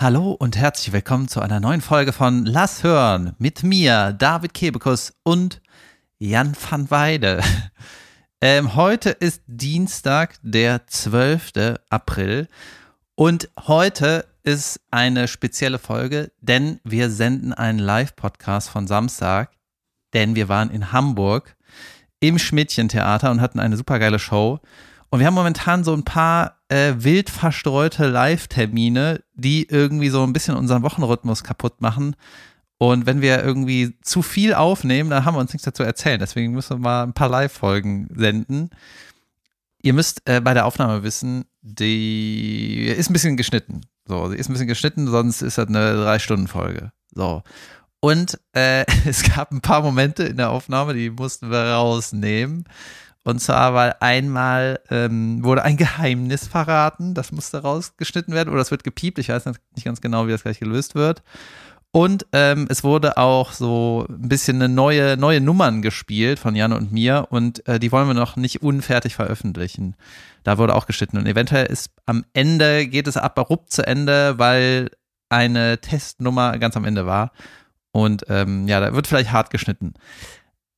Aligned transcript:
Hallo 0.00 0.30
und 0.30 0.56
herzlich 0.56 0.92
willkommen 0.92 1.26
zu 1.26 1.40
einer 1.40 1.58
neuen 1.58 1.80
Folge 1.80 2.12
von 2.12 2.46
Lass 2.46 2.84
hören 2.84 3.34
mit 3.38 3.64
mir, 3.64 4.12
David 4.12 4.54
Kebekus 4.54 5.12
und 5.24 5.60
Jan 6.20 6.56
van 6.70 6.88
Weide. 6.92 7.42
Ähm, 8.40 8.76
heute 8.76 9.10
ist 9.10 9.42
Dienstag, 9.48 10.36
der 10.42 10.86
12. 10.86 11.80
April 11.90 12.46
und 13.16 13.50
heute 13.66 14.26
ist 14.44 14.80
eine 14.92 15.26
spezielle 15.26 15.80
Folge, 15.80 16.30
denn 16.40 16.78
wir 16.84 17.10
senden 17.10 17.52
einen 17.52 17.80
Live-Podcast 17.80 18.70
von 18.70 18.86
Samstag, 18.86 19.50
denn 20.14 20.36
wir 20.36 20.48
waren 20.48 20.70
in 20.70 20.92
Hamburg 20.92 21.56
im 22.20 22.38
Schmidtchen-Theater 22.38 23.32
und 23.32 23.40
hatten 23.40 23.58
eine 23.58 23.76
supergeile 23.76 24.20
Show. 24.20 24.60
Und 25.10 25.18
wir 25.18 25.26
haben 25.26 25.34
momentan 25.34 25.82
so 25.82 25.92
ein 25.92 26.04
paar 26.04 26.57
äh, 26.68 26.94
wild 26.98 27.30
verstreute 27.30 28.08
Live-Termine, 28.08 29.22
die 29.34 29.68
irgendwie 29.68 30.10
so 30.10 30.22
ein 30.22 30.32
bisschen 30.32 30.56
unseren 30.56 30.82
Wochenrhythmus 30.82 31.44
kaputt 31.44 31.80
machen. 31.80 32.16
Und 32.78 33.06
wenn 33.06 33.20
wir 33.20 33.42
irgendwie 33.42 33.96
zu 34.02 34.22
viel 34.22 34.54
aufnehmen, 34.54 35.10
dann 35.10 35.24
haben 35.24 35.34
wir 35.34 35.40
uns 35.40 35.52
nichts 35.52 35.64
dazu 35.64 35.82
erzählen. 35.82 36.20
Deswegen 36.20 36.52
müssen 36.52 36.76
wir 36.76 36.82
mal 36.82 37.02
ein 37.02 37.12
paar 37.12 37.28
Live-Folgen 37.28 38.08
senden. 38.14 38.70
Ihr 39.82 39.92
müsst 39.92 40.22
äh, 40.28 40.40
bei 40.40 40.54
der 40.54 40.66
Aufnahme 40.66 41.02
wissen, 41.02 41.44
die 41.60 42.86
ist 42.86 43.10
ein 43.10 43.12
bisschen 43.12 43.36
geschnitten. 43.36 43.80
So, 44.06 44.28
sie 44.28 44.36
ist 44.36 44.48
ein 44.48 44.52
bisschen 44.52 44.68
geschnitten, 44.68 45.08
sonst 45.08 45.42
ist 45.42 45.58
das 45.58 45.68
eine 45.68 45.94
Drei-Stunden-Folge. 45.94 46.92
So. 47.12 47.42
Und 48.00 48.38
äh, 48.52 48.84
es 49.06 49.22
gab 49.22 49.50
ein 49.50 49.60
paar 49.60 49.82
Momente 49.82 50.24
in 50.24 50.36
der 50.36 50.50
Aufnahme, 50.50 50.94
die 50.94 51.10
mussten 51.10 51.50
wir 51.50 51.72
rausnehmen. 51.72 52.64
Und 53.28 53.40
zwar, 53.40 53.74
weil 53.74 53.94
einmal 54.00 54.80
ähm, 54.88 55.44
wurde 55.44 55.62
ein 55.62 55.76
Geheimnis 55.76 56.48
verraten, 56.48 57.12
das 57.12 57.30
musste 57.30 57.60
rausgeschnitten 57.60 58.32
werden 58.32 58.48
oder 58.48 58.62
es 58.62 58.70
wird 58.70 58.84
gepiept. 58.84 59.18
Ich 59.18 59.28
weiß 59.28 59.44
nicht 59.44 59.84
ganz 59.84 60.00
genau, 60.00 60.26
wie 60.26 60.30
das 60.30 60.44
gleich 60.44 60.58
gelöst 60.58 60.94
wird. 60.94 61.22
Und 61.90 62.26
ähm, 62.32 62.66
es 62.70 62.84
wurde 62.84 63.18
auch 63.18 63.52
so 63.52 64.06
ein 64.08 64.30
bisschen 64.30 64.56
eine 64.56 64.72
neue, 64.72 65.18
neue 65.18 65.42
Nummern 65.42 65.82
gespielt 65.82 66.38
von 66.38 66.56
Jan 66.56 66.72
und 66.72 66.90
mir 66.90 67.26
und 67.28 67.68
äh, 67.68 67.78
die 67.78 67.92
wollen 67.92 68.08
wir 68.08 68.14
noch 68.14 68.36
nicht 68.36 68.62
unfertig 68.62 69.14
veröffentlichen. 69.16 69.94
Da 70.42 70.56
wurde 70.56 70.74
auch 70.74 70.86
geschnitten. 70.86 71.18
Und 71.18 71.26
eventuell 71.26 71.66
ist 71.66 71.90
am 72.06 72.24
Ende, 72.32 72.86
geht 72.86 73.06
es 73.06 73.18
abrupt 73.18 73.70
zu 73.70 73.86
Ende, 73.86 74.38
weil 74.38 74.90
eine 75.28 75.82
Testnummer 75.82 76.56
ganz 76.56 76.78
am 76.78 76.86
Ende 76.86 77.04
war. 77.04 77.32
Und 77.92 78.24
ähm, 78.30 78.66
ja, 78.68 78.80
da 78.80 78.94
wird 78.94 79.06
vielleicht 79.06 79.32
hart 79.32 79.50
geschnitten. 79.50 79.92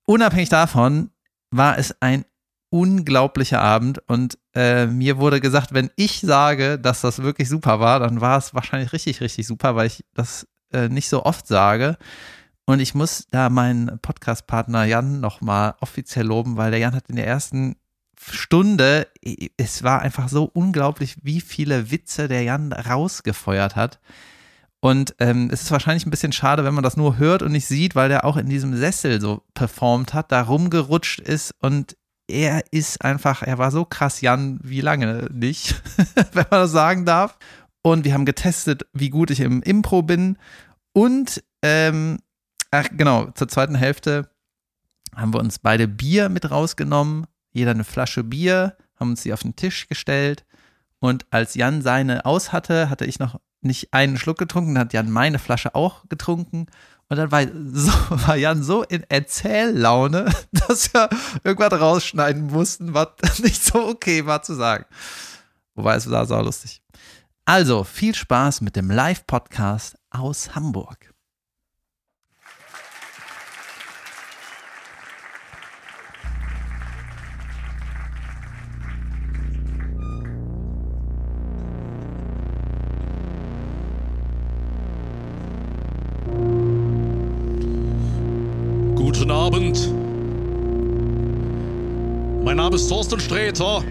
Unabhängig 0.04 0.48
davon 0.48 1.10
war 1.52 1.78
es 1.78 1.94
ein 2.00 2.24
unglaublicher 2.70 3.60
Abend 3.60 3.98
und 4.08 4.38
äh, 4.54 4.86
mir 4.86 5.18
wurde 5.18 5.40
gesagt, 5.40 5.74
wenn 5.74 5.90
ich 5.96 6.20
sage, 6.20 6.78
dass 6.78 7.00
das 7.00 7.22
wirklich 7.22 7.48
super 7.48 7.80
war, 7.80 8.00
dann 8.00 8.20
war 8.20 8.38
es 8.38 8.54
wahrscheinlich 8.54 8.92
richtig, 8.92 9.20
richtig 9.20 9.46
super, 9.46 9.76
weil 9.76 9.88
ich 9.88 10.04
das 10.14 10.46
äh, 10.72 10.88
nicht 10.88 11.08
so 11.08 11.24
oft 11.24 11.46
sage. 11.46 11.98
Und 12.66 12.78
ich 12.78 12.94
muss 12.94 13.26
da 13.30 13.50
meinen 13.50 13.98
Podcast-Partner 14.00 14.84
Jan 14.84 15.20
nochmal 15.20 15.74
offiziell 15.80 16.26
loben, 16.26 16.56
weil 16.56 16.70
der 16.70 16.78
Jan 16.78 16.94
hat 16.94 17.08
in 17.08 17.16
der 17.16 17.26
ersten 17.26 17.74
Stunde, 18.20 19.08
es 19.56 19.82
war 19.82 20.02
einfach 20.02 20.28
so 20.28 20.44
unglaublich, 20.44 21.16
wie 21.22 21.40
viele 21.40 21.90
Witze 21.90 22.28
der 22.28 22.42
Jan 22.42 22.72
rausgefeuert 22.72 23.74
hat. 23.74 23.98
Und 24.80 25.14
ähm, 25.18 25.50
es 25.52 25.62
ist 25.62 25.70
wahrscheinlich 25.70 26.06
ein 26.06 26.10
bisschen 26.10 26.32
schade, 26.32 26.64
wenn 26.64 26.74
man 26.74 26.84
das 26.84 26.96
nur 26.96 27.18
hört 27.18 27.42
und 27.42 27.52
nicht 27.52 27.66
sieht, 27.66 27.94
weil 27.94 28.08
der 28.08 28.24
auch 28.24 28.36
in 28.36 28.48
diesem 28.48 28.76
Sessel 28.76 29.20
so 29.20 29.42
performt 29.52 30.14
hat, 30.14 30.32
da 30.32 30.42
rumgerutscht 30.42 31.20
ist 31.20 31.54
und 31.60 31.96
er 32.30 32.64
ist 32.70 33.04
einfach, 33.04 33.42
er 33.42 33.58
war 33.58 33.70
so 33.70 33.84
krass 33.84 34.20
Jan 34.20 34.58
wie 34.62 34.80
lange 34.80 35.28
nicht, 35.32 35.82
wenn 36.32 36.46
man 36.50 36.60
das 36.62 36.72
sagen 36.72 37.04
darf. 37.04 37.38
Und 37.82 38.04
wir 38.04 38.12
haben 38.14 38.24
getestet, 38.26 38.86
wie 38.92 39.10
gut 39.10 39.30
ich 39.30 39.40
im 39.40 39.62
Impro 39.62 40.02
bin. 40.02 40.36
Und, 40.92 41.42
ähm, 41.62 42.18
ach 42.70 42.88
genau, 42.92 43.30
zur 43.30 43.48
zweiten 43.48 43.74
Hälfte 43.74 44.30
haben 45.14 45.34
wir 45.34 45.40
uns 45.40 45.58
beide 45.58 45.88
Bier 45.88 46.28
mit 46.28 46.50
rausgenommen. 46.50 47.26
Jeder 47.52 47.72
eine 47.72 47.84
Flasche 47.84 48.22
Bier, 48.22 48.76
haben 48.96 49.10
uns 49.10 49.22
sie 49.22 49.32
auf 49.32 49.42
den 49.42 49.56
Tisch 49.56 49.88
gestellt. 49.88 50.44
Und 51.00 51.26
als 51.30 51.54
Jan 51.54 51.82
seine 51.82 52.26
aus 52.26 52.52
hatte, 52.52 52.90
hatte 52.90 53.06
ich 53.06 53.18
noch 53.18 53.40
nicht 53.62 53.92
einen 53.92 54.18
Schluck 54.18 54.38
getrunken, 54.38 54.78
hat 54.78 54.92
Jan 54.92 55.10
meine 55.10 55.38
Flasche 55.38 55.74
auch 55.74 56.08
getrunken. 56.08 56.66
Und 57.10 57.16
dann 57.16 57.30
war, 57.30 57.42
so, 57.72 57.92
war 58.26 58.36
Jan 58.36 58.62
so 58.62 58.82
in 58.84 59.04
Erzähllaune, 59.08 60.32
dass 60.52 60.94
wir 60.94 61.10
irgendwas 61.44 61.78
rausschneiden 61.78 62.46
mussten, 62.46 62.94
was 62.94 63.08
nicht 63.40 63.62
so 63.62 63.88
okay 63.88 64.24
war 64.24 64.42
zu 64.42 64.54
sagen. 64.54 64.86
Wobei 65.74 65.96
es 65.96 66.10
war 66.10 66.24
sau 66.24 66.40
lustig. 66.40 66.80
Also 67.44 67.84
viel 67.84 68.14
Spaß 68.14 68.60
mit 68.60 68.76
dem 68.76 68.90
Live-Podcast 68.90 69.96
aus 70.10 70.54
Hamburg. 70.54 71.09
Abend. 89.50 89.92
Mein 92.44 92.56
Name 92.56 92.76
ist 92.76 92.86
Thorsten 92.86 93.18
Sträter 93.18 93.82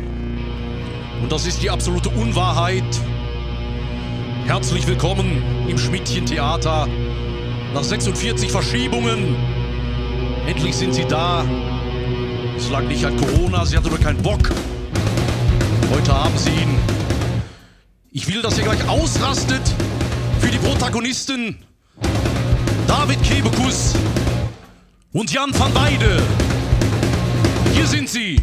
und 1.21 1.29
das 1.29 1.45
ist 1.45 1.61
die 1.61 1.69
absolute 1.69 2.07
Unwahrheit. 2.07 2.85
Herzlich 4.45 4.87
willkommen 4.87 5.43
im 5.67 5.77
Schmidtchen-Theater. 5.77 6.87
Nach 7.73 7.83
46 7.83 8.49
Verschiebungen. 8.49 9.35
Endlich 10.47 10.77
sind 10.77 10.93
Sie 10.93 11.03
da. 11.03 11.43
Es 12.55 12.69
lag 12.69 12.83
nicht 12.83 13.03
an 13.03 13.17
Corona, 13.17 13.65
Sie 13.65 13.75
hatten 13.75 13.89
nur 13.89 13.99
keinen 13.99 14.21
Bock. 14.21 14.49
Heute 15.93 16.13
haben 16.13 16.37
Sie 16.37 16.51
ihn. 16.51 16.79
Ich 18.11 18.33
will, 18.33 18.41
dass 18.41 18.57
ihr 18.57 18.63
gleich 18.63 18.87
ausrastet 18.87 19.63
für 20.39 20.51
die 20.51 20.57
Protagonisten. 20.59 21.57
David 22.87 23.21
Kebekus 23.23 23.93
und 25.11 25.31
Jan 25.31 25.51
van 25.57 25.73
Weide. 25.73 26.21
Hier 27.73 27.87
sind 27.87 28.09
sie. 28.09 28.39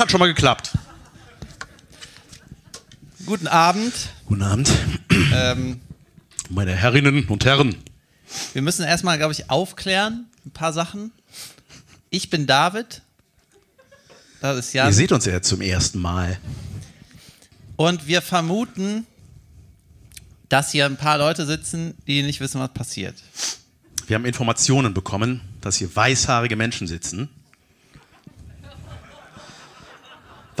Hat 0.00 0.10
schon 0.10 0.18
mal 0.18 0.26
geklappt. 0.26 0.72
Guten 3.26 3.46
Abend. 3.46 3.92
Guten 4.26 4.42
Abend, 4.42 4.70
Ähm, 5.32 5.80
meine 6.48 6.72
Herrinnen 6.74 7.28
und 7.28 7.44
Herren. 7.44 7.76
wir 8.54 8.62
müssen 8.62 8.84
erstmal, 8.84 9.18
glaube 9.18 9.32
ich, 9.32 9.50
aufklären, 9.50 10.26
ein 10.46 10.50
paar 10.52 10.72
Sachen. 10.72 11.12
Ich 12.08 12.30
bin 12.30 12.46
David. 12.46 13.02
Das 14.40 14.56
ist 14.56 14.72
Jan. 14.72 14.88
Ihr 14.88 14.94
seht 14.94 15.12
uns 15.12 15.26
ja 15.26 15.42
zum 15.42 15.60
ersten 15.60 15.98
Mal. 15.98 16.38
Und 17.76 18.06
wir 18.06 18.22
vermuten, 18.22 19.06
dass 20.48 20.72
hier 20.72 20.86
ein 20.86 20.96
paar 20.96 21.18
Leute 21.18 21.44
sitzen, 21.46 21.94
die 22.06 22.22
nicht 22.22 22.40
wissen, 22.40 22.58
was 22.60 22.72
passiert. 22.72 23.14
Wir 24.06 24.16
haben 24.16 24.24
Informationen 24.24 24.94
bekommen, 24.94 25.42
dass 25.60 25.76
hier 25.76 25.94
weißhaarige 25.94 26.56
Menschen 26.56 26.86
sitzen. 26.88 27.28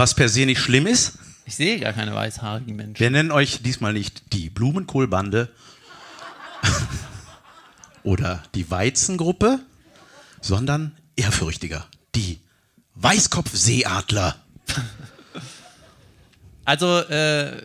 Was 0.00 0.14
per 0.14 0.30
se 0.30 0.46
nicht 0.46 0.60
schlimm 0.60 0.86
ist. 0.86 1.18
Ich 1.44 1.56
sehe 1.56 1.78
gar 1.78 1.92
keine 1.92 2.14
weißhaarigen 2.14 2.74
Menschen. 2.74 2.98
Wir 2.98 3.10
nennen 3.10 3.30
euch 3.30 3.60
diesmal 3.60 3.92
nicht 3.92 4.32
die 4.32 4.48
Blumenkohlbande 4.48 5.50
oder 8.02 8.42
die 8.54 8.70
Weizengruppe, 8.70 9.60
sondern 10.40 10.96
ehrfürchtiger, 11.16 11.86
die 12.14 12.40
Weißkopfseeadler. 12.94 14.36
Also, 16.64 17.00
äh, 17.00 17.60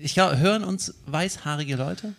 ich 0.00 0.14
glaub, 0.14 0.36
hören 0.36 0.64
uns 0.64 0.94
weißhaarige 1.04 1.76
Leute? 1.76 2.14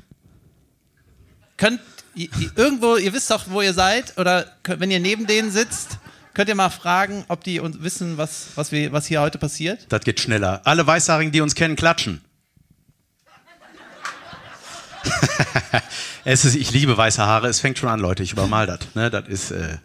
Könnt 1.57 1.81
ihr, 2.13 2.29
ihr- 2.39 2.51
irgendwo, 2.55 2.97
ihr 2.97 3.13
wisst 3.13 3.31
doch, 3.31 3.45
wo 3.49 3.63
ihr 3.63 3.73
seid, 3.73 4.15
oder 4.19 4.43
könnt, 4.61 4.79
wenn 4.79 4.91
ihr 4.91 4.99
neben 4.99 5.25
denen 5.25 5.49
sitzt, 5.49 5.97
könnt 6.33 6.49
ihr 6.49 6.55
mal 6.55 6.69
fragen, 6.69 7.25
ob 7.27 7.43
die 7.43 7.59
uns 7.59 7.81
wissen, 7.81 8.17
was, 8.17 8.47
was, 8.55 8.71
wir, 8.71 8.91
was 8.91 9.05
hier 9.07 9.21
heute 9.21 9.37
passiert? 9.37 9.85
Das 9.89 10.01
geht 10.01 10.19
schneller. 10.19 10.61
Alle 10.63 10.85
Weißhaarigen, 10.85 11.31
die 11.31 11.41
uns 11.41 11.55
kennen, 11.55 11.75
klatschen. 11.75 12.21
Es 16.25 16.43
ist, 16.45 16.55
ich 16.55 16.71
liebe 16.71 16.95
weiße 16.97 17.25
Haare. 17.25 17.47
Es 17.47 17.61
fängt 17.61 17.79
schon 17.79 17.89
an, 17.89 17.99
Leute. 17.99 18.21
Ich 18.23 18.33
übermal 18.33 18.67
das. 18.67 18.79
Ne? 18.93 19.09
Das 19.09 19.27
ist. 19.27 19.51
Äh, 19.51 19.77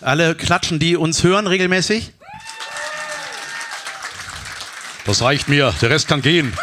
alle 0.00 0.34
klatschen, 0.34 0.78
die 0.78 0.96
uns 0.96 1.22
hören 1.22 1.46
regelmäßig. 1.46 2.12
Das 5.04 5.22
reicht 5.22 5.48
mir, 5.48 5.74
der 5.80 5.90
Rest 5.90 6.08
kann 6.08 6.22
gehen. 6.22 6.52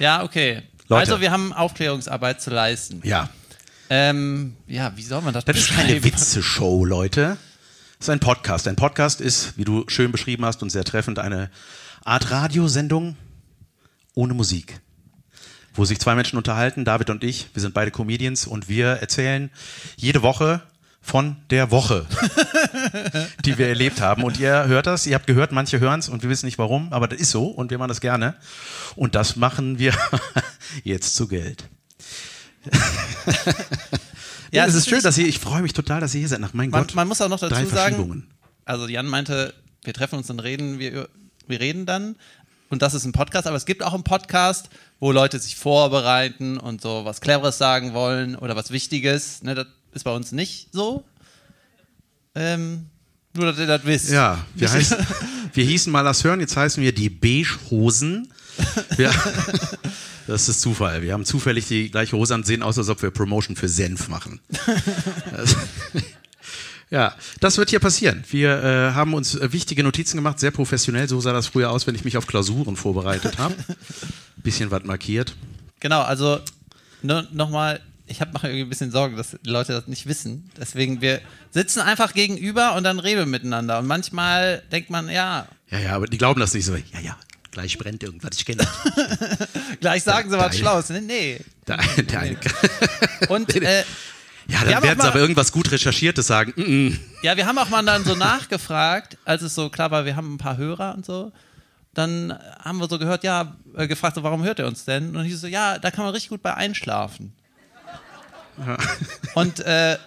Ja, 0.00 0.22
okay. 0.22 0.62
Leute. 0.86 1.00
Also 1.00 1.20
wir 1.20 1.32
haben 1.32 1.52
Aufklärungsarbeit 1.52 2.40
zu 2.40 2.50
leisten. 2.50 3.00
Ja. 3.02 3.28
Ähm, 3.90 4.56
ja, 4.68 4.92
wie 4.94 5.02
soll 5.02 5.22
man 5.22 5.34
das 5.34 5.44
Das 5.44 5.56
ist 5.56 5.74
keine? 5.74 6.04
Witze-Show, 6.04 6.84
Leute. 6.84 7.36
Das 7.98 8.06
ist 8.06 8.10
ein 8.10 8.20
Podcast. 8.20 8.68
Ein 8.68 8.76
Podcast 8.76 9.20
ist, 9.20 9.58
wie 9.58 9.64
du 9.64 9.84
schön 9.88 10.12
beschrieben 10.12 10.44
hast 10.44 10.62
und 10.62 10.70
sehr 10.70 10.84
treffend, 10.84 11.18
eine 11.18 11.50
Art 12.04 12.30
Radiosendung 12.30 13.16
ohne 14.14 14.34
Musik. 14.34 14.80
Wo 15.74 15.84
sich 15.84 15.98
zwei 15.98 16.14
Menschen 16.14 16.36
unterhalten, 16.36 16.84
David 16.84 17.10
und 17.10 17.24
ich. 17.24 17.48
Wir 17.54 17.60
sind 17.60 17.74
beide 17.74 17.90
Comedians 17.90 18.46
und 18.46 18.68
wir 18.68 18.86
erzählen 18.86 19.50
jede 19.96 20.22
Woche 20.22 20.62
von 21.00 21.38
der 21.50 21.72
Woche, 21.72 22.06
die 23.44 23.58
wir 23.58 23.66
erlebt 23.66 24.00
haben. 24.00 24.22
Und 24.22 24.38
ihr 24.38 24.68
hört 24.68 24.86
das, 24.86 25.04
ihr 25.08 25.16
habt 25.16 25.26
gehört, 25.26 25.50
manche 25.50 25.80
hören 25.80 25.98
es 25.98 26.08
und 26.08 26.22
wir 26.22 26.30
wissen 26.30 26.46
nicht 26.46 26.58
warum, 26.58 26.92
aber 26.92 27.08
das 27.08 27.18
ist 27.18 27.32
so 27.32 27.46
und 27.46 27.72
wir 27.72 27.78
machen 27.78 27.88
das 27.88 28.00
gerne. 28.00 28.36
Und 28.94 29.16
das 29.16 29.34
machen 29.34 29.80
wir 29.80 29.92
jetzt 30.84 31.16
zu 31.16 31.26
Geld. 31.26 31.64
Ja, 34.52 34.66
es 34.66 34.74
ist 34.74 34.88
schön, 34.88 35.02
dass 35.02 35.18
ihr, 35.18 35.26
ich 35.26 35.38
freue 35.38 35.62
mich 35.62 35.72
total, 35.72 36.00
dass 36.00 36.14
ihr 36.14 36.20
hier 36.20 36.28
seid. 36.28 36.40
Nach 36.40 36.54
mein 36.54 36.70
Man, 36.70 36.82
Gott. 36.82 36.94
man 36.94 37.08
muss 37.08 37.20
auch 37.20 37.28
noch 37.28 37.40
dazu 37.40 37.66
sagen, 37.66 38.26
also 38.64 38.86
Jan 38.86 39.06
meinte, 39.06 39.54
wir 39.84 39.94
treffen 39.94 40.16
uns 40.16 40.30
und 40.30 40.40
reden, 40.40 40.78
wir, 40.78 41.08
wir 41.46 41.60
reden 41.60 41.86
dann. 41.86 42.16
Und 42.70 42.82
das 42.82 42.94
ist 42.94 43.04
ein 43.04 43.12
Podcast, 43.12 43.46
aber 43.46 43.56
es 43.56 43.64
gibt 43.64 43.82
auch 43.82 43.94
einen 43.94 44.04
Podcast, 44.04 44.68
wo 45.00 45.10
Leute 45.12 45.38
sich 45.38 45.56
vorbereiten 45.56 46.58
und 46.58 46.80
so 46.82 47.04
was 47.04 47.20
Cleveres 47.20 47.56
sagen 47.56 47.94
wollen 47.94 48.36
oder 48.36 48.56
was 48.56 48.70
Wichtiges. 48.70 49.42
Ne, 49.42 49.54
das 49.54 49.66
ist 49.92 50.04
bei 50.04 50.14
uns 50.14 50.32
nicht 50.32 50.68
so. 50.72 51.04
Ähm, 52.34 52.86
nur, 53.34 53.46
dass 53.46 53.58
ihr 53.58 53.66
das 53.66 53.84
wisst. 53.84 54.10
Ja, 54.10 54.44
wir, 54.54 54.70
heißen, 54.70 54.98
wir 55.54 55.64
hießen 55.64 55.90
mal 55.90 56.04
das 56.04 56.24
Hören, 56.24 56.40
jetzt 56.40 56.56
heißen 56.56 56.82
wir 56.82 56.94
die 56.94 57.08
Beige-Hosen. 57.08 58.32
Wir, 58.96 59.12
das 60.26 60.48
ist 60.48 60.60
Zufall. 60.60 61.02
Wir 61.02 61.12
haben 61.12 61.24
zufällig 61.24 61.66
die 61.68 61.90
gleiche 61.90 62.16
Hose 62.16 62.34
an, 62.34 62.44
sehen 62.44 62.62
aus, 62.62 62.78
als 62.78 62.88
ob 62.88 63.02
wir 63.02 63.10
Promotion 63.10 63.56
für 63.56 63.68
Senf 63.68 64.08
machen. 64.08 64.40
Ja, 66.90 67.14
das 67.40 67.58
wird 67.58 67.68
hier 67.68 67.80
passieren. 67.80 68.24
Wir 68.30 68.62
äh, 68.62 68.94
haben 68.94 69.12
uns 69.12 69.34
äh, 69.34 69.52
wichtige 69.52 69.82
Notizen 69.82 70.16
gemacht, 70.16 70.40
sehr 70.40 70.50
professionell. 70.50 71.06
So 71.08 71.20
sah 71.20 71.32
das 71.34 71.46
früher 71.46 71.70
aus, 71.70 71.86
wenn 71.86 71.94
ich 71.94 72.04
mich 72.04 72.16
auf 72.16 72.26
Klausuren 72.26 72.76
vorbereitet 72.76 73.36
habe. 73.38 73.54
Bisschen 74.36 74.70
was 74.70 74.84
markiert. 74.84 75.34
Genau, 75.80 76.00
also 76.00 76.40
nochmal, 77.02 77.80
ich 78.06 78.20
habe 78.20 78.32
mache 78.32 78.48
irgendwie 78.48 78.62
ein 78.62 78.68
bisschen 78.70 78.90
Sorge, 78.90 79.16
dass 79.16 79.36
die 79.44 79.50
Leute 79.50 79.72
das 79.72 79.86
nicht 79.86 80.06
wissen. 80.06 80.50
Deswegen, 80.58 81.00
wir 81.00 81.20
sitzen 81.50 81.80
einfach 81.80 82.14
gegenüber 82.14 82.74
und 82.74 82.84
dann 82.84 82.98
reden 82.98 83.18
wir 83.18 83.26
miteinander. 83.26 83.78
Und 83.80 83.86
manchmal 83.86 84.62
denkt 84.72 84.90
man, 84.90 85.08
ja, 85.10 85.46
Ja, 85.70 85.78
ja, 85.78 85.94
aber 85.94 86.06
die 86.06 86.18
glauben 86.18 86.40
das 86.40 86.54
nicht 86.54 86.64
so. 86.64 86.74
Ja, 86.74 87.00
ja, 87.00 87.16
gleich 87.50 87.78
brennt 87.78 88.02
irgendwas. 88.02 88.30
Ich 88.36 88.44
kenne 88.44 88.64
das. 88.64 89.48
gleich 89.80 90.02
sagen 90.02 90.30
sie 90.30 90.38
was. 90.38 90.56
Schlaues. 90.56 90.88
Nee, 90.90 91.00
nee. 91.00 91.40
Der, 91.66 91.78
der 92.02 92.20
eine, 92.20 92.36
Und 93.28 93.54
äh, 93.62 93.84
ja, 94.46 94.60
Wir 94.60 94.66
dann 94.66 94.74
haben 94.76 94.82
werden 94.84 95.00
sie 95.00 95.08
aber 95.08 95.20
irgendwas 95.20 95.52
gut 95.52 95.70
Recherchiertes 95.70 96.26
sagen. 96.26 96.52
Mm 96.56 96.62
-mm. 96.62 96.98
ja, 97.22 97.36
wir 97.36 97.46
haben 97.46 97.58
auch 97.58 97.68
mal 97.68 97.84
dann 97.84 98.04
so 98.04 98.14
nachgefragt, 98.14 99.18
als 99.24 99.42
es 99.42 99.54
so 99.54 99.68
klar 99.68 99.90
war, 99.90 100.04
wir 100.06 100.16
haben 100.16 100.34
ein 100.34 100.38
paar 100.38 100.56
Hörer 100.56 100.94
und 100.94 101.04
so. 101.04 101.32
Dann 101.92 102.38
haben 102.62 102.78
wir 102.78 102.88
so 102.88 102.98
gehört, 102.98 103.24
ja, 103.24 103.56
äh, 103.76 103.86
gefragt, 103.86 104.14
so, 104.14 104.22
warum 104.22 104.42
hört 104.44 104.58
ihr 104.58 104.66
uns 104.66 104.84
denn? 104.84 105.16
Und 105.16 105.26
ich 105.26 105.36
so, 105.36 105.46
ja, 105.46 105.78
da 105.78 105.90
kann 105.90 106.04
man 106.04 106.14
richtig 106.14 106.30
gut 106.30 106.42
bei 106.42 106.54
einschlafen. 106.54 107.32
Und 109.34 109.60
äh, 109.60 109.98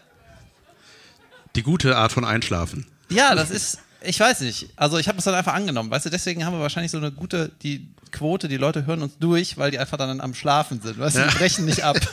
Die 1.55 1.63
gute 1.63 1.97
Art 1.97 2.11
von 2.11 2.25
Einschlafen. 2.25 2.85
Ja, 3.09 3.35
das 3.35 3.51
ist, 3.51 3.79
ich 4.03 4.19
weiß 4.19 4.41
nicht. 4.41 4.69
Also 4.75 4.97
ich 4.97 5.07
habe 5.07 5.17
es 5.17 5.23
dann 5.23 5.35
einfach 5.35 5.53
angenommen, 5.53 5.89
weißt 5.91 6.05
du, 6.05 6.09
deswegen 6.09 6.45
haben 6.45 6.53
wir 6.53 6.61
wahrscheinlich 6.61 6.91
so 6.91 6.97
eine 6.97 7.11
gute, 7.11 7.51
die 7.61 7.87
Quote, 8.11 8.47
die 8.47 8.57
Leute 8.57 8.85
hören 8.85 9.01
uns 9.01 9.17
durch, 9.19 9.57
weil 9.57 9.71
die 9.71 9.79
einfach 9.79 9.97
dann 9.97 10.21
am 10.21 10.33
Schlafen 10.33 10.81
sind, 10.81 10.99
weißt 10.99 11.17
du, 11.17 11.27
die 11.27 11.35
brechen 11.35 11.65
nicht 11.65 11.83
ab. 11.83 11.97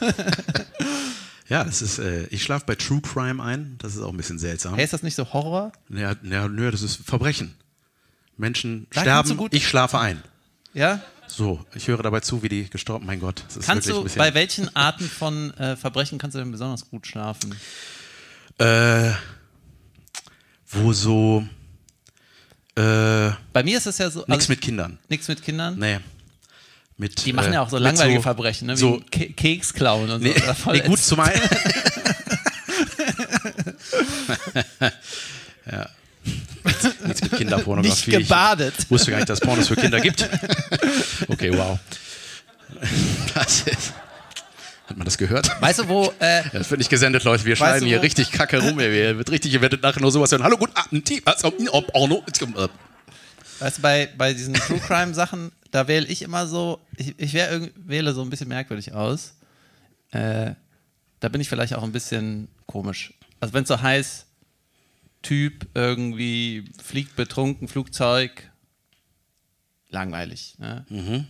Ja, 1.49 1.65
das 1.65 1.81
ist, 1.81 1.99
äh, 1.99 2.25
ich 2.27 2.43
schlafe 2.43 2.67
bei 2.67 2.75
True 2.75 3.01
Crime 3.01 3.43
ein. 3.43 3.77
Das 3.79 3.95
ist 3.97 4.03
auch 4.03 4.11
ein 4.11 4.19
bisschen 4.19 4.39
seltsam. 4.39 4.75
hey, 4.75 4.85
ist 4.85 4.93
das 4.93 5.03
nicht 5.03 5.15
so 5.15 5.33
Horror? 5.33 5.73
Ja, 5.89 6.15
ja, 6.23 6.47
nö, 6.47 6.71
das 6.71 6.83
ist 6.83 6.97
Verbrechen. 6.97 7.55
Menschen 8.37 8.87
Da 8.93 9.01
sterben, 9.01 9.49
ich 9.53 9.67
schlafe 9.67 9.99
ein. 9.99 10.23
Ja? 10.75 11.01
So, 11.27 11.65
ich 11.75 11.89
höre 11.89 12.03
dabei 12.03 12.21
zu, 12.21 12.43
wie 12.43 12.51
die 12.51 12.69
gestorben. 12.69 13.07
Mein 13.07 13.21
Gott, 13.21 13.45
das 13.47 13.57
ist 13.57 13.65
Kannst 13.67 13.89
wirklich 13.89 14.13
du, 14.13 14.19
bei 14.19 14.35
welchen 14.35 14.77
Arten 14.77 15.05
von 15.09 15.55
äh, 15.55 15.77
Verbrechen 15.77 16.19
kannst 16.19 16.35
du 16.35 16.39
denn 16.39 16.51
besonders 16.53 16.91
gut 16.91 17.07
schlafen? 17.07 17.55
äh, 18.59 19.13
wo 20.67 20.93
so 20.93 21.47
äh, 22.79 23.33
Bei 23.53 23.63
mir 23.63 23.79
ist 23.79 23.87
es 23.87 23.99
ja 23.99 24.11
so. 24.11 24.21
nichts 24.21 24.33
also, 24.33 24.53
mit 24.53 24.61
Kindern. 24.61 24.99
Nix 25.09 25.29
mit 25.29 25.43
Kindern? 25.43 25.79
Nee. 25.79 25.99
Mit, 26.97 27.25
Die 27.25 27.33
machen 27.33 27.53
äh, 27.53 27.55
ja 27.55 27.63
auch 27.63 27.71
so 27.71 27.79
langweilige 27.79 28.23
Verbrechen, 28.23 28.67
ne? 28.67 28.75
Wie 28.75 28.81
so 28.81 29.01
Ke 29.11 29.31
Keks 29.31 29.73
klauen 29.73 30.11
und 30.11 30.23
Nee, 30.23 30.35
so. 30.65 30.73
Nee, 30.73 30.81
gut 30.81 30.99
zum 30.99 31.21
einen. 31.21 31.41
ja. 35.71 35.89
Nichts 37.05 37.23
mit 37.23 37.33
Kinderpornografie. 37.33 38.11
Nicht 38.17 38.29
gebadet. 38.29 38.75
Ich 38.79 38.91
wusste 38.91 39.11
gar 39.11 39.19
nicht, 39.19 39.29
dass 39.29 39.41
es 39.41 39.47
Pornos 39.47 39.69
für 39.69 39.77
Kinder 39.77 40.01
gibt. 40.01 40.29
Okay, 41.29 41.57
wow. 41.57 41.79
Das 43.35 43.63
ist, 43.63 43.93
hat 44.89 44.97
man 44.97 45.05
das 45.05 45.19
gehört? 45.19 45.49
Weißt 45.61 45.81
du, 45.81 45.89
wo, 45.89 46.13
äh, 46.19 46.43
Das 46.53 46.71
wird 46.71 46.79
nicht 46.79 46.91
gesendet, 46.91 47.25
Leute. 47.25 47.45
Wir 47.45 47.57
schneiden 47.57 47.87
hier 47.87 48.03
richtig 48.03 48.31
kacke 48.33 48.59
rum. 48.63 48.79
Ey. 48.81 48.91
Wir 48.93 49.19
wird 49.19 49.31
richtig, 49.31 49.53
ihr 49.53 49.61
werdet 49.61 49.83
nachher 49.83 50.01
nur 50.01 50.11
sowas 50.11 50.33
hören. 50.33 50.43
Hallo, 50.43 50.57
gut, 50.57 50.71
Abend. 50.75 51.11
Ob 51.73 51.95
Orno. 51.95 52.25
Weißt 53.61 53.79
du, 53.79 53.83
bei, 53.83 54.09
bei 54.17 54.33
diesen 54.33 54.55
True 54.55 54.79
Crime 54.79 55.15
Sachen, 55.15 55.53
da 55.71 55.89
wähle 55.89 56.07
ich 56.07 56.23
immer 56.23 56.47
so, 56.47 56.81
ich, 56.97 57.15
ich 57.19 57.35
wär, 57.35 57.51
irgend- 57.51 57.73
wähle 57.77 58.13
so 58.15 58.23
ein 58.23 58.31
bisschen 58.31 58.49
merkwürdig 58.49 58.93
aus. 58.93 59.35
Äh, 60.13 60.53
da 61.21 61.29
bin 61.29 61.41
ich 61.41 61.49
vielleicht 61.49 61.75
auch 61.75 61.83
ein 61.83 61.93
bisschen 61.93 62.49
komisch. 62.67 63.13
Also 63.41 63.53
wenn 63.55 63.63
es 63.65 63.69
so 63.69 63.81
heißt, 63.81 64.27
Typ 65.21 65.67
irgendwie 65.75 66.65
fliegt 66.83 67.17
betrunken, 67.17 67.67
Flugzeug, 67.67 68.49
langweilig. 69.91 70.55
Ne? 70.59 70.87
Mhm. 70.89 71.27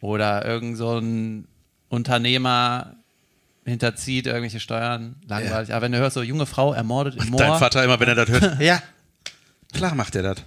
Oder 0.00 0.44
irgend 0.44 0.76
so 0.76 0.98
ein 0.98 1.48
Unternehmer 1.88 2.96
hinterzieht 3.70 4.26
irgendwelche 4.26 4.60
Steuern, 4.60 5.16
langweilig. 5.26 5.72
Aber 5.72 5.82
wenn 5.82 5.92
du 5.92 5.98
hörst, 5.98 6.14
so 6.14 6.22
junge 6.22 6.46
Frau 6.46 6.72
ermordet 6.72 7.16
im 7.16 7.28
Moor, 7.30 7.40
Dein 7.40 7.58
Vater 7.58 7.82
immer, 7.84 7.98
wenn 8.00 8.08
er 8.08 8.14
das 8.14 8.28
hört. 8.28 8.60
Ja. 8.60 8.82
Klar 9.72 9.94
macht 9.94 10.14
er 10.16 10.22
das. 10.22 10.38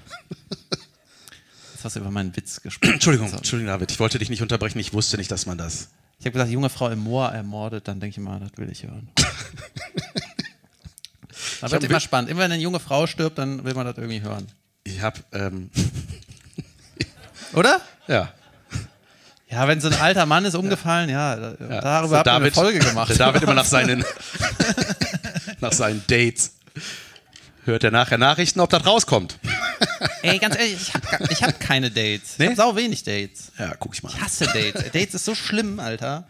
jetzt 1.74 1.86
hast 1.86 1.96
du 1.96 2.02
über 2.02 2.12
meinen 2.12 2.36
Witz 2.36 2.62
gesprochen. 2.62 2.94
Entschuldigung, 2.94 3.30
So. 3.30 3.38
Entschuldigung, 3.38 3.74
David. 3.74 3.92
Ich 3.92 4.00
wollte 4.00 4.20
dich 4.20 4.30
nicht 4.30 4.42
unterbrechen. 4.42 4.80
Ich 4.80 4.94
wusste 4.94 5.18
nicht, 5.18 5.32
dass 5.32 5.46
man 5.46 5.58
das. 5.58 5.90
Ich 6.20 6.26
habe 6.26 6.34
gesagt, 6.34 6.52
junge 6.52 6.70
Frau 6.70 6.90
im 6.90 7.00
Moor 7.00 7.30
ermordet, 7.30 7.88
dann 7.88 8.00
denke 8.00 8.20
ich 8.20 8.24
mal, 8.24 8.40
das 8.40 8.52
will 8.58 8.70
ich 8.72 8.84
hören. 8.84 9.10
Da 11.60 11.68
hab 11.68 11.72
wird 11.72 11.84
immer 11.86 12.00
spannend. 12.02 12.30
Immer 12.30 12.42
wenn 12.42 12.52
eine 12.52 12.62
junge 12.62 12.80
Frau 12.80 13.08
stirbt, 13.08 13.38
dann 13.38 13.64
will 13.64 13.74
man 13.74 13.86
das 13.86 13.98
irgendwie 13.98 14.22
hören. 14.22 14.48
Ich 14.84 15.02
habe, 15.02 15.22
ähm, 15.32 15.70
Oder? 17.54 17.80
ja. 18.08 18.34
Ja, 19.54 19.68
wenn 19.68 19.80
so 19.80 19.88
ein 19.88 19.94
alter 19.94 20.26
Mann 20.26 20.46
ist 20.46 20.56
umgefallen, 20.56 21.10
ja, 21.10 21.36
da, 21.36 21.56
ja. 21.60 21.82
darüber 21.82 22.18
habt 22.18 22.28
ihr 22.28 22.34
eine 22.34 22.52
Folge 22.52 22.80
gemacht. 22.80 23.10
Der 23.10 23.18
David 23.18 23.44
immer 23.44 23.54
nach 23.54 23.66
seinen, 23.66 24.04
nach 25.60 25.72
seinen 25.72 26.04
Dates. 26.08 26.54
Hört 27.64 27.84
er 27.84 27.92
nachher 27.92 28.18
Nachrichten, 28.18 28.60
ob 28.62 28.72
das 28.72 28.84
rauskommt. 28.84 29.38
Ey, 30.24 30.40
ganz 30.40 30.58
ehrlich, 30.58 30.82
ich 30.82 30.94
habe 30.94 31.28
ich 31.30 31.44
hab 31.44 31.60
keine 31.60 31.92
Dates. 31.92 32.40
Nee? 32.40 32.46
Ich 32.46 32.50
habe 32.52 32.56
sau 32.56 32.76
wenig 32.76 33.04
Dates. 33.04 33.52
Ja, 33.60 33.76
guck 33.78 33.94
ich 33.94 34.02
mal. 34.02 34.10
Ich 34.10 34.20
hasse 34.20 34.46
Dates. 34.46 34.86
Dates 34.92 35.14
ist 35.14 35.26
so 35.26 35.36
schlimm, 35.36 35.80
Alter. 35.80 36.28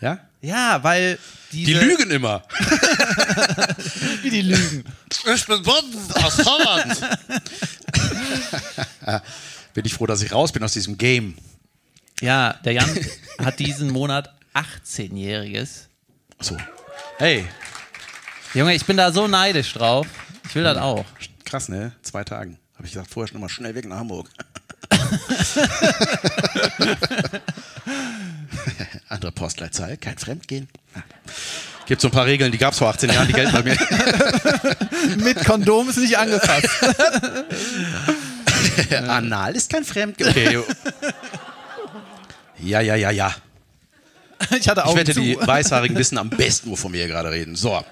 Ja? 0.00 0.18
Ja, 0.40 0.82
weil. 0.82 1.18
Die 1.52 1.72
lügen 1.72 2.10
immer. 2.10 2.42
Wie 4.22 4.30
die 4.30 4.42
lügen. 4.42 4.84
Ich 5.32 5.46
bin 5.46 5.64
aus 5.64 6.44
Holland. 6.44 7.00
bin 9.74 9.84
ich 9.84 9.94
froh, 9.94 10.06
dass 10.06 10.22
ich 10.22 10.32
raus 10.32 10.50
bin 10.50 10.64
aus 10.64 10.72
diesem 10.72 10.98
Game. 10.98 11.36
Ja, 12.20 12.54
der 12.64 12.72
Jan 12.72 12.98
hat 13.38 13.58
diesen 13.58 13.90
Monat 13.90 14.32
18-Jähriges. 14.54 15.88
So. 16.40 16.56
Hey, 17.18 17.46
Junge, 18.54 18.74
ich 18.74 18.84
bin 18.84 18.96
da 18.96 19.10
so 19.12 19.26
neidisch 19.26 19.72
drauf. 19.72 20.06
Ich 20.48 20.54
will 20.54 20.62
das 20.62 20.78
auch. 20.78 21.04
krass, 21.44 21.68
ne? 21.68 21.92
Zwei 22.02 22.22
Tagen. 22.22 22.58
Habe 22.76 22.86
ich 22.86 22.92
gesagt, 22.92 23.10
vorher 23.10 23.28
schon 23.28 23.40
mal 23.40 23.48
schnell 23.48 23.74
weg 23.74 23.86
nach 23.86 23.96
Hamburg. 23.98 24.28
Andere 29.08 29.32
Postleitzahl, 29.32 29.96
kein 29.96 30.18
Fremdgehen. 30.18 30.68
Gibt 31.86 32.00
so 32.00 32.08
ein 32.08 32.12
paar 32.12 32.26
Regeln, 32.26 32.52
die 32.52 32.58
gab 32.58 32.72
es 32.72 32.78
vor 32.78 32.88
18 32.88 33.10
Jahren, 33.10 33.26
die 33.26 33.32
gelten 33.32 33.52
bei 33.52 33.62
mir. 33.62 33.76
Mit 35.24 35.44
Kondom 35.44 35.88
ist 35.88 35.98
nicht 35.98 36.16
angefasst. 36.16 36.68
Anal 39.08 39.54
ist 39.54 39.70
kein 39.70 39.84
Fremdgehen. 39.84 40.30
Okay. 40.30 40.62
Ja, 42.64 42.80
ja, 42.80 42.94
ja, 42.94 43.10
ja. 43.10 43.34
Ich 44.58 44.68
hatte 44.68 44.82
Ich 44.82 44.86
Augen 44.86 44.98
wette, 44.98 45.14
zu. 45.14 45.20
die 45.20 45.36
Weißhaarigen 45.40 45.96
wissen 45.96 46.18
am 46.18 46.30
besten, 46.30 46.70
wovon 46.70 46.92
wir 46.92 47.00
hier 47.00 47.08
gerade 47.08 47.30
reden. 47.30 47.56
So. 47.56 47.82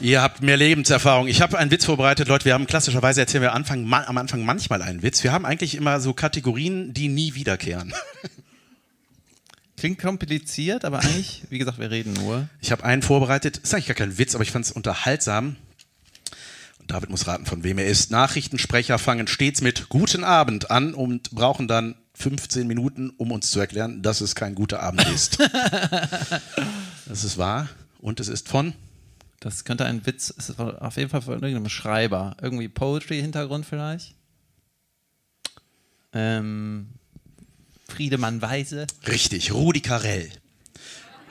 Ihr 0.00 0.22
habt 0.22 0.42
mehr 0.42 0.56
Lebenserfahrung. 0.56 1.28
Ich 1.28 1.40
habe 1.40 1.56
einen 1.56 1.70
Witz 1.70 1.84
vorbereitet, 1.84 2.26
Leute. 2.28 2.44
Wir 2.46 2.54
haben 2.54 2.66
klassischerweise 2.66 3.20
erzählen 3.20 3.42
wir 3.42 3.52
Anfang, 3.52 3.90
am 3.92 4.18
Anfang 4.18 4.44
manchmal 4.44 4.82
einen 4.82 5.02
Witz. 5.02 5.22
Wir 5.22 5.32
haben 5.32 5.44
eigentlich 5.44 5.76
immer 5.76 6.00
so 6.00 6.14
Kategorien, 6.14 6.92
die 6.92 7.08
nie 7.08 7.34
wiederkehren. 7.34 7.94
Klingt 9.76 10.00
kompliziert, 10.00 10.84
aber 10.84 11.00
eigentlich, 11.00 11.42
wie 11.50 11.58
gesagt, 11.58 11.78
wir 11.78 11.90
reden 11.90 12.12
nur. 12.14 12.48
Ich 12.60 12.72
habe 12.72 12.84
einen 12.84 13.02
vorbereitet. 13.02 13.58
Ist 13.58 13.74
eigentlich 13.74 13.86
gar 13.86 13.94
kein 13.94 14.18
Witz, 14.18 14.34
aber 14.34 14.42
ich 14.42 14.50
fand 14.50 14.64
es 14.64 14.72
unterhaltsam. 14.72 15.56
Und 16.80 16.90
David 16.90 17.10
muss 17.10 17.26
raten, 17.26 17.46
von 17.46 17.64
wem 17.64 17.78
er 17.78 17.86
ist. 17.86 18.10
Nachrichtensprecher 18.10 18.98
fangen 18.98 19.26
stets 19.26 19.60
mit 19.60 19.88
Guten 19.88 20.24
Abend 20.24 20.70
an 20.70 20.94
und 20.94 21.30
brauchen 21.30 21.68
dann 21.68 21.94
15 22.14 22.66
Minuten, 22.66 23.10
um 23.16 23.32
uns 23.32 23.50
zu 23.50 23.60
erklären, 23.60 24.02
dass 24.02 24.20
es 24.20 24.34
kein 24.34 24.54
guter 24.54 24.80
Abend 24.82 25.06
ist. 25.08 25.38
das 27.06 27.24
ist 27.24 27.38
wahr. 27.38 27.68
Und 28.00 28.20
es 28.20 28.28
ist 28.28 28.48
von 28.48 28.74
Das 29.40 29.64
könnte 29.64 29.84
ein 29.84 30.06
Witz, 30.06 30.32
es 30.36 30.50
ist 30.50 30.60
auf 30.60 30.96
jeden 30.96 31.10
Fall 31.10 31.22
von 31.22 31.34
irgendeinem 31.34 31.68
Schreiber. 31.68 32.36
Irgendwie 32.40 32.68
Poetry-Hintergrund 32.68 33.66
vielleicht. 33.66 34.14
Ähm, 36.12 36.88
Friedemann 37.88 38.40
Weise. 38.40 38.86
Richtig, 39.06 39.52
Rudi 39.52 39.80
Carell. 39.80 40.30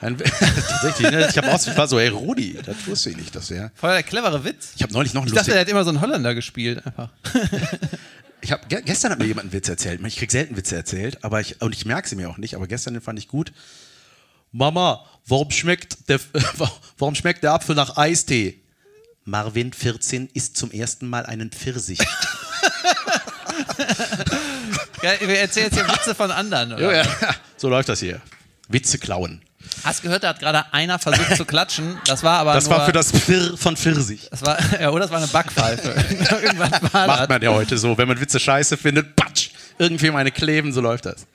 Tatsächlich, 0.04 1.10
ne? 1.10 1.28
ich 1.30 1.38
habe 1.38 1.50
aus, 1.50 1.66
ich 1.66 1.76
war 1.78 1.88
so, 1.88 1.98
ey, 1.98 2.08
Rudi, 2.08 2.58
das 2.62 2.86
wusste 2.86 3.08
ich 3.08 3.16
nicht, 3.16 3.34
dass 3.34 3.50
er. 3.50 3.72
Voll 3.74 3.90
der 3.90 4.02
clevere 4.02 4.44
Witz. 4.44 4.72
Ich 4.76 4.82
habe 4.82 4.92
neulich 4.92 5.14
noch 5.14 5.22
einen 5.22 5.28
Ich 5.28 5.34
dachte, 5.34 5.54
er 5.54 5.62
hat 5.62 5.68
immer 5.68 5.82
so 5.82 5.90
einen 5.90 6.02
Holländer 6.02 6.34
gespielt. 6.34 6.84
Einfach. 6.84 7.08
Ich 8.44 8.52
hab, 8.52 8.68
ge 8.68 8.82
gestern 8.84 9.10
hat 9.10 9.18
mir 9.18 9.24
jemand 9.24 9.46
einen 9.46 9.52
Witz 9.54 9.70
erzählt. 9.70 10.02
Ich 10.06 10.16
krieg 10.16 10.30
selten 10.30 10.54
Witze 10.54 10.76
erzählt, 10.76 11.24
aber 11.24 11.40
ich, 11.40 11.62
und 11.62 11.74
ich 11.74 11.86
merke 11.86 12.06
sie 12.06 12.14
mir 12.14 12.28
auch 12.28 12.36
nicht, 12.36 12.54
aber 12.54 12.66
gestern 12.66 12.92
den 12.92 13.00
fand 13.00 13.18
ich 13.18 13.26
gut. 13.26 13.54
Mama, 14.52 15.02
warum 15.26 15.50
schmeckt 15.50 16.10
der, 16.10 16.20
warum 16.98 17.14
schmeckt 17.14 17.42
der 17.42 17.54
Apfel 17.54 17.74
nach 17.74 17.96
Eistee? 17.96 18.60
Marvin, 19.24 19.72
14, 19.72 20.28
isst 20.34 20.58
zum 20.58 20.70
ersten 20.72 21.08
Mal 21.08 21.24
einen 21.24 21.50
Pfirsich. 21.50 21.98
Ja, 25.02 25.20
wir 25.20 25.38
erzählen 25.38 25.66
jetzt 25.66 25.74
hier 25.74 25.86
Witze 25.86 26.14
von 26.14 26.30
anderen. 26.30 26.72
Oder? 26.72 27.04
ja, 27.04 27.06
so 27.58 27.68
läuft 27.68 27.90
das 27.90 28.00
hier. 28.00 28.22
Witze 28.68 28.98
klauen. 28.98 29.42
Hast 29.82 30.02
gehört, 30.02 30.22
da 30.24 30.28
hat 30.28 30.40
gerade 30.40 30.72
einer 30.72 30.98
versucht 30.98 31.36
zu 31.36 31.44
klatschen. 31.44 31.98
Das 32.06 32.22
war 32.22 32.38
aber 32.38 32.54
Das 32.54 32.64
nur, 32.68 32.78
war 32.78 32.86
für 32.86 32.92
das 32.92 33.10
Pfir 33.12 33.56
von 33.56 33.76
Pfirsich. 33.76 34.28
Das 34.30 34.42
war, 34.42 34.58
ja, 34.80 34.90
oder 34.90 35.00
das 35.02 35.10
war 35.10 35.18
eine 35.18 35.26
Backpfeife. 35.26 35.88
Irgendwas 36.42 36.70
war 36.92 37.06
Macht 37.06 37.28
man 37.28 37.42
ja 37.42 37.50
heute 37.52 37.76
so. 37.78 37.96
Wenn 37.98 38.08
man 38.08 38.20
Witze 38.20 38.40
scheiße 38.40 38.76
findet, 38.76 39.14
patsch, 39.16 39.50
irgendwie 39.78 40.10
meine 40.10 40.30
kleben, 40.30 40.72
so 40.72 40.80
läuft 40.80 41.06
das. 41.06 41.26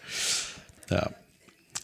Ja. 0.89 1.09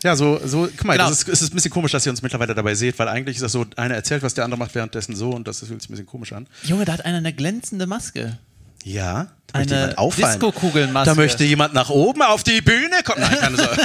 Ja, 0.04 0.16
so, 0.16 0.40
so 0.46 0.68
guck 0.78 0.86
mal, 0.86 0.94
Genau. 0.98 1.10
das 1.10 1.22
ist, 1.24 1.30
es 1.30 1.42
ist 1.42 1.52
ein 1.52 1.56
bisschen 1.56 1.72
komisch, 1.72 1.92
dass 1.92 2.06
ihr 2.06 2.12
uns 2.12 2.22
mittlerweile 2.22 2.54
dabei 2.54 2.76
seht, 2.76 3.00
weil 3.00 3.08
eigentlich 3.08 3.38
ist 3.38 3.42
das 3.42 3.52
so, 3.52 3.66
einer 3.76 3.96
erzählt, 3.96 4.22
was 4.22 4.34
der 4.36 4.44
andere 4.44 4.60
macht 4.60 4.76
währenddessen 4.76 5.16
so 5.16 5.32
und 5.32 5.48
das 5.48 5.60
fühlt 5.60 5.82
sich 5.82 5.90
ein 5.90 5.94
bisschen 5.94 6.06
komisch 6.06 6.32
an. 6.34 6.48
Junge, 6.64 6.86
da 6.86 6.94
hat 6.94 7.06
einer 7.06 7.18
eine 7.18 7.34
glänzende 7.34 7.88
Maske. 7.88 8.38
Ja, 8.86 9.28
da 9.48 9.60
möchte 9.60 9.98
Eine. 9.98 10.12
Disco-Kugelmaske. 10.16 11.10
Da 11.10 11.16
möchte 11.16 11.44
jemand 11.44 11.74
nach 11.74 11.90
oben 11.90 12.22
auf 12.22 12.44
die 12.44 12.62
Bühne 12.62 13.02
kommen. 13.04 13.22
Nein, 13.22 13.40
keine 13.40 13.58
Sorge. 13.58 13.78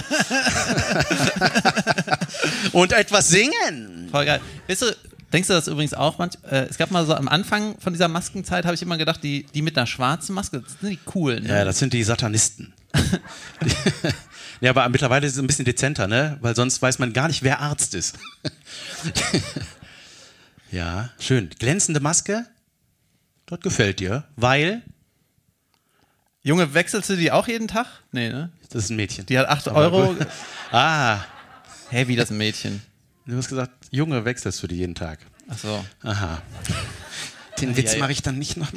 und 2.73 2.93
etwas 2.93 3.29
singen. 3.29 4.09
Voll 4.11 4.27
geil. 4.27 4.41
Weißt 4.69 4.83
du, 4.83 4.95
denkst 5.33 5.49
du 5.49 5.55
das 5.55 5.69
übrigens 5.69 5.95
auch 5.95 6.19
manch, 6.19 6.35
äh, 6.51 6.67
Es 6.69 6.77
gab 6.77 6.91
mal 6.91 7.07
so 7.07 7.15
am 7.15 7.29
Anfang 7.29 7.79
von 7.79 7.95
dieser 7.95 8.09
Maskenzeit, 8.09 8.67
habe 8.67 8.75
ich 8.75 8.83
immer 8.83 8.99
gedacht, 8.99 9.23
die, 9.23 9.47
die 9.55 9.63
mit 9.63 9.79
einer 9.79 9.87
schwarzen 9.87 10.35
Maske, 10.35 10.61
das 10.61 10.73
sind 10.81 10.91
die 10.91 10.99
coolen. 11.07 11.45
Ne? 11.45 11.49
Ja, 11.49 11.65
das 11.65 11.79
sind 11.79 11.95
die 11.95 12.03
Satanisten. 12.03 12.75
ja, 14.61 14.71
aber 14.71 14.87
mittlerweile 14.91 15.27
ist 15.27 15.33
es 15.33 15.39
ein 15.39 15.47
bisschen 15.47 15.65
dezenter, 15.65 16.09
ne? 16.09 16.37
Weil 16.43 16.55
sonst 16.55 16.83
weiß 16.83 16.99
man 16.99 17.15
gar 17.15 17.29
nicht, 17.29 17.43
wer 17.43 17.61
Arzt 17.61 17.95
ist. 17.95 18.19
ja, 20.71 21.09
schön. 21.19 21.49
Glänzende 21.59 22.01
Maske. 22.01 22.45
Das 23.51 23.61
gefällt 23.61 24.01
dir, 24.01 24.25
weil 24.37 24.83
Junge, 26.43 26.73
wechselst 26.73 27.11
du 27.11 27.17
die 27.17 27.31
auch 27.31 27.49
jeden 27.49 27.69
Tag? 27.69 27.87
Nee, 28.13 28.31
ne? 28.31 28.51
das 28.71 28.85
ist 28.85 28.91
ein 28.91 28.97
Mädchen. 28.97 29.27
Die 29.27 29.39
hat 29.39 29.49
8 29.49 29.69
Euro. 29.69 30.17
ah, 30.73 31.19
Hä, 31.91 32.07
wie 32.07 32.17
das 32.17 32.31
ein 32.31 32.39
Mädchen? 32.39 32.81
du 33.27 33.37
hast 33.37 33.49
gesagt, 33.49 33.73
Junge, 33.91 34.25
wechselst 34.25 34.63
du 34.63 34.67
die 34.67 34.77
jeden 34.77 34.95
Tag. 34.95 35.19
Ach 35.49 35.59
so. 35.59 35.85
Aha. 36.03 36.41
Den 37.61 37.77
Witz 37.77 37.97
mache 37.99 38.13
ich 38.13 38.23
dann 38.23 38.39
nicht 38.39 38.57
noch. 38.57 38.69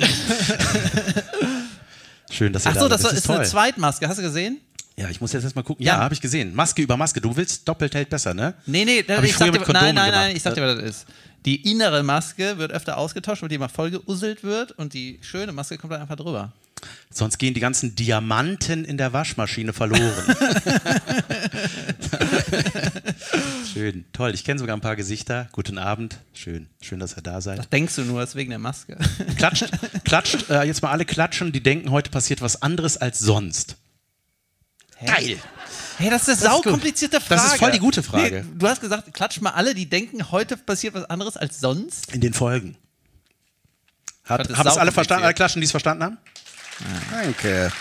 Schön, 2.31 2.51
dass 2.51 2.65
ihr 2.65 2.71
Ach 2.71 2.73
da 2.73 2.79
so, 2.81 2.89
seid. 2.89 3.03
das, 3.03 3.13
ist, 3.13 3.29
eine 3.29 3.37
toll. 3.39 3.45
Zweitmaske. 3.47 4.07
Hast 4.07 4.17
du 4.17 4.23
gesehen? 4.23 4.59
Ja, 4.97 5.09
ich 5.09 5.21
muss 5.21 5.31
jetzt 5.33 5.43
erstmal 5.43 5.63
gucken. 5.63 5.85
Ja. 5.85 5.93
Ja, 5.95 6.01
habe 6.01 6.13
ich 6.13 6.21
gesehen. 6.21 6.53
Maske 6.53 6.81
über 6.81 6.97
Maske. 6.97 7.21
Du 7.21 7.35
willst 7.35 7.67
doppelt 7.67 7.95
hält 7.95 8.09
besser, 8.09 8.33
ne? 8.33 8.55
Nee, 8.65 8.85
nee, 8.85 9.03
Hab 9.07 9.23
ich 9.23 9.31
ich 9.31 9.37
sag 9.37 9.51
dir, 9.51 9.59
nein, 9.73 9.95
nein, 9.95 10.11
nein, 10.11 10.35
ich 10.35 10.41
sag 10.41 10.55
dir, 10.55 10.61
was 10.61 10.75
das 10.75 10.83
ist. 10.83 11.05
Die 11.45 11.69
innere 11.69 12.03
Maske 12.03 12.57
wird 12.57 12.71
öfter 12.71 12.97
ausgetauscht, 12.97 13.41
weil 13.41 13.49
die 13.49 13.55
immer 13.55 13.69
voll 13.69 13.91
geuselt 13.91 14.43
wird 14.43 14.71
und 14.71 14.93
die 14.93 15.19
schöne 15.21 15.51
Maske 15.51 15.77
kommt 15.77 15.93
dann 15.93 16.01
einfach 16.01 16.15
drüber. 16.15 16.53
Sonst 17.09 17.37
gehen 17.37 17.53
die 17.53 17.59
ganzen 17.59 17.95
Diamanten 17.95 18.85
in 18.85 18.97
der 18.97 19.13
Waschmaschine 19.13 19.71
verloren. 19.73 20.01
Schön, 23.71 24.05
toll. 24.13 24.31
Ich 24.33 24.43
kenne 24.43 24.59
sogar 24.59 24.75
ein 24.75 24.81
paar 24.81 24.95
Gesichter. 24.95 25.47
Guten 25.51 25.77
Abend. 25.77 26.17
Schön, 26.33 26.67
schön, 26.81 26.99
dass 26.99 27.15
ihr 27.17 27.23
da 27.23 27.41
seid. 27.41 27.59
Das 27.59 27.69
denkst 27.69 27.95
du 27.95 28.01
nur, 28.03 28.19
das 28.19 28.31
ist 28.31 28.35
wegen 28.35 28.49
der 28.49 28.59
Maske. 28.59 28.97
Klatscht, 29.37 29.69
klatscht, 30.03 30.49
äh, 30.49 30.63
jetzt 30.63 30.81
mal 30.81 30.91
alle 30.91 31.05
klatschen, 31.05 31.51
die 31.51 31.61
denken, 31.61 31.91
heute 31.91 32.09
passiert 32.09 32.41
was 32.41 32.61
anderes 32.61 32.97
als 32.97 33.19
sonst. 33.19 33.77
Geil. 35.05 35.39
Hey, 35.97 36.09
das 36.09 36.27
ist 36.27 36.43
eine 36.43 36.53
saukomplizierte 36.53 37.21
Frage. 37.21 37.41
Das 37.41 37.53
ist 37.53 37.59
voll 37.59 37.71
die 37.71 37.79
gute 37.79 38.03
Frage. 38.03 38.45
Nee, 38.47 38.57
du 38.57 38.67
hast 38.67 38.81
gesagt, 38.81 39.13
klatsch 39.13 39.39
mal 39.41 39.51
alle, 39.51 39.75
die 39.75 39.87
denken, 39.87 40.31
heute 40.31 40.57
passiert 40.57 40.95
was 40.95 41.05
anderes 41.05 41.37
als 41.37 41.59
sonst. 41.59 42.13
In 42.13 42.21
den 42.21 42.33
Folgen. 42.33 42.77
Hat, 44.25 44.49
haben 44.49 44.67
es 44.67 44.77
alle 44.77 44.91
verstanden? 44.91 45.25
Alle 45.25 45.33
klatschen, 45.33 45.61
die 45.61 45.65
es 45.65 45.71
verstanden 45.71 46.03
haben? 46.03 46.17
Danke. 47.11 47.71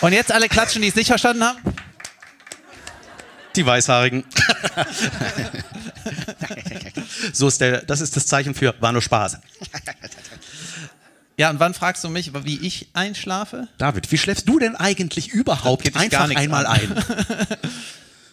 Und 0.00 0.12
jetzt 0.12 0.32
alle 0.32 0.48
klatschen, 0.48 0.82
die 0.82 0.88
es 0.88 0.94
nicht 0.94 1.08
verstanden 1.08 1.44
haben? 1.44 1.58
Die 3.54 3.66
Weißhaarigen. 3.66 4.24
so 7.32 7.48
ist 7.48 7.60
der, 7.60 7.82
das 7.82 8.00
ist 8.00 8.16
das 8.16 8.26
Zeichen 8.26 8.54
für 8.54 8.74
war 8.80 8.92
nur 8.92 9.02
Spaß. 9.02 9.38
Ja, 11.38 11.50
und 11.50 11.60
wann 11.60 11.74
fragst 11.74 12.04
du 12.04 12.08
mich, 12.08 12.32
wie 12.44 12.58
ich 12.58 12.88
einschlafe? 12.92 13.68
David, 13.78 14.10
wie 14.12 14.18
schläfst 14.18 14.48
du 14.48 14.58
denn 14.58 14.76
eigentlich 14.76 15.28
überhaupt 15.28 15.96
einfach 15.96 16.30
einmal 16.34 16.66
an. 16.66 16.80
ein? 16.96 17.04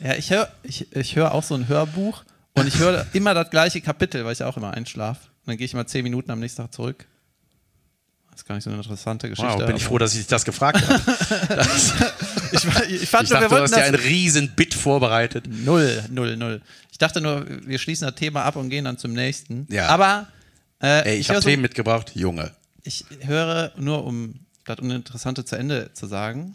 Ja, 0.02 0.16
ich 0.16 0.30
höre 0.32 0.48
ich, 0.64 0.96
ich 0.96 1.18
hör 1.18 1.34
auch 1.34 1.44
so 1.44 1.56
ein 1.56 1.68
Hörbuch 1.68 2.24
und 2.54 2.68
ich 2.68 2.78
höre 2.78 3.06
immer 3.12 3.34
das 3.34 3.50
gleiche 3.50 3.82
Kapitel, 3.82 4.24
weil 4.24 4.32
ich 4.32 4.42
auch 4.44 4.56
immer 4.56 4.72
einschlafe. 4.74 5.20
Und 5.42 5.48
dann 5.48 5.58
gehe 5.58 5.66
ich 5.66 5.74
mal 5.74 5.88
zehn 5.88 6.04
Minuten 6.04 6.32
am 6.32 6.40
nächsten 6.40 6.62
Tag 6.62 6.74
zurück. 6.74 7.06
Das 8.32 8.42
ist 8.42 8.48
gar 8.48 8.56
nicht 8.56 8.64
so 8.64 8.70
eine 8.70 8.82
interessante 8.82 9.28
Geschichte. 9.28 9.52
Wow, 9.52 9.66
bin 9.66 9.76
ich 9.76 9.84
froh, 9.84 9.98
dass 9.98 10.14
ich 10.14 10.20
dich 10.20 10.28
das 10.28 10.46
gefragt 10.46 10.82
habe. 10.88 11.02
Ich, 12.52 12.64
ich 12.64 13.10
fand 13.10 13.26
Ich 13.26 13.30
nur, 13.30 13.40
dachte, 13.42 13.52
wir 13.52 13.58
du 13.58 13.64
hast 13.64 13.76
ja 13.76 13.84
ein 13.84 13.94
riesen 13.94 14.56
Bit 14.56 14.74
vorbereitet. 14.74 15.46
null, 15.48 16.04
null, 16.10 16.36
null. 16.36 16.62
Ich 16.92 16.98
dachte 16.98 17.22
nur, 17.22 17.46
wir 17.68 17.78
schließen 17.78 18.08
das 18.08 18.16
Thema 18.16 18.44
ab 18.44 18.56
und 18.56 18.70
gehen 18.70 18.86
dann 18.86 18.98
zum 18.98 19.14
nächsten. 19.14 19.68
Ja. 19.70 19.88
Aber 19.88 20.28
äh, 20.82 21.10
Ey, 21.12 21.18
ich, 21.20 21.28
höre 21.30 21.36
habe 21.36 21.44
so, 21.44 21.50
Themen 21.50 21.62
mitgebracht, 21.62 22.12
Junge. 22.16 22.52
Ich 22.84 23.06
höre 23.22 23.72
nur, 23.78 24.06
um 24.06 24.36
das 24.66 24.80
Uninteressante 24.80 25.46
zu 25.46 25.56
Ende 25.56 25.92
zu 25.94 26.08
sagen. 26.08 26.54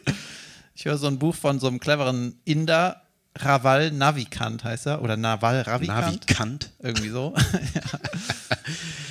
ich 0.74 0.84
höre 0.84 0.98
so 0.98 1.06
ein 1.06 1.18
Buch 1.18 1.34
von 1.34 1.58
so 1.58 1.68
einem 1.68 1.80
cleveren 1.80 2.38
Inder, 2.44 3.02
Raval 3.36 3.92
Navikant 3.92 4.64
heißt 4.64 4.86
er, 4.86 5.02
oder 5.02 5.16
Naval 5.16 5.62
Ravikant. 5.62 6.28
Navikant. 6.28 6.70
Irgendwie 6.80 7.10
so. 7.10 7.34
ja. 7.74 7.82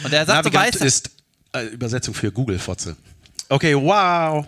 Und 0.03 0.13
er 0.13 0.25
sagt, 0.25 0.46
du 0.46 0.50
Navigant 0.50 0.75
weißt, 0.75 0.84
ist 0.84 1.12
äh, 1.53 1.65
Übersetzung 1.67 2.13
für 2.13 2.31
Google-Fotze. 2.31 2.96
Okay, 3.48 3.75
wow. 3.75 4.46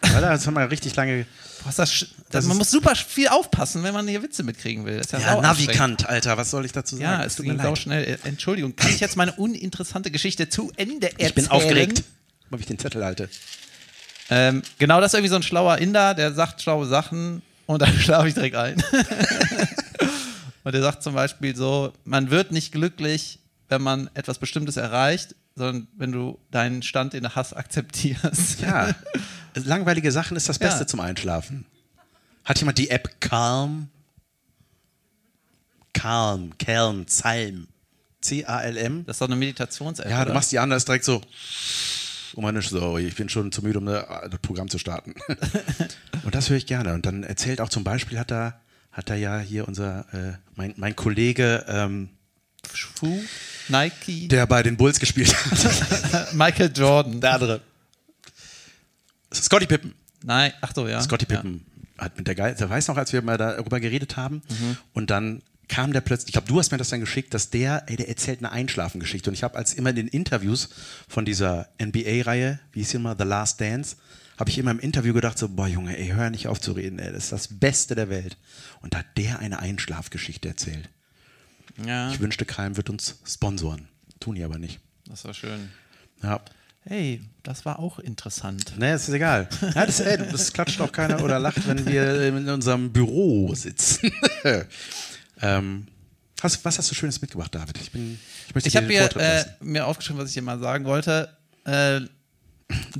Das 0.00 0.46
haben 0.46 0.54
wir 0.54 0.70
richtig 0.70 0.96
lange. 0.96 1.26
Was 1.64 1.76
das, 1.76 2.06
Das 2.30 2.46
man 2.46 2.56
muss 2.56 2.70
super 2.70 2.94
viel 2.96 3.28
aufpassen, 3.28 3.82
wenn 3.82 3.92
man 3.94 4.06
hier 4.08 4.22
Witze 4.22 4.42
mitkriegen 4.42 4.84
will. 4.86 5.00
Ja, 5.12 5.18
Ja. 5.18 5.40
Navikant, 5.40 6.08
Alter, 6.08 6.36
was 6.36 6.50
soll 6.50 6.64
ich 6.64 6.72
dazu 6.72 6.96
sagen? 6.96 7.04
Ja, 7.04 7.20
Es 7.20 7.28
es 7.32 7.36
tut 7.36 7.46
mir 7.46 7.52
ging 7.54 7.62
sau 7.62 7.68
leid. 7.70 7.78
schnell. 7.78 8.04
Äh, 8.04 8.28
Entschuldigung, 8.28 8.76
kann 8.76 8.90
ich 8.90 9.00
jetzt 9.00 9.16
meine 9.16 9.32
uninteressante 9.32 10.10
Geschichte 10.10 10.48
zu 10.48 10.72
Ende 10.76 11.08
erzählen? 11.12 11.28
Ich 11.28 11.34
bin 11.34 11.48
aufgeregt, 11.48 12.04
weil 12.50 12.60
ich 12.60 12.66
den 12.66 12.78
Zettel 12.78 13.04
halte. 13.04 13.28
Ähm, 14.30 14.62
genau, 14.78 15.00
das 15.00 15.12
ist 15.12 15.18
irgendwie 15.18 15.30
so 15.30 15.36
ein 15.36 15.42
schlauer 15.42 15.78
Inder, 15.78 16.14
der 16.14 16.32
sagt 16.32 16.62
schlaue 16.62 16.86
Sachen 16.86 17.42
und 17.66 17.82
dann 17.82 17.92
schlafe 17.98 18.28
ich 18.28 18.34
direkt 18.34 18.56
ein. 18.56 18.82
und 20.64 20.72
der 20.72 20.82
sagt 20.82 21.02
zum 21.02 21.14
Beispiel 21.14 21.56
so, 21.56 21.92
man 22.04 22.30
wird 22.30 22.52
nicht 22.52 22.72
glücklich, 22.72 23.38
wenn 23.68 23.82
man 23.82 24.10
etwas 24.14 24.38
Bestimmtes 24.38 24.76
erreicht, 24.76 25.34
sondern 25.56 25.88
wenn 25.96 26.12
du 26.12 26.38
deinen 26.50 26.82
Stand 26.82 27.14
in 27.14 27.22
der 27.22 27.34
Hass 27.34 27.52
akzeptierst. 27.52 28.60
Ja, 28.60 28.94
langweilige 29.54 30.12
Sachen 30.12 30.36
ist 30.36 30.48
das 30.48 30.58
Beste 30.58 30.80
Ja. 30.80 30.86
zum 30.86 31.00
Einschlafen. 31.00 31.66
Hat 32.44 32.58
jemand 32.58 32.78
die 32.78 32.90
App 32.90 33.20
Calm? 33.20 33.88
Calm, 35.92 36.56
Calm, 36.58 37.06
Zalm. 37.06 37.68
C-A-L-M? 38.20 39.04
Das 39.06 39.16
ist 39.16 39.20
doch 39.22 39.28
eine 39.28 39.36
Meditations-App. 39.36 40.08
Ja, 40.10 40.24
du 40.24 40.32
machst 40.34 40.52
die 40.52 40.58
an, 40.58 40.70
da 40.70 40.76
ist 40.76 40.86
direkt 40.86 41.04
so. 41.04 41.22
Oh 42.36 42.42
Mann, 42.42 42.60
so, 42.60 42.98
ich 42.98 43.16
bin 43.16 43.28
schon 43.28 43.50
zu 43.50 43.62
müde, 43.62 43.78
um 43.78 43.86
das 43.86 44.04
Programm 44.42 44.68
zu 44.68 44.78
starten. 44.78 45.14
und 46.24 46.34
das 46.34 46.48
höre 46.48 46.56
ich 46.58 46.66
gerne. 46.66 46.94
Und 46.94 47.06
dann 47.06 47.22
erzählt 47.22 47.60
auch 47.60 47.68
zum 47.70 47.82
Beispiel, 47.82 48.18
hat 48.18 48.30
er 48.30 48.60
hat 48.92 49.08
er 49.08 49.16
ja 49.16 49.38
hier 49.38 49.68
unser, 49.68 50.04
äh, 50.12 50.32
mein, 50.56 50.74
mein 50.76 50.96
Kollege, 50.96 51.64
ähm, 51.68 52.08
Schuh, 52.74 53.22
Nike, 53.68 54.28
der 54.28 54.46
bei 54.46 54.62
den 54.62 54.76
Bulls 54.76 54.98
gespielt 55.00 55.34
hat. 55.34 56.34
Michael 56.34 56.72
Jordan. 56.74 57.20
der 57.20 57.34
andere. 57.34 57.60
Scotty 59.32 59.66
Pippen. 59.66 59.94
Nein, 60.24 60.52
ach 60.60 60.72
so, 60.74 60.86
ja. 60.88 61.00
Scotty 61.00 61.26
Pippen 61.26 61.64
hat 61.98 62.16
mit 62.16 62.26
der 62.26 62.34
Geil, 62.34 62.54
der 62.58 62.68
weiß 62.70 62.88
noch, 62.88 62.96
als 62.96 63.12
wir 63.12 63.22
mal 63.22 63.36
darüber 63.38 63.78
geredet 63.80 64.16
haben 64.16 64.42
Mhm. 64.48 64.76
und 64.94 65.10
dann 65.10 65.42
kam 65.68 65.92
der 65.92 66.00
plötzlich, 66.00 66.28
ich 66.30 66.32
glaube, 66.32 66.48
du 66.48 66.58
hast 66.58 66.72
mir 66.72 66.78
das 66.78 66.88
dann 66.88 66.98
geschickt, 67.00 67.32
dass 67.32 67.50
der, 67.50 67.84
ey, 67.88 67.96
der 67.96 68.08
erzählt 68.08 68.40
eine 68.40 68.50
Einschlafengeschichte 68.50 69.30
und 69.30 69.34
ich 69.34 69.44
habe 69.44 69.56
als 69.56 69.72
immer 69.74 69.90
in 69.90 69.96
den 69.96 70.08
Interviews 70.08 70.68
von 71.08 71.24
dieser 71.24 71.68
NBA-Reihe, 71.80 72.58
wie 72.72 72.80
hieß 72.80 72.90
sie 72.90 72.96
immer, 72.96 73.14
The 73.16 73.24
Last 73.24 73.60
Dance, 73.60 73.96
habe 74.38 74.50
ich 74.50 74.58
immer 74.58 74.70
im 74.72 74.80
Interview 74.80 75.12
gedacht 75.14 75.38
so, 75.38 75.48
boah 75.48 75.68
Junge, 75.68 75.96
ey, 75.96 76.08
hör 76.08 76.30
nicht 76.30 76.48
auf 76.48 76.60
zu 76.60 76.72
reden, 76.72 76.98
ey, 76.98 77.12
das 77.12 77.24
ist 77.24 77.32
das 77.32 77.48
Beste 77.60 77.94
der 77.94 78.08
Welt. 78.08 78.36
Und 78.80 78.94
da 78.94 78.98
hat 79.00 79.06
der 79.18 79.38
eine 79.38 79.58
Einschlafgeschichte 79.60 80.48
erzählt. 80.48 80.88
Ja, 81.78 81.86
ja 81.86 82.10
Ich 82.10 82.18
wünschte, 82.20 82.46
Keim 82.46 82.76
wird 82.78 82.88
uns 82.90 83.20
sponsoren. 83.26 83.86
Tun 84.18 84.34
die 84.36 84.42
aber 84.42 84.58
nicht. 84.58 84.80
das 85.06 85.24
war 85.24 85.34
schön. 85.34 85.70
Ja. 86.22 86.40
Hey, 86.84 87.20
das 87.42 87.64
war 87.64 87.78
auch 87.78 87.98
interessant. 87.98 88.72
Nee, 88.78 88.94
ist 88.94 89.08
egal. 89.10 89.48
Ja, 89.74 89.86
das, 89.86 90.00
ey, 90.00 90.16
das 90.16 90.52
klatscht 90.52 90.80
auch 90.80 90.90
keiner 90.90 91.22
oder 91.22 91.38
lacht, 91.38 91.66
wenn 91.68 91.84
wir 91.86 92.22
in 92.28 92.48
unserem 92.48 92.90
Büro 92.90 93.54
sitzen. 93.54 94.10
ähm, 95.42 95.86
hast, 96.42 96.64
was 96.64 96.78
hast 96.78 96.90
du 96.90 96.94
Schönes 96.94 97.20
mitgebracht, 97.20 97.54
David? 97.54 97.78
Ich, 97.80 97.92
bin, 97.92 98.18
ich 98.48 98.54
möchte 98.54 98.68
Ich 98.68 98.76
habe 98.76 98.86
mir, 98.86 99.14
äh, 99.16 99.44
mir 99.60 99.86
aufgeschrieben, 99.86 100.22
was 100.22 100.30
ich 100.30 100.34
dir 100.34 100.42
mal 100.42 100.58
sagen 100.58 100.84
wollte. 100.86 101.36
Äh, 101.64 102.00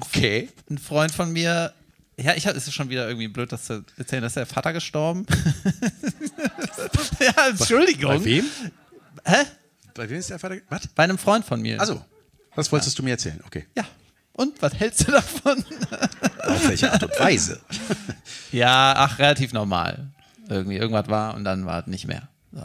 Okay. 0.00 0.48
ein 0.68 0.78
Freund 0.78 1.12
von 1.12 1.32
mir, 1.32 1.72
ja, 2.16 2.34
ich 2.34 2.46
hab, 2.46 2.56
es 2.56 2.66
ist 2.66 2.74
schon 2.74 2.90
wieder 2.90 3.06
irgendwie 3.06 3.28
blöd, 3.28 3.52
das 3.52 3.64
zu 3.64 3.84
erzählen, 3.96 4.22
dass 4.22 4.34
der 4.34 4.46
Vater 4.46 4.72
gestorben. 4.72 5.26
ja, 7.20 7.48
Entschuldigung. 7.48 8.18
Bei 8.18 8.24
wem? 8.24 8.44
Hä? 9.24 9.44
Bei 9.94 10.08
wem 10.08 10.18
ist 10.18 10.30
der 10.30 10.38
Vater? 10.38 10.56
Was? 10.68 10.86
Bei 10.88 11.04
einem 11.04 11.18
Freund 11.18 11.44
von 11.44 11.60
mir. 11.60 11.80
Also, 11.80 12.04
was 12.54 12.72
wolltest 12.72 12.98
du 12.98 13.02
mir 13.02 13.10
erzählen? 13.10 13.40
Okay. 13.46 13.66
Ja. 13.76 13.84
Und 14.32 14.62
was 14.62 14.74
hältst 14.74 15.06
du 15.06 15.12
davon? 15.12 15.64
Auf 16.44 16.68
welche 16.68 16.90
Art 16.92 17.02
und 17.02 17.18
Weise? 17.20 17.60
Ja, 18.52 18.94
ach, 18.96 19.18
relativ 19.18 19.52
normal. 19.52 20.08
Irgendwie, 20.48 20.76
irgendwas 20.76 21.08
war 21.08 21.34
und 21.34 21.44
dann 21.44 21.66
war 21.66 21.80
es 21.80 21.86
nicht 21.86 22.06
mehr. 22.06 22.28
So. 22.52 22.62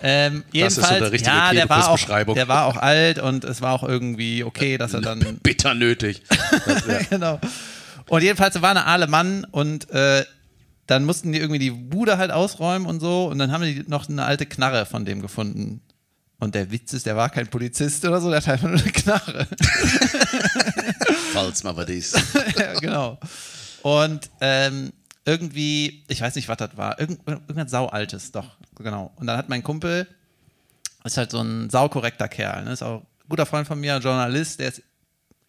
Ähm, 0.00 0.42
Das 0.52 0.76
ist 0.76 0.76
so 0.76 0.80
jedenfalls, 0.80 0.98
der 0.98 1.12
richtige 1.12 1.36
ja, 1.36 1.52
der 1.52 1.68
war, 1.68 1.88
auch, 1.88 2.34
der 2.34 2.48
war 2.48 2.66
auch 2.66 2.76
alt 2.76 3.18
und 3.18 3.44
es 3.44 3.62
war 3.62 3.72
auch 3.72 3.82
irgendwie 3.82 4.44
okay, 4.44 4.76
dass 4.76 4.92
er 4.92 5.00
dann 5.00 5.38
Bitter 5.42 5.74
nötig. 5.74 6.22
Das, 6.66 6.86
ja. 6.86 6.98
genau. 7.10 7.40
Und 8.08 8.22
jedenfalls 8.22 8.60
war 8.60 8.70
eine 8.70 8.86
aale 8.86 9.06
Mann 9.06 9.46
und 9.50 9.88
äh, 9.90 10.24
dann 10.86 11.04
mussten 11.04 11.32
die 11.32 11.38
irgendwie 11.38 11.58
die 11.58 11.70
Bude 11.70 12.18
halt 12.18 12.30
ausräumen 12.30 12.86
und 12.86 13.00
so 13.00 13.26
und 13.26 13.38
dann 13.38 13.50
haben 13.50 13.62
die 13.64 13.84
noch 13.86 14.08
eine 14.08 14.24
alte 14.24 14.44
Knarre 14.46 14.84
von 14.84 15.04
dem 15.04 15.22
gefunden. 15.22 15.80
Und 16.44 16.54
der 16.54 16.70
Witz 16.70 16.92
ist, 16.92 17.06
der 17.06 17.16
war 17.16 17.30
kein 17.30 17.48
Polizist 17.48 18.04
oder 18.04 18.20
so, 18.20 18.28
der 18.28 18.36
hat 18.42 18.48
einfach 18.48 18.68
nur 18.68 18.78
eine 18.78 18.92
Knarre. 18.92 19.46
Falls 21.32 21.64
mal 21.64 21.74
was 21.74 21.88
ist. 21.88 22.14
ja, 22.58 22.78
genau. 22.78 23.18
Und 23.82 24.28
ähm, 24.42 24.92
irgendwie, 25.24 26.04
ich 26.06 26.20
weiß 26.20 26.34
nicht, 26.34 26.46
was 26.48 26.58
das 26.58 26.76
war, 26.76 27.00
irgend, 27.00 27.26
irgendwas 27.26 27.70
Saualtes, 27.70 28.30
doch, 28.30 28.58
genau. 28.76 29.10
Und 29.16 29.26
dann 29.26 29.38
hat 29.38 29.48
mein 29.48 29.62
Kumpel, 29.62 30.06
ist 31.04 31.16
halt 31.16 31.30
so 31.30 31.40
ein 31.40 31.70
saukorrekter 31.70 32.28
Kerl, 32.28 32.64
ne? 32.64 32.72
ist 32.72 32.82
auch 32.82 33.00
ein 33.00 33.28
guter 33.30 33.46
Freund 33.46 33.66
von 33.66 33.80
mir, 33.80 33.94
ein 33.94 34.02
Journalist, 34.02 34.60
der 34.60 34.68
ist, 34.68 34.82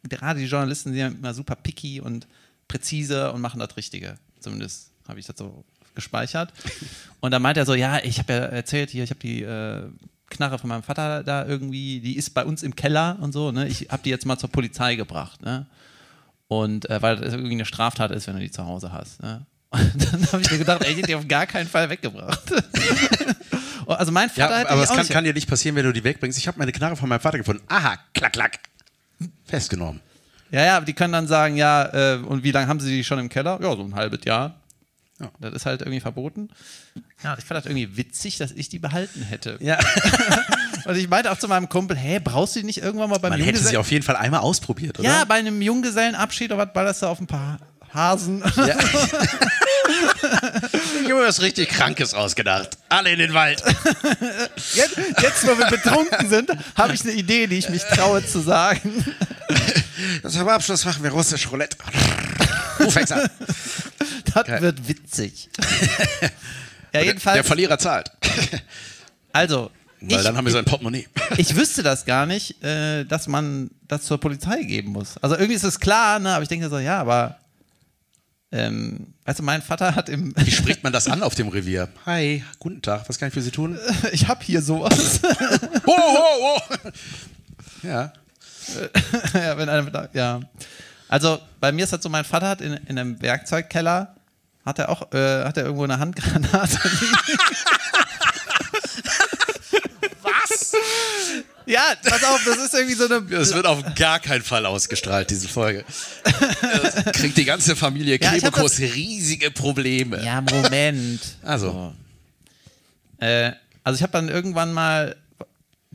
gerade 0.03 0.39
die 0.39 0.45
Journalisten 0.45 0.91
sind 0.91 0.97
ja 0.97 1.07
immer 1.07 1.33
super 1.33 1.55
picky 1.55 1.99
und 1.99 2.25
präzise 2.69 3.33
und 3.33 3.41
machen 3.41 3.59
das 3.59 3.75
Richtige. 3.75 4.17
Zumindest 4.39 4.91
habe 5.09 5.19
ich 5.19 5.25
das 5.25 5.37
so 5.37 5.65
gespeichert. 5.93 6.53
Und 7.21 7.31
dann 7.31 7.41
meint 7.41 7.57
er 7.57 7.65
so, 7.65 7.73
ja, 7.73 8.03
ich 8.03 8.19
habe 8.19 8.33
ja 8.33 8.39
erzählt 8.39 8.91
hier, 8.91 9.03
ich 9.03 9.09
habe 9.09 9.19
die 9.19 9.41
äh, 9.41 9.89
Knarre 10.29 10.58
von 10.58 10.70
meinem 10.70 10.84
Vater 10.84 11.24
da 11.24 11.46
irgendwie, 11.46 12.00
die 12.00 12.17
ist 12.17 12.32
bei 12.32 12.46
uns 12.46 12.63
im 12.63 12.75
Keller 12.75 13.17
und 13.22 13.32
so, 13.32 13.51
ne? 13.51 13.68
Ich 13.68 13.90
habe 13.92 14.01
die 14.03 14.09
jetzt 14.09 14.25
mal 14.25 14.38
zur 14.38 14.50
Polizei 14.50 14.96
gebracht, 14.96 15.42
ne? 15.42 15.68
Und 16.48 16.90
äh, 16.90 17.01
weil 17.01 17.18
das 17.18 17.33
irgendwie 17.33 17.53
eine 17.53 17.66
Straftat 17.66 18.11
ist, 18.11 18.27
wenn 18.27 18.35
du 18.35 18.42
die 18.42 18.51
zu 18.51 18.66
Hause 18.66 18.92
hast. 18.92 19.22
Ne? 19.22 19.46
Und 19.72 20.14
dann 20.14 20.31
habe 20.31 20.42
ich 20.42 20.51
mir 20.51 20.59
gedacht, 20.59 20.83
ey, 20.83 20.92
ich 20.92 20.98
hätte 20.98 21.07
die 21.07 21.16
auf 21.16 21.27
gar 21.27 21.46
keinen 21.48 21.68
Fall 21.68 21.90
weggebracht. 21.90 22.40
also 23.88 24.11
mein 24.11 24.29
Vater 24.29 24.51
Ja, 24.51 24.57
hätte 24.59 24.70
aber 24.70 24.83
es 24.83 24.90
kann, 24.90 25.07
kann 25.07 25.24
dir 25.24 25.33
nicht 25.33 25.50
passieren, 25.50 25.75
wenn 25.75 25.85
du 25.85 25.92
die 25.92 26.03
wegbringst. 26.03 26.38
Ich 26.38 26.48
habe 26.48 26.59
meine 26.59 26.72
Knarre 26.72 26.96
von 26.96 27.09
meinem 27.09 27.20
Vater 27.20 27.40
gefunden. 27.40 27.64
Aha, 27.68 27.98
klack, 28.14 28.33
klack. 28.33 28.59
Festgenommen. 29.46 30.01
Ja, 30.51 30.64
ja, 30.64 30.77
aber 30.77 30.85
die 30.85 30.94
können 30.94 31.14
dann 31.14 31.27
sagen, 31.27 31.57
ja, 31.57 32.14
äh, 32.14 32.18
und 32.18 32.44
wie 32.44 32.51
lange 32.51 32.68
haben 32.68 32.79
sie 32.79 32.96
die 32.96 33.03
schon 33.03 33.20
im 33.20 33.27
Keller? 33.27 33.59
Ja, 33.61 33.75
so 33.75 33.83
ein 33.83 33.96
halbes 33.96 34.24
Jahr. 34.24 34.61
Ja. 35.19 35.31
Das 35.39 35.53
ist 35.53 35.65
halt 35.65 35.81
irgendwie 35.81 36.01
verboten. 36.01 36.49
Ja, 37.23 37.37
ich 37.37 37.45
fand 37.45 37.57
das 37.59 37.65
irgendwie 37.65 37.95
witzig, 37.95 38.37
dass 38.37 38.51
ich 38.51 38.67
die 38.69 38.79
behalten 38.79 39.21
hätte. 39.21 39.57
Ja. 39.61 39.79
Und 40.85 40.95
ich 40.97 41.07
meinte 41.07 41.31
auch 41.31 41.39
zu 41.39 41.47
meinem 41.47 41.69
Kumpel, 41.69 41.95
hey, 41.97 42.19
brauchst 42.19 42.55
du 42.55 42.59
die 42.59 42.65
nicht 42.65 42.79
irgendwann 42.79 43.09
mal 43.09 43.17
beim 43.19 43.31
Man 43.31 43.39
hätte 43.39 43.57
sie 43.59 43.63
Junggesellen- 43.75 43.77
auf 43.79 43.91
jeden 43.91 44.03
Fall 44.03 44.17
einmal 44.17 44.41
ausprobiert, 44.41 44.99
oder? 44.99 45.07
Ja, 45.07 45.23
bei 45.25 45.35
einem 45.35 45.61
Junggesellenabschied 45.61 46.51
oder 46.51 46.65
was 46.67 46.73
ballerst 46.73 47.01
du 47.01 47.05
auf 47.07 47.19
ein 47.21 47.27
paar 47.27 47.59
Hasen? 47.93 48.43
Ja. 48.57 48.75
ich 50.93 51.03
habe 51.09 51.13
mir 51.15 51.27
was 51.27 51.41
richtig 51.41 51.69
Krankes 51.69 52.13
ausgedacht. 52.13 52.77
Alle 52.89 53.11
in 53.11 53.19
den 53.19 53.33
Wald. 53.33 53.63
Jetzt, 54.73 54.97
jetzt, 55.21 55.47
wo 55.47 55.57
wir 55.57 55.67
betrunken 55.67 56.29
sind, 56.29 56.51
habe 56.75 56.93
ich 56.93 57.01
eine 57.03 57.11
Idee, 57.13 57.47
die 57.47 57.57
ich 57.57 57.69
mich 57.69 57.83
traue 57.83 58.25
zu 58.25 58.39
sagen. 58.41 59.05
Zum 60.27 60.47
Abschluss 60.49 60.83
machen 60.85 61.03
wir 61.03 61.11
russisch 61.11 61.49
Roulette. 61.51 61.77
Du 62.77 62.90
fängst 62.90 63.11
an. 63.11 63.29
Das 64.33 64.46
Geil. 64.46 64.61
wird 64.61 64.88
witzig. 64.88 65.50
Ja, 66.94 67.01
Der 67.01 67.07
jedenfalls. 67.07 67.46
Verlierer 67.46 67.77
zahlt. 67.77 68.09
Also, 69.33 69.70
Weil 70.00 70.11
ich, 70.18 70.24
dann 70.24 70.38
haben 70.38 70.46
wir 70.46 70.53
sein 70.53 70.64
Portemonnaie. 70.64 71.05
ich 71.38 71.53
wüsste 71.57 71.83
das 71.83 72.05
gar 72.05 72.25
nicht, 72.25 72.64
äh, 72.64 73.03
dass 73.03 73.27
man 73.27 73.70
das 73.90 74.03
zur 74.03 74.18
Polizei 74.18 74.64
geben 74.64 74.94
muss. 74.94 75.18
Also 75.18 75.35
irgendwie 75.35 75.55
ist 75.55 75.66
es 75.66 75.81
klar, 75.81 76.20
ne? 76.20 76.33
aber 76.33 76.44
ich 76.44 76.48
denke 76.48 76.70
so, 76.70 76.79
ja, 76.79 77.01
aber 77.01 77.38
ähm, 78.53 79.14
weißt 79.25 79.40
du, 79.40 79.44
mein 79.44 79.61
Vater 79.61 79.94
hat 79.94 80.07
im, 80.07 80.33
Wie 80.38 80.51
spricht 80.51 80.85
man 80.85 80.94
das 80.94 81.07
an 81.07 81.22
auf 81.22 81.35
dem 81.35 81.50
Revier? 81.50 81.90
Hi, 82.05 82.46
guten 82.59 82.81
Tag, 82.81 83.09
was 83.09 83.20
kann 83.20 83.27
ich 83.27 83.33
für 83.33 83.42
Sie 83.42 83.51
tun? 83.51 83.77
ich 84.14 84.29
habe 84.29 84.42
hier 84.46 84.61
sowas. 84.61 85.20
Oh, 85.85 85.92
oh, 85.98 86.57
oh. 86.57 86.90
Ja. 87.83 88.14
ja, 89.33 89.57
wenn 89.57 89.68
einer 89.68 89.81
mit, 89.83 89.94
ja. 90.14 90.40
Also 91.07 91.39
bei 91.59 91.72
mir 91.72 91.83
ist 91.83 91.94
das 91.94 92.01
so, 92.03 92.09
mein 92.09 92.25
Vater 92.25 92.50
hat 92.50 92.61
in, 92.61 92.74
in 92.74 92.98
einem 92.98 93.22
Werkzeugkeller, 93.22 94.15
hat 94.65 94.79
er 94.79 94.89
auch, 94.89 95.11
äh, 95.13 95.44
hat 95.44 95.57
er 95.57 95.65
irgendwo 95.65 95.83
eine 95.83 96.00
Handgranate. 96.00 96.79
Was? 100.22 100.74
ja, 101.68 101.81
pass 102.03 102.24
auf, 102.24 102.44
das 102.46 102.57
ist 102.57 102.74
irgendwie 102.74 102.96
so 102.96 103.05
eine. 103.05 103.22
Das 103.22 103.53
wird 103.53 103.68
auf 103.68 103.83
gar 103.96 104.20
keinen 104.20 104.44
Fall 104.44 104.65
ausgestrahlt, 104.65 105.29
diese 105.29 105.48
Folge. 105.48 105.85
Das 106.24 107.05
kriegt 107.13 107.37
die 107.37 107.46
ganze 107.46 107.75
Familie 107.75 108.20
Ja, 108.20 108.31
riesige 108.96 109.51
Probleme. 109.51 110.24
Ja, 110.24 110.41
Moment. 110.41 111.22
Also. 111.44 111.72
So. 113.20 113.25
Äh, 113.25 113.51
also 113.83 113.98
ich 113.98 114.01
habe 114.03 114.13
dann 114.13 114.29
irgendwann 114.29 114.74
mal. 114.74 115.15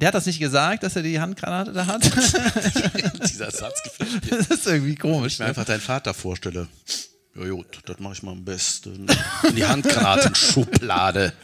Der 0.01 0.09
hat 0.09 0.15
das 0.15 0.27
nicht 0.27 0.39
gesagt, 0.41 0.83
dass 0.83 0.97
er 0.97 1.03
die 1.03 1.21
Handgranate 1.21 1.73
da 1.73 1.87
hat. 1.87 2.03
Dieser 3.29 3.51
Satz 3.51 3.83
gefällt 3.83 4.31
mir. 4.31 4.39
das 4.39 4.47
ist 4.49 4.67
irgendwie 4.67 4.95
komisch. 4.97 5.35
Ich 5.35 5.39
mir 5.39 5.45
Ne? 5.47 5.49
einfach 5.51 5.65
deinen 5.65 5.81
Vater 5.81 6.15
vorstelle. 6.15 6.69
Ja 7.37 7.49
gut, 7.49 7.67
das 7.87 8.01
mache 8.01 8.15
ich 8.15 8.23
mal 8.25 8.33
am 8.33 8.45
besten. 8.45 9.07
In 9.49 9.57
die 9.57 9.65
Handgranatenschublade. 9.65 11.33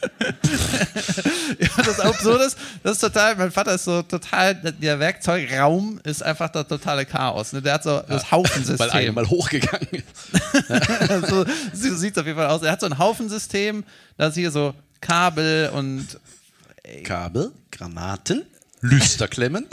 Ja, 1.59 1.69
das 1.83 1.99
Absurde 1.99 2.43
ist, 2.43 2.57
das 2.83 2.93
ist 2.93 2.99
total, 2.99 3.35
mein 3.35 3.51
Vater 3.51 3.73
ist 3.73 3.85
so 3.85 4.01
total, 4.03 4.53
der 4.55 4.99
Werkzeugraum 4.99 5.99
ist 6.03 6.21
einfach 6.21 6.49
das 6.49 6.67
totale 6.67 7.05
Chaos. 7.05 7.53
Ne? 7.53 7.61
Der 7.61 7.75
hat 7.75 7.83
so 7.83 7.99
das 8.01 8.23
Weil 8.23 8.31
Haufensystem. 8.31 8.89
einer 8.91 9.11
mal 9.13 9.27
hochgegangen 9.29 9.87
ist. 9.91 11.27
so 11.29 11.45
so 11.73 11.95
sieht 11.95 12.11
es 12.13 12.17
auf 12.19 12.25
jeden 12.25 12.37
Fall 12.37 12.47
aus. 12.47 12.61
Er 12.63 12.71
hat 12.73 12.81
so 12.81 12.85
ein 12.85 12.97
Haufensystem, 12.97 13.83
da 14.17 14.27
ist 14.27 14.35
hier 14.35 14.51
so 14.51 14.73
Kabel 15.01 15.69
und 15.73 16.05
Kabel, 17.03 17.51
Granaten, 17.71 18.45
Lüsterklemmen. 18.81 19.65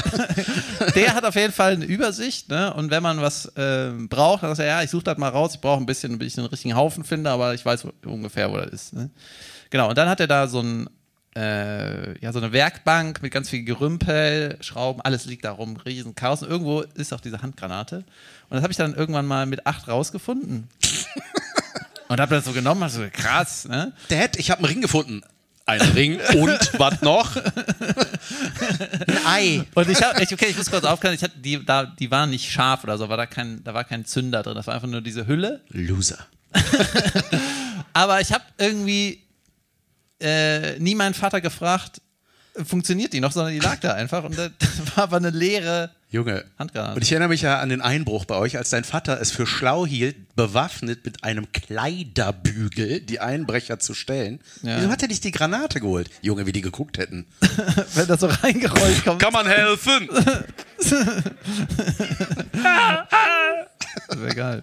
der 0.95 1.15
hat 1.15 1.25
auf 1.25 1.35
jeden 1.35 1.53
Fall 1.53 1.73
eine 1.73 1.85
Übersicht. 1.85 2.49
Ne? 2.49 2.73
Und 2.75 2.91
wenn 2.91 3.03
man 3.03 3.21
was 3.21 3.47
äh, 3.57 3.91
braucht, 4.09 4.43
dann 4.43 4.55
sagt 4.55 4.67
er, 4.67 4.79
ja, 4.79 4.83
ich 4.83 4.91
suche 4.91 5.05
das 5.05 5.19
mal 5.19 5.29
raus, 5.29 5.55
ich 5.55 5.61
brauche 5.61 5.81
ein 5.81 5.87
bisschen, 5.87 6.19
bis 6.19 6.29
ich 6.29 6.35
den 6.35 6.47
richtigen 6.47 6.75
Haufen 6.75 7.05
finde, 7.05 7.31
aber 7.31 7.55
ich 7.55 7.65
weiß 7.65 7.87
ungefähr, 8.05 8.51
wo 8.51 8.57
das 8.57 8.71
ist. 8.71 8.93
Ne? 8.95 9.11
Genau, 9.71 9.91
und 9.91 9.99
dann 9.99 10.09
hat 10.09 10.21
er 10.21 10.27
da 10.27 10.47
so 10.47 10.61
ein 10.61 10.89
äh, 11.37 12.19
ja, 12.21 12.33
so 12.33 12.39
eine 12.39 12.53
Werkbank 12.53 13.23
mit 13.23 13.33
ganz 13.33 13.51
viel 13.51 13.65
Gerümpel, 13.65 14.57
Schrauben, 14.61 15.01
alles 15.01 15.25
liegt 15.25 15.45
da 15.45 15.53
rum, 15.53 15.77
riesen 15.77 16.15
Chaos. 16.15 16.43
Und 16.43 16.51
irgendwo 16.51 16.83
ist 16.83 17.13
auch 17.13 17.21
diese 17.21 17.43
Handgranate. 17.43 17.97
Und 17.97 18.05
das 18.51 18.63
habe 18.63 18.71
ich 18.71 18.77
dann 18.77 18.95
irgendwann 18.95 19.27
mal 19.27 19.47
mit 19.47 19.67
acht 19.67 19.89
rausgefunden. 19.89 20.69
Und 22.09 22.21
habe 22.21 22.35
das 22.35 22.45
so 22.45 22.53
genommen, 22.53 22.83
also 22.83 23.03
krass, 23.11 23.67
ne? 23.67 23.93
Dad, 24.09 24.37
ich 24.37 24.51
habe 24.51 24.59
einen 24.59 24.67
Ring 24.67 24.81
gefunden. 24.83 25.23
Ein 25.67 25.81
Ring 25.81 26.21
und 26.37 26.71
was 26.79 27.01
noch? 27.01 27.37
Ein 27.37 29.27
Ei. 29.27 29.65
Und 29.75 29.89
ich 29.89 30.03
habe, 30.03 30.21
okay, 30.21 30.47
ich 30.51 30.57
muss 30.57 30.71
kurz 30.71 30.85
aufklären, 30.85 31.15
ich 31.15 31.23
hatte, 31.23 31.39
die, 31.39 31.65
da, 31.65 31.85
die 31.87 32.11
waren 32.11 32.31
nicht 32.31 32.51
scharf 32.51 32.85
oder 32.85 32.99
so, 32.99 33.09
war 33.09 33.17
da 33.17 33.27
kein, 33.27 33.65
da 33.65 33.73
war 33.73 33.85
kein 33.85 34.05
Zünder 34.05 34.43
drin, 34.43 34.55
das 34.55 34.67
war 34.67 34.75
einfach 34.75 34.89
nur 34.89 35.01
diese 35.01 35.27
Hülle. 35.27 35.63
Loser. 35.69 36.19
Aber 37.95 38.21
ich 38.21 38.33
habe 38.33 38.45
irgendwie 38.59 39.23
äh, 40.21 40.79
nie 40.79 40.95
meinen 40.95 41.15
Vater 41.15 41.41
gefragt, 41.41 42.03
funktioniert 42.63 43.13
die 43.13 43.21
noch, 43.21 43.33
sondern 43.33 43.53
die 43.53 43.61
lag 43.61 43.81
da 43.81 43.95
einfach 43.95 44.25
und 44.25 44.39
das 44.39 44.51
war 44.95 45.05
aber 45.05 45.17
eine 45.17 45.31
leere 45.31 45.91
Junge. 46.11 46.45
Handgranate. 46.59 46.95
Und 46.95 47.03
ich 47.03 47.11
erinnere 47.11 47.29
mich 47.31 47.43
ja 47.43 47.59
an 47.59 47.69
den 47.71 47.81
Einbruch 47.81 48.25
bei 48.25 48.37
euch, 48.37 48.57
als 48.57 48.71
dein 48.71 48.85
Vater 48.85 49.21
es 49.21 49.33
für 49.33 49.47
schlau 49.49 49.85
hielt, 49.85 50.37
bewaffnet 50.37 51.05
mit 51.05 51.25
einem 51.25 51.51
Kleiderbügel 51.51 53.01
die 53.01 53.19
Einbrecher 53.19 53.81
zu 53.81 53.95
stellen. 53.95 54.39
Ja. 54.63 54.79
Wieso 54.79 54.91
hat 54.91 55.03
er 55.03 55.09
nicht 55.09 55.25
die 55.25 55.33
Granate 55.33 55.81
geholt? 55.81 56.11
Junge, 56.23 56.47
wie 56.47 56.53
die 56.53 56.61
geguckt 56.61 56.99
hätten. 56.99 57.27
Wenn 57.95 58.07
das 58.07 58.21
so 58.21 58.29
reingerollt 58.29 59.05
kommt. 59.05 59.21
Kann 59.21 59.33
man 59.33 59.49
helfen? 59.49 60.09
Wäre 64.09 64.35
geil. 64.37 64.63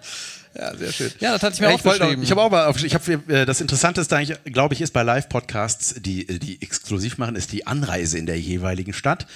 Ja, 0.54 0.76
sehr 0.76 0.92
schön. 0.92 1.12
Ja, 1.20 1.32
das 1.32 1.44
hatte 1.44 1.54
ich 1.56 1.62
mir 1.62 1.68
Ja, 1.70 1.76
ich 1.76 1.86
aufgeschrieben. 1.86 2.24
ich 2.24 2.32
habe 2.32 2.42
auch 2.42 2.52
mal 2.52 2.66
auf, 2.66 2.84
ich 2.84 2.94
habe 2.94 3.14
äh, 3.34 3.46
das 3.46 3.62
Interessanteste 3.62 4.38
glaube 4.46 4.74
ich, 4.74 4.82
ist 4.82 4.92
bei 4.92 5.02
Live-Podcasts, 5.04 5.96
die, 6.00 6.26
die 6.40 6.62
exklusiv 6.62 7.18
machen, 7.18 7.36
ist 7.36 7.52
die 7.54 7.68
Anreise 7.68 8.18
in 8.18 8.26
der 8.26 8.40
jeweiligen 8.40 8.94
Stadt. 8.94 9.28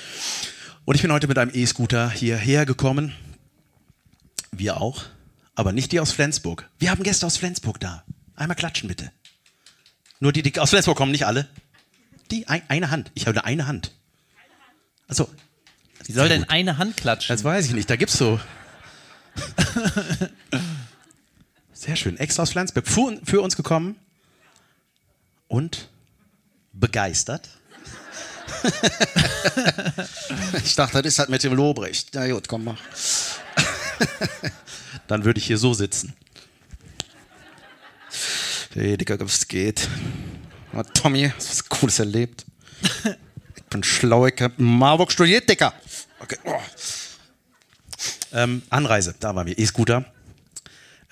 Und 0.83 0.95
ich 0.95 1.01
bin 1.01 1.11
heute 1.11 1.27
mit 1.27 1.37
einem 1.37 1.51
E-Scooter 1.53 2.09
hierher 2.09 2.65
gekommen. 2.65 3.13
Wir 4.51 4.79
auch, 4.81 5.03
aber 5.55 5.71
nicht 5.71 5.91
die 5.91 5.99
aus 5.99 6.11
Flensburg. 6.11 6.69
Wir 6.79 6.91
haben 6.91 7.03
Gäste 7.03 7.25
aus 7.25 7.37
Flensburg 7.37 7.79
da. 7.79 8.03
Einmal 8.35 8.55
klatschen 8.55 8.87
bitte. 8.89 9.11
Nur 10.19 10.31
die, 10.33 10.41
die 10.43 10.59
aus 10.59 10.69
Flensburg 10.69 10.97
kommen, 10.97 11.11
nicht 11.11 11.25
alle. 11.25 11.47
Die 12.31 12.47
ein, 12.47 12.61
eine 12.67 12.91
Hand. 12.91 13.11
Ich 13.15 13.27
habe 13.27 13.35
nur 13.35 13.45
eine 13.45 13.67
Hand. 13.67 13.91
Also, 15.07 15.29
Wie 16.05 16.11
soll 16.13 16.27
denn 16.29 16.49
eine 16.49 16.77
Hand 16.77 16.97
klatschen? 16.97 17.33
das 17.33 17.43
weiß 17.43 17.65
ich 17.67 17.73
nicht. 17.73 17.89
Da 17.89 17.95
gibt's 17.95 18.17
so. 18.17 18.39
Sehr 21.85 21.95
schön. 21.95 22.17
Extra 22.17 22.43
aus 22.43 22.51
Flensburg. 22.51 22.85
Für, 22.87 23.41
uns 23.41 23.55
gekommen 23.55 23.95
und 25.47 25.89
begeistert. 26.73 27.47
ich 30.63 30.75
dachte, 30.75 31.03
das 31.03 31.13
ist 31.13 31.19
halt 31.19 31.29
mit 31.29 31.43
dem 31.43 31.53
Lobrecht. 31.53 32.09
Na 32.13 32.27
gut, 32.27 32.47
komm 32.47 32.63
mal. 32.63 32.77
Dann 35.07 35.25
würde 35.25 35.39
ich 35.39 35.45
hier 35.45 35.59
so 35.59 35.75
sitzen. 35.75 36.15
Hey, 38.73 38.97
Digga, 38.97 39.19
was 39.19 39.47
geht? 39.47 39.87
Na, 40.73 40.81
Tommy, 40.81 41.31
hast 41.35 41.47
du 41.47 41.51
was 41.51 41.69
Cooles 41.69 41.99
erlebt? 41.99 42.45
Ich 43.57 43.77
bin 43.77 43.83
schlau, 43.83 44.27
ich 44.27 44.41
hab 44.41 44.57
Marburg 44.57 45.11
studiert, 45.11 45.49
Digga. 45.49 45.73
Okay. 46.19 46.37
Oh. 46.45 46.61
Ähm, 48.31 48.61
Anreise, 48.69 49.15
da 49.19 49.35
waren 49.35 49.47
wir. 49.47 49.57
E-Scooter. 49.57 50.05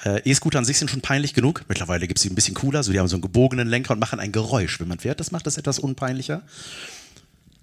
Äh, 0.06 0.22
E-Scooter 0.30 0.60
an 0.60 0.66
sich 0.66 0.78
sind 0.78 0.92
schon 0.92 1.02
peinlich 1.02 1.34
genug. 1.34 1.64
Mittlerweile 1.68 2.08
gibt 2.08 2.20
es 2.20 2.24
sie 2.24 2.30
ein 2.30 2.36
bisschen 2.36 2.56
cooler. 2.56 2.84
So, 2.84 2.92
die 2.92 3.00
haben 3.00 3.08
so 3.08 3.16
einen 3.16 3.22
gebogenen 3.22 3.68
Lenker 3.68 3.94
und 3.94 4.00
machen 4.00 4.20
ein 4.20 4.32
Geräusch, 4.32 4.80
wenn 4.80 4.88
man 4.88 5.00
fährt. 5.00 5.20
Das 5.20 5.32
macht 5.32 5.48
das 5.48 5.58
etwas 5.58 5.80
unpeinlicher. 5.80 6.42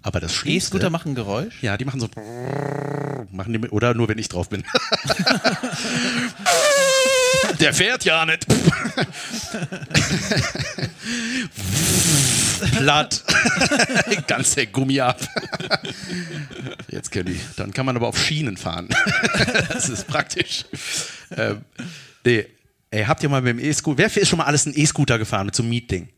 Aber 0.02 0.20
das 0.20 0.34
Schlimmste... 0.34 0.68
E-Scooter 0.68 0.90
machen 0.90 1.14
Geräusch? 1.14 1.62
Ja, 1.62 1.76
die 1.76 1.84
machen 1.84 2.00
so... 2.00 2.08
Machen 3.32 3.52
die, 3.52 3.60
oder 3.68 3.94
nur, 3.94 4.08
wenn 4.08 4.18
ich 4.18 4.28
drauf 4.28 4.48
bin. 4.48 4.64
Der 7.60 7.74
fährt 7.74 8.04
ja 8.04 8.24
nicht. 8.24 8.46
Platt. 12.76 13.22
Ganz 14.26 14.54
der 14.54 14.66
Gummi 14.66 15.00
ab. 15.00 15.20
Jetzt 16.88 17.10
kenne 17.10 17.30
ich. 17.30 17.40
Dann 17.56 17.72
kann 17.72 17.86
man 17.86 17.96
aber 17.96 18.08
auf 18.08 18.18
Schienen 18.18 18.56
fahren. 18.56 18.88
Das 19.68 19.88
ist 19.88 20.06
praktisch. 20.06 20.64
Ähm, 21.36 21.64
nee. 22.24 22.46
Ey, 22.92 23.04
habt 23.04 23.22
ihr 23.22 23.28
mal 23.28 23.40
mit 23.40 23.56
dem 23.56 23.64
E-Scooter, 23.64 23.98
wer 23.98 24.16
ist 24.16 24.28
schon 24.28 24.38
mal 24.38 24.46
alles 24.46 24.66
ein 24.66 24.72
E-Scooter 24.74 25.16
gefahren 25.18 25.46
mit 25.46 25.54
so 25.54 25.62
einem 25.62 25.70
Mietding? 25.70 26.08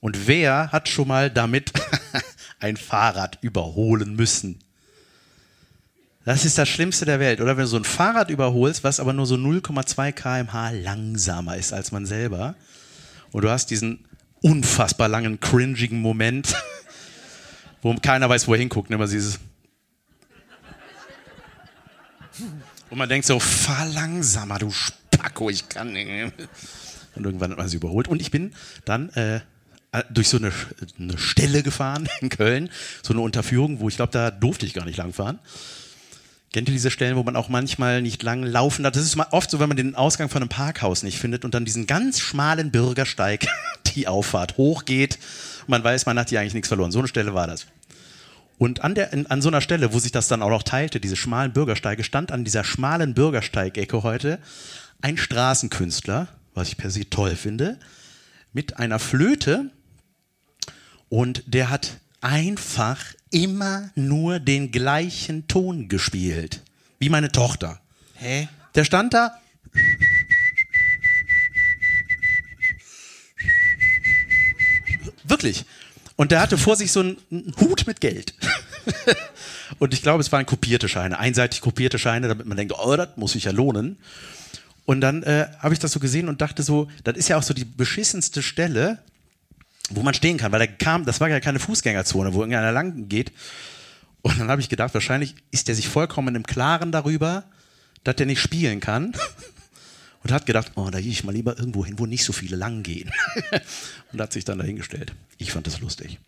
Und 0.00 0.26
wer 0.26 0.72
hat 0.72 0.88
schon 0.88 1.06
mal 1.06 1.30
damit 1.30 1.72
ein 2.58 2.76
Fahrrad 2.76 3.38
überholen 3.40 4.16
müssen? 4.16 4.58
Das 6.24 6.44
ist 6.44 6.58
das 6.58 6.68
Schlimmste 6.68 7.04
der 7.04 7.20
Welt. 7.20 7.40
Oder 7.40 7.56
wenn 7.56 7.62
du 7.62 7.68
so 7.68 7.76
ein 7.76 7.84
Fahrrad 7.84 8.30
überholst, 8.30 8.82
was 8.82 8.98
aber 8.98 9.12
nur 9.12 9.26
so 9.26 9.36
0,2 9.36 10.10
km/h 10.10 10.70
langsamer 10.70 11.56
ist 11.56 11.72
als 11.72 11.92
man 11.92 12.04
selber. 12.04 12.56
Und 13.30 13.44
du 13.44 13.50
hast 13.50 13.70
diesen 13.70 14.04
unfassbar 14.42 15.08
langen, 15.08 15.38
cringigen 15.38 16.00
Moment, 16.00 16.52
wo 17.82 17.94
keiner 17.94 18.28
weiß, 18.28 18.48
wo 18.48 18.54
er 18.54 18.58
hinguckt. 18.58 18.90
Immer 18.90 19.06
dieses. 19.06 19.38
Und 22.90 22.98
man 22.98 23.08
denkt 23.08 23.26
so, 23.26 23.38
fahr 23.38 23.86
langsamer, 23.86 24.58
du 24.58 24.72
Spacko, 25.26 25.50
ich 25.50 25.68
kann 25.68 25.92
nicht. 25.92 26.08
Und 27.16 27.24
irgendwann 27.24 27.50
hat 27.50 27.58
man 27.58 27.68
sie 27.68 27.76
überholt. 27.76 28.06
Und 28.06 28.20
ich 28.20 28.30
bin 28.30 28.52
dann 28.84 29.08
äh, 29.10 29.40
durch 30.10 30.28
so 30.28 30.36
eine, 30.36 30.52
eine 30.98 31.18
Stelle 31.18 31.62
gefahren 31.62 32.08
in 32.20 32.28
Köln, 32.28 32.70
so 33.02 33.12
eine 33.12 33.22
Unterführung, 33.22 33.80
wo 33.80 33.88
ich 33.88 33.96
glaube, 33.96 34.12
da 34.12 34.30
durfte 34.30 34.66
ich 34.66 34.74
gar 34.74 34.84
nicht 34.84 34.98
lang 34.98 35.12
fahren. 35.12 35.38
Kennt 36.52 36.68
ihr 36.68 36.72
diese 36.72 36.92
Stellen, 36.92 37.16
wo 37.16 37.22
man 37.22 37.34
auch 37.34 37.48
manchmal 37.48 38.02
nicht 38.02 38.22
lang 38.22 38.44
laufen 38.44 38.84
darf? 38.84 38.92
Das 38.92 39.02
ist 39.02 39.18
oft 39.32 39.50
so, 39.50 39.58
wenn 39.58 39.68
man 39.68 39.76
den 39.76 39.94
Ausgang 39.94 40.28
von 40.28 40.42
einem 40.42 40.48
Parkhaus 40.48 41.02
nicht 41.02 41.18
findet 41.18 41.44
und 41.44 41.54
dann 41.54 41.64
diesen 41.64 41.86
ganz 41.86 42.20
schmalen 42.20 42.70
Bürgersteig, 42.70 43.46
die 43.96 44.06
Auffahrt 44.06 44.56
hochgeht. 44.56 45.18
Man 45.66 45.82
weiß, 45.82 46.06
man 46.06 46.18
hat 46.18 46.30
hier 46.30 46.40
eigentlich 46.40 46.54
nichts 46.54 46.68
verloren. 46.68 46.92
So 46.92 47.00
eine 47.00 47.08
Stelle 47.08 47.34
war 47.34 47.48
das. 47.48 47.66
Und 48.58 48.82
an, 48.84 48.94
der, 48.94 49.12
an 49.12 49.42
so 49.42 49.48
einer 49.48 49.60
Stelle, 49.60 49.92
wo 49.92 49.98
sich 49.98 50.12
das 50.12 50.28
dann 50.28 50.40
auch 50.40 50.48
noch 50.48 50.62
teilte, 50.62 50.98
diese 50.98 51.16
schmalen 51.16 51.52
Bürgersteige, 51.52 52.04
stand 52.04 52.32
an 52.32 52.44
dieser 52.44 52.64
schmalen 52.64 53.12
Bürgersteigecke 53.12 54.02
heute 54.02 54.38
ein 55.06 55.16
Straßenkünstler, 55.16 56.26
was 56.52 56.66
ich 56.66 56.76
per 56.76 56.90
se 56.90 57.08
toll 57.08 57.36
finde, 57.36 57.78
mit 58.52 58.78
einer 58.78 58.98
Flöte 58.98 59.70
und 61.08 61.44
der 61.46 61.70
hat 61.70 61.98
einfach 62.20 63.14
immer 63.30 63.92
nur 63.94 64.40
den 64.40 64.72
gleichen 64.72 65.46
Ton 65.46 65.86
gespielt. 65.86 66.64
Wie 66.98 67.08
meine 67.08 67.30
Tochter. 67.30 67.80
Hä? 68.14 68.48
Der 68.74 68.84
stand 68.84 69.14
da. 69.14 69.40
Wirklich. 75.22 75.66
Und 76.16 76.32
der 76.32 76.40
hatte 76.40 76.58
vor 76.58 76.74
sich 76.74 76.90
so 76.90 76.98
einen 76.98 77.54
Hut 77.60 77.86
mit 77.86 78.00
Geld. 78.00 78.34
Und 79.78 79.92
ich 79.94 80.02
glaube, 80.02 80.20
es 80.20 80.32
waren 80.32 80.46
kopierte 80.46 80.88
Scheine, 80.88 81.18
einseitig 81.18 81.60
kopierte 81.60 81.98
Scheine, 81.98 82.28
damit 82.28 82.46
man 82.46 82.56
denkt, 82.56 82.74
oh, 82.76 82.96
das 82.96 83.10
muss 83.16 83.32
sich 83.32 83.44
ja 83.44 83.52
lohnen. 83.52 83.98
Und 84.86 85.00
dann 85.00 85.24
äh, 85.24 85.48
habe 85.58 85.74
ich 85.74 85.80
das 85.80 85.92
so 85.92 86.00
gesehen 86.00 86.28
und 86.28 86.40
dachte 86.40 86.62
so, 86.62 86.88
das 87.04 87.16
ist 87.16 87.28
ja 87.28 87.36
auch 87.36 87.42
so 87.42 87.52
die 87.52 87.64
beschissenste 87.64 88.40
Stelle, 88.40 89.02
wo 89.90 90.02
man 90.02 90.14
stehen 90.14 90.38
kann, 90.38 90.52
weil 90.52 90.60
da 90.60 90.66
kam, 90.66 91.04
das 91.04 91.20
war 91.20 91.28
ja 91.28 91.40
keine 91.40 91.58
Fußgängerzone, 91.58 92.32
wo 92.32 92.40
irgendeiner 92.40 92.72
lang 92.72 93.08
geht. 93.08 93.32
Und 94.22 94.38
dann 94.38 94.48
habe 94.48 94.60
ich 94.60 94.68
gedacht, 94.68 94.94
wahrscheinlich 94.94 95.34
ist 95.50 95.68
der 95.68 95.74
sich 95.74 95.88
vollkommen 95.88 96.34
im 96.34 96.44
Klaren 96.44 96.92
darüber, 96.92 97.44
dass 98.04 98.16
der 98.16 98.26
nicht 98.26 98.40
spielen 98.40 98.80
kann. 98.80 99.12
Und 100.22 100.32
hat 100.32 100.44
gedacht, 100.44 100.72
oh, 100.74 100.90
da 100.90 101.00
gehe 101.00 101.12
ich 101.12 101.22
mal 101.22 101.30
lieber 101.30 101.56
irgendwo 101.56 101.86
hin, 101.86 102.00
wo 102.00 102.06
nicht 102.06 102.24
so 102.24 102.32
viele 102.32 102.56
lang 102.56 102.82
gehen. 102.82 103.12
und 104.12 104.20
hat 104.20 104.32
sich 104.32 104.44
dann 104.44 104.58
dahingestellt. 104.58 105.14
Ich 105.38 105.52
fand 105.52 105.68
das 105.68 105.78
lustig. 105.78 106.18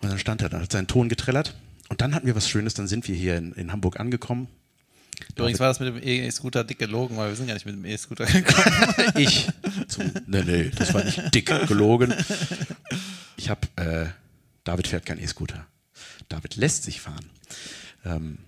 Und 0.00 0.08
dann 0.08 0.18
stand 0.18 0.40
er 0.40 0.48
da, 0.48 0.58
hat 0.58 0.72
seinen 0.72 0.86
Ton 0.86 1.10
getrellert. 1.10 1.54
Und 1.90 2.00
dann 2.00 2.14
hatten 2.14 2.26
wir 2.26 2.34
was 2.34 2.48
Schönes, 2.48 2.72
dann 2.72 2.88
sind 2.88 3.06
wir 3.08 3.14
hier 3.14 3.36
in, 3.36 3.52
in 3.52 3.72
Hamburg 3.72 4.00
angekommen. 4.00 4.48
Übrigens 5.36 5.60
war 5.60 5.68
das 5.68 5.80
mit 5.80 5.88
dem 5.88 6.02
E-Scooter 6.02 6.64
dick 6.64 6.78
gelogen, 6.78 7.16
weil 7.16 7.28
wir 7.30 7.36
sind 7.36 7.46
gar 7.46 7.54
nicht 7.54 7.66
mit 7.66 7.74
dem 7.74 7.84
E-Scooter 7.84 8.26
gekommen. 8.26 8.94
ich. 9.16 9.48
Zum, 9.88 10.10
nee, 10.26 10.42
nee, 10.42 10.70
das 10.76 10.92
war 10.94 11.04
nicht 11.04 11.34
dick 11.34 11.46
gelogen. 11.68 12.14
Ich 13.36 13.48
habe, 13.48 13.60
äh, 13.76 14.06
David 14.64 14.86
fährt 14.88 15.06
kein 15.06 15.18
E-Scooter. 15.18 15.66
David 16.28 16.56
lässt 16.56 16.84
sich 16.84 17.00
fahren. 17.00 17.24
Ähm, 18.04 18.38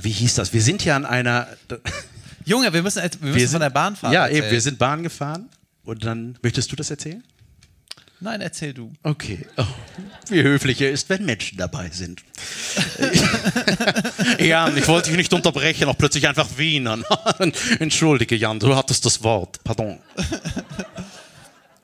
wie 0.00 0.10
hieß 0.10 0.34
das? 0.34 0.52
Wir 0.52 0.62
sind 0.62 0.84
ja 0.84 0.96
an 0.96 1.04
einer. 1.04 1.48
Junge, 2.44 2.72
wir 2.72 2.82
müssen, 2.82 3.02
wir 3.02 3.10
müssen 3.20 3.34
Wir 3.34 3.48
von 3.48 3.60
der 3.60 3.70
Bahnfahrt 3.70 4.12
Ja, 4.12 4.24
erzählen. 4.26 4.42
eben, 4.44 4.52
wir 4.52 4.60
sind 4.60 4.78
Bahn 4.78 5.02
gefahren. 5.02 5.48
Und 5.84 6.04
dann, 6.04 6.38
möchtest 6.42 6.70
du 6.72 6.76
das 6.76 6.90
erzählen? 6.90 7.22
Nein, 8.22 8.40
erzähl 8.40 8.72
du. 8.72 8.92
Okay. 9.02 9.46
Oh, 9.56 9.64
wie 10.28 10.42
höflich 10.42 10.80
er 10.80 10.90
ist, 10.90 11.08
wenn 11.08 11.24
Menschen 11.24 11.58
dabei 11.58 11.90
sind. 11.90 12.22
Jan, 14.38 14.76
ich 14.76 14.86
wollte 14.86 15.08
dich 15.08 15.16
nicht 15.16 15.32
unterbrechen, 15.32 15.88
auch 15.88 15.98
plötzlich 15.98 16.28
einfach 16.28 16.48
wienern. 16.56 17.04
Entschuldige, 17.80 18.36
Jan, 18.36 18.60
du 18.60 18.76
hattest 18.76 19.04
das 19.04 19.22
Wort. 19.22 19.62
Pardon. 19.64 19.98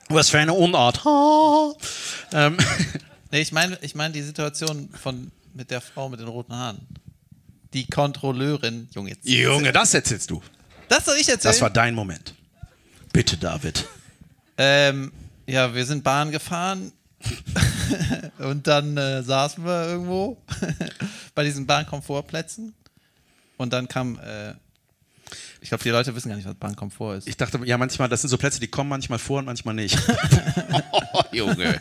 Was 0.07 0.29
für 0.29 0.39
eine 0.39 0.53
Unart. 0.53 1.01
Ähm, 2.31 2.57
Nee, 3.31 3.41
ich 3.41 3.51
meine 3.51 3.77
ich 3.81 3.95
mein 3.95 4.11
die 4.11 4.21
Situation 4.21 4.89
von, 5.01 5.31
mit 5.53 5.69
der 5.69 5.81
Frau 5.81 6.09
mit 6.09 6.19
den 6.19 6.27
roten 6.27 6.53
Haaren. 6.53 6.79
Die 7.73 7.85
Kontrolleurin. 7.85 8.87
Junge, 8.91 9.11
jetzt. 9.11 9.27
Junge, 9.27 9.71
das 9.71 9.93
erzählst 9.93 10.31
du. 10.31 10.41
Das 10.87 11.05
soll 11.05 11.17
ich 11.17 11.29
erzählen? 11.29 11.51
Das 11.51 11.61
war 11.61 11.69
dein 11.69 11.93
Moment. 11.93 12.33
Bitte, 13.13 13.37
David. 13.37 13.85
Ähm, 14.57 15.11
ja, 15.49 15.73
wir 15.73 15.85
sind 15.85 16.03
Bahn 16.03 16.31
gefahren 16.31 16.91
und 18.39 18.67
dann 18.67 18.97
äh, 18.97 19.23
saßen 19.23 19.63
wir 19.65 19.87
irgendwo 19.87 20.41
bei 21.35 21.43
diesen 21.43 21.65
Bahnkomfortplätzen 21.65 22.73
und 23.57 23.73
dann 23.73 23.87
kam, 23.87 24.19
äh, 24.19 24.53
Ich 25.59 25.69
glaube, 25.69 25.83
die 25.83 25.89
Leute 25.89 26.15
wissen 26.15 26.29
gar 26.29 26.35
nicht, 26.37 26.47
was 26.47 26.55
Bahnkomfort 26.55 27.17
ist. 27.17 27.27
Ich 27.27 27.35
dachte, 27.35 27.59
ja, 27.65 27.77
manchmal, 27.77 28.07
das 28.07 28.21
sind 28.21 28.29
so 28.29 28.37
Plätze, 28.37 28.59
die 28.59 28.67
kommen 28.67 28.89
manchmal 28.89 29.19
vor 29.19 29.39
und 29.39 29.45
manchmal 29.45 29.75
nicht. 29.75 29.97
oh, 31.13 31.21
Junge. 31.31 31.79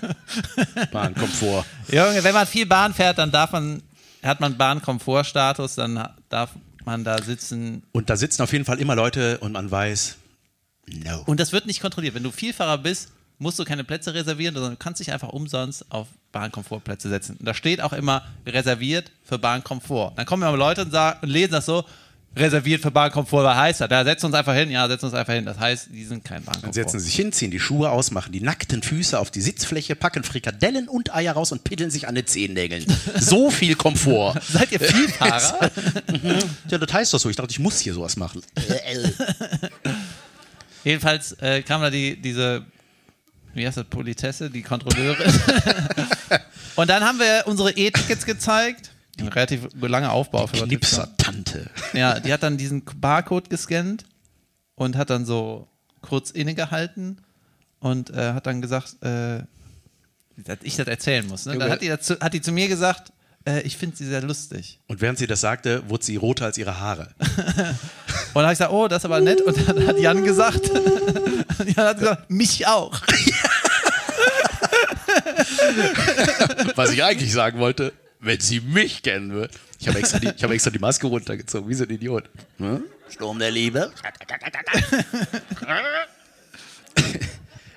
Bahnkomfort. 0.91 1.65
Junge, 1.89 2.25
wenn 2.25 2.35
man 2.35 2.47
viel 2.47 2.67
Bahn 2.67 2.93
fährt, 2.93 3.19
dann 3.19 3.31
darf 3.31 3.53
man, 3.53 3.83
hat 4.23 4.41
man 4.41 4.57
Bahnkomfortstatus, 4.57 5.77
dann 5.77 6.09
darf 6.29 6.51
man 6.85 7.05
da 7.05 7.23
sitzen. 7.23 7.85
Und 7.93 8.11
da 8.11 8.17
sitzen 8.17 8.43
auf 8.43 8.53
jeden 8.53 8.65
Fall 8.65 8.81
immer 8.81 8.97
Leute 8.97 9.39
und 9.39 9.53
man 9.53 9.71
weiß, 9.71 10.17
no. 10.87 11.23
Und 11.27 11.39
das 11.39 11.53
wird 11.53 11.67
nicht 11.67 11.81
kontrolliert. 11.81 12.15
Wenn 12.15 12.25
du 12.25 12.33
Vielfahrer 12.33 12.79
bist, 12.79 13.11
musst 13.39 13.59
du 13.59 13.65
keine 13.65 13.85
Plätze 13.85 14.15
reservieren, 14.15 14.55
sondern 14.55 14.73
du 14.73 14.79
kannst 14.79 15.01
dich 15.01 15.13
einfach 15.13 15.29
umsonst 15.29 15.85
auf 15.91 16.09
Bahnkomfortplätze 16.33 17.09
setzen. 17.09 17.37
Und 17.39 17.47
da 17.47 17.55
steht 17.55 17.81
auch 17.81 17.93
immer 17.93 18.25
reserviert 18.47 19.13
für 19.25 19.39
Bahnkomfort. 19.39 20.13
Dann 20.17 20.27
kommen 20.27 20.43
immer 20.43 20.57
Leute 20.57 20.83
und, 20.83 20.91
sagen, 20.91 21.19
und 21.23 21.29
lesen 21.29 21.53
das 21.53 21.67
so, 21.67 21.85
reserviert 22.37 22.83
für 22.83 22.91
Bahnkomfort, 22.91 23.43
was 23.45 23.57
heißt 23.57 23.81
das? 23.81 23.89
Da 23.89 24.05
setzen 24.05 24.27
uns 24.27 24.35
einfach 24.35 24.55
hin, 24.55 24.71
ja, 24.71 24.87
setzen 24.87 25.07
uns 25.07 25.15
einfach 25.15 25.33
hin. 25.33 25.45
Das 25.45 25.59
heißt, 25.59 25.89
die 25.93 26.05
sind 26.05 26.25
kein 26.25 26.45
Dann 26.45 26.47
Bahnkomfort. 26.47 26.75
setzen 26.75 26.99
sie 27.01 27.07
sich 27.07 27.15
hin, 27.15 27.33
ziehen 27.33 27.51
die 27.51 27.61
Schuhe 27.61 27.91
aus, 27.91 28.11
machen 28.11 28.33
die 28.33 28.41
nackten 28.41 28.83
Füße 28.83 29.19
auf 29.19 29.31
die 29.31 29.41
Sitzfläche, 29.41 29.97
packen 29.97 30.25
Frikadellen 30.25 30.89
und 30.89 31.15
Eier 31.15 31.33
raus 31.33 31.53
und 31.53 31.65
piddeln 31.65 31.91
sich 31.91 32.07
an 32.07 32.15
den 32.15 32.27
Zehennägeln. 32.27 32.85
So 33.19 33.51
viel 33.51 33.75
Komfort. 33.75 34.41
Seid 34.49 34.73
ihr 34.73 34.81
Vielfahrer? 34.81 35.71
Ja, 36.69 36.79
das 36.79 36.93
heißt 36.93 37.15
doch 37.15 37.19
so. 37.19 37.31
Ich 37.31 37.37
dachte, 37.37 37.51
ich 37.51 37.59
muss 37.59 37.81
hier 37.81 37.95
sowas 37.95 38.17
machen. 38.17 38.43
Jedenfalls 40.85 41.33
äh, 41.41 41.63
kam 41.63 41.81
da 41.81 41.91
die, 41.91 42.21
diese, 42.21 42.65
wie 43.59 43.67
heißt 43.67 43.77
das, 43.77 43.85
Politesse, 43.85 44.51
die 44.51 44.63
Kontrolleurin. 44.63 45.33
und 46.77 46.89
dann 46.89 47.05
haben 47.05 47.19
wir 47.19 47.45
unsere 47.47 47.73
E-Tickets 47.73 48.25
gezeigt. 48.25 48.91
Ein 49.19 49.29
relativ 49.29 49.69
langer 49.81 50.13
Aufbau 50.13 50.47
für. 50.47 50.65
Knipser-Tante. 50.65 51.69
Ja, 51.93 52.21
die 52.21 52.33
hat 52.33 52.43
dann 52.43 52.57
diesen 52.57 52.85
Barcode 52.85 53.51
gescannt 53.51 54.05
und 54.77 54.97
hat 54.97 55.11
dann 55.11 55.27
so 55.27 55.69
kurz 56.01 56.31
innegehalten 56.31 57.21
und 57.81 58.11
äh, 58.11 58.33
hat 58.33 58.47
dann 58.47 58.63
gesagt, 58.63 59.03
äh, 59.03 59.43
dass 60.37 60.59
ich 60.63 60.77
das 60.77 60.87
erzählen 60.87 61.27
muss. 61.27 61.47
Ne? 61.47 61.59
Dann 61.59 61.71
hat 61.71 61.83
die, 61.83 61.89
dazu, 61.89 62.15
hat 62.21 62.33
die 62.33 62.41
zu 62.41 62.53
mir 62.53 62.69
gesagt, 62.69 63.13
äh, 63.45 63.63
ich 63.63 63.77
finde 63.77 63.97
sie 63.97 64.07
sehr 64.07 64.23
lustig. 64.23 64.81
Und 64.87 65.01
während 65.01 65.19
sie 65.19 65.27
das 65.27 65.41
sagte, 65.41 65.89
wurde 65.89 66.05
sie 66.05 66.17
roter 66.17 66.47
als 66.47 66.59
ihre 66.59 66.79
Haare. 66.79 67.09
Und 67.19 68.35
dann 68.35 68.45
habe 68.45 68.53
ich 68.53 68.59
gesagt, 68.59 68.73
oh, 68.73 68.89
das 68.89 68.99
ist 68.99 69.05
aber 69.07 69.21
nett. 69.21 69.41
Und 69.41 69.69
dann 69.69 69.87
hat 69.87 69.99
Jan 69.99 70.25
gesagt, 70.25 70.69
Jan 71.77 71.87
hat 71.87 71.99
gesagt, 71.99 72.31
mich 72.31 72.67
auch. 72.67 73.01
Was 76.77 76.91
ich 76.93 77.03
eigentlich 77.05 77.33
sagen 77.33 77.59
wollte, 77.59 77.93
wenn 78.21 78.41
sie 78.41 78.61
mich 78.61 79.03
kennen 79.03 79.33
würde. 79.33 79.55
Ich 79.81 79.87
habe 79.89 79.99
extra, 79.99 80.19
die- 80.19 80.33
ich 80.37 80.43
habe 80.43 80.55
extra 80.55 80.71
die 80.71 80.79
Maske 80.79 81.07
runtergezogen, 81.07 81.69
wie 81.69 81.75
so 81.75 81.85
ein 81.85 81.91
Idiot. 81.91 82.25
Hm? 82.59 82.83
Sturm 83.09 83.39
der 83.39 83.51
Liebe. 83.51 83.93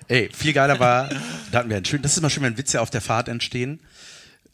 Ey, 0.07 0.29
viel 0.33 0.51
geiler 0.53 0.79
war, 0.79 1.09
da 1.51 1.59
hatten 1.59 1.69
wir 1.69 1.77
einen 1.77 1.85
schönen, 1.85 2.03
das 2.03 2.13
ist 2.13 2.17
immer 2.17 2.29
schön, 2.29 2.43
wenn 2.43 2.57
Witze 2.57 2.81
auf 2.81 2.89
der 2.89 3.01
Fahrt 3.01 3.29
entstehen. 3.29 3.79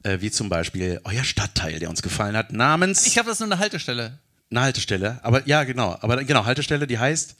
Äh, 0.03 0.19
wie 0.21 0.29
zum 0.29 0.49
Beispiel 0.49 1.01
euer 1.03 1.23
Stadtteil, 1.23 1.79
der 1.79 1.89
uns 1.89 2.03
gefallen 2.03 2.37
hat, 2.37 2.53
namens 2.53 3.07
Ich 3.07 3.13
glaube, 3.13 3.29
das 3.29 3.39
nur 3.39 3.47
eine 3.47 3.57
Haltestelle. 3.57 4.19
eine 4.51 4.61
Haltestelle. 4.61 5.19
Aber 5.23 5.47
ja, 5.47 5.63
genau. 5.63 5.97
Aber 6.01 6.23
genau, 6.23 6.45
Haltestelle, 6.45 6.85
die 6.85 6.99
heißt 6.99 7.35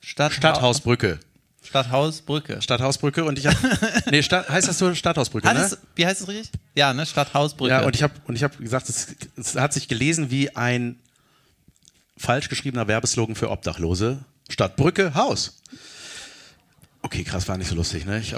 Stadt 0.00 0.32
Stadthausbrücke. 0.32 1.18
Stadthausbrücke. 1.66 2.62
Stadthausbrücke 2.62 3.24
und 3.24 3.38
ich 3.38 3.46
habe. 3.46 3.56
nee, 4.10 4.22
Stadt, 4.22 4.48
heißt 4.48 4.68
das 4.68 4.78
so 4.78 4.94
Stadthausbrücke, 4.94 5.46
ne? 5.52 5.70
wie 5.94 6.06
heißt 6.06 6.22
es 6.22 6.28
richtig? 6.28 6.50
Ja, 6.74 6.94
ne? 6.94 7.06
Stadthausbrücke. 7.06 7.70
Ja, 7.70 7.84
und 7.84 7.94
ich 7.94 8.02
habe 8.02 8.14
habe 8.26 8.56
gesagt, 8.62 8.88
es, 8.88 9.16
es 9.36 9.56
hat 9.56 9.72
sich 9.72 9.88
gelesen 9.88 10.30
wie 10.30 10.54
ein 10.56 10.98
falsch 12.16 12.48
geschriebener 12.48 12.88
Werbeslogan 12.88 13.34
für 13.34 13.50
Obdachlose. 13.50 14.24
Stadt 14.48 14.76
Brücke, 14.76 15.14
Haus. 15.14 15.60
Okay, 17.02 17.24
krass, 17.24 17.48
war 17.48 17.58
nicht 17.58 17.68
so 17.68 17.74
lustig, 17.74 18.06
ne? 18.06 18.20
Ich, 18.20 18.34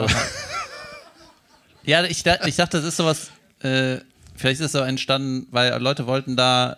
Ja, 1.88 2.04
ich, 2.04 2.22
ich 2.26 2.56
dachte, 2.56 2.76
das 2.76 2.84
ist 2.84 2.98
sowas, 2.98 3.30
äh, 3.60 3.96
vielleicht 4.36 4.60
ist 4.60 4.66
es 4.66 4.72
so 4.72 4.80
entstanden, 4.80 5.46
weil 5.50 5.80
Leute 5.80 6.06
wollten 6.06 6.36
da 6.36 6.76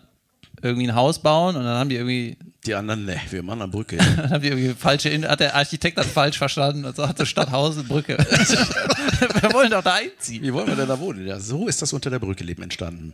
irgendwie 0.62 0.86
ein 0.86 0.94
Haus 0.94 1.20
bauen 1.20 1.56
und 1.56 1.64
dann 1.64 1.78
haben 1.78 1.88
die 1.88 1.96
irgendwie, 1.96 2.36
die 2.66 2.74
anderen, 2.74 3.06
ne, 3.06 3.20
wir 3.30 3.42
machen 3.42 3.62
eine 3.62 3.70
Brücke. 3.70 3.96
dann 4.16 4.30
haben 4.30 4.42
die 4.42 4.48
irgendwie 4.48 4.74
falsche, 4.74 5.08
In- 5.08 5.26
hat 5.26 5.40
der 5.40 5.54
Architekt 5.54 5.96
das 5.98 6.06
falsch 6.06 6.38
verstanden 6.38 6.84
und 6.84 6.94
sagte 6.96 7.24
Stadthaus 7.26 7.76
und 7.76 7.88
Brücke. 7.88 8.18
Wir 9.40 9.52
wollen 9.52 9.70
doch 9.70 9.82
da 9.82 9.94
einziehen. 9.94 10.42
Wie 10.42 10.52
wollen 10.52 10.66
wir 10.66 10.76
denn 10.76 10.88
da 10.88 10.98
wohnen? 10.98 11.26
Ja, 11.26 11.38
so 11.40 11.68
ist 11.68 11.82
das 11.82 11.92
unter 11.92 12.08
der 12.10 12.18
Brücke 12.18 12.42
Leben 12.44 12.62
entstanden. 12.62 13.12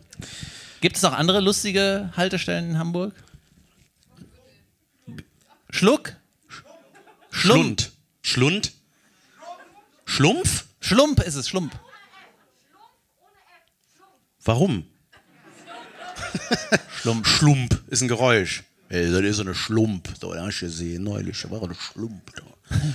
Gibt 0.81 0.95
es 0.95 1.01
noch 1.01 1.13
andere 1.13 1.39
lustige 1.41 2.11
Haltestellen 2.15 2.71
in 2.71 2.77
Hamburg? 2.79 3.13
Schluck? 5.69 6.13
Schlump. 7.29 7.81
Schlund. 7.81 7.91
Schlund? 8.21 8.71
Schlumpf? 10.05 10.65
Schlump 10.79 11.21
ist 11.21 11.35
es, 11.35 11.49
Schlump. 11.49 11.77
Warum? 14.43 14.87
Schlump. 17.01 17.27
Schlump 17.27 17.83
ist 17.87 18.01
ein 18.01 18.07
Geräusch. 18.07 18.63
Ey, 18.89 19.11
das 19.11 19.21
ist 19.21 19.35
so 19.37 19.41
eine 19.43 19.53
Schlump. 19.55 20.19
Da 20.19 20.27
hast 20.45 20.61
du 20.61 20.65
gesehen, 20.65 21.03
neulich 21.03 21.41
da 21.41 21.51
war 21.51 21.63
eine 21.63 21.75
Schlump. 21.75 22.33
Da. 22.35 22.43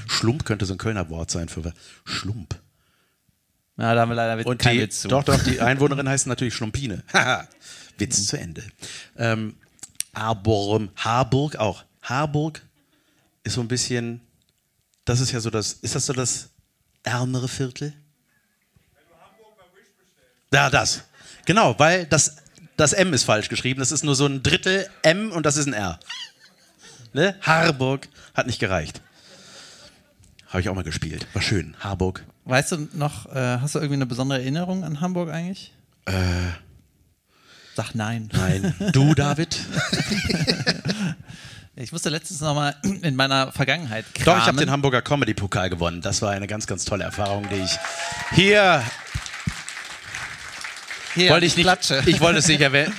Schlump 0.08 0.44
könnte 0.44 0.64
so 0.64 0.74
ein 0.74 0.78
Kölner 0.78 1.08
Wort 1.10 1.30
sein 1.30 1.48
für 1.48 1.72
Schlump. 2.04 2.58
Ja, 3.76 3.94
da 3.94 4.02
haben 4.02 4.10
wir 4.10 4.14
leider 4.14 4.46
Und 4.46 4.58
kein 4.58 4.76
die, 4.76 4.82
Witz 4.82 5.00
zu. 5.00 5.08
doch, 5.08 5.24
doch, 5.24 5.42
die 5.42 5.60
Einwohnerin 5.60 6.08
heißt 6.08 6.26
natürlich 6.26 6.54
Schlumpine. 6.54 7.02
Haha. 7.12 7.48
Witz 7.98 8.26
zu 8.26 8.38
Ende. 8.38 8.62
Ähm, 9.16 9.56
Harburg, 10.14 10.90
Harburg 10.96 11.56
auch. 11.56 11.84
Harburg 12.02 12.62
ist 13.44 13.54
so 13.54 13.60
ein 13.60 13.68
bisschen, 13.68 14.20
das 15.04 15.20
ist 15.20 15.32
ja 15.32 15.40
so 15.40 15.50
das, 15.50 15.72
ist 15.74 15.94
das 15.94 16.06
so 16.06 16.12
das 16.12 16.50
ärmere 17.02 17.48
Viertel? 17.48 17.92
Ja, 20.52 20.68
das. 20.68 21.02
Genau, 21.46 21.78
weil 21.78 22.06
das, 22.06 22.36
das 22.82 22.92
M 22.92 23.14
ist 23.14 23.24
falsch 23.24 23.48
geschrieben. 23.48 23.80
Das 23.80 23.92
ist 23.92 24.04
nur 24.04 24.14
so 24.14 24.26
ein 24.26 24.42
Drittel 24.42 24.88
M 25.02 25.30
und 25.32 25.46
das 25.46 25.56
ist 25.56 25.66
ein 25.66 25.72
R. 25.72 25.98
Ne? 27.12 27.36
Harburg 27.40 28.08
hat 28.34 28.46
nicht 28.46 28.58
gereicht. 28.58 29.00
Habe 30.48 30.60
ich 30.60 30.68
auch 30.68 30.74
mal 30.74 30.82
gespielt. 30.82 31.26
War 31.32 31.42
schön. 31.42 31.76
Harburg. 31.80 32.24
Weißt 32.44 32.72
du 32.72 32.88
noch, 32.94 33.26
äh, 33.34 33.58
hast 33.60 33.74
du 33.74 33.78
irgendwie 33.78 33.94
eine 33.94 34.06
besondere 34.06 34.40
Erinnerung 34.40 34.84
an 34.84 35.00
Hamburg 35.00 35.30
eigentlich? 35.30 35.72
Äh. 36.06 36.12
Sag 37.76 37.94
nein. 37.94 38.28
Nein. 38.32 38.74
Du, 38.92 39.14
David? 39.14 39.58
Ich 41.74 41.90
musste 41.90 42.10
letztens 42.10 42.42
nochmal 42.42 42.76
in 43.00 43.16
meiner 43.16 43.50
Vergangenheit 43.50 44.04
kramen. 44.14 44.26
Doch, 44.26 44.42
ich 44.42 44.46
habe 44.46 44.58
den 44.58 44.70
Hamburger 44.70 45.00
Comedy 45.00 45.32
Pokal 45.32 45.70
gewonnen. 45.70 46.02
Das 46.02 46.20
war 46.20 46.30
eine 46.30 46.46
ganz, 46.46 46.66
ganz 46.66 46.84
tolle 46.84 47.04
Erfahrung, 47.04 47.48
die 47.48 47.62
ich 47.62 47.78
hier 48.32 48.84
Hier, 51.14 51.30
wollte 51.30 51.46
ich 51.46 51.56
nicht. 51.56 51.64
Klatsche. 51.64 52.02
Ich 52.06 52.20
wollte 52.20 52.38
es 52.38 52.48
nicht 52.48 52.60
erwähnen. 52.62 52.94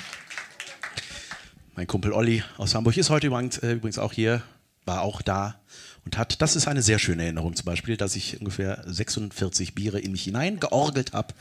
Mein 1.76 1.88
Kumpel 1.88 2.13
Olli 2.13 2.43
aus 2.58 2.76
Hamburg 2.76 2.95
ist 2.97 3.10
heute 3.10 3.28
übrigens, 3.28 3.58
äh, 3.58 3.71
übrigens 3.71 3.97
auch 3.97 4.13
hier, 4.13 4.43
war 4.86 5.02
auch 5.02 5.23
da 5.23 5.60
und 6.06 6.17
hat. 6.17 6.41
Das 6.41 6.56
ist 6.56 6.67
eine 6.67 6.84
sehr 6.84 6.99
schöne 6.99 7.23
Erinnerung 7.23 7.56
zum 7.56 7.65
Beispiel, 7.65 7.97
dass 7.97 8.15
ich 8.15 8.39
ungefähr 8.39 8.84
46 8.86 9.73
Biere 9.73 9.99
in 9.99 10.12
mich 10.12 10.23
hineingeorgelt 10.23 11.13
habe. 11.13 11.34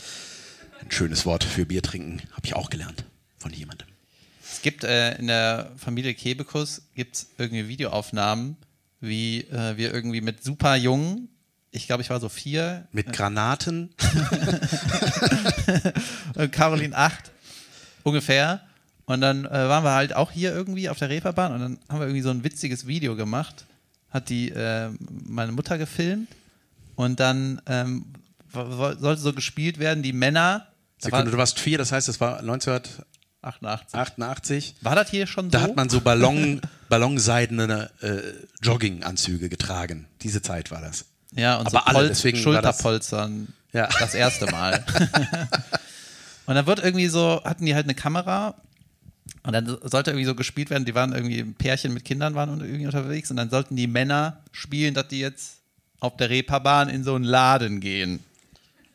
Ein 0.81 0.91
schönes 0.91 1.27
Wort 1.27 1.45
für 1.45 1.67
Bier 1.67 1.83
trinken 1.83 2.23
habe 2.33 2.47
ich 2.47 2.57
auch 2.57 2.71
gelernt 2.71 3.05
von 3.39 3.53
jemandem. 3.53 3.89
Es 4.43 4.63
gibt 4.63 4.85
äh, 4.85 5.17
in 5.19 5.27
der 5.27 5.73
Familie 5.77 6.15
Kebekus 6.15 6.83
gibt's 6.95 7.29
irgendwie 7.37 7.69
Videoaufnahmen, 7.69 8.57
wie 9.01 9.41
äh, 9.43 9.77
wir 9.77 9.93
irgendwie 9.93 10.23
mit 10.23 10.43
super 10.43 10.77
jungen, 10.77 11.29
ich 11.73 11.87
glaube, 11.87 12.03
ich 12.03 12.11
war 12.11 12.21
so 12.21 12.29
vier, 12.29 12.87
Mit 12.93 13.13
Granaten. 13.13 13.91
äh, 16.37 16.49
Caroline 16.49 16.95
acht 16.95 17.33
ungefähr. 18.03 18.61
Und 19.07 19.23
dann 19.23 19.47
äh, 19.47 19.51
waren 19.51 19.83
wir 19.83 19.93
halt 19.93 20.15
auch 20.15 20.31
hier 20.31 20.53
irgendwie 20.53 20.91
auf 20.91 20.99
der 20.99 21.09
Reeperbahn 21.09 21.53
und 21.53 21.61
dann 21.61 21.79
haben 21.89 21.99
wir 21.99 22.07
irgendwie 22.07 22.23
so 22.23 22.31
ein 22.31 22.45
witziges 22.45 22.87
Video 22.87 23.17
gemacht. 23.17 23.65
Hat 24.11 24.29
die 24.29 24.51
äh, 24.51 24.91
meine 25.27 25.53
Mutter 25.53 25.79
gefilmt 25.79 26.29
und 26.95 27.19
dann 27.19 27.63
ähm, 27.67 28.05
sollte 28.53 29.21
so 29.21 29.33
gespielt 29.33 29.79
werden, 29.79 30.03
die 30.03 30.13
Männer. 30.13 30.67
Sekunde, 30.99 31.25
war, 31.25 31.33
du 31.33 31.39
warst 31.39 31.59
vier, 31.59 31.79
das 31.79 31.91
heißt, 31.91 32.09
es 32.09 32.21
war 32.21 32.41
1988. 32.41 33.99
88. 33.99 34.75
War 34.83 34.95
das 34.95 35.11
hier 35.11 35.27
schon 35.27 35.47
so? 35.47 35.51
Da 35.51 35.63
hat 35.63 35.75
man 35.75 35.89
so 35.89 36.03
Ballon, 36.03 36.61
ballonseidene 36.91 37.91
äh, 38.03 38.21
Jogginganzüge 38.63 39.49
getragen. 39.49 40.07
Diese 40.21 40.43
Zeit 40.43 40.71
war 40.71 40.83
das. 40.83 41.07
Ja, 41.35 41.57
und 41.57 41.66
Aber 41.66 41.71
so 41.71 41.79
alle, 41.79 41.99
Pol 41.99 42.09
deswegen 42.09 42.45
war 42.45 42.61
das- 42.62 42.77
Schulterpolstern. 42.77 43.49
Ja. 43.73 43.88
Das 43.99 44.14
erste 44.14 44.47
Mal. 44.47 44.85
und 46.47 46.55
dann 46.55 46.66
wird 46.66 46.85
irgendwie 46.85 47.09
so, 47.09 47.40
hatten 47.45 47.64
die 47.64 47.75
halt 47.75 47.87
eine 47.87 47.95
Kamera 47.95 48.55
und 49.45 49.53
dann 49.53 49.66
sollte 49.66 50.11
irgendwie 50.11 50.27
so 50.27 50.35
gespielt 50.35 50.68
werden, 50.71 50.85
die 50.85 50.95
waren 50.95 51.12
irgendwie 51.12 51.40
ein 51.40 51.55
Pärchen 51.55 51.95
mit 51.95 52.05
Kindern 52.05 52.35
waren 52.35 52.61
irgendwie 52.61 52.85
unterwegs 52.87 53.31
und 53.31 53.37
dann 53.38 53.51
sollten 53.51 53.75
die 53.77 53.87
Männer 53.87 54.38
spielen, 54.53 54.95
dass 54.95 55.09
die 55.09 55.21
jetzt 55.21 55.59
auf 56.01 56.16
der 56.16 56.29
Reeperbahn 56.31 56.88
in 56.88 57.03
so 57.03 57.14
einen 57.14 57.25
Laden 57.25 57.81
gehen. 57.81 58.21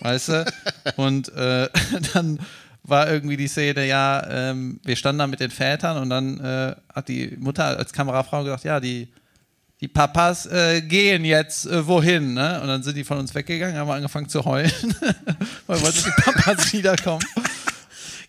weißt 0.00 0.28
du? 0.28 0.52
Und 0.96 1.28
äh, 1.34 1.68
dann 2.14 2.38
war 2.82 3.10
irgendwie 3.10 3.36
die 3.36 3.48
Szene, 3.48 3.86
ja, 3.86 4.26
ähm, 4.28 4.80
wir 4.84 4.96
standen 4.96 5.20
da 5.20 5.26
mit 5.26 5.40
den 5.40 5.50
Vätern 5.50 5.96
und 5.98 6.10
dann 6.10 6.40
äh, 6.40 6.76
hat 6.94 7.08
die 7.08 7.34
Mutter 7.38 7.64
als 7.78 7.92
Kamerafrau 7.92 8.44
gesagt, 8.44 8.64
ja, 8.64 8.78
die, 8.80 9.08
die 9.84 9.88
Papas 9.88 10.46
äh, 10.46 10.80
gehen 10.80 11.26
jetzt 11.26 11.66
äh, 11.66 11.86
wohin, 11.86 12.32
ne? 12.32 12.58
Und 12.62 12.68
dann 12.68 12.82
sind 12.82 12.96
die 12.96 13.04
von 13.04 13.18
uns 13.18 13.34
weggegangen, 13.34 13.76
haben 13.76 13.90
angefangen 13.90 14.30
zu 14.30 14.42
heulen, 14.42 14.72
weil 15.66 15.82
wollten 15.82 16.02
die 16.02 16.22
Papas 16.22 16.72
wiederkommen. 16.72 17.22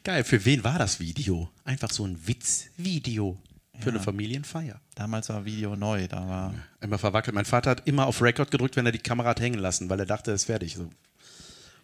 Geil, 0.04 0.26
für 0.26 0.44
wen 0.44 0.66
war 0.66 0.78
das 0.78 1.00
Video? 1.00 1.50
Einfach 1.64 1.92
so 1.92 2.06
ein 2.06 2.20
Witzvideo 2.28 3.38
für 3.80 3.90
eine 3.90 4.02
Familienfeier. 4.02 4.82
Damals 4.96 5.30
war 5.30 5.46
Video 5.46 5.78
neu, 5.78 6.10
da 6.10 6.28
war. 6.28 6.54
Immer 6.82 6.98
verwackelt. 6.98 7.34
Mein 7.34 7.46
Vater 7.46 7.70
hat 7.70 7.88
immer 7.88 8.06
auf 8.06 8.22
Record 8.22 8.52
gedrückt, 8.52 8.76
wenn 8.76 8.86
er 8.86 8.92
die 8.92 9.00
Kamera 9.00 9.30
hat 9.30 9.40
hängen 9.40 9.60
lassen, 9.60 9.90
weil 9.90 10.02
er 10.02 10.06
dachte, 10.06 10.34
es 10.34 10.42
ist 10.42 10.48
fertig. 10.48 10.76
So. 10.76 10.90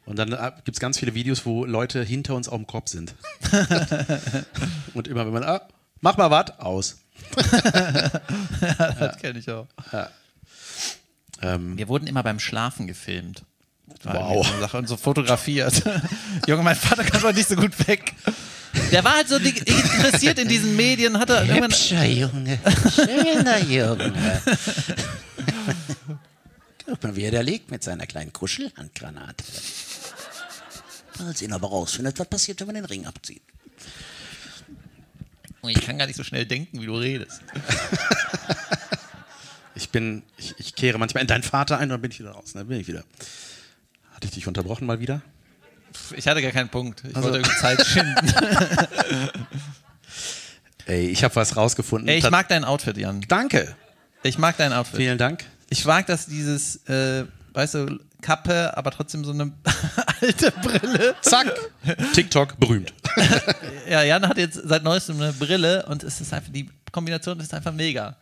Und 0.03 0.19
dann 0.19 0.33
äh, 0.33 0.51
gibt 0.65 0.75
es 0.75 0.81
ganz 0.81 0.99
viele 0.99 1.13
Videos, 1.13 1.45
wo 1.45 1.63
Leute 1.63 2.03
hinter 2.03 2.35
uns 2.35 2.49
auf 2.49 2.57
dem 2.57 2.67
Kopf 2.67 2.89
sind. 2.89 3.15
Und 4.93 5.07
immer, 5.07 5.25
wenn 5.25 5.33
man, 5.33 5.43
ah, 5.45 5.61
mach 6.01 6.17
mal 6.17 6.29
was, 6.29 6.59
aus. 6.59 6.97
Das 8.99 9.17
kenne 9.19 9.39
ich 9.39 9.49
auch. 9.49 9.67
Ähm, 11.41 11.77
Wir 11.77 11.87
wurden 11.87 12.07
immer 12.07 12.23
beim 12.23 12.39
Schlafen 12.39 12.87
gefilmt. 12.87 13.43
Wow. 14.03 14.47
so 14.71 14.77
und 14.77 14.87
so 14.87 14.97
fotografiert. 14.97 15.83
Junge, 16.47 16.63
mein 16.63 16.75
Vater 16.75 17.03
kann 17.03 17.21
doch 17.21 17.33
nicht 17.33 17.49
so 17.49 17.55
gut 17.55 17.87
weg. 17.87 18.13
Der 18.91 19.03
war 19.03 19.15
halt 19.15 19.27
so 19.27 19.35
interessiert 19.35 20.39
in 20.39 20.47
diesen 20.47 20.75
Medien, 20.75 21.19
hatte 21.19 21.33
irgendwann. 21.33 21.71
Hübscher 21.71 22.05
Junge, 22.05 22.57
schöner 22.95 23.59
Junge. 23.59 24.13
Guck 26.85 27.03
mal, 27.03 27.15
wie 27.15 27.23
er 27.23 27.31
da 27.31 27.41
liegt 27.41 27.69
mit 27.69 27.83
seiner 27.83 28.07
kleinen 28.07 28.31
Kuschelhandgranate. 28.31 29.43
Mal 31.19 31.35
sehen, 31.35 31.53
ob 31.53 31.61
er 31.63 31.69
rausfindet, 31.69 32.17
was 32.19 32.27
passiert, 32.27 32.59
wenn 32.61 32.67
man 32.67 32.75
den 32.75 32.85
Ring 32.85 33.05
abzieht. 33.05 33.43
Ich 35.63 35.81
kann 35.85 35.97
gar 35.97 36.07
nicht 36.07 36.15
so 36.17 36.23
schnell 36.23 36.45
denken, 36.45 36.81
wie 36.81 36.85
du 36.87 36.95
redest. 36.97 37.41
Ich 39.73 39.89
bin, 39.89 40.21
ich, 40.37 40.53
ich 40.57 40.75
kehre 40.75 40.97
manchmal 40.99 41.21
in 41.21 41.27
deinen 41.27 41.43
Vater 41.43 41.77
ein 41.77 41.83
und 41.83 41.89
dann 41.89 42.01
bin 42.01 42.11
ich 42.11 42.19
wieder 42.19 42.31
raus. 42.31 42.51
Dann 42.53 42.67
bin 42.67 42.79
ich 42.79 42.87
wieder. 42.87 43.03
Hatte 44.13 44.25
ich 44.27 44.31
dich 44.31 44.45
unterbrochen 44.45 44.85
mal 44.85 44.99
wieder? 44.99 45.21
Ich 46.15 46.27
hatte 46.27 46.41
gar 46.41 46.51
keinen 46.51 46.69
Punkt. 46.69 47.03
Ich 47.07 47.15
Also- 47.15 47.29
wollte 47.31 47.37
irgendwie 47.39 47.57
Zeit 47.57 47.85
schinden. 47.85 48.33
Ey, 50.85 51.07
ich 51.07 51.23
habe 51.23 51.35
was 51.35 51.55
rausgefunden. 51.55 52.09
Ey, 52.09 52.17
ich 52.17 52.29
mag 52.29 52.47
dein 52.49 52.63
Outfit, 52.65 52.97
Jan. 52.97 53.21
Danke. 53.27 53.75
Ich 54.23 54.37
mag 54.37 54.57
dein 54.57 54.73
Outfit. 54.73 54.97
Vielen 54.97 55.17
Dank. 55.17 55.45
Ich 55.69 55.85
mag 55.85 56.05
das, 56.07 56.25
dieses, 56.25 56.85
äh, 56.87 57.25
weißt 57.53 57.75
du, 57.75 57.99
Kappe, 58.21 58.75
aber 58.77 58.91
trotzdem 58.91 59.25
so 59.25 59.31
eine 59.31 59.51
alte 60.21 60.51
Brille. 60.51 61.15
Zack. 61.21 61.53
TikTok 62.13 62.59
berühmt. 62.59 62.93
Ja, 63.89 64.03
Jan 64.03 64.27
hat 64.27 64.37
jetzt 64.37 64.61
seit 64.63 64.83
neuestem 64.83 65.19
eine 65.19 65.33
Brille 65.33 65.85
und 65.87 66.03
es 66.03 66.21
ist 66.21 66.33
einfach, 66.33 66.51
die 66.51 66.69
Kombination 66.91 67.39
ist 67.39 67.53
einfach 67.53 67.73
mega. 67.73 68.15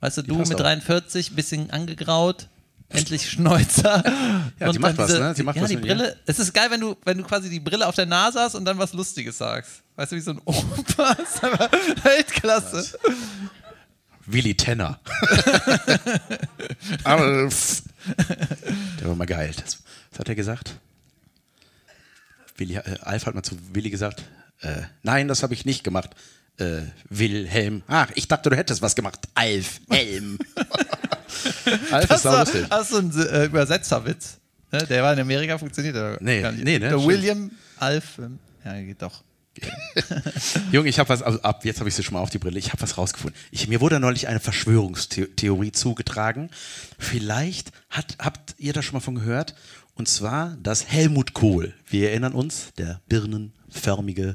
Weißt 0.00 0.18
du, 0.18 0.22
du 0.22 0.36
passt 0.36 0.50
mit 0.50 0.58
auch. 0.58 0.64
43, 0.64 1.34
bisschen 1.34 1.70
angegraut, 1.70 2.48
endlich 2.88 3.30
Schnäuzer. 3.30 4.02
Ja, 4.60 4.70
die 4.70 4.76
Und 4.76 4.82
macht 4.82 4.98
dann 4.98 5.08
was, 5.08 5.18
ne? 5.18 5.34
Die 5.36 5.42
macht 5.42 5.56
ja, 5.56 5.62
was 5.62 5.70
die. 5.70 5.76
Brille. 5.76 6.16
Es 6.26 6.38
ist 6.38 6.52
geil, 6.54 6.70
wenn 6.70 6.80
du, 6.80 6.96
wenn 7.04 7.18
du 7.18 7.24
quasi 7.24 7.50
die 7.50 7.58
Brille 7.58 7.86
auf 7.88 7.96
der 7.96 8.06
Nase 8.06 8.38
hast 8.38 8.54
und 8.54 8.64
dann 8.64 8.78
was 8.78 8.92
Lustiges 8.92 9.36
sagst. 9.38 9.82
Weißt 9.96 10.12
du, 10.12 10.16
wie 10.16 10.20
so 10.20 10.30
ein 10.32 10.40
Opa. 10.44 11.12
Ist 11.22 11.42
einfach 11.42 11.70
Weltklasse. 12.04 12.98
Willi 14.26 14.54
Tenner. 14.56 15.00
Alf. 17.04 17.82
Der 19.00 19.08
war 19.08 19.14
mal 19.16 19.26
geil. 19.26 19.52
Das, 19.56 19.78
was 20.10 20.18
hat 20.20 20.28
er 20.28 20.34
gesagt? 20.34 20.74
Willi, 22.56 22.76
äh, 22.76 22.98
Alf 23.00 23.26
hat 23.26 23.34
mal 23.34 23.42
zu 23.42 23.56
Willi 23.72 23.90
gesagt, 23.90 24.22
äh, 24.60 24.82
nein, 25.02 25.28
das 25.28 25.42
habe 25.42 25.54
ich 25.54 25.64
nicht 25.64 25.82
gemacht. 25.84 26.10
Äh, 26.56 26.82
Wilhelm. 27.08 27.82
Ach, 27.88 28.10
ich 28.14 28.28
dachte, 28.28 28.48
du 28.50 28.56
hättest 28.56 28.80
was 28.80 28.94
gemacht. 28.94 29.18
Alf, 29.34 29.80
Helm. 29.90 30.38
Alf 31.90 32.04
ist 32.04 32.10
Das 32.10 32.22
sau 32.22 32.30
war, 32.32 32.40
lustig. 32.44 32.66
das 32.70 32.82
ist 32.82 32.88
so 32.90 32.98
ein 32.98 33.26
äh, 33.28 33.44
Übersetzerwitz. 33.46 34.38
Ne? 34.70 34.78
Der 34.86 35.02
war 35.02 35.12
in 35.14 35.18
Amerika, 35.20 35.58
funktioniert 35.58 35.96
aber 35.96 36.18
Nee, 36.20 36.42
nee, 36.52 36.78
ne? 36.78 36.90
Der. 36.90 37.04
William 37.04 37.50
Alf. 37.78 38.18
ähm, 38.18 38.38
Ja, 38.64 38.80
geht 38.80 39.02
doch. 39.02 39.24
Junge, 40.72 40.88
ich 40.88 40.98
habe 40.98 41.08
was, 41.08 41.22
also 41.22 41.40
ab 41.42 41.64
jetzt 41.64 41.78
habe 41.80 41.88
ich 41.88 41.94
sie 41.94 42.02
schon 42.02 42.14
mal 42.14 42.20
auf 42.20 42.30
die 42.30 42.38
Brille, 42.38 42.58
ich 42.58 42.72
habe 42.72 42.82
was 42.82 42.98
rausgefunden. 42.98 43.38
Ich, 43.50 43.68
mir 43.68 43.80
wurde 43.80 44.00
neulich 44.00 44.28
eine 44.28 44.40
Verschwörungstheorie 44.40 45.72
zugetragen. 45.72 46.50
Vielleicht 46.98 47.72
hat, 47.90 48.16
habt 48.18 48.54
ihr 48.58 48.72
da 48.72 48.82
schon 48.82 48.94
mal 48.94 49.00
von 49.00 49.14
gehört? 49.14 49.54
Und 49.94 50.08
zwar, 50.08 50.56
dass 50.62 50.88
Helmut 50.88 51.34
Kohl, 51.34 51.72
wir 51.88 52.10
erinnern 52.10 52.32
uns, 52.32 52.72
der 52.78 53.00
birnenförmige, 53.08 54.34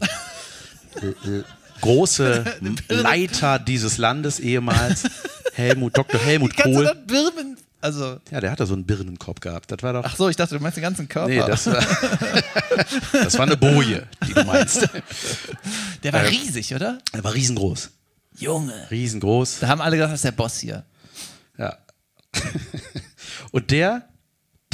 äh, 1.02 1.08
äh, 1.08 1.44
große 1.82 2.46
Leiter 2.88 3.60
dieses 3.60 3.98
Landes 3.98 4.40
ehemals, 4.40 5.04
Helmut, 5.54 5.98
Dr. 5.98 6.20
Helmut 6.22 6.56
Kohl. 6.56 6.96
Birnen? 7.06 7.58
Also, 7.82 8.20
Ja, 8.30 8.42
der 8.42 8.52
hatte 8.52 8.66
so 8.66 8.74
einen 8.74 8.86
Birnenkopf 8.86 9.40
gehabt. 9.40 9.72
Das 9.72 9.82
war 9.82 9.94
doch. 9.94 10.04
ach 10.04 10.16
so, 10.16 10.28
ich 10.28 10.36
dachte, 10.36 10.56
du 10.58 10.62
meinst 10.62 10.76
den 10.78 10.82
ganzen 10.84 11.08
Körper. 11.08 11.30
nee, 11.30 11.38
das 11.38 11.66
war, 11.68 11.76
das 13.14 13.34
war 13.38 13.46
eine 13.46 13.56
Boje, 13.56 14.08
die 14.28 14.34
du 14.34 14.44
meinst. 14.44 14.88
der 16.04 16.14
war 16.14 16.26
riesig, 16.28 16.76
oder? 16.76 17.00
Er 17.14 17.24
war 17.24 17.34
riesengroß. 17.34 17.90
Junge. 18.38 18.74
Riesengroß. 18.92 19.60
Da 19.60 19.68
haben 19.70 19.82
alle 19.82 19.96
gedacht, 19.96 20.12
das 20.12 20.20
ist 20.20 20.26
der 20.26 20.32
Boss 20.34 20.60
hier. 20.60 20.86
Ja. 21.58 21.78
Und 23.52 23.72
der, 23.72 24.10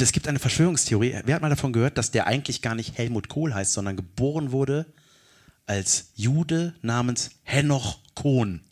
es 0.00 0.12
gibt 0.12 0.26
eine 0.28 0.38
Verschwörungstheorie. 0.38 1.20
Wer 1.24 1.34
hat 1.36 1.42
mal 1.42 1.48
davon 1.48 1.72
gehört, 1.72 1.98
dass 1.98 2.10
der 2.10 2.26
eigentlich 2.26 2.60
gar 2.60 2.74
nicht 2.74 2.98
Helmut 2.98 3.28
Kohl 3.28 3.54
heißt, 3.54 3.72
sondern 3.72 3.96
geboren 3.96 4.52
wurde 4.52 4.86
als 5.66 6.10
Jude 6.14 6.74
namens 6.82 7.30
Henoch 7.44 7.98
Kohn? 8.14 8.62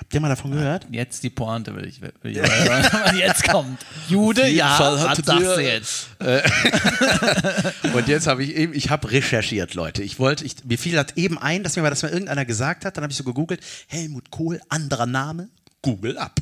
Habt 0.00 0.14
ihr 0.14 0.20
mal 0.20 0.30
davon 0.30 0.52
gehört? 0.52 0.86
Jetzt 0.90 1.22
die 1.22 1.28
Pointe 1.28 1.76
will 1.76 1.86
ich, 1.86 2.00
will 2.00 2.12
ich 2.24 2.38
was 2.40 3.14
jetzt 3.14 3.46
kommt. 3.46 3.84
Jude, 4.08 4.48
ja, 4.48 4.74
Fall 4.74 4.94
was 4.94 5.02
sagst 5.02 5.28
du 5.28 5.60
jetzt? 5.60 6.08
Und 7.94 8.08
jetzt 8.08 8.26
habe 8.26 8.42
ich 8.42 8.56
eben, 8.56 8.72
ich 8.72 8.88
habe 8.88 9.10
recherchiert, 9.10 9.74
Leute. 9.74 10.02
Ich 10.02 10.18
wollte, 10.18 10.46
ich, 10.46 10.64
mir 10.64 10.78
fiel 10.78 10.94
das 10.94 11.16
eben 11.16 11.36
ein, 11.36 11.62
dass 11.62 11.76
mir 11.76 11.88
das 11.90 12.02
mal 12.02 12.10
irgendeiner 12.10 12.46
gesagt 12.46 12.86
hat. 12.86 12.96
Dann 12.96 13.04
habe 13.04 13.10
ich 13.10 13.18
so 13.18 13.24
gegoogelt, 13.24 13.60
Helmut 13.88 14.30
Kohl, 14.30 14.62
anderer 14.70 15.04
Name, 15.04 15.50
Google 15.82 16.16
ab. 16.16 16.40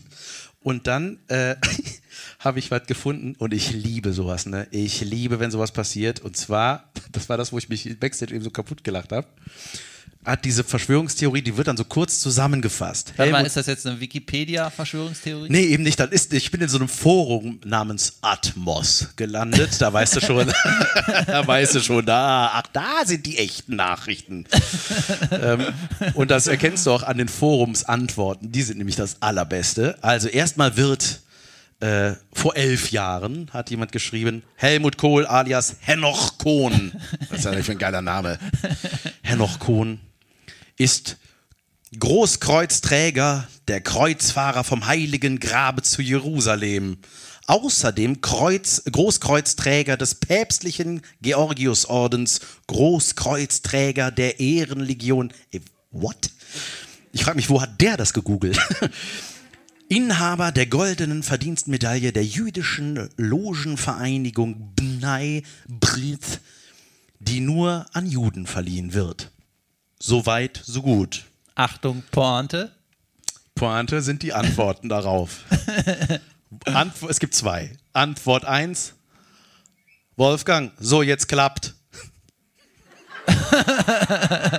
Und 0.61 0.87
dann 0.87 1.19
äh, 1.27 1.57
habe 2.39 2.61
ich 2.61 2.71
was 2.71 2.87
gefunden 2.87 3.35
und 3.39 3.53
ich 3.53 3.73
liebe 3.73 4.13
sowas, 4.13 4.47
ne? 4.47 4.69
Ich 4.71 5.01
liebe, 5.01 5.41
wenn 5.41 5.51
sowas 5.51 5.73
passiert. 5.73 6.21
Und 6.21 6.37
zwar, 6.37 6.93
das 7.11 7.29
war 7.29 7.37
das, 7.37 7.53
wo 7.53 7.59
ich 7.59 7.69
mich 7.69 7.99
Backstage 7.99 8.37
eben 8.37 8.45
so 8.45 8.51
kaputt 8.51 8.85
gelacht 8.85 9.11
habe. 9.11 9.27
Hat 10.29 10.45
diese 10.45 10.63
Verschwörungstheorie, 10.63 11.41
die 11.41 11.57
wird 11.57 11.69
dann 11.69 11.79
so 11.79 11.85
kurz 11.85 12.21
zusammengefasst. 12.21 13.15
Warte 13.17 13.33
mal, 13.33 13.47
ist 13.47 13.57
das 13.57 13.67
jetzt 13.67 13.87
eine 13.87 13.99
Wikipedia-Verschwörungstheorie? 13.99 15.49
Nee, 15.49 15.63
eben 15.63 15.83
nicht. 15.83 15.99
Das 15.99 16.11
ist, 16.11 16.35
ich 16.35 16.51
bin 16.51 16.61
in 16.61 16.69
so 16.69 16.77
einem 16.77 16.89
Forum 16.89 17.61
namens 17.65 18.19
Atmos 18.21 19.09
gelandet. 19.17 19.81
Da 19.81 19.91
weißt 19.91 20.17
du 20.17 20.21
schon, 20.21 20.53
da 21.27 21.47
weißt 21.47 21.77
du 21.77 21.81
schon, 21.81 22.05
da, 22.05 22.51
ach, 22.53 22.67
da 22.75 23.07
sind 23.07 23.25
die 23.25 23.39
echten 23.39 23.77
Nachrichten. 23.77 24.45
ähm, 25.31 25.65
und 26.13 26.31
das 26.31 26.47
erkennst 26.47 26.85
du 26.85 26.91
auch 26.91 27.05
an 27.05 27.17
den 27.17 27.29
Forumsantworten. 27.29 28.53
Die 28.53 28.61
sind 28.61 28.77
nämlich 28.77 28.97
das 28.97 29.23
Allerbeste. 29.23 29.97
Also 30.03 30.29
erstmal 30.29 30.77
wird 30.77 31.23
äh, 31.81 32.13
vor 32.35 32.55
elf 32.55 32.91
Jahren 32.91 33.49
hat 33.55 33.71
jemand 33.71 33.93
geschrieben, 33.93 34.43
Helmut 34.57 34.99
Kohl 34.99 35.25
alias 35.25 35.77
Henoch 35.81 36.37
Kohn. 36.37 36.93
Was 37.31 37.39
ist 37.39 37.47
das 37.47 37.55
denn 37.55 37.65
für 37.65 37.73
ein 37.73 37.79
geiler 37.79 38.03
Name? 38.03 38.39
Henoch 39.23 39.59
Kohn 39.59 40.01
ist 40.79 41.19
Großkreuzträger, 41.99 43.49
der 43.67 43.81
Kreuzfahrer 43.81 44.65
vom 44.65 44.87
heiligen 44.87 45.41
Grabe 45.41 45.83
zu 45.83 46.01
Jerusalem. 46.01 46.99
Außerdem 47.47 48.21
Kreuz, 48.21 48.83
Großkreuzträger 48.91 49.97
des 49.97 50.15
päpstlichen 50.17 51.03
Georgiusordens, 51.23 52.41
Großkreuzträger 52.67 54.11
der 54.11 54.39
Ehrenlegion. 54.39 55.33
Ey, 55.51 55.63
what? 55.91 56.31
Ich 57.13 57.25
frage 57.25 57.37
mich, 57.37 57.49
wo 57.49 57.61
hat 57.61 57.81
der 57.81 57.97
das 57.97 58.13
gegoogelt? 58.13 58.59
Inhaber 59.89 60.53
der 60.53 60.67
goldenen 60.67 61.23
Verdienstmedaille 61.23 62.13
der 62.13 62.25
jüdischen 62.25 63.09
Logenvereinigung 63.17 64.75
Bnei 64.77 65.43
Brit, 65.67 66.41
die 67.19 67.41
nur 67.41 67.87
an 67.95 68.07
Juden 68.07 68.47
verliehen 68.47 68.93
wird. 68.93 69.31
So 69.99 70.27
weit, 70.27 70.61
so 70.65 70.83
gut. 70.83 71.25
Achtung, 71.55 72.03
Pointe. 72.11 72.73
Pointe 73.55 74.01
sind 74.03 74.23
die 74.23 74.33
Antworten 74.33 74.89
darauf. 74.89 75.41
Antwo 76.65 77.09
es 77.09 77.19
gibt 77.19 77.35
zwei. 77.35 77.77
Antwort 77.93 78.45
1. 78.45 78.95
Wolfgang, 80.17 80.73
so 80.79 81.03
jetzt 81.03 81.27
klappt. 81.29 81.75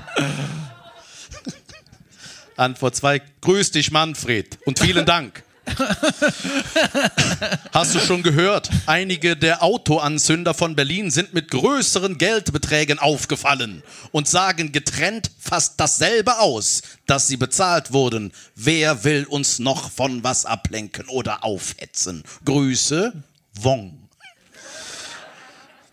Antwort 2.57 2.95
2. 2.95 3.21
Grüß 3.41 3.71
dich, 3.71 3.91
Manfred. 3.91 4.59
Und 4.65 4.79
vielen 4.79 5.05
Dank. 5.05 5.43
Hast 7.71 7.95
du 7.95 7.99
schon 7.99 8.23
gehört? 8.23 8.69
Einige 8.85 9.35
der 9.35 9.63
Autoanzünder 9.63 10.53
von 10.53 10.75
Berlin 10.75 11.11
sind 11.11 11.33
mit 11.33 11.51
größeren 11.51 12.17
Geldbeträgen 12.17 12.99
aufgefallen 12.99 13.83
und 14.11 14.27
sagen 14.27 14.71
getrennt 14.71 15.31
fast 15.39 15.79
dasselbe 15.79 16.39
aus, 16.39 16.81
dass 17.05 17.27
sie 17.27 17.37
bezahlt 17.37 17.93
wurden. 17.93 18.31
Wer 18.55 19.03
will 19.03 19.25
uns 19.25 19.59
noch 19.59 19.91
von 19.91 20.23
was 20.23 20.45
ablenken 20.45 21.07
oder 21.07 21.43
aufhetzen? 21.43 22.23
Grüße, 22.45 23.13
Wong. 23.55 23.97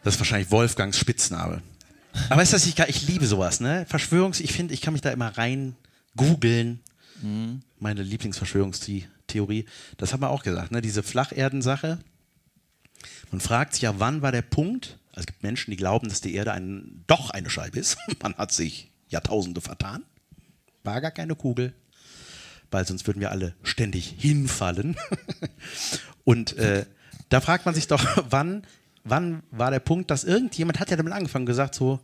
Das 0.05 0.15
ist 0.15 0.21
wahrscheinlich 0.21 0.51
Wolfgangs 0.51 0.99
Spitzname. 0.99 1.63
Aber 2.31 2.43
ist 2.43 2.53
das 2.53 2.65
nicht 2.65 2.79
geil? 2.79 2.87
Ich 2.89 3.07
liebe 3.09 3.27
sowas, 3.27 3.61
ne? 3.61 3.85
Verschwörungs, 3.89 4.41
ich 4.41 4.53
finde, 4.53 4.73
ich 4.73 4.81
kann 4.81 4.93
mich 4.93 5.03
da 5.03 5.11
immer 5.11 5.37
rein 5.37 5.77
googeln. 6.17 6.81
Meine 7.79 8.03
Lieblingsverschwörungstheorie. 8.03 9.07
Das 9.97 10.13
haben 10.13 10.21
wir 10.21 10.31
auch 10.31 10.43
gesagt, 10.43 10.73
ne? 10.73 10.81
Diese 10.81 11.03
Flacherdensache. 11.03 11.99
Man 13.31 13.41
fragt 13.41 13.75
sich 13.75 13.83
ja, 13.83 13.99
wann 13.99 14.23
war 14.23 14.33
der 14.33 14.43
Punkt? 14.43 14.99
Also 15.11 15.21
es 15.21 15.27
gibt 15.27 15.43
Menschen, 15.43 15.71
die 15.71 15.77
glauben, 15.77 16.09
dass 16.09 16.21
die 16.21 16.35
Erde 16.35 16.53
ein, 16.53 17.05
doch 17.07 17.31
eine 17.31 17.51
Scheibe 17.51 17.79
ist. 17.79 17.97
Man 18.23 18.35
hat 18.35 18.53
sich 18.53 18.91
Jahrtausende 19.09 19.61
vertan. 19.61 20.03
War 20.85 21.01
gar 21.01 21.11
keine 21.11 21.35
Kugel. 21.35 21.73
Weil 22.71 22.87
sonst 22.87 23.07
würden 23.07 23.21
wir 23.21 23.31
alle 23.31 23.55
ständig 23.63 24.15
hinfallen. 24.19 24.97
Und 26.25 26.57
äh, 26.59 26.85
da 27.29 27.41
fragt 27.41 27.65
man 27.65 27.75
sich 27.75 27.87
doch, 27.87 28.05
wann, 28.31 28.67
wann 29.05 29.43
war 29.51 29.71
der 29.71 29.81
Punkt, 29.81 30.11
dass 30.11 30.25
irgendjemand 30.25 30.81
hat 30.81 30.91
ja 30.91 30.97
damit 30.97 31.13
angefangen 31.13 31.47
gesagt 31.47 31.75
so, 31.75 32.01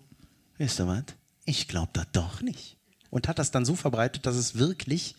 wisst 0.56 0.80
ihr 0.80 0.86
was, 0.86 1.04
ich 1.44 1.68
glaube 1.68 1.90
das 1.92 2.06
doch 2.12 2.40
nicht. 2.40 2.76
Und 3.10 3.28
hat 3.28 3.38
das 3.38 3.50
dann 3.50 3.64
so 3.64 3.74
verbreitet, 3.74 4.24
dass 4.24 4.36
es 4.36 4.56
wirklich 4.56 5.16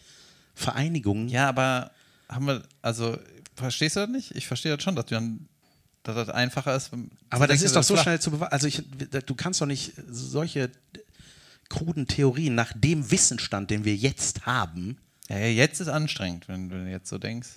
Vereinigungen 0.53 1.29
Ja, 1.29 1.49
aber 1.49 1.91
haben 2.29 2.45
wir, 2.47 2.63
also, 2.81 3.17
verstehst 3.55 3.95
du 3.95 4.01
das 4.01 4.09
nicht? 4.09 4.31
Ich 4.35 4.47
verstehe 4.47 4.75
das 4.75 4.83
schon, 4.83 4.95
dass, 4.95 5.05
du 5.05 5.15
dann, 5.15 5.47
dass 6.03 6.15
das 6.15 6.29
einfacher 6.29 6.75
ist. 6.75 6.91
Aber 7.29 7.47
das 7.47 7.59
zu 7.59 7.65
ist 7.65 7.71
denken, 7.71 7.75
doch 7.75 7.83
so 7.83 7.93
flach- 7.95 8.03
schnell 8.03 8.19
zu 8.21 8.31
beweisen. 8.31 8.51
Also 8.51 8.67
ich, 8.67 8.83
du 9.25 9.35
kannst 9.35 9.61
doch 9.61 9.65
nicht 9.65 9.93
solche 10.09 10.71
kruden 11.69 12.07
Theorien 12.07 12.55
nach 12.55 12.73
dem 12.75 13.09
Wissensstand, 13.11 13.69
den 13.71 13.85
wir 13.85 13.95
jetzt 13.95 14.45
haben. 14.45 14.97
Ja, 15.29 15.37
ja, 15.37 15.47
jetzt 15.47 15.79
ist 15.79 15.87
anstrengend, 15.87 16.47
wenn 16.47 16.69
du 16.69 16.89
jetzt 16.89 17.09
so 17.09 17.17
denkst. 17.17 17.47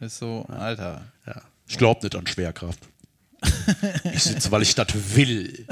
Ist 0.00 0.18
so, 0.18 0.44
Alter. 0.48 1.02
Ja. 1.26 1.42
Ich 1.68 1.76
glaube 1.78 2.00
nicht 2.02 2.16
an 2.16 2.26
Schwerkraft. 2.26 2.80
ich 4.12 4.22
sitze, 4.22 4.50
weil 4.50 4.62
ich 4.62 4.74
das 4.74 4.88
will. 5.14 5.66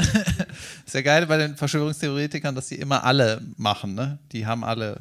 Ist 0.87 0.95
ja 0.95 1.03
geil 1.03 1.26
bei 1.26 1.37
den 1.39 1.57
Verschwörungstheoretikern, 1.57 2.55
dass 2.55 2.68
die 2.68 2.76
immer 2.76 3.05
alle 3.05 3.43
machen, 3.57 3.95
ne? 3.95 4.18
Die 4.33 4.47
haben 4.47 4.64
alle, 4.64 5.01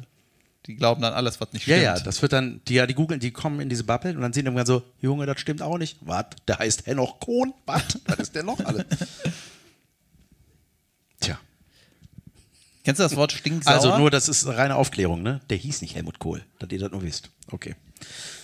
die 0.68 0.76
glauben 0.76 1.02
dann 1.02 1.14
alles, 1.14 1.40
was 1.40 1.52
nicht 1.52 1.66
Ja, 1.66 1.76
stimmt. 1.76 1.98
ja, 1.98 2.04
das 2.04 2.22
wird 2.22 2.32
dann, 2.32 2.60
die, 2.68 2.74
ja, 2.74 2.86
die 2.86 2.94
googeln, 2.94 3.18
die 3.18 3.32
kommen 3.32 3.58
in 3.60 3.68
diese 3.68 3.84
Bubble 3.84 4.14
und 4.14 4.20
dann 4.20 4.32
sehen 4.32 4.44
die 4.44 4.48
irgendwann 4.48 4.66
so, 4.66 4.82
Junge, 5.00 5.26
das 5.26 5.40
stimmt 5.40 5.62
auch 5.62 5.78
nicht. 5.78 5.96
Was? 6.02 6.26
Der 6.46 6.58
heißt 6.58 6.86
Henoch 6.86 7.18
Kohn? 7.18 7.52
Was? 7.66 7.98
Was 8.06 8.18
ist 8.20 8.34
der 8.34 8.44
noch 8.44 8.60
alle? 8.60 8.86
Tja. 11.20 11.38
Kennst 12.84 13.00
du 13.00 13.02
das 13.02 13.16
Wort 13.16 13.32
stinksauer? 13.32 13.74
Also 13.74 13.98
nur, 13.98 14.10
das 14.10 14.28
ist 14.28 14.46
reine 14.46 14.76
Aufklärung, 14.76 15.22
ne? 15.22 15.40
Der 15.50 15.56
hieß 15.56 15.82
nicht 15.82 15.94
Helmut 15.94 16.18
Kohl, 16.18 16.44
dass 16.58 16.70
ihr 16.70 16.78
das 16.78 16.90
nur 16.92 17.02
wisst. 17.02 17.30
Okay. 17.50 17.74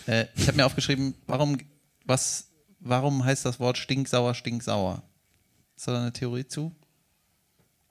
Äh, 0.07 0.27
ich 0.35 0.47
habe 0.49 0.57
mir 0.57 0.67
aufgeschrieben, 0.67 1.15
warum, 1.27 1.59
was, 2.05 2.49
warum 2.81 3.25
heißt 3.25 3.45
das 3.45 3.61
Wort 3.61 3.79
stinksauer, 3.79 4.35
stinksauer? 4.35 5.03
Ist 5.77 5.89
da 5.89 5.99
eine 6.01 6.13
Theorie 6.13 6.47
zu? 6.47 6.75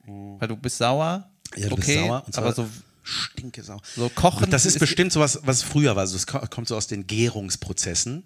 Weil 0.05 0.47
du 0.47 0.57
bist 0.57 0.77
sauer, 0.79 1.29
Hm. 1.53 1.61
Ja, 1.63 1.69
du 1.69 1.75
okay, 1.75 1.85
bist 1.85 2.07
sauer. 2.07 2.23
Aber 2.35 2.53
so, 2.53 2.67
stinke 3.03 3.63
sauer. 3.63 3.81
so 3.95 4.09
kochen. 4.09 4.49
Das 4.49 4.65
ist 4.65 4.79
bestimmt 4.79 5.11
sowas, 5.11 5.39
was 5.43 5.61
früher 5.63 5.95
war. 5.95 6.01
Also 6.01 6.17
ko- 6.25 6.45
kommt 6.49 6.67
so 6.67 6.75
aus 6.75 6.87
den 6.87 7.05
Gärungsprozessen. 7.05 8.23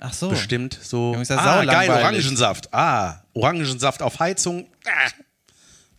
Ach 0.00 0.12
so. 0.12 0.28
Bestimmt 0.28 0.78
so. 0.82 1.14
Ist 1.14 1.28
ja 1.30 1.38
ah, 1.38 1.64
geil. 1.64 1.90
Orangensaft. 1.90 2.72
Ah, 2.72 3.22
Orangensaft 3.34 4.02
auf 4.02 4.18
Heizung. 4.20 4.66
Ah. 4.86 5.10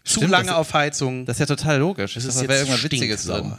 Zu 0.06 0.20
Stimmt, 0.20 0.32
lange 0.32 0.48
das- 0.48 0.56
auf 0.56 0.74
Heizung. 0.74 1.26
Das 1.26 1.36
ist 1.36 1.40
ja 1.42 1.46
total 1.46 1.80
logisch. 1.80 2.14
Das 2.16 2.24
Das 2.24 2.36
ist 2.36 2.42
ist 2.42 2.50
jetzt 2.50 2.60
irgendwas 2.60 2.84
Witziges 2.84 3.24
drin. 3.26 3.54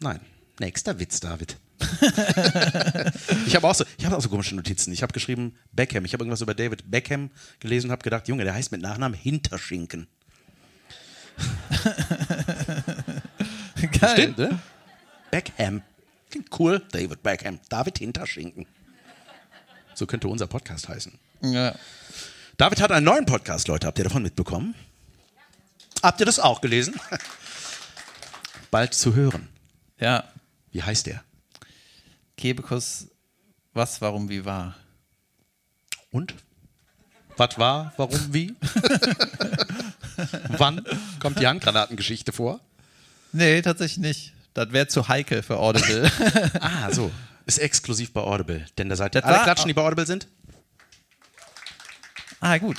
Nein, 0.00 0.20
nächster 0.58 0.98
Witz, 0.98 1.20
David. 1.20 1.56
ich 3.46 3.54
habe 3.56 3.68
auch, 3.68 3.74
so, 3.74 3.84
ich 3.98 4.04
hab 4.04 4.12
auch 4.12 4.20
so 4.20 4.28
komische 4.28 4.54
Notizen. 4.54 4.92
Ich 4.92 5.02
habe 5.02 5.12
geschrieben 5.12 5.56
Beckham. 5.72 6.04
Ich 6.04 6.12
habe 6.12 6.22
irgendwas 6.24 6.40
über 6.40 6.54
David 6.54 6.90
Beckham 6.90 7.30
gelesen 7.60 7.88
und 7.88 7.92
habe 7.92 8.02
gedacht, 8.02 8.28
Junge, 8.28 8.44
der 8.44 8.54
heißt 8.54 8.72
mit 8.72 8.80
Nachnamen 8.80 9.18
Hinterschinken. 9.18 10.06
Geil. 14.02 14.16
Stimmt, 14.16 14.38
ne? 14.38 14.58
Beckham. 15.30 15.82
Klingt 16.30 16.48
cool. 16.58 16.82
David 16.90 17.22
Beckham. 17.22 17.60
David 17.68 17.98
Hinterschinken. 17.98 18.66
So 19.94 20.06
könnte 20.06 20.28
unser 20.28 20.46
Podcast 20.46 20.88
heißen. 20.88 21.18
Ja. 21.42 21.74
David 22.56 22.80
hat 22.80 22.90
einen 22.92 23.04
neuen 23.04 23.26
Podcast, 23.26 23.68
Leute. 23.68 23.86
Habt 23.86 23.98
ihr 23.98 24.04
davon 24.04 24.22
mitbekommen? 24.22 24.74
Habt 26.02 26.20
ihr 26.20 26.26
das 26.26 26.38
auch 26.40 26.60
gelesen? 26.60 26.98
Bald 28.70 28.94
zu 28.94 29.14
hören. 29.14 29.48
ja. 29.98 30.24
Wie 30.74 30.82
heißt 30.82 31.04
der? 31.06 31.22
Kebekus, 32.38 33.08
was, 33.74 34.00
warum, 34.00 34.30
wie 34.30 34.46
war? 34.46 34.74
Und? 36.10 36.34
Was 37.36 37.58
war, 37.58 37.92
warum, 37.98 38.18
wie? 38.32 38.54
Wann 40.56 40.82
kommt 41.20 41.38
die 41.38 41.46
Handgranatengeschichte 41.46 42.32
vor? 42.32 42.60
Nee, 43.32 43.62
tatsächlich 43.62 43.98
nicht. 43.98 44.32
Das 44.54 44.72
wäre 44.72 44.86
zu 44.86 45.08
heikel 45.08 45.42
für 45.42 45.58
Audible. 45.58 46.10
Ah, 46.60 46.90
so. 46.92 47.10
Ist 47.46 47.58
exklusiv 47.58 48.12
bei 48.12 48.20
Audible. 48.20 48.66
Denn 48.78 48.88
da 48.88 48.96
seid 48.96 49.14
Das 49.14 49.24
alle 49.24 49.42
Klatschen, 49.42 49.68
die 49.68 49.74
bei 49.74 49.82
Audible 49.82 50.06
sind? 50.06 50.28
ah, 52.40 52.58
gut. 52.58 52.76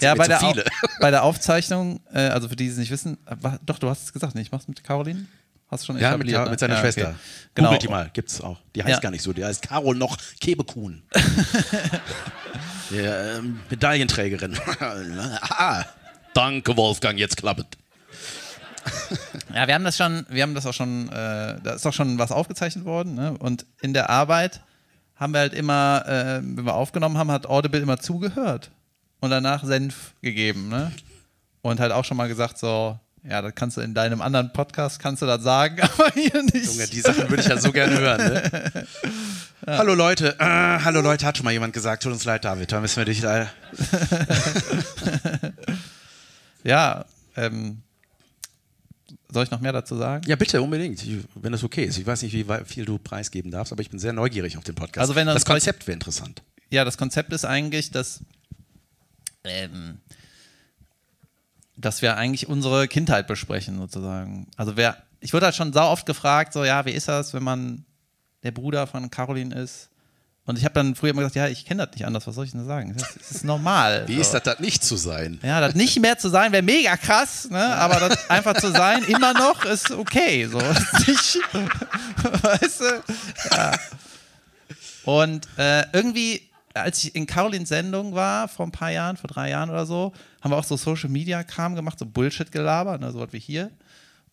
Ja, 0.00 0.12
mir 0.14 0.18
bei 0.18 0.28
der, 0.28 0.42
Au 0.42 0.50
viele. 0.52 0.64
bei 1.00 1.10
der 1.10 1.22
Aufzeichnung, 1.22 2.00
äh, 2.12 2.20
also 2.20 2.48
für 2.48 2.56
die, 2.56 2.64
die 2.64 2.70
es 2.70 2.76
nicht 2.78 2.90
wissen, 2.90 3.18
äh, 3.26 3.36
war, 3.40 3.58
doch, 3.64 3.78
du 3.78 3.88
hast 3.88 4.04
es 4.04 4.12
gesagt, 4.12 4.34
nicht? 4.34 4.46
Ich 4.46 4.52
mach's 4.52 4.66
mit 4.68 4.82
Caroline? 4.82 5.26
Hast 5.70 5.82
du 5.84 5.86
schon 5.86 5.98
Ja, 5.98 6.16
mit, 6.16 6.28
ja, 6.28 6.44
ne? 6.44 6.50
mit 6.50 6.60
seiner 6.60 6.74
Ja, 6.74 6.80
okay. 6.80 6.92
Schwester. 6.92 7.14
Genau. 7.54 7.68
Googelt 7.68 7.82
die 7.82 7.88
mal, 7.88 8.10
gibt's 8.12 8.40
auch. 8.40 8.58
Die 8.74 8.82
heißt 8.82 8.94
Ja. 8.94 9.00
gar 9.00 9.10
nicht 9.10 9.22
so, 9.22 9.32
die 9.32 9.44
heißt 9.44 9.62
Carol 9.62 9.96
noch 9.96 10.18
Kebekuhn. 10.40 11.02
ja, 12.90 13.36
ähm, 13.38 13.60
Medaillenträgerin. 13.70 14.58
ah, 14.80 15.84
danke, 16.34 16.76
Wolfgang, 16.76 17.18
jetzt 17.18 17.36
klappt. 17.36 17.78
Ja, 19.54 19.66
wir 19.66 19.74
haben 19.74 19.84
das 19.84 19.96
schon, 19.98 20.24
wir 20.30 20.42
haben 20.42 20.54
das 20.54 20.64
auch 20.64 20.72
schon, 20.72 21.08
äh, 21.08 21.60
da 21.62 21.72
ist 21.74 21.84
doch 21.84 21.92
schon 21.92 22.18
was 22.18 22.32
aufgezeichnet 22.32 22.86
worden, 22.86 23.14
ne? 23.14 23.36
Und 23.38 23.66
in 23.82 23.92
der 23.92 24.08
Arbeit 24.08 24.62
haben 25.14 25.34
wir 25.34 25.40
halt 25.40 25.52
immer, 25.52 26.04
äh, 26.06 26.40
wenn 26.42 26.64
wir 26.64 26.74
aufgenommen 26.74 27.18
haben, 27.18 27.30
hat 27.30 27.46
Audible 27.46 27.80
immer 27.80 27.98
zugehört 27.98 28.70
und 29.20 29.30
danach 29.30 29.62
Senf 29.64 30.14
gegeben, 30.22 30.68
ne? 30.68 30.90
Und 31.60 31.80
halt 31.80 31.92
auch 31.92 32.04
schon 32.04 32.16
mal 32.16 32.28
gesagt, 32.28 32.58
so, 32.58 32.98
ja, 33.24 33.42
das 33.42 33.54
kannst 33.54 33.76
du 33.76 33.82
in 33.82 33.92
deinem 33.92 34.22
anderen 34.22 34.52
Podcast, 34.54 34.98
kannst 34.98 35.20
du 35.20 35.26
das 35.26 35.42
sagen, 35.42 35.80
aber 35.82 36.10
hier 36.14 36.42
nicht. 36.42 36.66
Junge, 36.66 36.86
die 36.86 37.00
Sachen 37.00 37.28
würde 37.28 37.42
ich 37.42 37.48
ja 37.48 37.58
so 37.58 37.72
gerne 37.72 37.98
hören. 37.98 38.32
Ne? 38.32 38.86
Hallo 39.66 39.94
Leute, 39.94 40.34
äh, 40.40 40.44
hallo 40.44 41.02
Leute, 41.02 41.24
hat 41.24 41.36
schon 41.36 41.44
mal 41.44 41.52
jemand 41.52 41.72
gesagt, 41.72 42.02
tut 42.02 42.12
uns 42.12 42.24
leid, 42.24 42.44
David, 42.44 42.72
da 42.72 42.80
müssen 42.80 42.96
wir 42.96 43.04
dich 43.04 43.22
leider. 43.22 43.48
Ja, 46.64 47.04
ähm, 47.36 47.82
soll 49.32 49.44
ich 49.44 49.50
noch 49.50 49.60
mehr 49.60 49.72
dazu 49.72 49.96
sagen? 49.96 50.24
Ja, 50.28 50.36
bitte, 50.36 50.60
unbedingt, 50.62 51.02
ich, 51.02 51.18
wenn 51.34 51.52
das 51.52 51.64
okay 51.64 51.84
ist. 51.84 51.98
Ich 51.98 52.06
weiß 52.06 52.22
nicht, 52.22 52.32
wie 52.34 52.44
viel 52.64 52.84
du 52.84 52.98
preisgeben 52.98 53.50
darfst, 53.50 53.72
aber 53.72 53.80
ich 53.82 53.90
bin 53.90 53.98
sehr 53.98 54.12
neugierig 54.12 54.56
auf 54.58 54.64
den 54.64 54.74
Podcast. 54.74 54.98
Also 54.98 55.14
wenn 55.14 55.26
das 55.26 55.36
das- 55.36 55.44
Konzept 55.44 55.86
wäre 55.86 55.94
interessant. 55.94 56.42
Ja, 56.70 56.84
das 56.84 56.96
Konzept 56.98 57.32
ist 57.32 57.44
eigentlich, 57.44 57.90
dass, 57.90 58.20
ähm, 59.44 60.00
dass 61.76 62.02
wir 62.02 62.16
eigentlich 62.16 62.48
unsere 62.48 62.88
Kindheit 62.88 63.26
besprechen, 63.26 63.76
sozusagen. 63.78 64.46
Also 64.56 64.76
wer, 64.76 64.96
ich 65.20 65.32
wurde 65.32 65.46
halt 65.46 65.54
schon 65.54 65.72
sau 65.72 65.90
oft 65.90 66.06
gefragt, 66.06 66.52
so, 66.52 66.64
ja, 66.64 66.84
wie 66.86 66.92
ist 66.92 67.08
das, 67.08 67.34
wenn 67.34 67.42
man 67.42 67.84
der 68.42 68.50
Bruder 68.52 68.86
von 68.86 69.10
Caroline 69.10 69.54
ist? 69.54 69.88
Und 70.44 70.58
ich 70.58 70.64
habe 70.64 70.74
dann 70.74 70.96
früher 70.96 71.10
immer 71.10 71.20
gesagt, 71.20 71.36
ja, 71.36 71.46
ich 71.46 71.64
kenne 71.64 71.86
das 71.86 71.94
nicht 71.94 72.04
anders, 72.04 72.26
was 72.26 72.34
soll 72.34 72.44
ich 72.44 72.50
denn 72.50 72.66
sagen? 72.66 72.94
Das, 72.98 73.14
das 73.16 73.30
ist 73.30 73.44
normal. 73.44 74.04
Wie 74.08 74.16
so. 74.16 74.20
ist 74.22 74.30
das, 74.32 74.42
das 74.42 74.58
nicht 74.58 74.82
zu 74.82 74.96
sein? 74.96 75.38
Ja, 75.42 75.60
das 75.60 75.76
nicht 75.76 76.00
mehr 76.00 76.18
zu 76.18 76.28
sein 76.30 76.50
wäre 76.50 76.64
mega 76.64 76.96
krass, 76.96 77.48
ne? 77.48 77.64
aber 77.76 78.08
das 78.08 78.28
einfach 78.28 78.54
zu 78.54 78.72
sein 78.72 79.04
immer 79.04 79.34
noch 79.34 79.64
ist 79.64 79.92
okay. 79.92 80.46
So. 80.46 80.58
Nicht, 81.06 81.38
weißt 82.42 82.80
du? 82.80 83.02
Ja. 83.52 83.72
Und 85.04 85.48
äh, 85.58 85.84
irgendwie, 85.92 86.50
als 86.74 87.04
ich 87.04 87.14
in 87.14 87.26
Carolins 87.26 87.68
Sendung 87.68 88.14
war, 88.14 88.48
vor 88.48 88.66
ein 88.66 88.72
paar 88.72 88.90
Jahren, 88.90 89.16
vor 89.16 89.28
drei 89.28 89.50
Jahren 89.50 89.70
oder 89.70 89.86
so, 89.86 90.12
haben 90.40 90.50
wir 90.50 90.56
auch 90.56 90.64
so 90.64 90.76
Social 90.76 91.08
Media 91.08 91.44
Kram 91.44 91.76
gemacht, 91.76 92.00
so 92.00 92.06
Bullshit-Gelaber, 92.06 92.98
ne, 92.98 93.12
so 93.12 93.20
was 93.20 93.32
wie 93.32 93.38
hier. 93.38 93.70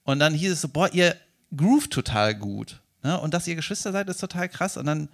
Und 0.05 0.17
dann 0.17 0.33
hieß 0.33 0.53
es 0.53 0.61
so, 0.61 0.69
boah, 0.69 0.91
ihr 0.91 1.15
groovt 1.55 1.91
total 1.91 2.33
gut. 2.33 2.81
Ne? 3.03 3.19
Und 3.19 3.35
dass 3.35 3.47
ihr 3.47 3.55
Geschwister 3.55 3.91
seid, 3.91 4.09
ist 4.09 4.17
total 4.17 4.49
krass. 4.49 4.75
Und 4.75 4.87
dann 4.87 5.09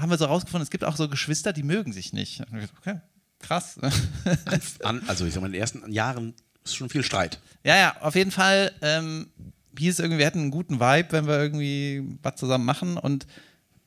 haben 0.00 0.10
wir 0.10 0.18
so 0.18 0.24
rausgefunden, 0.24 0.62
es 0.62 0.70
gibt 0.70 0.84
auch 0.84 0.96
so 0.96 1.08
Geschwister, 1.08 1.52
die 1.52 1.62
mögen 1.62 1.92
sich 1.92 2.12
nicht. 2.12 2.42
Okay, 2.80 3.00
krass. 3.38 3.78
also 5.06 5.26
ich 5.26 5.34
sag 5.34 5.40
mal, 5.40 5.46
in 5.46 5.52
den 5.52 5.60
ersten 5.60 5.90
Jahren 5.92 6.34
ist 6.64 6.76
schon 6.76 6.88
viel 6.88 7.02
Streit. 7.02 7.40
Ja, 7.64 7.76
ja, 7.76 7.96
auf 8.00 8.14
jeden 8.14 8.30
Fall 8.30 8.72
ähm, 8.82 9.28
hieß 9.78 9.94
es 9.94 10.00
irgendwie, 10.00 10.18
wir 10.18 10.26
hätten 10.26 10.40
einen 10.40 10.50
guten 10.50 10.80
Vibe, 10.80 11.12
wenn 11.12 11.26
wir 11.26 11.38
irgendwie 11.38 12.18
was 12.22 12.36
zusammen 12.36 12.64
machen. 12.64 12.96
Und 12.96 13.26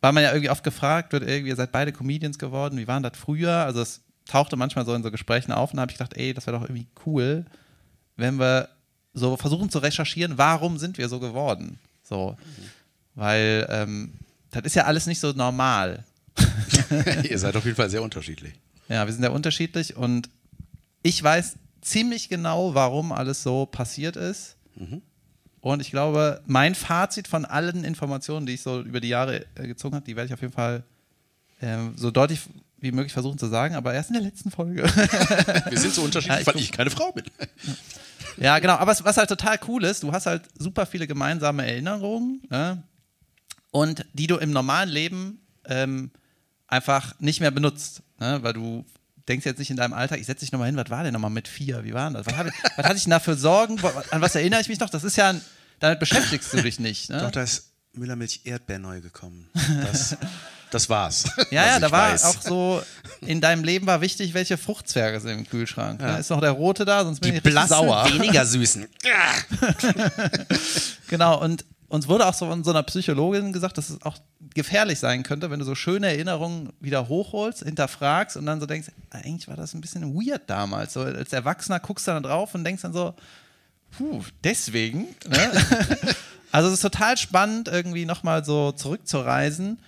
weil 0.01 0.11
man 0.11 0.23
ja 0.23 0.31
irgendwie 0.31 0.49
oft 0.49 0.63
gefragt 0.63 1.13
wird, 1.13 1.23
irgendwie, 1.23 1.49
ihr 1.49 1.55
seid 1.55 1.71
beide 1.71 1.93
Comedians 1.93 2.37
geworden, 2.37 2.77
wie 2.77 2.87
waren 2.87 3.03
das 3.03 3.17
früher? 3.17 3.51
Also 3.51 3.81
es 3.81 4.01
tauchte 4.25 4.55
manchmal 4.55 4.85
so 4.85 4.93
in 4.93 5.03
so 5.03 5.11
Gesprächen 5.11 5.51
auf 5.51 5.71
und 5.71 5.77
da 5.77 5.81
habe 5.81 5.91
ich 5.91 5.97
gedacht, 5.97 6.17
ey, 6.17 6.33
das 6.33 6.47
wäre 6.47 6.57
doch 6.57 6.63
irgendwie 6.63 6.87
cool, 7.05 7.45
wenn 8.15 8.39
wir 8.39 8.69
so 9.13 9.37
versuchen 9.37 9.69
zu 9.69 9.79
recherchieren, 9.79 10.37
warum 10.37 10.77
sind 10.77 10.97
wir 10.97 11.07
so 11.09 11.19
geworden? 11.19 11.79
So, 12.03 12.37
weil 13.15 13.67
ähm, 13.69 14.13
das 14.53 14.63
ist 14.63 14.75
ja 14.75 14.85
alles 14.85 15.05
nicht 15.07 15.19
so 15.19 15.31
normal. 15.31 16.03
Ihr 17.29 17.39
seid 17.39 17.55
auf 17.55 17.65
jeden 17.65 17.75
Fall 17.75 17.89
sehr 17.89 18.01
unterschiedlich. 18.01 18.53
Ja, 18.89 19.05
wir 19.05 19.13
sind 19.13 19.23
ja 19.23 19.29
unterschiedlich 19.29 19.95
und 19.95 20.29
ich 21.01 21.21
weiß 21.21 21.55
ziemlich 21.81 22.29
genau, 22.29 22.73
warum 22.75 23.11
alles 23.11 23.43
so 23.43 23.65
passiert 23.65 24.15
ist. 24.15 24.55
Und 25.61 25.81
ich 25.81 25.91
glaube, 25.91 26.41
mein 26.45 26.75
Fazit 26.75 27.27
von 27.27 27.45
allen 27.45 27.83
Informationen, 27.83 28.45
die 28.45 28.53
ich 28.53 28.61
so 28.61 28.81
über 28.81 28.99
die 28.99 29.09
Jahre 29.09 29.45
äh, 29.55 29.67
gezogen 29.67 29.95
habe, 29.95 30.05
die 30.05 30.15
werde 30.15 30.27
ich 30.27 30.33
auf 30.33 30.41
jeden 30.41 30.53
Fall 30.53 30.83
ähm, 31.61 31.93
so 31.95 32.11
deutlich 32.11 32.41
wie 32.79 32.91
möglich 32.91 33.13
versuchen 33.13 33.37
zu 33.37 33.47
sagen, 33.47 33.75
aber 33.75 33.93
erst 33.93 34.09
in 34.09 34.15
der 34.15 34.23
letzten 34.23 34.51
Folge. 34.51 34.83
Wir 35.69 35.79
sind 35.79 35.93
so 35.93 36.01
unterschiedlich, 36.01 36.35
Ja, 36.35 36.41
ich 36.41 36.47
weil 36.47 36.61
ich 36.61 36.71
keine 36.71 36.89
Frau 36.89 37.13
bin. 37.13 37.23
Ja, 38.37 38.59
genau. 38.59 38.73
Aber 38.73 38.91
was, 38.91 39.05
was 39.05 39.15
halt 39.15 39.29
total 39.29 39.57
cool 39.67 39.85
ist, 39.85 40.03
du 40.03 40.11
hast 40.11 40.25
halt 40.25 40.43
super 40.57 40.85
viele 40.85 41.07
gemeinsame 41.07 41.65
Erinnerungen 41.65 42.41
ne? 42.49 42.83
Und 43.73 44.05
die 44.13 44.27
du 44.27 44.37
im 44.37 44.51
normalen 44.51 44.87
Leben 44.87 45.41
ähm, 45.65 46.11
einfach 46.67 47.19
nicht 47.19 47.41
mehr 47.41 47.49
benutzt, 47.49 48.03
ne? 48.19 48.39
weil 48.43 48.53
du 48.53 48.85
denkst 49.27 49.45
jetzt 49.45 49.57
nicht 49.57 49.71
in 49.71 49.77
deinem 49.77 49.93
Alltag, 49.93 50.19
ich 50.19 50.27
setze 50.27 50.45
dich 50.45 50.51
nochmal 50.51 50.67
hin, 50.67 50.77
was 50.77 50.91
war 50.91 51.03
denn 51.03 51.11
nochmal 51.11 51.31
mit 51.31 51.47
vier? 51.47 51.83
Wie 51.83 51.93
war 51.93 52.09
denn 52.09 52.13
das? 52.13 52.27
Was, 52.27 52.33
ich, 52.47 52.53
was 52.77 52.85
hatte 52.85 52.97
ich 52.97 53.03
denn 53.03 53.11
da 53.11 53.19
für 53.19 53.35
Sorgen? 53.35 53.79
An 54.11 54.21
was 54.21 54.35
erinnere 54.35 54.61
ich 54.61 54.69
mich 54.69 54.79
noch? 54.79 54.91
Das 54.91 55.03
ist 55.03 55.15
ja, 55.15 55.31
ein, 55.31 55.41
damit 55.79 55.99
beschäftigst 55.99 56.53
du 56.53 56.61
dich 56.61 56.79
nicht. 56.79 57.09
Ne? 57.09 57.19
Doch, 57.19 57.31
da 57.31 57.41
ist 57.41 57.71
Müllermilch 57.93 58.41
Erdbeer 58.43 58.77
neu 58.77 59.01
gekommen. 59.01 59.49
Das, 59.81 60.17
das 60.69 60.87
war's. 60.87 61.23
Ja, 61.49 61.65
ja, 61.65 61.79
da 61.79 61.89
war 61.91 62.11
weiß. 62.11 62.25
auch 62.25 62.41
so, 62.41 62.83
in 63.21 63.41
deinem 63.41 63.63
Leben 63.63 63.87
war 63.87 64.01
wichtig, 64.01 64.35
welche 64.35 64.57
Fruchtzwerge 64.57 65.19
sind 65.19 65.31
im 65.31 65.49
Kühlschrank. 65.49 65.99
Ne? 65.99 66.19
Ist 66.19 66.29
noch 66.29 66.41
der 66.41 66.51
rote 66.51 66.85
da, 66.85 67.03
sonst 67.03 67.21
bin 67.21 67.31
die 67.31 67.37
ich 67.37 67.43
blassen, 67.43 67.69
sauer. 67.69 68.05
weniger 68.11 68.45
süßen. 68.45 68.87
Genau, 71.07 71.39
und 71.39 71.65
uns 71.93 72.07
wurde 72.07 72.25
auch 72.25 72.33
so 72.33 72.47
von 72.47 72.63
so 72.63 72.71
einer 72.71 72.81
Psychologin 72.81 73.53
gesagt, 73.53 73.77
dass 73.77 73.91
es 73.91 74.01
auch 74.01 74.17
gefährlich 74.55 74.97
sein 74.97 75.21
könnte, 75.21 75.51
wenn 75.51 75.59
du 75.59 75.65
so 75.65 75.75
schöne 75.75 76.07
Erinnerungen 76.07 76.73
wieder 76.79 77.07
hochholst, 77.07 77.63
hinterfragst 77.63 78.35
und 78.35 78.47
dann 78.47 78.59
so 78.59 78.65
denkst, 78.65 78.89
"Ah, 79.11 79.19
eigentlich 79.19 79.47
war 79.47 79.55
das 79.55 79.75
ein 79.75 79.81
bisschen 79.81 80.15
weird 80.15 80.49
damals. 80.49 80.93
So 80.93 81.01
als 81.01 81.31
Erwachsener 81.31 81.79
guckst 81.79 82.07
du 82.07 82.11
dann 82.11 82.23
drauf 82.23 82.55
und 82.55 82.63
denkst 82.63 82.81
dann 82.81 82.93
so, 82.93 83.13
puh, 83.95 84.23
deswegen. 84.43 85.07
Ne? 85.27 85.51
also 86.51 86.69
es 86.69 86.75
ist 86.75 86.81
total 86.81 87.15
spannend, 87.15 87.67
irgendwie 87.67 88.05
nochmal 88.05 88.43
so 88.43 88.71
zurückzureisen. 88.71 89.79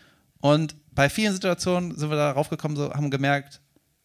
Und 0.41 0.76
bei 0.91 1.10
vielen 1.10 1.34
Situationen 1.34 1.97
sind 1.97 2.12
wir 2.12 2.18
darauf 2.18 2.49
gekommen, 2.49 2.76
so 2.76 2.93
haben 2.93 3.10
gemerkt, 3.10 3.62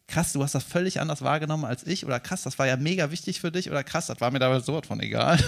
krass, 0.06 0.32
du 0.32 0.42
hast 0.42 0.54
das 0.54 0.64
völlig 0.64 1.02
anders 1.02 1.20
wahrgenommen 1.20 1.66
als 1.66 1.86
ich 1.86 2.06
oder 2.06 2.18
krass, 2.18 2.44
das 2.44 2.58
war 2.58 2.66
ja 2.66 2.78
mega 2.78 3.10
wichtig 3.10 3.40
für 3.40 3.52
dich 3.52 3.70
oder 3.70 3.84
krass, 3.84 4.06
das 4.06 4.22
war 4.22 4.30
mir 4.30 4.38
dabei 4.38 4.58
so 4.60 4.72
was 4.72 4.86
von 4.86 5.00
egal. 5.00 5.38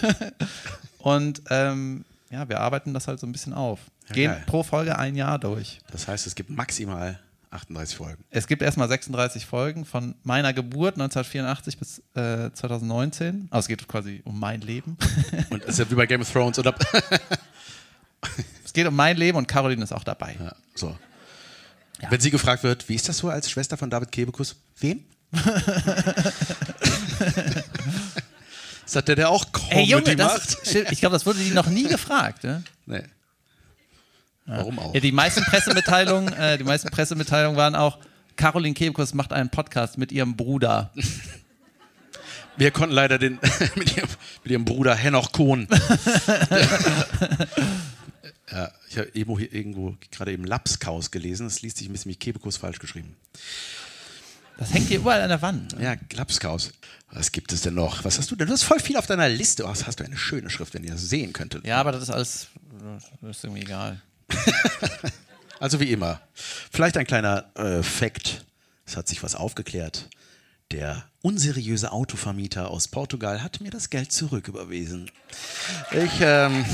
Und 0.98 1.42
ähm, 1.48 2.04
ja, 2.32 2.48
wir 2.48 2.60
arbeiten 2.60 2.94
das 2.94 3.06
halt 3.06 3.20
so 3.20 3.26
ein 3.26 3.32
bisschen 3.32 3.52
auf. 3.52 3.78
Ja, 4.08 4.14
Gehen 4.14 4.30
geil. 4.30 4.42
pro 4.46 4.62
Folge 4.62 4.98
ein 4.98 5.14
Jahr 5.14 5.38
durch. 5.38 5.80
Das 5.90 6.08
heißt, 6.08 6.26
es 6.26 6.34
gibt 6.34 6.48
maximal 6.50 7.20
38 7.50 7.94
Folgen. 7.96 8.24
Es 8.30 8.46
gibt 8.46 8.62
erstmal 8.62 8.88
36 8.88 9.44
Folgen 9.44 9.84
von 9.84 10.14
meiner 10.22 10.54
Geburt 10.54 10.94
1984 10.94 11.78
bis 11.78 11.98
äh, 12.14 12.50
2019. 12.52 13.48
Also 13.50 13.64
es 13.64 13.68
geht 13.68 13.86
quasi 13.86 14.22
um 14.24 14.40
mein 14.40 14.62
Leben. 14.62 14.96
Und 15.50 15.62
es 15.62 15.70
ist 15.70 15.78
ja 15.80 15.90
wie 15.90 15.94
bei 15.94 16.06
Game 16.06 16.22
of 16.22 16.32
Thrones. 16.32 16.58
Oder? 16.58 16.74
es 18.64 18.72
geht 18.72 18.86
um 18.86 18.96
mein 18.96 19.18
Leben 19.18 19.36
und 19.36 19.46
Caroline 19.46 19.84
ist 19.84 19.92
auch 19.92 20.04
dabei. 20.04 20.34
Ja, 20.40 20.54
so. 20.74 20.96
Wenn 22.08 22.20
sie 22.20 22.30
gefragt 22.30 22.64
wird, 22.64 22.88
wie 22.88 22.94
ist 22.94 23.08
das 23.08 23.18
so 23.18 23.28
als 23.28 23.50
Schwester 23.50 23.76
von 23.76 23.90
David 23.90 24.10
Kebekus? 24.10 24.56
Wem? 24.80 25.04
das 28.92 29.04
der, 29.04 29.16
der 29.16 29.30
auch 29.30 29.52
Comedy 29.52 30.16
das, 30.16 30.32
macht? 30.32 30.66
stimmt, 30.66 30.92
ich 30.92 31.00
glaube, 31.00 31.14
das 31.14 31.26
wurde 31.26 31.38
die 31.40 31.50
noch 31.50 31.66
nie 31.66 31.84
gefragt. 31.84 32.44
Ne? 32.44 32.62
Nee. 32.86 33.02
Warum 34.46 34.78
auch? 34.78 34.94
Ja, 34.94 35.00
die 35.00 35.12
meisten 35.12 35.44
Pressemitteilungen, 35.44 36.32
äh, 36.32 36.58
die 36.58 36.64
meisten 36.64 36.90
Pressemitteilungen 36.90 37.56
waren 37.56 37.74
auch, 37.74 37.98
Caroline 38.36 38.74
Kebekus 38.74 39.14
macht 39.14 39.32
einen 39.32 39.50
Podcast 39.50 39.98
mit 39.98 40.12
ihrem 40.12 40.36
Bruder. 40.36 40.92
Wir 42.56 42.70
konnten 42.70 42.94
leider 42.94 43.18
den 43.18 43.38
mit, 43.76 43.96
ihrem, 43.96 44.08
mit 44.44 44.52
ihrem 44.52 44.64
Bruder 44.64 44.94
Henoch 44.94 45.32
Kohn. 45.32 45.66
ja, 48.50 48.70
ich 48.88 48.98
habe 48.98 49.08
irgendwo, 49.14 49.38
irgendwo 49.38 49.96
gerade 50.10 50.32
eben 50.32 50.44
Lapskaus 50.44 51.10
gelesen. 51.10 51.46
Das 51.46 51.62
liest 51.62 51.78
sich 51.78 51.88
ein 51.88 51.92
bisschen 51.92 52.10
wie 52.10 52.16
Kebekus 52.16 52.58
falsch 52.58 52.78
geschrieben. 52.78 53.16
Das 54.58 54.72
hängt 54.72 54.88
hier 54.88 54.98
überall 54.98 55.22
an 55.22 55.28
der 55.28 55.42
Wand. 55.42 55.74
Ja, 55.80 55.94
Lapskaus. 56.12 56.72
Was 57.10 57.32
gibt 57.32 57.52
es 57.52 57.62
denn 57.62 57.74
noch? 57.74 58.04
Was 58.04 58.18
hast 58.18 58.30
du 58.30 58.36
denn? 58.36 58.46
Du 58.46 58.52
hast 58.52 58.62
voll 58.62 58.80
viel 58.80 58.96
auf 58.96 59.06
deiner 59.06 59.28
Liste. 59.28 59.64
Oh, 59.64 59.68
das 59.68 59.86
hast 59.86 60.00
du 60.00 60.04
eine 60.04 60.16
schöne 60.16 60.50
Schrift, 60.50 60.74
wenn 60.74 60.84
ihr 60.84 60.92
das 60.92 61.02
sehen 61.02 61.32
könntet. 61.32 61.66
Ja, 61.66 61.78
aber 61.78 61.92
das 61.92 62.04
ist 62.04 62.10
alles, 62.10 62.48
das 63.20 63.36
ist 63.36 63.44
irgendwie 63.44 63.62
egal. 63.62 64.00
Also 65.62 65.78
wie 65.78 65.92
immer. 65.92 66.20
Vielleicht 66.34 66.96
ein 66.96 67.06
kleiner 67.06 67.44
äh, 67.54 67.84
Fact. 67.84 68.44
Es 68.84 68.96
hat 68.96 69.06
sich 69.06 69.22
was 69.22 69.36
aufgeklärt. 69.36 70.08
Der 70.72 71.04
unseriöse 71.20 71.92
Autovermieter 71.92 72.68
aus 72.68 72.88
Portugal 72.88 73.44
hat 73.44 73.60
mir 73.60 73.70
das 73.70 73.88
Geld 73.88 74.10
zurücküberwiesen. 74.10 75.08
Ich, 75.92 76.20
ähm, 76.20 76.64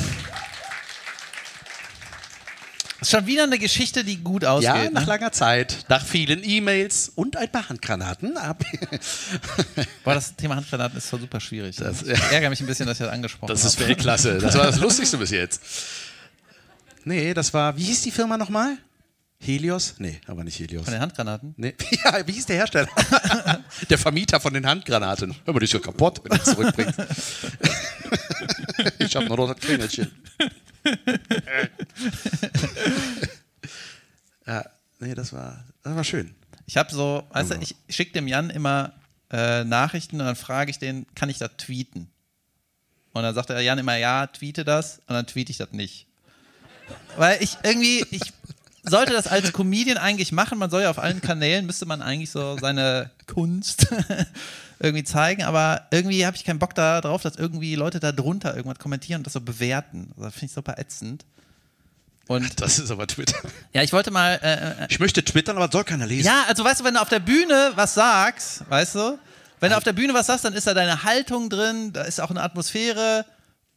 ist 3.01 3.11
schon 3.11 3.27
wieder 3.27 3.45
eine 3.45 3.59
Geschichte, 3.59 4.03
die 4.05 4.17
gut 4.17 4.45
ausgeht. 4.45 4.69
ja, 4.75 4.91
nach 4.91 5.03
ne? 5.03 5.07
langer 5.07 5.33
Zeit, 5.33 5.85
nach 5.89 6.05
vielen 6.05 6.43
E-Mails 6.43 7.11
und 7.15 7.37
ein 7.37 7.51
paar 7.51 7.69
Handgranaten 7.69 8.37
ab. 8.37 8.65
Boah, 10.05 10.15
das 10.15 10.35
Thema 10.37 10.57
Handgranaten 10.57 10.99
ist 10.99 11.09
so 11.09 11.17
super 11.19 11.41
schwierig. 11.41 11.77
Das- 11.77 12.03
ich 12.03 12.19
ärgere 12.33 12.51
mich 12.51 12.61
ein 12.61 12.67
bisschen, 12.67 12.87
dass 12.87 12.99
ich 12.99 13.07
das 13.07 13.13
angesprochen 13.15 13.49
Das 13.49 13.65
ist 13.65 13.77
habe. 13.79 13.89
Weltklasse. 13.89 14.39
Das 14.39 14.57
war 14.57 14.67
das 14.67 14.79
Lustigste 14.81 15.17
bis 15.19 15.31
jetzt. 15.31 15.61
Nee, 17.05 17.33
das 17.35 17.55
war, 17.55 17.77
wie 17.77 17.85
hieß 17.85 18.03
die 18.03 18.11
Firma 18.11 18.37
nochmal? 18.37 18.77
Helios? 19.41 19.95
Nee, 19.99 20.21
aber 20.27 20.43
nicht 20.43 20.59
Helios. 20.59 20.83
Von 20.85 20.93
den 20.93 21.01
Handgranaten? 21.01 21.55
Nee. 21.57 21.75
Ja, 22.05 22.27
wie 22.27 22.33
hieß 22.33 22.47
der 22.47 22.57
Hersteller? 22.57 22.89
der 23.89 23.99
Vermieter 23.99 24.41
von 24.41 24.53
den 24.53 24.67
Handgranaten. 24.67 25.35
Hör 25.45 25.55
mal, 25.55 25.61
die 25.61 25.65
ist 25.67 25.73
ja 25.75 25.79
kaputt, 25.79 26.21
wenn 26.25 26.37
du 26.37 26.45
zurückbringst. 26.45 26.99
ich 28.99 29.15
habe 29.15 29.27
nur 29.27 29.37
noch 29.37 29.55
das 29.55 29.61
Klingelchen. 29.65 30.11
Ja, 34.47 34.65
nee, 35.01 35.15
das 35.15 35.33
war, 35.33 35.65
das 35.83 35.95
war 35.95 36.05
schön. 36.05 36.35
Ich 36.67 36.77
habe 36.77 36.93
so, 36.93 37.25
weißt 37.31 37.53
du, 37.53 37.57
ich 37.61 37.77
schicke 37.89 38.13
dem 38.13 38.29
Jan 38.29 38.51
immer 38.51 38.93
äh, 39.31 39.65
Nachrichten 39.65 40.21
und 40.21 40.27
dann 40.27 40.37
frage 40.37 40.71
ich 40.71 40.79
den, 40.79 41.07
kann 41.15 41.31
ich 41.31 41.39
das 41.39 41.51
tweeten? 41.57 42.11
Und 43.13 43.23
dann 43.23 43.35
sagt 43.35 43.51
der 43.51 43.61
Jan 43.61 43.79
immer, 43.79 43.97
ja, 43.97 44.27
tweete 44.27 44.65
das 44.65 44.99
und 45.07 45.15
dann 45.15 45.27
tweete 45.27 45.51
ich 45.51 45.59
das 45.59 45.73
nicht. 45.73 46.07
Weil 47.17 47.43
ich 47.43 47.57
irgendwie, 47.63 48.05
ich 48.11 48.33
sollte 48.83 49.13
das 49.13 49.27
als 49.27 49.53
Comedian 49.53 49.99
eigentlich 49.99 50.33
machen, 50.33 50.59
man 50.59 50.71
soll 50.71 50.83
ja 50.83 50.91
auf 50.91 50.99
allen 50.99 51.21
Kanälen, 51.21 51.67
müsste 51.67 51.87
man 51.87 52.03
eigentlich 52.03 52.31
so 52.31 52.57
seine 52.59 53.11
Kunst 53.27 53.89
irgendwie 54.81 55.05
zeigen, 55.05 55.43
aber 55.43 55.87
irgendwie 55.91 56.25
habe 56.25 56.37
ich 56.37 56.45
keinen 56.45 56.59
Bock 56.59 56.75
darauf, 56.75 57.23
dass 57.23 57.37
irgendwie 57.37 57.75
Leute 57.75 58.01
da 58.01 58.13
drunter 58.13 58.57
irgendwas 58.57 58.79
kommentieren 58.79 59.21
und 59.21 59.27
das 59.27 59.33
so 59.33 59.41
bewerten. 59.41 60.13
Das 60.17 60.35
finde 60.35 60.47
ich 60.47 60.53
super 60.53 60.79
ätzend. 60.79 61.25
Und 62.29 62.61
Das 62.61 62.79
ist 62.79 62.91
aber 62.91 63.07
Twitter. 63.07 63.37
ja, 63.73 63.83
ich 63.83 63.93
wollte 63.93 64.11
mal 64.11 64.39
äh, 64.43 64.85
äh, 64.85 64.87
Ich 64.89 65.01
möchte 65.01 65.25
twittern, 65.25 65.57
aber 65.57 65.71
soll 65.73 65.85
keiner 65.85 66.07
lesen. 66.07 66.27
ja, 66.27 66.45
also 66.47 66.65
weißt 66.65 66.81
du, 66.81 66.85
wenn 66.85 66.95
du 66.95 67.01
auf 67.01 67.09
der 67.09 67.21
Bühne 67.21 67.73
was 67.75 67.95
sagst, 67.95 68.69
weißt 68.71 68.95
du, 68.95 69.19
wenn 69.61 69.71
du 69.71 69.77
auf 69.77 69.85
der 69.85 69.93
Bühne 69.93 70.15
was 70.15 70.27
sagst, 70.27 70.45
dann 70.45 70.53
ist 70.53 70.67
da 70.69 70.75
deine 70.75 71.03
Haltung 71.03 71.51
drin, 71.51 71.93
da 71.93 72.03
ist 72.03 72.21
auch 72.21 72.31
eine 72.31 72.43
Atmosphäre 72.43 73.25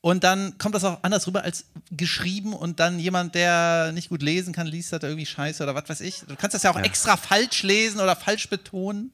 und 0.02 0.24
dann 0.24 0.58
kommt 0.60 0.76
das 0.76 0.84
auch 0.84 1.00
anders 1.02 1.26
rüber 1.26 1.44
als 1.44 1.66
geschrieben 1.90 2.54
und 2.54 2.80
dann 2.80 3.00
jemand, 3.00 3.34
der 3.34 3.92
nicht 3.94 4.10
gut 4.10 4.22
lesen 4.22 4.54
kann, 4.54 4.68
liest 4.68 4.94
das 4.94 5.02
irgendwie 5.02 5.26
scheiße 5.26 5.64
oder 5.64 5.74
was 5.74 5.90
weiß 5.90 6.02
ich. 6.02 6.22
Du 6.28 6.36
kannst 6.36 6.54
das 6.54 6.62
ja 6.64 6.72
auch 6.72 6.80
extra 6.80 7.18
falsch 7.18 7.64
lesen 7.64 8.00
oder 8.00 8.16
falsch 8.16 8.48
betonen 8.50 9.12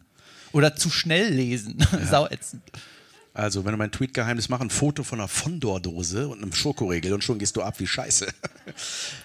oder 0.51 0.75
zu 0.75 0.89
schnell 0.89 1.33
lesen. 1.33 1.77
Sauätzend. 2.09 2.63
Also, 3.37 3.63
wenn 3.65 3.71
du 3.71 3.77
mein 3.77 3.91
Tweet-Geheimnis 3.91 4.49
machst, 4.49 4.63
ein 4.63 4.71
Foto 4.71 5.03
von 5.03 5.19
einer 5.19 5.27
Fondor-Dose 5.27 6.27
und 6.27 6.41
einem 6.41 6.53
Schokoriegel 6.53 7.13
und 7.13 7.23
schon 7.23 7.37
gehst 7.37 7.55
du 7.55 7.61
ab 7.61 7.79
wie 7.79 7.85
Scheiße. 7.85 8.25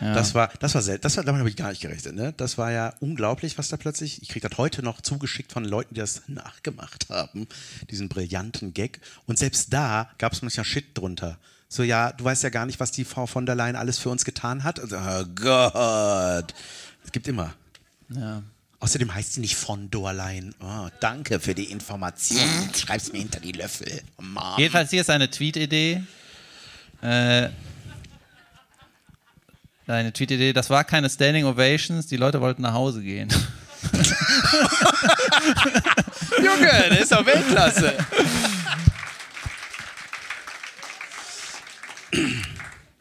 Das 0.00 0.34
war, 0.34 0.50
das 0.60 0.74
war 0.74 0.82
selten. 0.82 1.00
Das 1.00 1.16
war, 1.16 1.24
damit 1.24 1.38
habe 1.38 1.48
ich 1.48 1.56
gar 1.56 1.70
nicht 1.70 1.80
gerechnet. 1.80 2.14
Ne? 2.14 2.34
Das 2.36 2.58
war 2.58 2.70
ja 2.70 2.92
unglaublich, 3.00 3.56
was 3.56 3.68
da 3.68 3.78
plötzlich. 3.78 4.20
Ich 4.20 4.28
kriege 4.28 4.46
das 4.46 4.58
heute 4.58 4.82
noch 4.82 5.00
zugeschickt 5.00 5.50
von 5.50 5.64
Leuten, 5.64 5.94
die 5.94 6.00
das 6.00 6.22
nachgemacht 6.26 7.08
haben, 7.08 7.48
diesen 7.90 8.10
brillanten 8.10 8.74
Gag. 8.74 9.00
Und 9.26 9.38
selbst 9.38 9.72
da 9.72 10.10
gab 10.18 10.34
es 10.34 10.42
manchmal 10.42 10.66
Shit 10.66 10.96
drunter. 10.98 11.38
So, 11.68 11.82
ja, 11.82 12.12
du 12.12 12.22
weißt 12.22 12.42
ja 12.42 12.50
gar 12.50 12.66
nicht, 12.66 12.80
was 12.80 12.92
die 12.92 13.06
Frau 13.06 13.26
von 13.26 13.46
der 13.46 13.54
Leyen 13.54 13.76
alles 13.76 13.98
für 13.98 14.10
uns 14.10 14.26
getan 14.26 14.62
hat. 14.62 14.78
Also, 14.78 14.98
oh 14.98 15.24
Gott. 15.34 16.52
Es 17.02 17.12
gibt 17.12 17.28
immer. 17.28 17.54
Ja. 18.10 18.42
Außerdem 18.82 19.14
heißt 19.14 19.34
sie 19.34 19.40
nicht 19.40 19.54
von 19.54 19.90
Dorlein. 19.90 20.56
Oh, 20.60 20.88
danke 20.98 21.38
für 21.38 21.54
die 21.54 21.70
Information. 21.70 22.40
Schreib's 22.76 23.12
mir 23.12 23.20
hinter 23.20 23.38
die 23.38 23.52
Löffel. 23.52 24.02
Mom. 24.20 24.58
Jedenfalls 24.58 24.90
hier 24.90 25.02
ist 25.02 25.10
eine 25.10 25.30
Tweet-Idee. 25.30 26.02
Äh, 27.00 27.48
Deine 29.86 30.12
Tweet-Idee, 30.12 30.52
das 30.52 30.68
war 30.68 30.82
keine 30.82 31.08
Standing 31.08 31.44
Ovations, 31.44 32.08
die 32.08 32.16
Leute 32.16 32.40
wollten 32.40 32.62
nach 32.62 32.72
Hause 32.72 33.02
gehen. 33.02 33.28
Junge, 36.38 36.66
der 36.66 37.00
ist 37.00 37.12
doch 37.12 37.24
Weltklasse. 37.24 37.94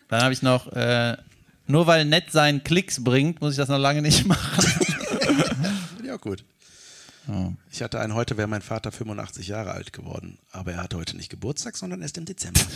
Dann 0.10 0.22
habe 0.22 0.34
ich 0.34 0.44
noch, 0.44 0.72
äh, 0.74 1.18
nur 1.66 1.88
weil 1.88 2.06
nett 2.06 2.32
sein 2.32 2.64
Klicks 2.64 3.04
bringt, 3.04 3.42
muss 3.42 3.54
ich 3.54 3.58
das 3.58 3.70
noch 3.70 3.80
lange 3.80 4.04
nicht 4.04 4.28
machen. 4.28 4.81
Ja, 6.12 6.18
gut. 6.18 6.44
Ich 7.72 7.82
hatte 7.82 8.02
einen, 8.02 8.16
heute 8.16 8.36
wäre 8.36 8.50
mein 8.50 8.62
Vater 8.62 8.92
85 8.92 9.48
Jahre 9.48 9.72
alt 9.72 9.94
geworden, 9.94 10.40
aber 10.52 10.74
er 10.74 10.84
hatte 10.84 10.98
heute 10.98 11.16
nicht 11.16 11.30
Geburtstag, 11.30 11.78
sondern 11.78 12.02
erst 12.02 12.18
im 12.18 12.26
Dezember. 12.26 12.60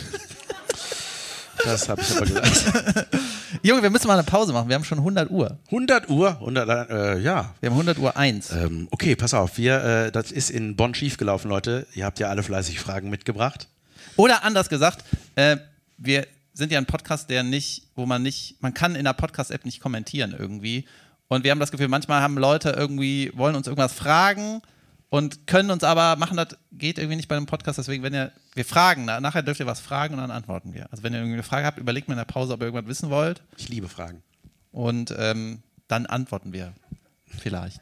Das 1.64 1.88
habe 1.88 2.00
ich 2.00 2.16
aber 2.16 2.26
gesagt. 2.26 3.06
Junge, 3.62 3.82
wir 3.82 3.90
müssen 3.90 4.06
mal 4.06 4.12
eine 4.12 4.22
Pause 4.22 4.52
machen. 4.52 4.68
Wir 4.68 4.76
haben 4.76 4.84
schon 4.84 4.98
100 4.98 5.30
Uhr. 5.30 5.58
100 5.66 6.08
Uhr, 6.08 6.30
100, 6.32 6.90
äh, 6.90 7.18
ja. 7.18 7.54
Wir 7.60 7.70
haben 7.70 7.74
100 7.74 7.98
Uhr 7.98 8.16
1. 8.16 8.52
Ähm, 8.52 8.88
okay, 8.90 9.16
pass 9.16 9.34
auf, 9.34 9.58
wir, 9.58 9.82
äh, 9.82 10.12
das 10.12 10.30
ist 10.30 10.50
in 10.50 10.76
Bonn 10.76 10.94
schiefgelaufen, 10.94 11.50
Leute. 11.50 11.86
Ihr 11.94 12.04
habt 12.04 12.20
ja 12.20 12.28
alle 12.28 12.42
fleißig 12.44 12.78
Fragen 12.78 13.10
mitgebracht. 13.10 13.68
Oder 14.16 14.44
anders 14.44 14.68
gesagt, 14.68 15.02
äh, 15.34 15.56
wir 15.96 16.26
sind 16.52 16.70
ja 16.70 16.78
ein 16.78 16.86
Podcast, 16.86 17.30
der 17.30 17.42
nicht, 17.42 17.88
wo 17.96 18.06
man 18.06 18.22
nicht, 18.22 18.56
man 18.60 18.72
kann 18.72 18.94
in 18.94 19.04
der 19.04 19.14
Podcast-App 19.14 19.64
nicht 19.64 19.80
kommentieren 19.80 20.36
irgendwie. 20.38 20.84
Und 21.28 21.44
wir 21.44 21.50
haben 21.50 21.60
das 21.60 21.70
Gefühl, 21.70 21.88
manchmal 21.88 22.22
haben 22.22 22.38
Leute 22.38 22.70
irgendwie, 22.70 23.32
wollen 23.34 23.56
uns 23.56 23.66
irgendwas 23.66 23.92
fragen 23.92 24.62
und 25.08 25.46
können 25.46 25.70
uns 25.70 25.82
aber 25.82 26.16
machen, 26.16 26.36
das 26.36 26.56
geht 26.72 26.98
irgendwie 26.98 27.16
nicht 27.16 27.28
bei 27.28 27.36
einem 27.36 27.46
Podcast. 27.46 27.78
Deswegen, 27.78 28.02
wenn 28.02 28.14
ihr, 28.14 28.32
wir 28.54 28.64
fragen, 28.64 29.04
na, 29.06 29.20
nachher 29.20 29.42
dürft 29.42 29.60
ihr 29.60 29.66
was 29.66 29.80
fragen 29.80 30.14
und 30.14 30.20
dann 30.20 30.30
antworten 30.30 30.72
wir. 30.74 30.90
Also 30.90 31.02
wenn 31.02 31.12
ihr 31.12 31.18
irgendwie 31.18 31.34
eine 31.34 31.42
Frage 31.42 31.66
habt, 31.66 31.78
überlegt 31.78 32.08
mal 32.08 32.14
in 32.14 32.18
der 32.18 32.24
Pause, 32.24 32.52
ob 32.52 32.60
ihr 32.60 32.66
irgendwas 32.66 32.88
wissen 32.88 33.10
wollt 33.10 33.42
Ich 33.56 33.68
liebe 33.68 33.88
Fragen. 33.88 34.22
und 34.72 35.14
ähm, 35.18 35.62
dann 35.88 36.06
antworten 36.06 36.52
wir. 36.52 36.72
Vielleicht. 37.38 37.80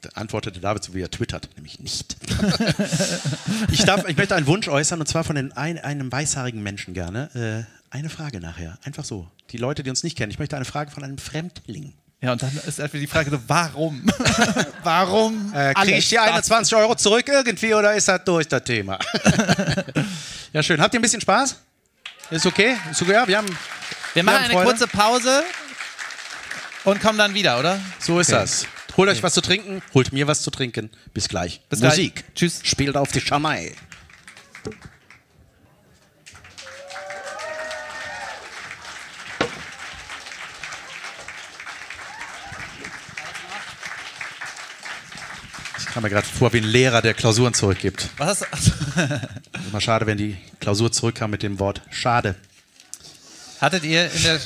Da 0.00 0.10
antwortete 0.14 0.60
David 0.60 0.82
so, 0.82 0.94
wie 0.94 1.00
er 1.00 1.10
twittert, 1.10 1.48
nämlich 1.56 1.80
nicht. 1.80 2.16
ich, 3.70 3.84
darf, 3.84 4.06
ich 4.08 4.16
möchte 4.16 4.34
einen 4.34 4.46
Wunsch 4.46 4.68
äußern, 4.68 5.00
und 5.00 5.06
zwar 5.06 5.24
von 5.24 5.36
den 5.36 5.52
ein, 5.52 5.78
einem 5.78 6.10
weißhaarigen 6.10 6.62
Menschen 6.62 6.92
gerne. 6.92 7.66
Äh, 7.68 7.94
eine 7.94 8.08
Frage 8.08 8.40
nachher, 8.40 8.78
einfach 8.82 9.04
so. 9.04 9.30
Die 9.50 9.58
Leute, 9.58 9.82
die 9.82 9.90
uns 9.90 10.02
nicht 10.02 10.16
kennen, 10.18 10.30
ich 10.30 10.38
möchte 10.38 10.56
eine 10.56 10.64
Frage 10.64 10.90
von 10.90 11.04
einem 11.04 11.18
Fremdling. 11.18 11.94
Ja, 12.20 12.32
und 12.32 12.42
dann 12.42 12.50
ist 12.66 12.80
einfach 12.80 12.98
die 12.98 13.06
Frage 13.06 13.30
so, 13.30 13.38
warum? 13.46 14.02
warum? 14.82 15.52
Äh, 15.54 15.74
Kriege 15.74 15.98
ich 15.98 16.08
die 16.08 16.14
das? 16.14 16.24
21 16.24 16.76
Euro 16.76 16.94
zurück 16.94 17.28
irgendwie 17.28 17.74
oder 17.74 17.94
ist 17.94 18.08
das 18.08 18.24
durch 18.24 18.48
das 18.48 18.64
Thema? 18.64 18.98
ja, 20.52 20.62
schön. 20.62 20.80
Habt 20.80 20.94
ihr 20.94 21.00
ein 21.00 21.02
bisschen 21.02 21.20
Spaß? 21.20 21.56
Ist 22.30 22.46
okay? 22.46 22.76
Ist 22.90 23.02
okay? 23.02 23.12
Ja, 23.12 23.28
wir 23.28 23.36
haben. 23.36 23.58
Wir 24.14 24.24
machen 24.24 24.36
haben 24.36 24.44
eine 24.44 24.54
Freude. 24.54 24.70
kurze 24.70 24.86
Pause 24.88 25.44
und 26.84 27.00
kommen 27.02 27.18
dann 27.18 27.34
wieder, 27.34 27.58
oder? 27.58 27.78
So 27.98 28.18
ist 28.18 28.32
das. 28.32 28.66
Holt 28.96 29.10
euch 29.10 29.22
was 29.22 29.34
zu 29.34 29.42
trinken, 29.42 29.82
holt 29.92 30.12
mir 30.12 30.26
was 30.26 30.40
zu 30.40 30.50
trinken. 30.50 30.90
Bis 31.12 31.28
gleich. 31.28 31.60
Bis 31.68 31.80
gleich. 31.80 31.90
Musik. 31.98 32.24
Tschüss. 32.34 32.60
Spielt 32.64 32.96
auf 32.96 33.12
die 33.12 33.20
Schamai. 33.20 33.74
Kam 45.96 46.02
mir 46.02 46.10
gerade 46.10 46.26
vor 46.26 46.52
wie 46.52 46.58
ein 46.58 46.64
Lehrer, 46.64 47.00
der 47.00 47.14
Klausuren 47.14 47.54
zurückgibt. 47.54 48.10
Was? 48.18 48.42
Immer 49.70 49.80
schade, 49.80 50.04
wenn 50.04 50.18
die 50.18 50.36
Klausur 50.60 50.92
zurückkam 50.92 51.30
mit 51.30 51.42
dem 51.42 51.58
Wort 51.58 51.80
schade. 51.90 52.34
Hattet 53.62 53.82
ihr 53.84 54.12
in 54.12 54.22
der. 54.22 54.38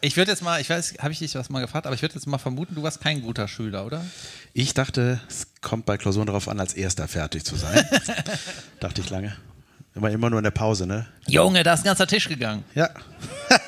Ich 0.00 0.16
würde 0.16 0.30
jetzt 0.30 0.42
mal, 0.42 0.62
ich 0.62 0.70
weiß, 0.70 0.94
habe 1.00 1.12
ich 1.12 1.18
dich 1.18 1.34
was 1.34 1.50
mal 1.50 1.60
gefragt, 1.60 1.84
aber 1.84 1.94
ich 1.94 2.00
würde 2.00 2.14
jetzt 2.14 2.26
mal 2.26 2.38
vermuten, 2.38 2.74
du 2.74 2.82
warst 2.82 3.02
kein 3.02 3.20
guter 3.20 3.48
Schüler, 3.48 3.84
oder? 3.84 4.02
Ich 4.54 4.72
dachte, 4.72 5.20
es 5.28 5.48
kommt 5.60 5.84
bei 5.84 5.98
Klausuren 5.98 6.24
darauf 6.26 6.48
an, 6.48 6.58
als 6.58 6.72
Erster 6.72 7.06
fertig 7.06 7.44
zu 7.44 7.56
sein. 7.56 7.86
dachte 8.80 9.02
ich 9.02 9.10
lange. 9.10 9.36
Immer, 9.94 10.08
immer 10.08 10.30
nur 10.30 10.38
in 10.38 10.44
der 10.44 10.52
Pause, 10.52 10.86
ne? 10.86 11.06
Junge, 11.26 11.64
da 11.64 11.74
ist 11.74 11.80
ein 11.80 11.84
ganzer 11.84 12.06
Tisch 12.06 12.30
gegangen. 12.30 12.64
Ja. 12.74 12.88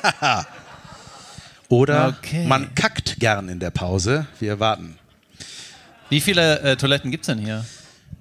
Oder 1.68 2.16
Okay. 2.18 2.46
man 2.46 2.74
kackt 2.74 3.20
gern 3.20 3.50
in 3.50 3.60
der 3.60 3.72
Pause. 3.72 4.26
Wir 4.38 4.58
warten. 4.58 4.96
Wie 6.10 6.20
viele 6.20 6.60
äh, 6.60 6.76
Toiletten 6.76 7.10
gibt 7.10 7.22
es 7.22 7.26
denn 7.26 7.38
hier? 7.38 7.64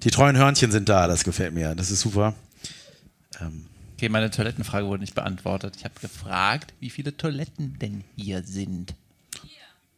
Die 0.02 0.10
treuen 0.10 0.36
Hörnchen 0.36 0.72
sind 0.72 0.88
da, 0.88 1.06
das 1.06 1.24
gefällt 1.24 1.52
mir. 1.52 1.74
Das 1.74 1.90
ist 1.90 2.00
super. 2.00 2.34
Ähm, 3.40 3.66
Okay, 4.00 4.08
meine 4.08 4.30
Toilettenfrage 4.30 4.86
wurde 4.86 5.02
nicht 5.02 5.14
beantwortet. 5.14 5.74
Ich 5.76 5.84
habe 5.84 5.92
gefragt, 6.00 6.72
wie 6.80 6.88
viele 6.88 7.14
Toiletten 7.14 7.78
denn 7.80 8.02
hier 8.16 8.42
sind. 8.42 8.94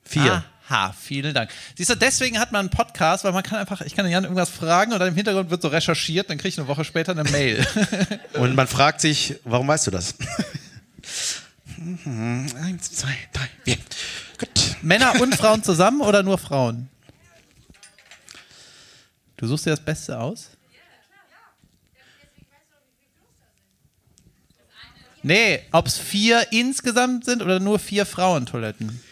vier. 0.02 0.42
Aha, 0.68 0.92
vielen 1.00 1.32
Dank. 1.32 1.50
Siehst 1.76 1.88
du, 1.90 1.94
deswegen 1.94 2.40
hat 2.40 2.50
man 2.50 2.62
einen 2.62 2.70
Podcast, 2.70 3.22
weil 3.22 3.30
man 3.30 3.44
kann 3.44 3.60
einfach, 3.60 3.80
ich 3.82 3.94
kann 3.94 4.10
Jan 4.10 4.24
irgendwas 4.24 4.50
fragen 4.50 4.92
und 4.92 4.98
dann 4.98 5.06
im 5.06 5.14
Hintergrund 5.14 5.50
wird 5.50 5.62
so 5.62 5.68
recherchiert, 5.68 6.30
dann 6.30 6.38
kriege 6.38 6.48
ich 6.48 6.58
eine 6.58 6.66
Woche 6.66 6.84
später 6.84 7.12
eine 7.12 7.22
Mail. 7.30 7.64
Und 8.34 8.56
man 8.56 8.66
fragt 8.66 9.00
sich, 9.00 9.36
warum 9.44 9.68
weißt 9.68 9.86
du 9.86 9.92
das? 9.92 10.16
Eins, 12.04 12.90
zwei, 12.90 13.16
drei, 13.32 13.48
vier. 13.62 13.76
Gut. 14.36 14.48
Männer 14.82 15.20
und 15.20 15.36
Frauen 15.36 15.62
zusammen 15.62 16.00
oder 16.00 16.24
nur 16.24 16.38
Frauen? 16.38 16.88
Du 19.42 19.48
suchst 19.48 19.66
dir 19.66 19.70
das 19.70 19.80
Beste 19.80 20.16
aus? 20.20 20.50
Nee, 25.24 25.64
ob 25.72 25.88
es 25.88 25.98
vier 25.98 26.46
insgesamt 26.52 27.24
sind 27.24 27.42
oder 27.42 27.58
nur 27.58 27.80
vier 27.80 28.06
Frauentoiletten. 28.06 29.02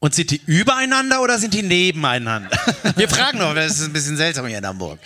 Und 0.00 0.14
sind 0.14 0.32
die 0.32 0.42
übereinander 0.44 1.22
oder 1.22 1.38
sind 1.38 1.54
die 1.54 1.62
nebeneinander? 1.62 2.50
Wir 2.96 3.08
fragen 3.08 3.38
noch, 3.38 3.54
das 3.54 3.80
ist 3.80 3.86
ein 3.86 3.94
bisschen 3.94 4.18
seltsam 4.18 4.46
hier 4.46 4.58
in 4.58 4.66
Hamburg. 4.66 4.98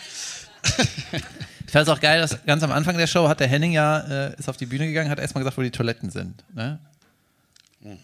Ich 1.66 1.72
fand 1.72 1.86
es 1.86 1.94
auch 1.94 2.00
geil, 2.00 2.20
dass 2.20 2.44
ganz 2.46 2.64
am 2.64 2.72
Anfang 2.72 2.98
der 2.98 3.06
Show 3.06 3.28
hat 3.28 3.38
der 3.38 3.46
Henning 3.46 3.70
ja, 3.70 4.00
äh, 4.00 4.34
ist 4.36 4.48
auf 4.48 4.56
die 4.56 4.66
Bühne 4.66 4.88
gegangen, 4.88 5.08
hat 5.08 5.20
erstmal 5.20 5.44
gesagt, 5.44 5.56
wo 5.56 5.62
die 5.62 5.70
Toiletten 5.70 6.10
sind. 6.10 6.42
Ne? 6.52 6.80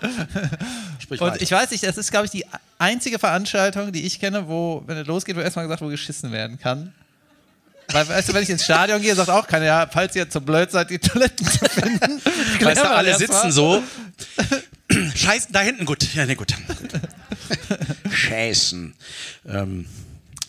Sprich 0.98 1.20
Und 1.20 1.28
weiter. 1.30 1.42
ich 1.42 1.50
weiß 1.50 1.70
nicht, 1.70 1.84
das 1.84 1.96
ist, 1.96 2.10
glaube 2.10 2.26
ich, 2.26 2.30
die 2.30 2.44
einzige 2.78 3.18
Veranstaltung, 3.18 3.92
die 3.92 4.04
ich 4.06 4.20
kenne, 4.20 4.48
wo, 4.48 4.82
wenn 4.86 4.96
es 4.96 5.06
losgeht, 5.06 5.36
wo 5.36 5.40
erstmal 5.40 5.64
gesagt, 5.66 5.82
wo 5.82 5.88
geschissen 5.88 6.32
werden 6.32 6.58
kann. 6.58 6.92
Weil, 7.90 8.06
weißt 8.06 8.28
du, 8.28 8.34
wenn 8.34 8.42
ich 8.42 8.50
ins 8.50 8.64
Stadion 8.64 9.00
gehe, 9.00 9.14
sagt 9.14 9.30
auch 9.30 9.46
keiner, 9.46 9.64
ja, 9.64 9.88
falls 9.90 10.14
ihr 10.14 10.28
zu 10.28 10.42
blöd 10.42 10.70
seid, 10.70 10.90
die 10.90 10.98
Toiletten 10.98 11.46
zu 11.46 11.64
finden. 11.64 12.20
Weißt 12.60 12.82
du, 12.82 12.90
alle 12.90 13.16
sitzen 13.16 13.32
mal. 13.32 13.52
so. 13.52 13.82
Scheißen, 15.14 15.52
da 15.52 15.60
hinten, 15.60 15.86
gut. 15.86 16.14
Ja, 16.14 16.26
gut. 16.34 16.36
gut. 16.36 16.52
Scheißen. 18.12 18.94
Ähm, 19.46 19.86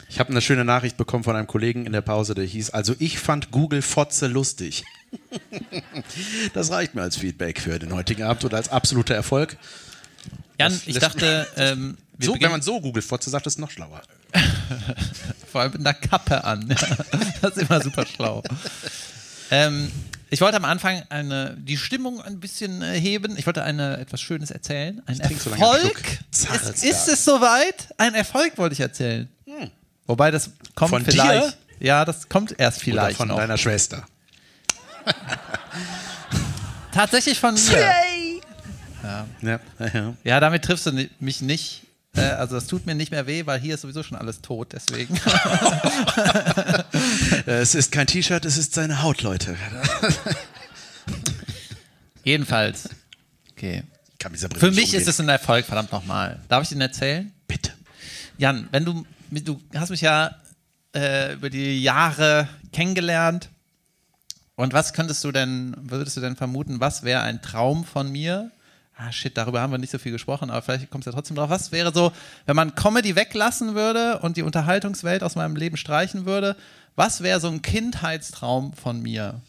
ich 0.10 0.20
habe 0.20 0.32
eine 0.32 0.42
schöne 0.42 0.66
Nachricht 0.66 0.98
bekommen 0.98 1.24
von 1.24 1.36
einem 1.36 1.48
Kollegen 1.48 1.86
in 1.86 1.94
der 1.94 2.02
Pause, 2.02 2.34
der 2.36 2.44
hieß, 2.46 2.72
also 2.72 2.96
ich 3.00 3.20
fand 3.20 3.52
Google 3.52 3.82
Fotze 3.82 4.28
lustig. 4.28 4.84
das 6.54 6.72
reicht 6.72 6.96
mir 6.96 7.02
als 7.02 7.18
Feedback 7.18 7.60
für 7.62 7.80
den 7.80 7.94
heutigen 7.94 8.24
Abend 8.24 8.44
oder 8.46 8.58
als 8.58 8.70
absoluter 8.70 9.16
Erfolg. 9.16 9.58
Jan, 10.60 10.80
ich 10.86 11.00
dachte, 11.00 11.48
ähm, 11.56 11.98
So, 12.22 12.36
wenn 12.38 12.52
man 12.52 12.62
so 12.62 12.82
Google 12.82 13.02
Fotze 13.02 13.30
sagt, 13.30 13.48
ist 13.48 13.54
es 13.54 13.60
noch 13.60 13.72
schlauer. 13.72 14.02
vor 15.52 15.62
allem 15.62 15.72
mit 15.72 15.82
einer 15.82 15.94
Kappe 15.94 16.44
an. 16.44 16.68
das 17.42 17.56
ist 17.56 17.70
immer 17.70 17.82
super 17.82 18.06
schlau. 18.06 18.44
Ähm, 19.52 19.90
ich 20.30 20.42
wollte 20.42 20.58
am 20.58 20.66
Anfang 20.66 21.02
eine, 21.10 21.56
die 21.58 21.78
Stimmung 21.78 22.22
ein 22.22 22.40
bisschen 22.40 22.82
äh, 22.82 23.00
heben. 23.00 23.38
Ich 23.38 23.46
wollte 23.46 23.64
eine, 23.64 23.98
etwas 23.98 24.22
Schönes 24.22 24.52
erzählen. 24.52 25.02
Ein 25.06 25.16
so 25.16 25.50
Erfolg. 25.50 26.20
Zarelsberg. 26.32 26.76
Ist, 26.76 26.84
ist 26.84 27.08
es 27.08 27.26
soweit? 27.26 27.94
Ein 27.98 28.16
Erfolg 28.16 28.58
wollte 28.58 28.74
ich 28.74 28.82
erzählen. 28.82 29.30
Wobei 30.06 30.30
das 30.30 30.52
kommt 30.76 30.90
Von 30.90 31.06
vielleicht. 31.06 31.58
Ja, 31.80 32.04
das 32.04 32.28
kommt 32.28 32.60
erst 32.60 32.80
Oder 32.80 32.84
vielleicht 32.84 33.18
von 33.18 33.30
noch. 33.30 33.38
deiner 33.38 33.58
Schwester. 33.58 34.06
Tatsächlich 36.92 37.40
von 37.40 37.54
mir. 37.54 37.94
Ja, 39.04 39.26
ja, 39.42 39.60
ja. 39.94 40.14
Ja, 40.24 40.40
damit 40.40 40.64
triffst 40.66 40.86
du 40.86 41.10
mich 41.20 41.42
nicht. 41.42 41.84
Äh, 42.16 42.22
also 42.22 42.56
das 42.56 42.68
tut 42.68 42.86
mir 42.86 42.96
nicht 42.96 43.12
mehr 43.12 43.28
weh, 43.28 43.46
weil 43.46 43.60
hier 43.60 43.76
ist 43.76 43.82
sowieso 43.82 44.04
schon 44.04 44.18
alles 44.18 44.42
tot. 44.42 44.74
Deswegen. 44.74 45.20
Es 47.46 47.76
ist 47.76 47.92
kein 47.92 48.06
T-Shirt, 48.08 48.46
es 48.46 48.58
ist 48.58 48.74
seine 48.74 49.02
Haut, 49.02 49.22
Leute. 49.22 49.56
Jedenfalls. 52.24 52.90
Okay. 53.52 53.84
Für 54.20 54.30
mich 54.30 54.86
umgehen. 54.86 55.02
ist 55.02 55.08
es 55.08 55.20
ein 55.20 55.30
Erfolg, 55.30 55.66
verdammt 55.66 55.92
nochmal. 55.92 56.40
Darf 56.50 56.64
ich 56.64 56.70
den 56.70 56.82
erzählen? 56.82 57.32
Bitte. 57.48 57.72
Jan, 58.38 58.68
wenn 58.72 58.86
du, 58.86 59.06
du 59.32 59.62
hast 59.74 59.90
mich 59.90 60.02
ja 60.02 60.36
äh, 60.94 61.34
über 61.34 61.50
die 61.50 61.82
Jahre 61.82 62.48
kennengelernt. 62.74 63.50
Und 64.60 64.74
was 64.74 64.92
könntest 64.92 65.24
du 65.24 65.32
denn, 65.32 65.74
würdest 65.80 66.18
du 66.18 66.22
denn 66.22 66.36
vermuten, 66.36 66.82
was 66.82 67.04
wäre 67.04 67.22
ein 67.22 67.42
Traum 67.42 67.86
von 67.86 68.12
mir? 68.12 68.52
Ah, 68.98 69.10
shit, 69.10 69.38
darüber 69.38 69.62
haben 69.62 69.72
wir 69.72 69.78
nicht 69.78 69.90
so 69.90 70.00
viel 70.00 70.12
gesprochen, 70.12 70.50
aber 70.50 70.62
vielleicht 70.62 70.92
kommst 70.92 71.08
du 71.08 71.12
ja 71.12 71.16
trotzdem 71.16 71.38
drauf. 71.38 71.50
Was 71.50 71.72
wäre 71.72 71.94
so, 71.94 72.12
wenn 72.46 72.58
man 72.58 72.76
Comedy 72.76 73.16
weglassen 73.16 73.74
würde 73.74 74.20
und 74.20 74.36
die 74.36 74.44
Unterhaltungswelt 74.44 75.24
aus 75.24 75.36
meinem 75.36 75.56
Leben 75.56 75.78
streichen 75.78 76.26
würde? 76.26 76.58
Was 76.98 77.24
wäre 77.24 77.40
so 77.40 77.48
ein 77.48 77.62
Kindheitstraum 77.62 78.74
von 78.74 79.02
mir? 79.02 79.40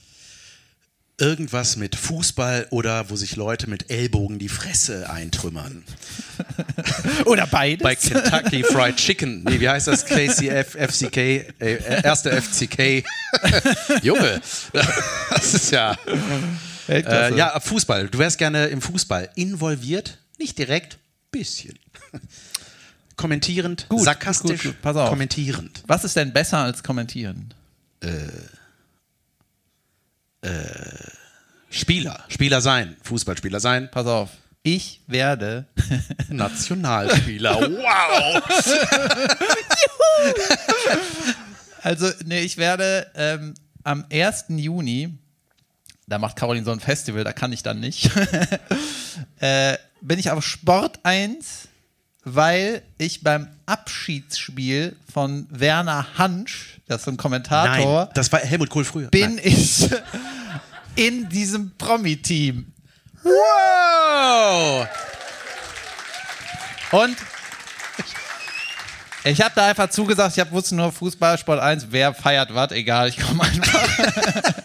Irgendwas 1.20 1.76
mit 1.76 1.96
Fußball 1.96 2.66
oder 2.70 3.10
wo 3.10 3.16
sich 3.16 3.36
Leute 3.36 3.68
mit 3.68 3.90
Ellbogen 3.90 4.38
die 4.38 4.48
Fresse 4.48 5.10
eintrümmern. 5.10 5.84
Oder 7.26 7.46
beides. 7.46 7.82
Bei 7.82 7.94
Kentucky 7.94 8.64
Fried 8.64 8.96
Chicken. 8.96 9.44
Nee, 9.44 9.60
wie 9.60 9.68
heißt 9.68 9.86
das? 9.86 10.04
KCF, 10.06 10.76
FCK, 10.76 11.16
äh, 11.16 12.02
erste 12.02 12.40
FCK. 12.40 13.04
Junge, 14.02 14.40
das 14.72 15.54
ist 15.54 15.70
ja. 15.70 15.96
Äh, 16.88 17.36
ja, 17.36 17.60
Fußball. 17.60 18.08
Du 18.08 18.18
wärst 18.18 18.38
gerne 18.38 18.66
im 18.66 18.80
Fußball 18.80 19.28
involviert, 19.34 20.18
nicht 20.38 20.58
direkt, 20.58 20.98
bisschen. 21.30 21.78
Kommentierend, 23.16 23.86
Gut, 23.88 24.04
sarkastisch, 24.04 24.62
gut, 24.62 24.72
gut. 24.72 24.82
Pass 24.82 24.96
auf. 24.96 25.10
kommentierend. 25.10 25.82
Was 25.86 26.04
ist 26.04 26.16
denn 26.16 26.32
besser 26.32 26.58
als 26.58 26.82
kommentieren? 26.82 27.52
Spieler, 31.70 32.24
Spieler 32.28 32.60
sein, 32.60 32.96
Fußballspieler 33.02 33.60
sein, 33.60 33.90
Pass 33.90 34.06
auf. 34.06 34.30
Ich 34.62 35.00
werde 35.06 35.66
Nationalspieler. 36.28 37.60
Wow! 37.60 38.42
Also, 41.82 42.10
nee, 42.26 42.40
ich 42.40 42.58
werde 42.58 43.06
ähm, 43.14 43.54
am 43.84 44.04
1. 44.12 44.46
Juni, 44.48 45.16
da 46.06 46.18
macht 46.18 46.36
Caroline 46.36 46.64
so 46.64 46.72
ein 46.72 46.80
Festival, 46.80 47.24
da 47.24 47.32
kann 47.32 47.52
ich 47.52 47.62
dann 47.62 47.80
nicht, 47.80 48.10
äh, 49.40 49.76
bin 50.02 50.18
ich 50.18 50.30
auf 50.30 50.44
Sport 50.44 51.00
1, 51.04 51.68
weil 52.24 52.82
ich 52.98 53.22
beim 53.22 53.48
Abschiedsspiel 53.66 54.96
von 55.10 55.46
Werner 55.50 56.18
Hansch, 56.18 56.79
das 56.90 57.02
ist 57.02 57.08
ein 57.08 57.16
Kommentator, 57.16 58.04
Nein, 58.04 58.08
das 58.14 58.32
war 58.32 58.40
Helmut 58.40 58.68
Kohl 58.68 58.84
früher. 58.84 59.08
bin 59.08 59.36
Nein. 59.36 59.40
ich 59.44 59.88
in 60.96 61.28
diesem 61.28 61.70
Promi-Team. 61.78 62.72
Wow! 63.22 64.88
Und 66.90 67.16
ich 69.22 69.40
habe 69.40 69.52
da 69.54 69.66
einfach 69.66 69.90
zugesagt, 69.90 70.36
ich 70.36 70.40
hab, 70.40 70.50
wusste 70.50 70.74
nur 70.74 70.90
Fußball, 70.90 71.38
Sport 71.38 71.60
1, 71.60 71.86
wer 71.90 72.12
feiert 72.12 72.52
was, 72.54 72.72
egal, 72.72 73.08
ich 73.08 73.20
komme 73.20 73.44
einfach. 73.44 73.88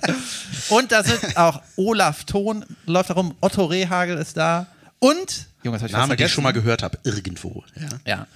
und 0.70 0.92
da 0.92 1.04
sind 1.04 1.38
auch 1.38 1.62
Olaf 1.76 2.24
Thon, 2.24 2.66
läuft 2.88 3.12
da 3.12 3.14
rum, 3.14 3.36
Otto 3.42 3.66
Rehagel 3.66 4.18
ist 4.18 4.38
da 4.38 4.66
und, 4.98 5.48
Junge, 5.62 5.76
das 5.76 5.84
hab 5.84 5.90
ich 5.90 5.96
Name, 5.96 6.16
den 6.16 6.26
ich 6.26 6.34
schon 6.34 6.44
mal 6.44 6.54
gehört 6.54 6.82
habe, 6.82 6.98
irgendwo. 7.04 7.64
Ja. 7.76 7.90
Ja. 8.08 8.28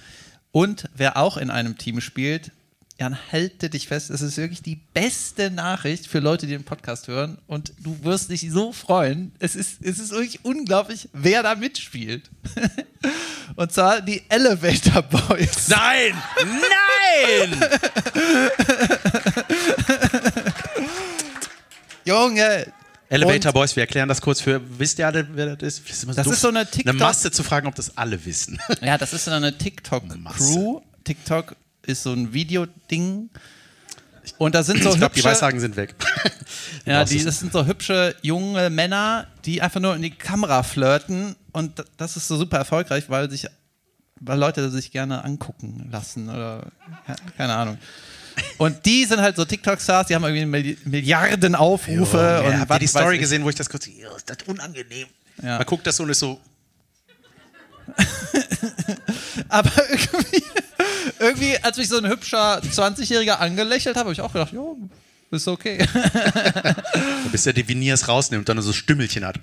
Und 0.52 0.88
wer 0.94 1.16
auch 1.16 1.36
in 1.36 1.50
einem 1.50 1.76
Team 1.78 2.00
spielt, 2.00 2.52
Jan, 3.00 3.16
halte 3.32 3.70
dich 3.70 3.88
fest, 3.88 4.10
es 4.10 4.20
ist 4.20 4.36
wirklich 4.36 4.60
die 4.60 4.76
beste 4.92 5.50
Nachricht 5.50 6.06
für 6.06 6.18
Leute, 6.18 6.44
die 6.46 6.52
den 6.52 6.64
Podcast 6.64 7.08
hören. 7.08 7.38
Und 7.46 7.72
du 7.78 7.96
wirst 8.04 8.28
dich 8.28 8.50
so 8.50 8.74
freuen. 8.74 9.32
Es 9.38 9.56
ist, 9.56 9.78
es 9.82 9.98
ist 9.98 10.10
wirklich 10.10 10.44
unglaublich, 10.44 11.08
wer 11.14 11.42
da 11.42 11.54
mitspielt. 11.54 12.28
Und 13.56 13.72
zwar 13.72 14.02
die 14.02 14.22
Elevator 14.28 15.00
Boys. 15.00 15.68
Nein! 15.68 16.12
Nein! 17.48 17.64
Junge! 22.04 22.70
Elevator 23.08 23.48
Und- 23.48 23.54
Boys, 23.54 23.74
wir 23.76 23.84
erklären 23.84 24.10
das 24.10 24.20
kurz 24.20 24.42
für. 24.42 24.60
Wisst 24.78 24.98
ihr 24.98 25.06
alle, 25.06 25.26
wer 25.32 25.56
das 25.56 25.78
ist? 25.78 25.88
ist 25.88 26.04
immer 26.04 26.12
Das 26.12 26.26
ist 26.26 26.42
so 26.42 26.48
eine 26.48 26.66
TikTok- 26.66 26.98
Masse 26.98 27.30
zu 27.30 27.42
fragen, 27.42 27.66
ob 27.66 27.74
das 27.74 27.96
alle 27.96 28.22
wissen. 28.26 28.60
Ja, 28.82 28.98
das 28.98 29.14
ist 29.14 29.24
so 29.24 29.30
eine 29.30 29.56
TikTok-Crew. 29.56 30.82
TikTok 31.04 31.56
ist 31.90 32.02
so 32.02 32.12
ein 32.12 32.32
Videoding. 32.32 33.30
Und 34.38 34.54
da 34.54 34.62
sind 34.62 34.82
so 34.82 34.90
ich 34.92 34.96
glaube, 34.98 35.14
die 35.14 35.20
hübsche- 35.20 35.24
Weissagen 35.30 35.60
sind 35.60 35.76
weg. 35.76 35.94
Ja, 36.86 37.04
die, 37.04 37.22
das 37.22 37.40
sind 37.40 37.52
so 37.52 37.66
hübsche 37.66 38.14
junge 38.22 38.70
Männer, 38.70 39.26
die 39.44 39.60
einfach 39.60 39.80
nur 39.80 39.94
in 39.94 40.02
die 40.02 40.10
Kamera 40.10 40.62
flirten 40.62 41.36
und 41.52 41.84
das 41.98 42.16
ist 42.16 42.26
so 42.26 42.36
super 42.36 42.56
erfolgreich, 42.58 43.04
weil 43.08 43.30
sich 43.30 43.46
weil 44.20 44.38
Leute 44.38 44.70
sich 44.70 44.90
gerne 44.90 45.24
angucken 45.24 45.88
lassen 45.92 46.28
oder 46.28 46.70
ja, 47.06 47.16
keine 47.36 47.54
Ahnung. 47.54 47.78
Und 48.58 48.84
die 48.86 49.04
sind 49.04 49.20
halt 49.20 49.36
so 49.36 49.44
TikTok-Stars, 49.44 50.06
die 50.08 50.14
haben 50.14 50.24
irgendwie 50.24 50.44
Milli- 50.74 50.78
Milliarden 50.88 51.54
Aufrufe 51.54 52.16
Ja, 52.18 52.40
und 52.40 52.60
habt 52.60 52.70
ihr 52.72 52.78
die 52.78 52.86
Story 52.86 53.18
gesehen, 53.18 53.44
wo 53.44 53.50
ich 53.50 53.56
das 53.56 53.68
kurz. 53.68 53.86
Ja, 53.86 54.14
ist 54.16 54.28
das 54.30 54.38
unangenehm. 54.46 55.06
Ja. 55.42 55.58
Man 55.58 55.66
guckt 55.66 55.86
das 55.86 55.96
so 55.96 56.02
und 56.04 56.10
ist 56.10 56.20
so. 56.20 56.40
Aber 59.48 59.70
irgendwie, 59.90 60.42
irgendwie, 61.18 61.58
als 61.62 61.76
mich 61.78 61.88
so 61.88 61.98
ein 61.98 62.06
hübscher 62.08 62.60
20-Jähriger 62.62 63.34
angelächelt 63.38 63.96
hat, 63.96 64.02
habe 64.04 64.12
ich 64.12 64.20
auch 64.20 64.32
gedacht, 64.32 64.52
jo, 64.52 64.78
ist 65.30 65.46
okay. 65.48 65.78
Bis 67.32 67.44
der 67.44 67.52
die 67.52 67.68
Veneers 67.68 68.08
rausnimmt 68.08 68.48
und 68.48 68.56
dann 68.56 68.62
so 68.64 68.72
Stümmelchen 68.72 69.24
hat. 69.24 69.38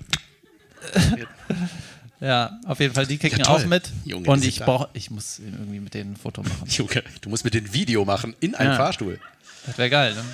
Ja, 2.20 2.58
auf 2.66 2.80
jeden 2.80 2.94
Fall, 2.94 3.06
die 3.06 3.16
kicken 3.16 3.38
Ja, 3.40 3.48
auch 3.48 3.64
mit. 3.64 3.90
Junge, 4.04 4.28
und 4.28 4.44
ich 4.44 4.56
sind 4.56 4.60
da. 4.62 4.64
brauch, 4.66 4.88
ich 4.92 5.10
muss 5.10 5.38
irgendwie 5.38 5.78
mit 5.78 5.94
denen 5.94 6.12
ein 6.14 6.16
Foto 6.16 6.42
machen. 6.42 6.66
Junge, 6.66 7.04
du 7.20 7.28
musst 7.28 7.44
mit 7.44 7.54
dem 7.54 7.72
Video 7.72 8.04
machen 8.04 8.34
in 8.40 8.54
einem 8.56 8.70
Ja. 8.72 8.76
Fahrstuhl. 8.76 9.20
Das 9.66 9.78
wäre 9.78 9.88
geil, 9.90 10.14
ne? 10.14 10.24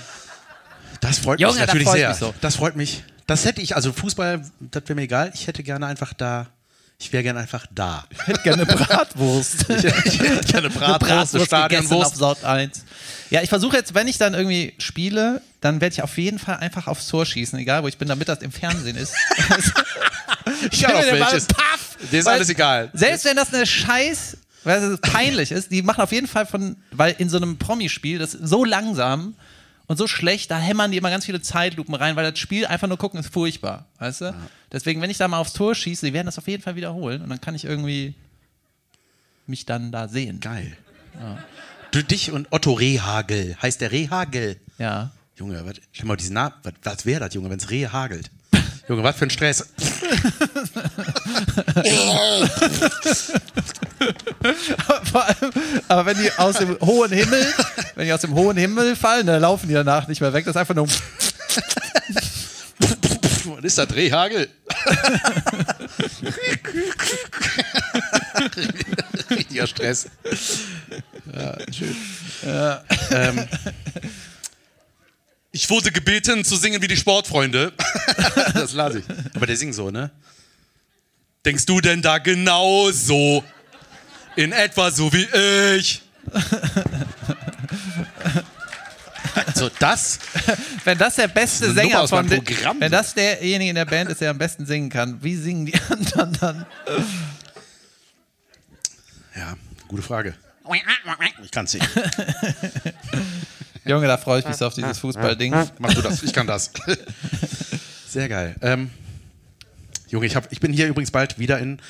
Das 1.00 1.18
freut 1.18 1.40
Junge, 1.40 1.52
mich 1.54 1.60
natürlich 1.60 1.86
freu 1.86 1.94
ich 1.94 2.00
sehr. 2.00 2.08
mich 2.10 2.18
so. 2.18 2.34
Das 2.40 2.56
freut 2.56 2.76
mich. 2.76 3.04
Das 3.26 3.44
hätte 3.44 3.60
ich, 3.60 3.76
also 3.76 3.92
Fußball, 3.92 4.42
das 4.60 4.82
wäre 4.84 4.94
mir 4.94 5.02
egal. 5.02 5.30
Ich 5.34 5.46
hätte 5.46 5.62
gerne 5.62 5.86
einfach 5.86 6.14
da. 6.14 6.46
Ich 6.98 7.12
wäre 7.12 7.22
gerne 7.22 7.40
einfach 7.40 7.66
da. 7.74 8.04
Ich 8.10 8.26
hätte 8.26 8.42
gerne 8.42 8.66
Bratwurst. 8.66 9.66
Ich 9.68 9.84
hätte 9.84 10.40
gerne 10.46 10.70
Bratwurst, 10.70 11.34
eine 11.34 11.42
auf 11.42 11.46
Stadionwurst. 11.46 12.16
Sort 12.16 12.44
1. 12.44 12.84
Ja, 13.30 13.42
ich 13.42 13.48
versuche 13.48 13.76
jetzt, 13.76 13.94
wenn 13.94 14.06
ich 14.08 14.16
dann 14.18 14.34
irgendwie 14.34 14.74
spiele, 14.78 15.42
dann 15.60 15.80
werde 15.80 15.92
ich 15.94 16.02
auf 16.02 16.16
jeden 16.18 16.38
Fall 16.38 16.58
einfach 16.58 16.86
aufs 16.86 17.08
Tor 17.08 17.26
schießen, 17.26 17.58
egal 17.58 17.82
wo 17.82 17.88
ich 17.88 17.98
bin, 17.98 18.08
damit 18.08 18.28
das 18.28 18.40
im 18.40 18.52
Fernsehen 18.52 18.96
ist. 18.96 19.12
Auf 20.46 20.54
Wenn 20.70 20.80
der 20.80 21.10
Ball 21.12 21.20
welches. 21.32 21.46
paff, 21.46 21.96
Dir 22.12 22.20
ist 22.20 22.26
alles 22.26 22.48
egal. 22.50 22.90
Selbst 22.92 23.24
wenn 23.24 23.36
das 23.36 23.52
eine 23.52 23.64
Scheiß, 23.66 24.36
weil 24.62 24.82
es 24.82 25.00
peinlich 25.00 25.52
ist, 25.52 25.70
die 25.70 25.82
machen 25.82 26.02
auf 26.02 26.12
jeden 26.12 26.26
Fall 26.26 26.44
von, 26.46 26.76
weil 26.90 27.14
in 27.18 27.28
so 27.30 27.38
einem 27.38 27.56
Promispiel, 27.58 28.18
das 28.18 28.34
ist 28.34 28.48
so 28.48 28.64
langsam 28.64 29.34
und 29.86 29.96
so 29.96 30.06
schlecht, 30.06 30.50
da 30.50 30.58
hämmern 30.58 30.90
die 30.90 30.96
immer 30.96 31.10
ganz 31.10 31.26
viele 31.26 31.42
Zeitlupen 31.42 31.94
rein, 31.94 32.16
weil 32.16 32.30
das 32.30 32.38
Spiel 32.38 32.66
einfach 32.66 32.88
nur 32.88 32.98
gucken 32.98 33.20
ist 33.20 33.32
furchtbar, 33.32 33.86
weißt 33.98 34.22
du? 34.22 34.34
Deswegen, 34.72 35.00
wenn 35.00 35.10
ich 35.10 35.18
da 35.18 35.28
mal 35.28 35.38
aufs 35.38 35.52
Tor 35.52 35.74
schieße, 35.74 36.06
die 36.06 36.12
werden 36.12 36.26
das 36.26 36.38
auf 36.38 36.48
jeden 36.48 36.62
Fall 36.62 36.76
wiederholen 36.76 37.22
und 37.22 37.28
dann 37.28 37.40
kann 37.40 37.54
ich 37.54 37.64
irgendwie 37.64 38.14
mich 39.46 39.66
dann 39.66 39.92
da 39.92 40.08
sehen. 40.08 40.40
Geil. 40.40 40.76
Du, 41.90 42.02
dich 42.02 42.32
und 42.32 42.48
Otto 42.50 42.72
Rehagel. 42.72 43.56
Heißt 43.60 43.80
der 43.80 43.92
Rehagel? 43.92 44.56
Ja. 44.78 45.12
Junge, 45.36 45.64
was, 45.66 45.76
schau 45.92 46.06
mal 46.06 46.16
diesen 46.16 46.34
Namen. 46.34 46.54
Was, 46.62 46.72
was 46.82 47.06
wäre 47.06 47.20
das, 47.20 47.34
Junge, 47.34 47.50
wenn 47.50 47.58
es 47.58 47.70
Rehe 47.70 47.92
hagelt? 47.92 48.30
Junge, 48.88 49.02
was 49.02 49.16
für 49.16 49.24
ein 49.24 49.30
Stress. 49.30 49.66
Vor 55.10 55.24
allem, 55.24 55.52
aber 55.88 56.06
wenn 56.06 56.18
die 56.18 56.30
aus 56.36 56.58
dem 56.58 56.78
hohen 56.80 57.10
Himmel, 57.12 57.46
wenn 57.94 58.06
die 58.06 58.12
aus 58.12 58.20
dem 58.20 58.34
hohen 58.34 58.58
Himmel 58.58 58.94
fallen, 58.94 59.26
dann 59.26 59.40
laufen 59.40 59.68
die 59.68 59.74
danach 59.74 60.06
nicht 60.06 60.20
mehr 60.20 60.32
weg. 60.32 60.44
Das 60.44 60.54
ist 60.54 60.60
einfach 60.60 60.74
nur. 60.74 60.86
Was 63.46 63.64
ist 63.64 63.78
das, 63.78 63.94
Rehagel? 63.94 64.48
Richtiger 69.30 69.66
Stress. 69.66 70.08
Ja, 71.34 71.56
schön. 71.72 71.96
Ähm, 73.10 73.48
ich 75.54 75.70
wurde 75.70 75.92
gebeten 75.92 76.44
zu 76.44 76.56
singen 76.56 76.82
wie 76.82 76.88
die 76.88 76.96
Sportfreunde. 76.96 77.72
das 78.54 78.72
lasse 78.72 78.98
ich. 78.98 79.04
Aber 79.36 79.46
der 79.46 79.56
singt 79.56 79.74
so, 79.76 79.88
ne? 79.88 80.10
Denkst 81.44 81.64
du 81.66 81.80
denn 81.80 82.02
da 82.02 82.18
genauso? 82.18 83.44
In 84.34 84.50
etwa 84.50 84.90
so 84.90 85.12
wie 85.12 85.26
ich. 85.78 86.02
Also 89.46 89.68
das, 89.80 90.20
Wenn 90.84 90.96
das 90.96 91.16
der 91.16 91.26
beste 91.26 91.66
Das 91.66 91.74
Sänger 91.74 92.02
aus 92.02 92.10
von 92.10 92.24
meinem 92.24 92.44
den, 92.44 92.44
Programm. 92.44 92.80
wenn 92.80 92.92
das 92.92 93.14
derjenige 93.14 93.70
in 93.70 93.74
der 93.74 93.84
Band 93.84 94.08
ist, 94.10 94.20
der 94.20 94.30
am 94.30 94.38
besten 94.38 94.64
singen 94.64 94.90
kann, 94.90 95.20
wie 95.24 95.34
singen 95.34 95.66
die 95.66 95.74
anderen 95.90 96.32
dann? 96.34 96.66
ja, 99.36 99.56
gute 99.88 100.02
Frage. 100.02 100.36
Ich 101.42 101.50
kann 101.50 101.64
es 101.64 101.74
nicht. 101.74 101.88
Junge, 103.86 104.06
da 104.06 104.16
freue 104.16 104.40
ich 104.40 104.46
mich 104.46 104.56
so 104.56 104.66
auf 104.66 104.74
dieses 104.74 104.98
Fußballding. 104.98 105.54
Mach 105.78 105.94
du 105.94 106.02
das, 106.02 106.22
ich 106.22 106.32
kann 106.32 106.46
das. 106.46 106.70
Sehr 108.08 108.28
geil. 108.28 108.56
Ähm, 108.62 108.90
Junge, 110.08 110.26
ich, 110.26 110.36
hab, 110.36 110.50
ich 110.52 110.60
bin 110.60 110.72
hier 110.72 110.86
übrigens 110.86 111.10
bald 111.10 111.38
wieder 111.38 111.58
in 111.58 111.80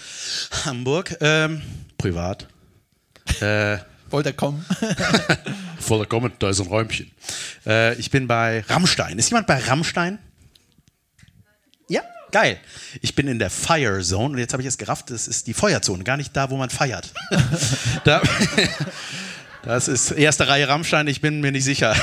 Hamburg. 0.65 1.17
Ähm, 1.21 1.63
privat. 1.99 2.49
Äh, 3.41 3.79
Wollte 4.11 4.31
er 4.31 4.33
kommen? 4.33 4.65
vollkommen, 5.79 6.33
da 6.39 6.51
ist 6.51 6.61
ein 6.61 6.67
Räumchen. 6.67 7.11
Äh, 7.67 7.95
ich 7.95 8.11
bin 8.11 8.27
bei 8.27 8.65
Rammstein. 8.69 9.19
Ist 9.19 9.31
jemand 9.31 9.47
bei 9.47 9.59
Rammstein? 9.59 10.19
Ja, 11.89 12.03
geil. 12.33 12.59
Ich 13.03 13.15
bin 13.15 13.29
in 13.29 13.39
der 13.39 13.51
Fire 13.51 14.01
Zone 14.03 14.35
und 14.35 14.39
jetzt 14.39 14.53
habe 14.53 14.63
ich 14.63 14.69
es 14.69 14.79
gerafft, 14.79 15.11
das 15.11 15.29
ist 15.29 15.47
die 15.47 15.55
Feuerzone, 15.55 16.03
gar 16.05 16.17
nicht 16.17 16.35
da, 16.35 16.51
wo 16.51 16.57
man 16.57 16.71
feiert. 16.71 17.13
da, 18.05 18.23
das 19.65 19.89
ist 19.89 20.11
erste 20.11 20.49
Reihe 20.49 20.69
Rammstein, 20.69 21.07
ich 21.07 21.21
bin 21.21 21.41
mir 21.41 21.53
nicht 21.53 21.65
sicher. 21.65 21.95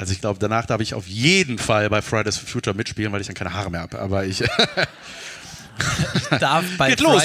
Also 0.00 0.14
ich 0.14 0.22
glaube, 0.22 0.38
danach 0.38 0.64
darf 0.64 0.80
ich 0.80 0.94
auf 0.94 1.06
jeden 1.06 1.58
Fall 1.58 1.90
bei 1.90 2.00
Fridays 2.00 2.38
for 2.38 2.48
Future 2.48 2.74
mitspielen, 2.74 3.12
weil 3.12 3.20
ich 3.20 3.26
dann 3.26 3.36
keine 3.36 3.52
Haare 3.52 3.70
mehr 3.70 3.82
habe. 3.82 3.98
Aber 3.98 4.24
ich. 4.24 4.42
Darf 6.40 6.64
bei 6.78 6.88
Geht 6.88 7.00
los! 7.00 7.22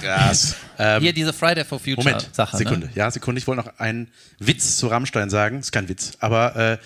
Krass. 0.00 0.56
Ähm, 0.76 1.02
Hier 1.02 1.12
diese 1.12 1.32
Friday 1.32 1.64
for 1.64 1.78
Future 1.78 1.98
Moment, 1.98 2.28
Sache. 2.32 2.56
Sekunde. 2.56 2.86
Ne? 2.86 2.92
Ja, 2.96 3.10
Sekunde. 3.12 3.38
Ich 3.38 3.46
wollte 3.46 3.62
noch 3.62 3.78
einen 3.78 4.08
Witz 4.40 4.76
zu 4.76 4.88
Rammstein 4.88 5.30
sagen. 5.30 5.60
Ist 5.60 5.70
kein 5.70 5.88
Witz. 5.88 6.12
Aber 6.18 6.56
äh, 6.56 6.78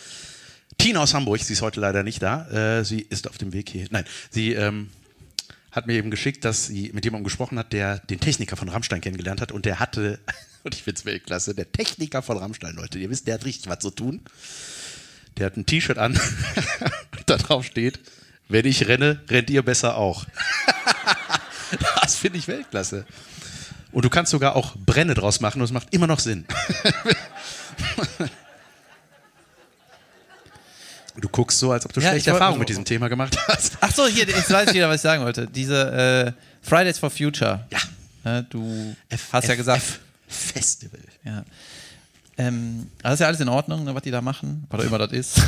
Tina 0.77 1.01
aus 1.01 1.15
Hamburg, 1.15 1.41
sie 1.41 1.55
ist 1.55 1.63
heute 1.63 1.81
leider 1.81 2.03
nicht 2.03 2.23
da. 2.23 2.47
Äh, 2.81 2.85
sie 2.85 3.01
ist 3.01 3.29
auf 3.29 3.39
dem 3.39 3.55
Weg 3.55 3.71
hier. 3.71 3.87
Nein, 3.91 4.05
sie 4.31 4.53
ähm, 4.53 4.91
hat 5.71 5.87
mir 5.87 5.95
eben 5.95 6.11
geschickt, 6.11 6.45
dass 6.45 6.67
sie 6.67 6.91
mit 6.93 7.05
jemandem 7.05 7.25
gesprochen 7.25 7.59
hat, 7.59 7.73
der 7.73 7.99
den 7.99 8.21
Techniker 8.21 8.57
von 8.57 8.69
Rammstein 8.69 9.01
kennengelernt 9.01 9.41
hat. 9.41 9.53
Und 9.53 9.65
der 9.65 9.81
hatte, 9.81 10.19
und 10.65 10.75
ich 10.75 10.83
finde 10.83 10.99
es 10.99 11.05
Weltklasse, 11.05 11.55
der 11.55 11.71
Techniker 11.71 12.23
von 12.23 12.39
Rammstein, 12.39 12.75
Leute. 12.75 12.99
Ihr 12.99 13.11
wisst, 13.11 13.27
der 13.27 13.35
hat 13.35 13.45
richtig 13.45 13.69
was 13.69 13.81
zu 13.81 13.91
tun. 13.91 14.23
Der 15.37 15.47
hat 15.47 15.57
ein 15.57 15.67
T-Shirt 15.67 15.99
an, 15.99 16.19
da 17.27 17.37
drauf 17.37 17.65
steht, 17.65 18.01
wenn 18.49 18.65
ich 18.65 18.89
renne, 18.89 19.23
rennt 19.29 19.51
ihr 19.51 19.63
besser 19.63 19.97
auch. 19.97 20.27
das 22.03 22.17
finde 22.17 22.39
ich 22.39 22.49
Weltklasse. 22.49 23.07
Und 23.93 24.05
du 24.05 24.11
kannst 24.11 24.33
sogar 24.33 24.57
auch 24.57 24.75
Brenne 24.77 25.15
draus 25.15 25.41
machen 25.41 25.61
und 25.61 25.65
es 25.65 25.73
macht 25.73 25.95
immer 25.95 26.07
noch 26.07 26.19
Sinn. 26.19 26.45
Du 31.21 31.29
guckst 31.29 31.59
so, 31.59 31.73
als 31.73 31.85
ob 31.85 31.93
du 31.93 32.01
Ja, 32.01 32.11
schlechte 32.11 32.31
Erfahrungen 32.31 32.59
mit 32.61 32.69
diesem 32.69 32.85
Thema 32.85 33.09
gemacht 33.09 33.37
hast. 33.49 33.79
Ach 33.81 33.93
so, 33.95 34.07
hier, 34.07 34.27
jetzt 34.27 34.51
weiß 34.51 34.69
ich 34.69 34.75
wieder, 34.75 34.89
was 34.89 34.97
ich 34.97 35.03
sagen 35.03 35.23
wollte. 35.25 35.47
Diese 35.47 36.35
äh, 36.37 36.67
Fridays 36.67 36.99
for 36.99 37.11
Future. 37.11 37.67
Ja. 37.71 38.43
Du 38.51 38.95
F- 39.09 39.29
hast 39.33 39.45
ja 39.47 39.53
F- 39.53 39.59
gesagt, 39.59 39.83
F- 39.83 40.01
Festival. 40.29 41.01
ja. 41.25 41.45
Ähm, 42.37 42.89
also 43.03 43.15
ist 43.15 43.21
ja 43.21 43.27
alles 43.27 43.41
in 43.41 43.49
Ordnung, 43.49 43.85
ne, 43.85 43.95
was 43.95 44.03
die 44.03 44.11
da 44.11 44.21
machen, 44.21 44.65
was 44.71 44.81
auch 44.81 44.85
immer 44.85 44.99
das 44.99 45.13
ist. 45.13 45.41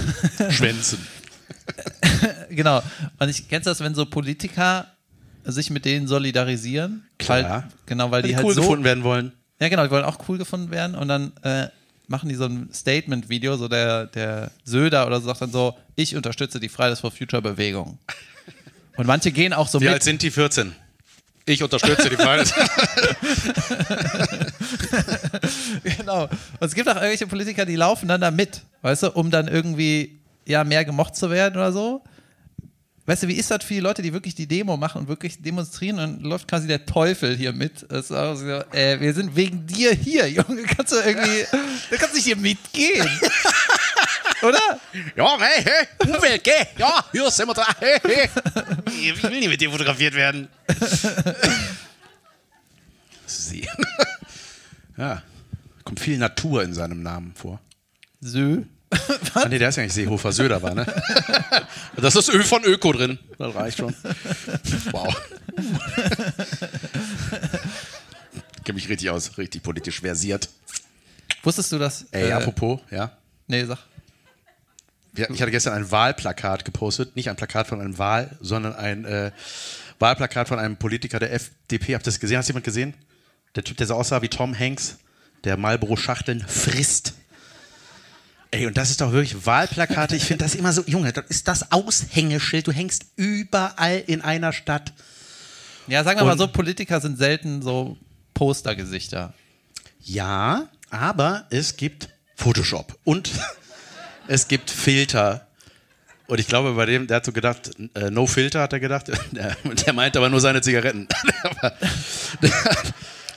Schwänzen. 0.50 0.98
genau. 2.50 2.82
Und 3.18 3.28
ich 3.28 3.48
kennst 3.48 3.66
das, 3.66 3.80
wenn 3.80 3.94
so 3.94 4.06
Politiker 4.06 4.86
sich 5.44 5.70
mit 5.70 5.84
denen 5.84 6.06
solidarisieren. 6.08 7.04
Klar. 7.18 7.42
Weil, 7.42 7.64
genau, 7.86 8.04
weil 8.10 8.10
Weil 8.10 8.22
die, 8.22 8.28
die 8.28 8.36
halt 8.36 8.44
cool 8.46 8.54
so. 8.54 8.62
gefunden 8.62 8.84
werden 8.84 9.04
wollen. 9.04 9.32
Ja, 9.60 9.68
genau, 9.68 9.84
die 9.84 9.90
wollen 9.90 10.04
auch 10.04 10.18
cool 10.28 10.38
gefunden 10.38 10.70
werden 10.70 10.94
und 10.96 11.08
dann 11.08 11.32
äh, 11.42 11.68
machen 12.10 12.28
die 12.28 12.34
so 12.34 12.44
ein 12.44 12.68
Statement-Video, 12.74 13.56
so 13.56 13.68
der, 13.68 14.06
der 14.06 14.50
Söder 14.64 15.06
oder 15.06 15.20
so 15.20 15.28
sagt 15.28 15.42
dann 15.42 15.52
so, 15.52 15.76
ich 15.94 16.16
unterstütze 16.16 16.58
die 16.58 16.68
Fridays 16.68 16.98
for 17.00 17.12
Future 17.12 17.40
Bewegung. 17.40 17.98
Und 18.96 19.06
manche 19.06 19.30
gehen 19.30 19.52
auch 19.52 19.68
so 19.68 19.80
Wie 19.80 19.84
mit. 19.84 19.94
alt 19.94 20.02
sind 20.02 20.20
die 20.22 20.30
14? 20.32 20.74
Ich 21.46 21.62
unterstütze 21.62 22.10
die 22.10 22.16
Fridays. 22.16 22.52
Genau. 25.96 26.24
Und 26.24 26.30
es 26.60 26.74
gibt 26.74 26.88
auch 26.88 26.96
irgendwelche 26.96 27.26
Politiker, 27.26 27.64
die 27.64 27.76
laufen 27.76 28.08
dann 28.08 28.20
da 28.20 28.30
mit, 28.30 28.62
weißt 28.82 29.04
du, 29.04 29.10
um 29.12 29.30
dann 29.30 29.48
irgendwie 29.48 30.18
ja 30.46 30.64
mehr 30.64 30.84
gemocht 30.84 31.16
zu 31.16 31.30
werden 31.30 31.56
oder 31.56 31.72
so. 31.72 32.02
Weißt 33.06 33.22
du, 33.22 33.28
wie 33.28 33.34
ist 33.34 33.50
das 33.50 33.64
für 33.64 33.74
die 33.74 33.80
Leute, 33.80 34.02
die 34.02 34.12
wirklich 34.12 34.34
die 34.34 34.46
Demo 34.46 34.76
machen 34.76 35.02
und 35.02 35.08
wirklich 35.08 35.42
demonstrieren 35.42 35.98
und 35.98 36.22
läuft 36.22 36.46
quasi 36.46 36.66
der 36.66 36.86
Teufel 36.86 37.36
hier 37.36 37.52
mit? 37.52 37.86
Das 37.88 38.06
ist 38.06 38.12
auch 38.12 38.34
so, 38.34 38.46
äh, 38.46 39.00
wir 39.00 39.14
sind 39.14 39.34
wegen 39.34 39.66
dir 39.66 39.92
hier, 39.92 40.28
Junge. 40.30 40.62
Kannst 40.64 40.92
du 40.92 40.96
irgendwie, 40.96 41.44
du 41.90 41.96
kannst 41.96 42.14
nicht 42.14 42.24
hier 42.24 42.36
mitgehen. 42.36 43.08
Oder? 44.42 44.80
ja, 45.16 45.38
hey, 45.38 45.64
hey, 45.64 46.14
Umwelt, 46.14 46.44
geh. 46.44 46.66
Ja, 46.78 47.04
hier 47.12 47.30
sind 47.30 47.48
wir 47.48 47.54
da. 47.54 47.66
Hey, 47.78 47.98
hey. 48.02 48.28
Ich 48.86 49.22
will 49.22 49.30
nicht 49.30 49.48
mit 49.48 49.60
dir 49.60 49.70
fotografiert 49.70 50.14
werden. 50.14 50.48
Sie. 53.26 53.68
Ja, 54.96 55.22
kommt 55.84 55.98
viel 55.98 56.18
Natur 56.18 56.62
in 56.62 56.74
seinem 56.74 57.02
Namen 57.02 57.32
vor. 57.34 57.58
Sö. 58.20 58.64
Ah, 59.34 59.46
nee, 59.48 59.58
der 59.58 59.68
ist 59.68 59.76
ja 59.76 59.84
nicht 59.84 59.92
Seehofer, 59.92 60.32
Söder 60.32 60.60
war, 60.60 60.74
ne? 60.74 60.84
Das 61.96 62.16
ist 62.16 62.28
Ö 62.28 62.42
von 62.42 62.64
Öko 62.64 62.92
drin. 62.92 63.18
Das 63.38 63.54
reicht 63.54 63.78
schon. 63.78 63.94
Wow. 64.90 65.14
Ich 68.56 68.64
kenne 68.64 68.76
mich 68.76 68.88
richtig 68.90 69.08
aus, 69.08 69.38
richtig 69.38 69.62
politisch 69.62 70.00
versiert. 70.00 70.50
Wusstest 71.42 71.72
du 71.72 71.78
das? 71.78 72.06
Ey, 72.10 72.28
äh, 72.28 72.32
apropos, 72.32 72.80
ja. 72.90 73.16
Nee, 73.46 73.64
sag. 73.64 73.78
Ich 75.14 75.40
hatte 75.40 75.50
gestern 75.50 75.72
ein 75.72 75.90
Wahlplakat 75.90 76.66
gepostet. 76.66 77.16
Nicht 77.16 77.30
ein 77.30 77.36
Plakat 77.36 77.66
von 77.66 77.80
einem 77.80 77.96
Wahl, 77.98 78.36
sondern 78.40 78.74
ein 78.74 79.06
äh, 79.06 79.32
Wahlplakat 79.98 80.48
von 80.48 80.58
einem 80.58 80.76
Politiker 80.76 81.18
der 81.18 81.32
FDP. 81.32 81.94
Habt 81.94 82.04
ihr 82.04 82.10
das 82.10 82.20
gesehen? 82.20 82.36
Hast 82.36 82.48
du 82.48 82.52
jemand 82.52 82.66
gesehen? 82.66 82.94
Der 83.54 83.64
Typ, 83.64 83.78
der 83.78 83.86
so 83.86 83.94
aussah 83.94 84.22
wie 84.22 84.28
Tom 84.28 84.56
Hanks, 84.56 84.98
der 85.44 85.56
Marlboro-Schachteln 85.56 86.44
frisst. 86.46 87.14
Ey, 88.52 88.66
und 88.66 88.76
das 88.76 88.90
ist 88.90 89.00
doch 89.00 89.12
wirklich 89.12 89.46
Wahlplakate. 89.46 90.16
Ich 90.16 90.24
finde 90.24 90.44
das 90.44 90.54
immer 90.56 90.72
so, 90.72 90.82
Junge, 90.86 91.12
das 91.12 91.24
ist 91.28 91.46
das 91.46 91.70
Aushängeschild. 91.70 92.66
Du 92.66 92.72
hängst 92.72 93.04
überall 93.16 94.02
in 94.06 94.22
einer 94.22 94.52
Stadt. 94.52 94.92
Ja, 95.86 96.02
sagen 96.04 96.18
wir 96.20 96.24
mal 96.24 96.32
Und- 96.32 96.38
so, 96.38 96.48
Politiker 96.48 97.00
sind 97.00 97.16
selten 97.18 97.62
so 97.62 97.96
Postergesichter. 98.34 99.34
Ja, 100.00 100.68
aber 100.90 101.46
es 101.50 101.76
gibt 101.76 102.08
Photoshop 102.36 102.98
und 103.04 103.30
es 104.28 104.48
gibt 104.48 104.70
Filter. 104.70 105.46
Und 106.26 106.38
ich 106.40 106.46
glaube, 106.46 106.72
bei 106.74 106.86
dem, 106.86 107.06
der 107.06 107.16
hat 107.18 107.24
so 107.24 107.32
gedacht, 107.32 107.70
äh, 107.94 108.10
no 108.10 108.26
Filter 108.26 108.62
hat 108.62 108.72
er 108.72 108.80
gedacht. 108.80 109.08
Der, 109.32 109.56
der 109.64 109.92
meint 109.92 110.16
aber 110.16 110.28
nur 110.28 110.40
seine 110.40 110.60
Zigaretten. 110.62 111.08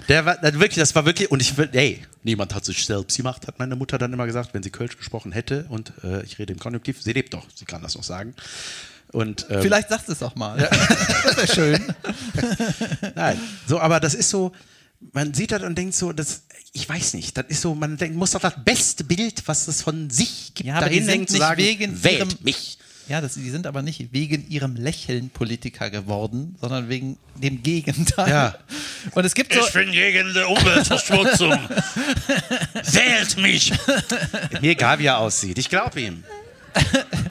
Der, 0.09 0.25
war 0.25 0.41
wirklich, 0.41 0.75
das 0.75 0.93
war 0.95 1.05
wirklich, 1.05 1.31
und 1.31 1.41
ich 1.41 1.55
will, 1.57 1.69
ey, 1.73 2.03
niemand 2.23 2.53
hat 2.53 2.65
sich 2.65 2.85
selbst 2.85 3.15
gemacht, 3.17 3.47
hat 3.47 3.59
meine 3.59 3.75
Mutter 3.75 3.97
dann 3.97 4.11
immer 4.13 4.25
gesagt, 4.25 4.53
wenn 4.53 4.63
sie 4.63 4.69
Kölsch 4.69 4.97
gesprochen 4.97 5.31
hätte. 5.31 5.65
Und 5.69 5.93
äh, 6.03 6.23
ich 6.23 6.39
rede 6.39 6.53
im 6.53 6.59
Konjunktiv, 6.59 7.01
sie 7.01 7.13
lebt 7.13 7.33
doch, 7.33 7.45
sie 7.55 7.65
kann 7.65 7.81
das 7.81 7.95
noch 7.95 8.03
sagen. 8.03 8.33
Und, 9.11 9.45
ähm, 9.49 9.61
Vielleicht 9.61 9.89
sagst 9.89 10.07
du 10.07 10.11
es 10.13 10.23
auch 10.23 10.35
mal. 10.35 10.57
das 11.23 11.37
wäre 11.37 11.47
schön. 11.53 11.95
Nein, 13.15 13.39
so, 13.67 13.79
aber 13.79 13.99
das 13.99 14.13
ist 14.15 14.29
so, 14.29 14.51
man 15.11 15.33
sieht 15.33 15.51
das 15.51 15.61
und 15.63 15.75
denkt 15.77 15.93
so, 15.95 16.11
das, 16.13 16.43
ich 16.71 16.87
weiß 16.89 17.13
nicht, 17.13 17.37
das 17.37 17.45
ist 17.49 17.61
so, 17.61 17.75
man 17.75 17.97
denkt, 17.97 18.17
muss 18.17 18.31
doch 18.31 18.41
das 18.41 18.55
beste 18.63 19.03
Bild, 19.03 19.43
was 19.47 19.67
es 19.67 19.81
von 19.81 20.09
sich 20.09 20.53
gibt, 20.55 20.67
Ja, 20.67 20.79
dahin 20.79 21.07
hängen, 21.07 21.27
zu 21.27 21.33
nicht 21.33 21.41
sagen, 21.41 21.61
wegen 21.61 22.03
wählt 22.03 22.19
ihrem- 22.19 22.37
mich. 22.41 22.77
Ja, 23.09 23.19
das, 23.19 23.33
die 23.33 23.49
sind 23.49 23.67
aber 23.67 23.81
nicht 23.81 24.13
wegen 24.13 24.49
ihrem 24.49 24.75
Lächeln 24.75 25.29
Politiker 25.29 25.89
geworden, 25.89 26.55
sondern 26.61 26.87
wegen 26.87 27.17
dem 27.35 27.61
Gegenteil. 27.61 28.29
Ja. 28.29 28.55
Und 29.11 29.25
es 29.25 29.33
gibt 29.33 29.53
so, 29.53 29.59
bin 29.73 29.91
gegen 29.91 30.33
die 30.33 30.39
Umweltverschmutzung. 30.39 31.51
wählt 32.73 33.37
mich. 33.37 33.73
Mir 34.61 34.71
egal, 34.71 34.99
wie 34.99 35.07
er 35.07 35.17
aussieht, 35.17 35.57
ich 35.57 35.69
glaube 35.69 35.99
ihm. 35.99 36.23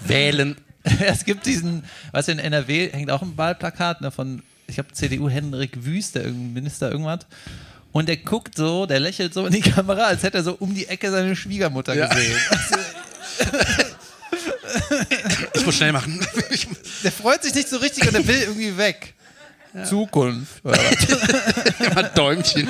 Wählen. 0.06 0.56
es 1.00 1.24
gibt 1.24 1.46
diesen, 1.46 1.84
weißt 2.12 2.28
du, 2.28 2.32
in 2.32 2.38
NRW 2.38 2.90
hängt 2.90 3.10
auch 3.10 3.22
ein 3.22 3.36
Wahlplakat 3.38 4.02
ne, 4.02 4.10
von, 4.10 4.42
ich 4.66 4.74
glaube, 4.74 4.92
CDU 4.92 5.28
Henrik 5.30 5.84
Wüst, 5.84 6.16
der 6.16 6.24
irgendein 6.24 6.52
Minister 6.52 6.90
irgendwas. 6.90 7.20
Und 7.92 8.08
der 8.08 8.16
guckt 8.18 8.56
so, 8.56 8.86
der 8.86 9.00
lächelt 9.00 9.32
so 9.32 9.46
in 9.46 9.52
die 9.52 9.60
Kamera, 9.60 10.04
als 10.04 10.22
hätte 10.22 10.38
er 10.38 10.44
so 10.44 10.54
um 10.58 10.74
die 10.74 10.86
Ecke 10.88 11.10
seine 11.10 11.34
Schwiegermutter 11.36 11.94
Ja. 11.94 12.08
gesehen. 12.08 12.38
Ich 15.54 15.66
muss 15.66 15.76
schnell 15.76 15.92
machen. 15.92 16.24
Der 17.04 17.12
freut 17.12 17.42
sich 17.42 17.54
nicht 17.54 17.68
so 17.68 17.76
richtig 17.76 18.06
und 18.06 18.14
der 18.14 18.26
will 18.26 18.40
irgendwie 18.40 18.76
weg. 18.76 19.14
Zukunft. 19.88 20.64
Oder 20.64 20.78
was? 20.78 21.80
immer 21.86 22.02
Däumchen. 22.02 22.68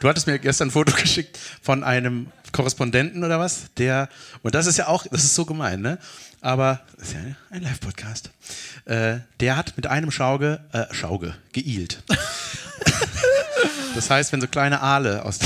Du 0.00 0.08
hattest 0.08 0.26
mir 0.26 0.38
gestern 0.38 0.68
ein 0.68 0.70
Foto 0.70 0.92
geschickt 0.92 1.38
von 1.62 1.84
einem 1.84 2.28
Korrespondenten 2.52 3.22
oder 3.22 3.38
was, 3.38 3.66
der, 3.76 4.08
und 4.42 4.54
das 4.54 4.66
ist 4.66 4.76
ja 4.78 4.88
auch, 4.88 5.06
das 5.10 5.24
ist 5.24 5.34
so 5.34 5.44
gemein, 5.44 5.80
ne? 5.80 5.98
Aber 6.40 6.80
das 6.98 7.08
ist 7.08 7.14
ja 7.14 7.20
ein 7.50 7.62
Live-Podcast. 7.62 8.30
Äh, 8.84 9.18
der 9.40 9.56
hat 9.56 9.74
mit 9.76 9.86
einem 9.86 10.10
Schauge, 10.10 10.60
äh, 10.72 10.92
Schauge, 10.92 11.34
geihlt. 11.52 12.02
Das 13.94 14.10
heißt, 14.10 14.32
wenn 14.32 14.40
so 14.40 14.48
kleine 14.48 14.80
Aale 14.80 15.24
aus. 15.24 15.38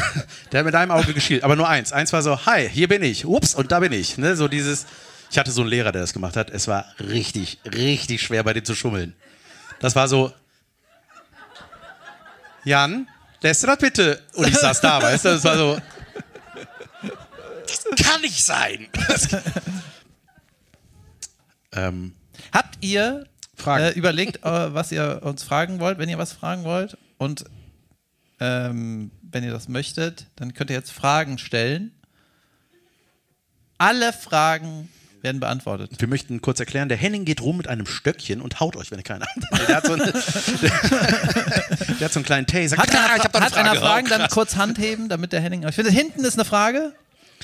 Der 0.53 0.61
hat 0.61 0.67
mit 0.67 0.75
einem 0.75 0.91
Auge 0.91 1.13
geschielt, 1.13 1.45
aber 1.45 1.57
nur 1.57 1.69
eins. 1.69 1.93
Eins 1.93 2.13
war 2.13 2.23
so, 2.23 2.47
hi, 2.47 2.69
hier 2.69 2.89
bin 2.89 3.03
ich. 3.03 3.27
Ups, 3.27 3.55
und 3.55 3.71
da 3.73 3.81
bin 3.81 3.93
ich. 3.93 4.19
Ne? 4.19 4.37
So 4.37 4.49
dieses. 4.49 4.87
Ich 5.31 5.39
hatte 5.39 5.51
so 5.51 5.61
einen 5.61 5.71
Lehrer, 5.71 5.93
der 5.93 6.01
das 6.01 6.13
gemacht 6.13 6.37
hat. 6.37 6.51
Es 6.51 6.69
war 6.69 6.87
richtig, 6.99 7.59
richtig 7.65 8.23
schwer, 8.23 8.43
bei 8.45 8.53
dem 8.55 8.65
zu 8.65 8.75
schummeln. 8.75 9.15
Das 9.81 9.95
war 9.95 10.09
so. 10.09 10.33
Jan, 12.65 13.09
lässt 13.41 13.63
du 13.63 13.67
das 13.67 13.79
bitte? 13.79 14.23
Und 14.35 14.49
ich 14.49 14.57
saß 14.57 14.81
da, 14.81 15.03
weißt 15.03 15.25
du? 15.25 15.29
Das 15.31 15.45
war 15.45 15.57
so. 15.57 15.79
Das 17.67 17.85
kann 18.07 18.21
nicht 18.21 18.45
sein. 18.45 18.89
Ähm, 21.73 22.15
Habt 22.53 22.79
ihr 22.81 23.27
äh, 23.67 23.93
überlegt, 23.93 24.39
äh, 24.39 24.75
was 24.75 24.91
ihr 24.91 25.21
uns 25.23 25.43
fragen 25.43 25.81
wollt, 25.81 25.99
wenn 25.99 26.09
ihr 26.09 26.19
was 26.19 26.33
fragen 26.33 26.65
wollt? 26.65 26.97
Und 27.19 27.45
ähm, 28.41 29.11
wenn 29.23 29.45
ihr 29.45 29.53
das 29.53 29.69
möchtet, 29.69 30.27
dann 30.37 30.55
könnt 30.55 30.71
ihr 30.71 30.77
jetzt 30.77 30.93
Fragen 30.93 31.39
stellen. 31.39 31.93
Alle 33.77 34.13
Fragen 34.13 34.89
werden 35.23 35.41
beantwortet. 35.41 35.91
wir 35.99 36.09
möchten 36.09 36.41
kurz 36.41 36.61
erklären, 36.61 36.89
der 36.89 36.99
Henning 36.99 37.25
geht 37.25 37.41
rum 37.43 37.57
mit 37.57 37.69
einem 37.69 37.87
Stöckchen 37.87 38.41
und 38.41 38.61
haut 38.61 38.77
euch, 38.77 38.91
wenn 38.91 38.99
ihr 38.99 39.05
keine 39.05 39.25
habt. 39.27 39.69
Der 39.69 39.77
hat 39.77 39.87
so 39.87 39.93
einen, 39.95 40.05
der, 40.63 42.01
hat 42.07 42.13
so 42.13 42.19
einen 42.21 42.25
kleinen 42.25 42.47
Taser. 42.47 42.77
Hat, 42.77 42.95
Ah, 42.95 43.07
einer, 43.07 43.17
ich 43.17 43.25
hab 43.25 43.33
da 43.33 43.39
eine 43.39 43.47
hat 43.47 43.55
einer 43.57 43.71
Frage. 43.71 43.81
Fragen, 43.81 44.07
Oh, 44.07 44.11
dann 44.11 44.21
krass. 44.23 44.31
kurz 44.33 44.57
Hand 44.57 44.79
heben, 44.79 45.09
damit 45.09 45.33
der 45.33 45.41
Henning. 45.41 45.67
Ich 45.69 45.75
finde, 45.75 45.91
hinten 45.91 46.25
ist 46.25 46.35
eine 46.35 46.45
Frage. 46.45 46.93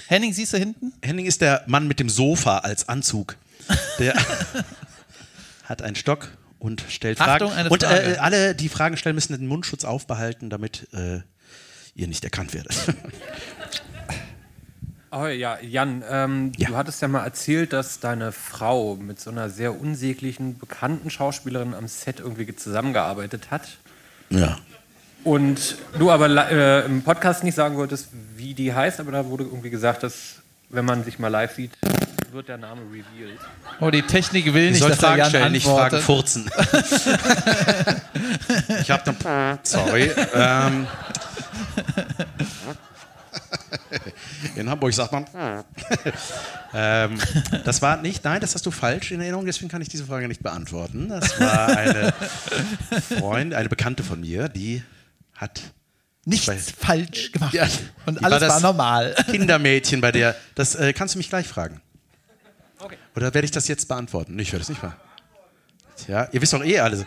Henning, 0.08 0.32
siehst 0.32 0.52
du 0.52 0.58
hinten? 0.58 0.92
Henning 1.02 1.26
ist 1.26 1.40
der 1.40 1.62
Mann 1.66 1.86
mit 1.88 2.00
dem 2.00 2.08
Sofa 2.08 2.58
als 2.58 2.88
Anzug. 2.88 3.36
Der 3.98 4.14
hat 5.64 5.82
einen 5.82 5.96
Stock 5.96 6.28
und 6.58 6.84
stellt 6.88 7.20
Achtung, 7.20 7.48
Fragen. 7.48 7.60
eine 7.60 7.70
und 7.70 7.82
Frage. 7.82 8.14
Äh, 8.14 8.18
alle, 8.18 8.54
die 8.54 8.68
Fragen 8.68 8.96
stellen, 8.96 9.14
müssen 9.14 9.32
den 9.36 9.46
Mundschutz 9.46 9.84
aufbehalten, 9.84 10.50
damit 10.50 10.88
äh, 10.92 11.20
ihr 11.94 12.08
nicht 12.08 12.24
erkannt 12.24 12.54
werdet. 12.54 12.74
Oh 15.16 15.26
ja, 15.26 15.58
Jan, 15.60 16.02
ähm, 16.10 16.52
Ja. 16.56 16.70
du 16.70 16.76
hattest 16.76 17.00
ja 17.00 17.06
mal 17.06 17.22
erzählt, 17.24 17.72
dass 17.72 18.00
deine 18.00 18.32
Frau 18.32 18.96
mit 18.96 19.20
so 19.20 19.30
einer 19.30 19.48
sehr 19.48 19.78
unsäglichen, 19.80 20.58
bekannten 20.58 21.08
Schauspielerin 21.08 21.72
am 21.72 21.86
Set 21.86 22.18
irgendwie 22.18 22.54
zusammengearbeitet 22.56 23.50
hat. 23.50 23.62
ja. 24.30 24.58
Und 25.22 25.76
du 25.98 26.10
aber 26.10 26.28
äh, 26.50 26.84
im 26.84 27.02
Podcast 27.02 27.44
nicht 27.44 27.54
sagen 27.54 27.76
wolltest, 27.78 28.08
wie 28.36 28.52
die 28.52 28.74
heißt, 28.74 29.00
aber 29.00 29.10
da 29.10 29.24
wurde 29.24 29.44
irgendwie 29.44 29.70
gesagt, 29.70 30.02
dass 30.02 30.34
wenn 30.68 30.84
man 30.84 31.02
sich 31.02 31.18
mal 31.18 31.28
live 31.28 31.54
sieht, 31.54 31.70
wird 32.30 32.48
der 32.48 32.58
Name 32.58 32.82
revealed. 32.82 33.38
Oh, 33.80 33.88
die 33.88 34.02
Technik 34.02 34.52
will 34.52 34.64
Ich 34.64 34.72
nicht, 34.72 34.82
dass 34.82 34.98
der 34.98 35.08
Fragen 35.08 35.18
Jan 35.20 35.28
stellen, 35.30 35.52
nicht 35.52 35.66
Fragen 35.66 36.00
furzen. 36.02 36.50
ich 38.82 38.90
hab 38.90 39.04
dann. 39.06 39.58
Sorry. 39.62 40.10
Ähm, 40.34 40.86
in 44.56 44.68
Hamburg 44.68 44.92
sagt 44.94 45.12
man. 45.12 45.26
ähm, 46.74 47.18
das 47.64 47.82
war 47.82 47.96
nicht, 47.98 48.24
nein, 48.24 48.40
das 48.40 48.54
hast 48.54 48.66
du 48.66 48.70
falsch 48.70 49.10
in 49.12 49.20
Erinnerung, 49.20 49.46
deswegen 49.46 49.68
kann 49.70 49.82
ich 49.82 49.88
diese 49.88 50.04
Frage 50.04 50.28
nicht 50.28 50.42
beantworten. 50.42 51.08
Das 51.08 51.38
war 51.40 51.68
eine 51.68 52.12
Freundin, 53.18 53.58
eine 53.58 53.68
Bekannte 53.68 54.02
von 54.02 54.20
mir, 54.20 54.48
die 54.48 54.82
hat 55.34 55.60
Nichts 56.26 56.46
Bei- 56.46 56.56
falsch 56.56 57.32
gemacht. 57.32 57.52
Ja, 57.52 57.68
Und 58.06 58.24
alles 58.24 58.40
war, 58.40 58.48
das 58.48 58.62
normal. 58.62 59.14
Kindermädchen 59.30 60.00
bei 60.00 60.10
der. 60.10 60.34
Das 60.54 60.74
äh, 60.74 60.92
kannst 60.94 61.14
du 61.14 61.18
mich 61.18 61.28
gleich 61.28 61.46
fragen. 61.46 61.80
Oder 63.14 63.32
werde 63.34 63.44
ich 63.44 63.50
das 63.50 63.68
jetzt 63.68 63.88
beantworten? 63.88 64.38
Ich 64.38 64.52
werde 64.52 64.62
es 64.62 64.68
nicht 64.68 64.80
beantworten. 64.80 65.10
Tja, 65.96 66.28
ihr 66.32 66.42
wisst 66.42 66.52
doch 66.52 66.64
eh 66.64 66.80
alles. 66.80 67.04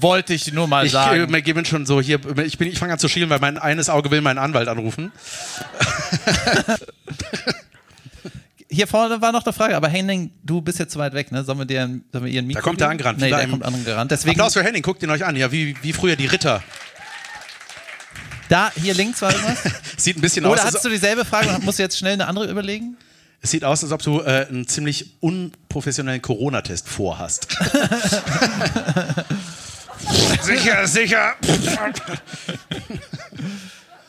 Wollte 0.00 0.34
ich 0.34 0.52
nur 0.52 0.66
mal 0.66 0.86
Ich 0.86 0.92
sagen. 0.92 1.32
äh, 1.34 1.42
gebe 1.42 1.64
schon 1.64 1.86
so 1.86 2.00
hier. 2.00 2.18
Ich, 2.44 2.58
bin- 2.58 2.68
ich 2.68 2.78
fange 2.78 2.92
an 2.94 2.98
zu 2.98 3.08
schielen, 3.08 3.30
weil 3.30 3.38
mein 3.38 3.58
eines 3.58 3.88
Auge 3.88 4.10
will 4.10 4.20
meinen 4.20 4.38
Anwalt 4.38 4.68
anrufen. 4.68 5.12
Hier 8.70 8.88
vorne 8.88 9.20
war 9.20 9.30
noch 9.30 9.44
eine 9.44 9.52
Frage, 9.52 9.76
aber 9.76 9.88
Henning, 9.88 10.32
du 10.42 10.60
bist 10.60 10.80
jetzt 10.80 10.92
zu 10.92 10.98
weit 10.98 11.12
weg, 11.14 11.30
ne? 11.30 11.44
Sollen 11.44 11.58
wir 11.58 11.64
dir 11.64 11.86
sollen 12.10 12.24
wir 12.24 12.32
ihr 12.32 12.42
ein 12.42 12.46
Mikro 12.46 12.60
Da 12.60 12.64
kommt 12.64 12.80
der 12.80 12.88
angerannt. 12.88 13.20
Nee, 13.20 13.30
der 13.30 13.46
kommt 13.46 13.64
angerannt. 13.64 14.10
Deswegen, 14.10 14.32
Applaus 14.32 14.54
für 14.54 14.64
Henning, 14.64 14.82
guckt 14.82 15.00
ihn 15.04 15.10
euch 15.10 15.24
an. 15.24 15.36
Ja, 15.36 15.52
wie, 15.52 15.76
wie 15.82 15.92
früher 15.92 16.16
die 16.16 16.26
Ritter. 16.26 16.60
da, 18.48 18.72
hier 18.74 18.94
links 18.94 19.22
war 19.22 19.32
irgendwas. 19.32 19.58
Sieht 19.96 20.16
ein 20.18 20.20
bisschen 20.22 20.44
aus. 20.44 20.54
Oder 20.54 20.64
hast 20.64 20.84
du 20.84 20.88
dieselbe 20.88 21.24
Frage 21.24 21.50
und 21.50 21.64
musst 21.64 21.78
du 21.78 21.84
jetzt 21.84 21.96
schnell 21.96 22.14
eine 22.14 22.26
andere 22.26 22.50
überlegen? 22.50 22.96
Es 23.42 23.50
sieht 23.52 23.62
aus, 23.62 23.84
als 23.84 23.92
ob 23.92 24.02
du 24.02 24.22
äh, 24.22 24.46
einen 24.48 24.66
ziemlich 24.66 25.12
unprofessionellen 25.20 26.22
Corona-Test 26.22 26.88
vorhast. 26.88 27.56
sicher, 30.42 30.86
sicher. 30.86 31.34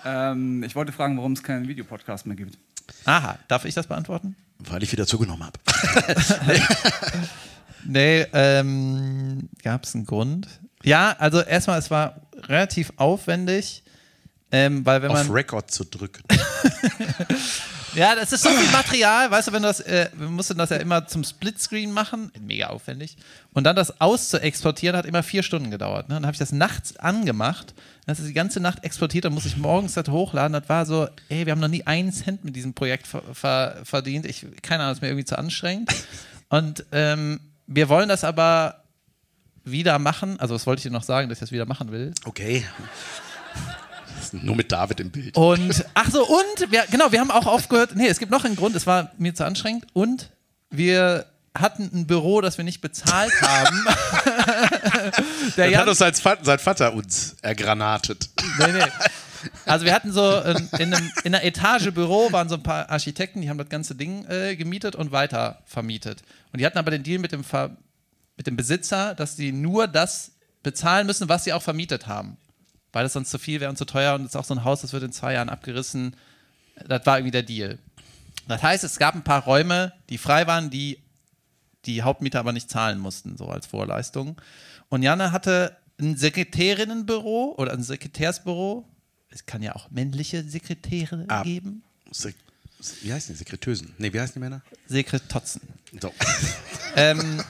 Ähm, 0.04 0.64
ich 0.64 0.76
wollte 0.76 0.92
fragen, 0.92 1.18
warum 1.18 1.34
es 1.34 1.44
keinen 1.44 1.68
Videopodcast 1.68 2.26
mehr 2.28 2.36
gibt. 2.36 2.58
Aha, 3.06 3.40
darf 3.48 3.66
ich 3.66 3.74
das 3.74 3.88
beantworten? 3.88 4.36
Weil 4.60 4.84
ich 4.84 4.92
wieder 4.92 5.08
zugenommen 5.08 5.44
habe. 5.44 5.60
Nee, 7.86 8.26
ähm, 8.34 9.48
gab 9.64 9.84
es 9.84 9.94
einen 9.94 10.06
Grund? 10.06 10.48
Ja, 10.84 11.16
also 11.20 11.42
erstmal, 11.42 11.78
es 11.80 11.92
war 11.92 12.22
relativ 12.48 12.92
aufwendig, 12.98 13.84
ähm, 14.52 14.86
weil 14.86 15.02
wenn 15.02 15.12
man... 15.12 15.28
Auf 15.28 15.34
Record 15.34 15.70
zu 15.70 15.86
drücken. 15.86 16.24
Ja, 17.96 18.14
das 18.14 18.34
ist 18.34 18.44
so 18.44 18.50
viel 18.50 18.70
Material, 18.72 19.32
weißt 19.32 19.48
du, 19.48 19.54
wenn 19.54 19.62
du 19.62 19.70
das, 19.70 19.80
äh, 19.80 20.10
wir 20.14 20.28
mussten 20.28 20.58
das 20.58 20.70
ja 20.70 20.78
immer 20.78 21.08
zum 21.08 21.24
Splitscreen 21.24 21.92
machen, 21.92 22.32
mega 22.40 22.68
aufwendig. 22.68 23.16
Und 23.54 23.64
dann 23.64 23.76
das 23.76 24.02
auszuexportieren 24.02 24.98
hat 24.98 25.06
immer 25.06 25.24
vier 25.24 25.44
Stunden 25.44 25.72
gedauert. 25.72 26.10
Ne? 26.10 26.16
Dann 26.16 26.26
habe 26.26 26.34
ich 26.34 26.40
das 26.40 26.52
nachts 26.52 26.98
angemacht, 26.98 27.74
dann 28.06 28.16
ist 28.16 28.28
die 28.28 28.34
ganze 28.34 28.60
Nacht 28.60 28.84
exportiert, 28.84 29.26
dann 29.26 29.34
muss 29.34 29.46
ich 29.46 29.56
morgens 29.58 29.94
das 29.94 30.10
hochladen. 30.10 30.54
Das 30.54 30.68
war 30.68 30.86
so, 30.86 31.08
ey, 31.30 31.46
wir 31.46 31.52
haben 31.52 31.62
noch 31.62 31.70
nie 31.70 31.88
einen 31.88 32.12
Cent 32.12 32.44
mit 32.44 32.56
diesem 32.56 32.74
Projekt 32.74 33.08
ver 33.08 33.24
ver 33.34 33.78
verdient. 33.84 34.26
Ich, 34.26 34.46
keine 34.62 34.84
Ahnung, 34.84 34.92
das 34.92 34.98
ist 34.98 35.02
mir 35.02 35.08
irgendwie 35.08 35.26
zu 35.26 35.38
anstrengend. 35.38 35.90
Und 36.50 36.86
ähm, 36.92 37.40
wir 37.66 37.90
wollen 37.90 38.10
das 38.10 38.24
aber 38.24 38.84
wieder 39.64 39.98
machen. 40.00 40.40
Also, 40.40 40.54
was 40.54 40.68
wollte 40.68 40.80
ich 40.80 40.84
dir 40.84 40.92
noch 40.92 41.04
sagen, 41.04 41.30
dass 41.30 41.38
ich 41.38 41.42
das 41.42 41.52
wieder 41.52 41.66
machen 41.66 41.92
will? 41.92 42.14
Okay. 42.26 42.64
Nur 44.34 44.56
mit 44.56 44.72
David 44.72 45.00
im 45.00 45.12
Bild. 45.12 45.36
Und, 45.38 45.86
ach 45.94 46.10
so, 46.12 46.26
und, 46.26 46.72
wir, 46.72 46.86
genau, 46.90 47.12
wir 47.12 47.20
haben 47.20 47.32
auch 47.32 47.46
aufgehört, 47.46 47.96
nee, 47.96 48.08
es 48.08 48.20
gibt 48.20 48.32
noch 48.32 48.46
einen 48.46 48.56
Grund, 48.56 48.76
es 48.76 48.88
war 48.88 49.12
mir 49.18 49.34
zu 49.34 49.46
anstrengend 49.46 49.86
und 49.94 50.30
wir 50.70 51.26
hatten 51.58 51.90
ein 51.94 52.08
Büro, 52.08 52.42
das 52.42 52.58
wir 52.58 52.66
nicht 52.66 52.82
bezahlt 52.82 53.34
haben. 53.42 53.86
Der 55.58 55.70
Jan, 55.70 55.82
hat 55.82 55.88
uns 55.88 55.98
sein 56.00 56.14
Vater, 56.14 56.44
sein 56.44 56.60
Vater 56.60 56.94
uns 56.94 57.36
ergranatet. 57.42 58.30
nee, 58.60 58.72
nee. 58.74 58.84
Also 59.66 59.86
wir 59.86 59.94
hatten 59.94 60.12
so 60.12 60.42
in, 60.42 60.70
in, 60.80 60.94
einem, 60.94 61.12
in 61.24 61.36
einer 61.36 61.44
Etage 61.44 61.92
Büro 61.92 62.32
waren 62.32 62.50
so 62.50 62.56
ein 62.56 62.64
paar 62.64 62.90
Architekten, 62.90 63.42
die 63.42 63.50
haben 63.50 63.58
das 63.58 63.70
ganze 63.70 63.96
Ding 63.96 64.26
äh, 64.26 64.56
gemietet 64.56 64.96
und 64.96 65.12
weiter 65.12 65.62
vermietet. 65.66 66.24
Und 66.52 66.60
die 66.60 66.66
hatten 66.66 66.78
aber 66.78 66.92
den 66.92 67.04
Deal 67.04 67.20
mit 67.20 67.32
dem, 67.32 67.44
Ver, 67.44 67.78
mit 68.38 68.48
dem 68.48 68.56
Besitzer, 68.56 69.14
dass 69.14 69.36
sie 69.36 69.52
nur 69.52 69.88
das 69.88 70.32
bezahlen 70.64 71.06
müssen, 71.06 71.30
was 71.30 71.44
sie 71.44 71.54
auch 71.54 71.62
vermietet 71.62 72.08
haben. 72.08 72.38
Weil 72.96 73.04
das 73.04 73.12
sonst 73.12 73.30
zu 73.30 73.38
viel 73.40 73.60
wäre 73.60 73.70
und 73.70 73.76
zu 73.76 73.84
teuer 73.84 74.16
und 74.16 74.22
es 74.22 74.30
ist 74.30 74.36
auch 74.38 74.46
so 74.46 74.54
ein 74.54 74.64
Haus, 74.64 74.80
das 74.80 74.94
wird 74.94 75.04
in 75.04 75.12
zwei 75.12 75.34
Jahren 75.34 75.50
abgerissen. 75.50 76.16
Das 76.88 77.06
war 77.06 77.18
irgendwie 77.18 77.32
der 77.32 77.44
Deal. 77.44 77.78
Das 78.48 78.64
heißt, 78.64 78.86
es 78.86 79.00
gab 79.00 79.16
ein 79.16 79.24
paar 79.26 79.44
Räume, 79.44 79.92
die 80.10 80.18
frei 80.18 80.48
waren, 80.48 80.70
die 80.70 81.00
die 81.84 82.04
Hauptmieter 82.04 82.40
aber 82.40 82.54
nicht 82.54 82.70
zahlen 82.70 82.98
mussten, 83.00 83.36
so 83.36 83.48
als 83.48 83.66
Vorleistung. 83.68 84.40
Und 84.88 85.04
Janne 85.04 85.34
hatte 85.34 85.76
ein 86.00 86.16
Sekretärinnenbüro 86.16 87.56
oder 87.58 87.74
ein 87.74 87.84
Sekretärsbüro. 87.84 88.88
Es 89.28 89.46
kann 89.46 89.62
ja 89.62 89.76
auch 89.76 89.92
männliche 89.92 90.46
Sekretäre 90.46 91.26
Ah. 91.28 91.44
geben. 91.44 91.84
Sek 92.12 92.38
wie 93.02 93.12
heißen 93.12 93.34
die? 93.36 93.38
Sekretösen? 93.38 93.94
Nee, 93.98 94.14
wie 94.14 94.22
heißen 94.22 94.36
die 94.36 94.40
Männer? 94.40 94.62
Sekretotzen. 94.88 95.62
So. 96.00 96.14
Ähm, 96.98 97.44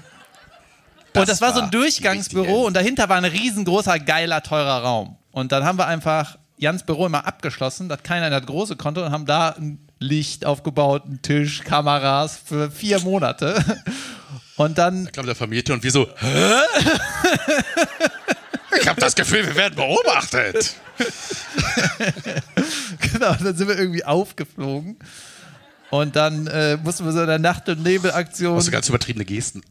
und 1.13 1.29
das 1.29 1.39
war 1.39 1.53
so 1.53 1.59
ein 1.61 1.69
Durchgangsbüro 1.69 2.65
und 2.65 2.73
dahinter 2.73 3.07
war 3.09 3.17
ein 3.17 3.25
riesengroßer, 3.25 3.99
geiler, 3.99 4.41
teurer 4.41 4.81
Raum. 4.81 5.17
Und 5.36 5.51
dann 5.51 5.65
haben 5.65 5.77
wir 5.77 5.86
einfach 5.86 6.38
Jans 6.55 6.83
Büro 6.83 7.05
immer 7.07 7.27
abgeschlossen, 7.27 7.89
dass 7.89 8.03
keiner 8.03 8.27
in 8.27 8.31
das 8.31 8.45
große 8.45 8.77
konnte 8.77 9.03
und 9.03 9.11
haben 9.11 9.25
da 9.25 9.49
ein 9.49 9.86
Licht 9.99 10.45
aufgebaut, 10.45 11.03
einen 11.05 11.21
Tisch, 11.21 11.61
Kameras 11.61 12.39
für 12.43 12.71
vier 12.71 13.01
Monate. 13.01 13.61
Und 14.55 14.77
dann 14.77 15.11
kam 15.11 15.25
der 15.25 15.36
Vermieter 15.36 15.73
und 15.73 15.83
wir 15.83 15.91
so, 15.91 16.07
hä? 16.17 16.53
Ich 18.79 18.88
habe 18.88 19.01
das 19.01 19.15
Gefühl, 19.15 19.45
wir 19.45 19.55
werden 19.55 19.75
beobachtet. 19.75 20.75
Genau, 23.11 23.33
dann 23.33 23.57
sind 23.57 23.67
wir 23.67 23.77
irgendwie 23.77 24.05
aufgeflogen. 24.05 24.97
Und 25.89 26.15
dann 26.15 26.47
äh, 26.47 26.77
mussten 26.77 27.03
wir 27.03 27.11
so 27.11 27.19
in 27.19 27.27
der 27.27 27.39
Nacht- 27.39 27.67
und 27.67 27.83
Nebelaktion. 27.83 28.55
Hast 28.55 28.67
du 28.67 28.71
ganz 28.71 28.88
übertriebene 28.88 29.25
Gesten. 29.25 29.61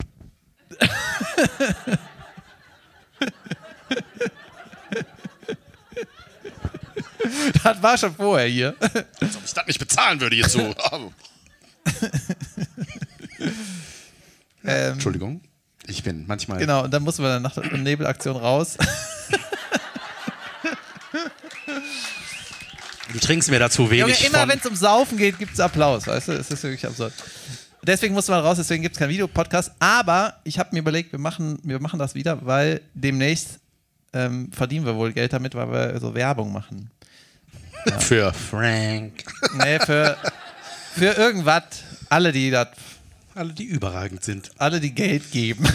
Das 7.65 7.83
war 7.83 7.99
schon 7.99 8.15
vorher 8.15 8.47
hier. 8.47 8.75
Als 9.21 9.37
ob 9.37 9.45
ich 9.45 9.53
das 9.55 9.67
nicht 9.67 9.79
bezahlen 9.79 10.21
würde 10.21 10.37
jetzt 10.37 10.53
so. 10.53 10.75
Ähm, 14.67 14.95
Entschuldigung. 14.95 15.43
Ich 15.87 16.03
bin 16.03 16.25
manchmal. 16.27 16.59
genau, 16.59 16.85
und 16.85 16.91
dann 16.91 17.03
mussten 17.03 17.23
wir 17.23 17.37
in 17.37 17.43
der 17.43 17.51
Nacht- 17.51 17.59
und 17.59 17.83
Nebelaktion 17.83 18.35
raus. 18.35 18.79
Du 23.13 23.19
trinkst 23.19 23.51
mir 23.51 23.59
dazu 23.59 23.83
Junge, 23.83 24.07
wenig 24.07 24.25
immer 24.27 24.39
von. 24.41 24.49
wenn 24.49 24.59
es 24.59 24.67
um 24.67 24.75
Saufen 24.75 25.19
geht, 25.19 25.39
gibt 25.39 25.53
es 25.53 25.61
Applaus, 25.61 26.07
weißt 26.07 26.29
du? 26.29 26.33
Es 26.33 26.51
ist 26.51 26.63
wirklich 26.63 26.87
absurd. 26.87 27.13
Deswegen 27.83 28.15
musste 28.15 28.33
man 28.33 28.41
raus, 28.41 28.57
deswegen 28.57 28.83
gibt 28.83 28.97
es 28.97 28.99
keinen 28.99 29.11
Videopodcast. 29.11 29.73
Aber 29.79 30.41
ich 30.45 30.59
habe 30.59 30.71
mir 30.73 30.79
überlegt, 30.79 31.13
wir 31.13 31.19
machen, 31.19 31.59
wir 31.63 31.79
machen 31.81 31.99
das 31.99 32.15
wieder, 32.15 32.45
weil 32.47 32.81
demnächst 32.95 33.61
ähm, 34.15 34.51
verdienen 34.53 34.87
wir 34.87 34.97
wohl 34.97 35.13
Geld 35.13 35.33
damit, 35.35 35.55
weil 35.55 35.71
wir 35.71 36.01
so 36.01 36.15
Werbung 36.15 36.51
machen. 36.53 36.91
Für 38.01 38.33
Frank. 38.33 39.25
Nee, 39.55 39.79
für, 39.81 40.17
für 40.95 41.13
irgendwas, 41.13 41.63
alle, 42.09 42.33
die 42.33 42.51
das 42.51 42.69
Alle, 43.35 43.53
die 43.53 43.65
überragend 43.65 44.25
sind. 44.25 44.51
alle, 44.59 44.81
die 44.81 44.95
Geld 44.95 45.31
geben. 45.31 45.67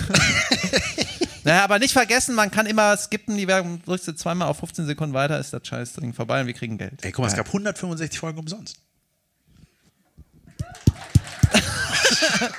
naja, 1.44 1.64
aber 1.64 1.80
nicht 1.80 1.94
vergessen, 1.94 2.36
man 2.36 2.50
kann 2.52 2.66
immer 2.66 2.96
skippen, 2.98 3.38
die 3.38 3.48
Werbung 3.48 3.82
drückst 3.84 4.08
du 4.08 4.16
zweimal 4.16 4.48
auf 4.48 4.58
15 4.60 4.86
Sekunden 4.86 5.14
weiter, 5.14 5.40
ist 5.40 5.54
das 5.54 5.68
scheiß 5.68 5.94
Ding 5.94 6.14
vorbei 6.14 6.42
und 6.42 6.48
wir 6.48 6.54
kriegen 6.54 6.78
Geld. 6.78 7.04
Ey, 7.04 7.12
guck 7.12 7.24
mal, 7.24 7.30
es 7.30 7.36
gab 7.36 7.48
165 7.48 8.20
Folgen 8.20 8.40
umsonst. 8.40 8.78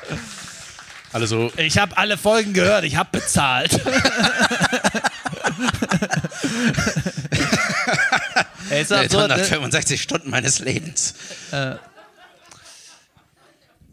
Alle 1.13 1.27
so, 1.27 1.51
Ich 1.57 1.77
habe 1.77 1.97
alle 1.97 2.17
Folgen 2.17 2.53
gehört, 2.53 2.85
ich 2.85 2.95
habe 2.95 3.09
bezahlt. 3.19 3.73
Ey, 8.71 8.83
ist 8.83 8.93
absurd, 8.93 9.29
ne? 9.29 9.35
165 9.35 10.01
Stunden 10.01 10.31
meines 10.31 10.59
Lebens. 10.61 11.15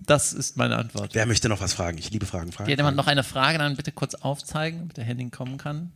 Das 0.07 0.31
ist 0.31 0.55
meine 0.55 0.77
Antwort. 0.77 1.13
Wer 1.13 1.25
möchte 1.25 1.49
noch 1.49 1.59
was 1.59 1.73
fragen? 1.73 1.97
Ich 1.97 2.11
liebe 2.11 2.25
Fragen. 2.25 2.53
Fragen. 2.53 2.71
Hat 2.71 2.77
jemand 2.77 2.95
noch 2.95 3.07
eine 3.07 3.23
Frage, 3.25 3.57
dann 3.57 3.75
bitte 3.75 3.91
kurz 3.91 4.15
aufzeigen, 4.15 4.79
damit 4.79 4.97
der 4.97 5.03
Henning 5.03 5.31
kommen 5.31 5.57
kann. 5.57 5.91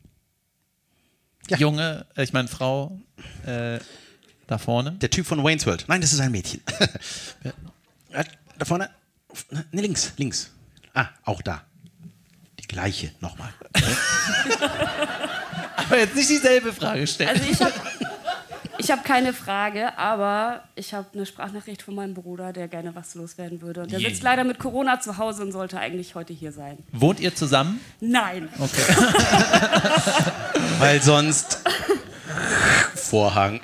Ja. 1.49 1.57
Junge, 1.57 2.05
äh, 2.15 2.23
ich 2.23 2.33
meine 2.33 2.49
Frau, 2.49 2.99
äh, 3.45 3.79
da 4.47 4.57
vorne. 4.57 4.91
Der 4.93 5.09
Typ 5.09 5.25
von 5.25 5.43
Wayne's 5.43 5.65
World. 5.65 5.85
Nein, 5.87 6.01
das 6.01 6.11
ist 6.13 6.19
ein 6.19 6.31
Mädchen. 6.31 6.61
Da 8.57 8.65
vorne. 8.65 8.91
Ne, 9.49 9.81
links, 9.81 10.11
links. 10.17 10.51
Ah, 10.93 11.07
auch 11.23 11.41
da. 11.41 11.63
Die 12.59 12.67
gleiche, 12.67 13.11
nochmal. 13.21 13.51
Aber 15.77 15.97
jetzt 15.97 16.13
nicht 16.15 16.29
dieselbe 16.29 16.73
Frage 16.73 17.07
stellen. 17.07 17.29
Also 17.29 17.49
ich 17.49 17.59
habe 17.59 17.73
ich 18.81 18.91
hab 18.91 19.05
keine 19.05 19.33
Frage, 19.33 19.97
aber 19.97 20.63
ich 20.75 20.93
habe 20.93 21.07
eine 21.13 21.25
Sprachnachricht 21.25 21.81
von 21.81 21.95
meinem 21.95 22.13
Bruder, 22.13 22.51
der 22.53 22.67
gerne 22.67 22.93
was 22.95 23.15
loswerden 23.15 23.61
würde. 23.61 23.81
Und 23.83 23.91
der 23.91 23.99
Je. 23.99 24.09
sitzt 24.09 24.23
leider 24.23 24.43
mit 24.43 24.59
Corona 24.59 24.99
zu 24.99 25.17
Hause 25.17 25.43
und 25.43 25.51
sollte 25.51 25.79
eigentlich 25.79 26.15
heute 26.15 26.33
hier 26.33 26.51
sein. 26.51 26.77
Wohnt 26.91 27.19
ihr 27.19 27.33
zusammen? 27.35 27.79
Nein. 27.99 28.49
Okay. 28.59 28.81
Weil 30.79 31.01
sonst. 31.01 31.59
Vorhang. 32.95 33.61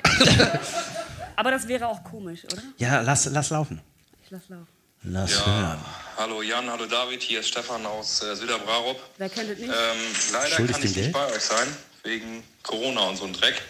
Aber 1.36 1.50
das 1.50 1.68
wäre 1.68 1.86
auch 1.86 2.02
komisch, 2.04 2.44
oder? 2.44 2.62
Ja, 2.78 3.00
lass, 3.00 3.26
lass 3.26 3.50
laufen. 3.50 3.80
Ich 4.24 4.30
lass 4.30 4.48
laufen. 4.48 4.66
Lass 5.04 5.30
Ja, 5.30 5.46
hören. 5.46 5.78
hallo 6.16 6.42
Jan, 6.42 6.68
hallo 6.68 6.84
David, 6.86 7.22
hier 7.22 7.38
ist 7.40 7.48
Stefan 7.48 7.86
aus 7.86 8.20
äh, 8.22 8.34
Süderbrarup. 8.34 8.98
Wer 9.16 9.28
kennt 9.28 9.48
es 9.50 9.58
nicht? 9.60 9.70
Ähm, 9.70 9.98
leider 10.32 10.46
Schuldig 10.56 10.72
kann 10.74 10.82
dem 10.82 10.90
ich 10.90 10.96
nicht 10.96 11.02
Geld? 11.04 11.12
bei 11.12 11.26
euch 11.32 11.42
sein, 11.42 11.68
wegen 12.02 12.42
Corona 12.64 13.02
und 13.02 13.16
so 13.16 13.24
ein 13.24 13.32
Dreck. 13.32 13.62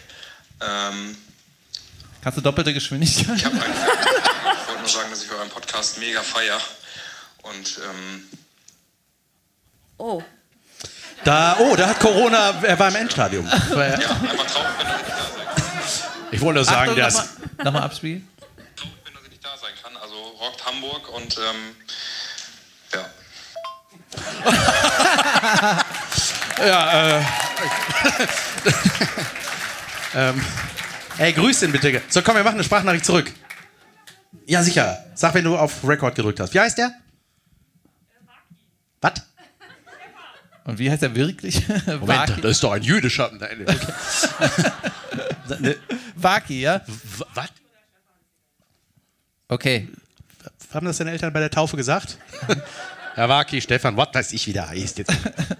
Ähm, 0.59 1.15
Kannst 2.21 2.37
du 2.37 2.41
doppelte 2.41 2.73
Geschwindigkeit? 2.73 3.37
ich 3.37 3.45
habe 3.45 3.55
eigentlich 3.55 3.77
ich 3.77 4.67
wollte 4.67 4.79
nur 4.81 4.89
sagen, 4.89 5.09
dass 5.09 5.23
ich 5.23 5.31
euren 5.31 5.49
Podcast 5.49 5.97
mega 5.99 6.21
feier. 6.21 6.59
Und 7.43 7.79
ähm, 7.83 8.23
Oh, 9.97 10.21
Da, 11.25 11.57
oh, 11.59 11.75
da 11.75 11.87
hat 11.89 11.99
Corona, 11.99 12.51
er 12.61 12.79
war 12.79 12.87
im 12.89 12.95
Endstadium. 12.95 13.45
ja, 13.47 13.53
einfach 13.55 13.67
traurig, 14.45 14.71
wenn 14.77 14.87
ihr 14.87 14.97
nicht 14.97 15.09
da 15.09 15.23
seid. 15.25 16.27
Ich 16.31 16.41
wollte 16.41 16.55
nur 16.55 16.65
sagen, 16.65 16.91
Achtung, 16.91 16.95
der 16.95 17.07
nochmal 17.07 17.23
ist. 17.25 17.63
noch 17.65 17.71
mal 17.73 17.81
abspielen. 17.83 18.27
Traurig 18.75 18.93
dass 19.13 19.23
ich 19.23 19.29
nicht 19.31 19.43
da 19.45 19.57
sein 19.57 19.73
kann. 19.83 19.97
Also 19.97 20.15
rockt 20.15 20.65
Hamburg 20.65 21.09
und 21.09 21.37
ähm, 21.37 21.75
ja. 22.93 23.05
Ey, 31.19 31.33
grüß 31.33 31.63
ihn 31.63 31.73
bitte. 31.73 32.01
So, 32.07 32.21
komm, 32.21 32.35
wir 32.35 32.43
machen 32.45 32.55
eine 32.55 32.63
Sprachnachricht 32.63 33.03
zurück. 33.03 33.29
Ja, 34.45 34.63
sicher. 34.63 35.03
Sag, 35.15 35.33
wenn 35.33 35.43
du 35.43 35.57
auf 35.57 35.85
Record 35.85 36.15
gedrückt 36.15 36.39
hast. 36.39 36.53
Wie 36.53 36.59
heißt 36.61 36.77
der? 36.77 36.93
Was? 39.01 39.13
Und 40.63 40.79
wie 40.79 40.89
heißt 40.89 41.03
er 41.03 41.13
wirklich? 41.13 41.67
Waki, 41.67 42.39
das 42.41 42.51
ist 42.51 42.63
doch 42.63 42.71
ein 42.71 42.83
jüdischer. 42.83 43.31
Nein, 43.37 43.65
okay. 45.49 45.75
Waki, 46.15 46.61
ja? 46.61 46.81
Was? 47.33 47.49
Okay. 49.49 49.89
Haben 50.73 50.85
das 50.85 50.99
deine 50.99 51.11
Eltern 51.11 51.33
bei 51.33 51.41
der 51.41 51.49
Taufe 51.49 51.75
gesagt? 51.75 52.17
Herr 53.15 53.27
Waki, 53.27 53.59
Stefan, 53.59 53.97
was 53.97 54.07
weiß 54.13 54.31
ich, 54.31 54.47
wie 54.47 54.53
der 54.53 54.69
heißt 54.69 54.99
jetzt. 54.99 55.11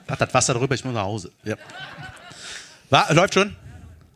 Mach 0.07 0.15
das 0.15 0.33
Wasser 0.33 0.53
drüber, 0.53 0.73
ich 0.75 0.85
muss 0.85 0.93
nach 0.93 1.03
Hause. 1.03 1.33
Ja. 1.43 1.55
Wa 2.89 3.11
läuft 3.11 3.33
schon? 3.33 3.55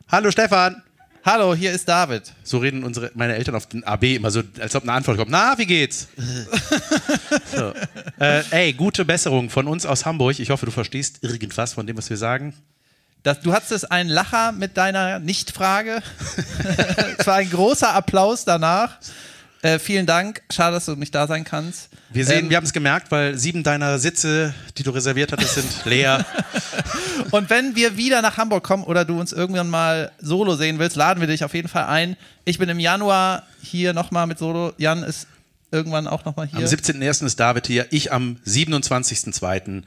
Hallo 0.09 0.31
Stefan. 0.31 0.81
Hallo, 1.26 1.55
hier 1.55 1.71
ist 1.71 1.88
David. 1.88 2.34
So 2.43 2.57
reden 2.57 2.84
unsere, 2.84 3.09
meine 3.15 3.36
Eltern 3.36 3.55
auf 3.55 3.65
den 3.67 3.86
AB 3.86 4.15
immer 4.15 4.30
so, 4.30 4.41
als 4.59 4.76
ob 4.76 4.84
eine 4.84 4.91
Antwort 4.91 5.17
kommt. 5.17 5.32
Na, 5.32 5.57
wie 5.57 5.65
geht's? 5.65 6.09
so. 7.55 7.71
äh, 8.19 8.43
ey, 8.51 8.74
gute 8.74 9.05
Besserung 9.05 9.49
von 9.49 9.67
uns 9.67 9.86
aus 9.86 10.05
Hamburg. 10.05 10.38
Ich 10.39 10.49
hoffe, 10.49 10.65
du 10.65 10.71
verstehst 10.74 11.19
irgendwas 11.24 11.76
von 11.76 11.88
dem, 11.88 11.97
was 11.97 12.09
wir 12.09 12.17
sagen. 12.17 12.53
Das, 13.24 13.39
du 13.39 13.53
hattest 13.53 13.89
einen 13.89 14.09
Lacher 14.09 14.51
mit 14.51 14.76
deiner 14.76 15.19
Nicht-Frage. 15.19 16.03
es 17.17 17.26
war 17.26 17.36
ein 17.36 17.49
großer 17.49 17.93
Applaus 17.93 18.43
danach. 18.43 18.97
Äh, 19.64 19.80
vielen 19.80 20.05
Dank. 20.05 20.41
Schade, 20.51 20.76
dass 20.76 20.86
du 20.86 20.95
nicht 20.95 21.16
da 21.16 21.26
sein 21.26 21.45
kannst. 21.45 21.88
Wir 22.11 22.26
sehen, 22.26 22.45
Ähm, 22.45 22.49
wir 22.49 22.57
haben 22.57 22.66
es 22.66 22.74
gemerkt, 22.74 23.11
weil 23.11 23.38
sieben 23.38 23.64
deiner 23.64 23.97
Sitze, 23.97 24.53
die 24.78 24.84
du 24.84 24.91
reserviert 24.91 25.32
hattest, 25.32 25.55
sind 25.55 25.68
leer. 25.86 26.26
Und 27.32 27.49
wenn 27.49 27.74
wir 27.74 27.95
wieder 27.95 28.22
nach 28.22 28.36
Hamburg 28.36 28.66
kommen 28.66 28.84
oder 28.84 29.05
du 29.05 29.18
uns 29.20 29.32
irgendwann 29.32 29.70
mal 29.70 30.11
solo 30.20 30.55
sehen 30.55 30.80
willst, 30.80 30.97
laden 30.97 31.22
wir 31.22 31.28
dich 31.28 31.45
auf 31.45 31.53
jeden 31.53 31.70
Fall 31.70 31.86
ein. 31.86 32.18
Ich 32.43 32.57
bin 32.59 32.68
im 32.68 32.80
Januar 32.80 33.43
hier 33.61 33.93
nochmal 33.93 34.28
mit 34.28 34.38
Solo. 34.38 34.74
Jan 34.78 35.01
ist 35.01 35.28
irgendwann 35.72 36.07
auch 36.07 36.26
nochmal 36.26 36.47
hier. 36.47 36.59
Am 36.59 36.66
17.01. 36.66 37.26
ist 37.26 37.39
David 37.39 37.66
hier, 37.66 37.88
ich 37.89 38.11
am 38.11 38.36
27.02. 38.45 39.84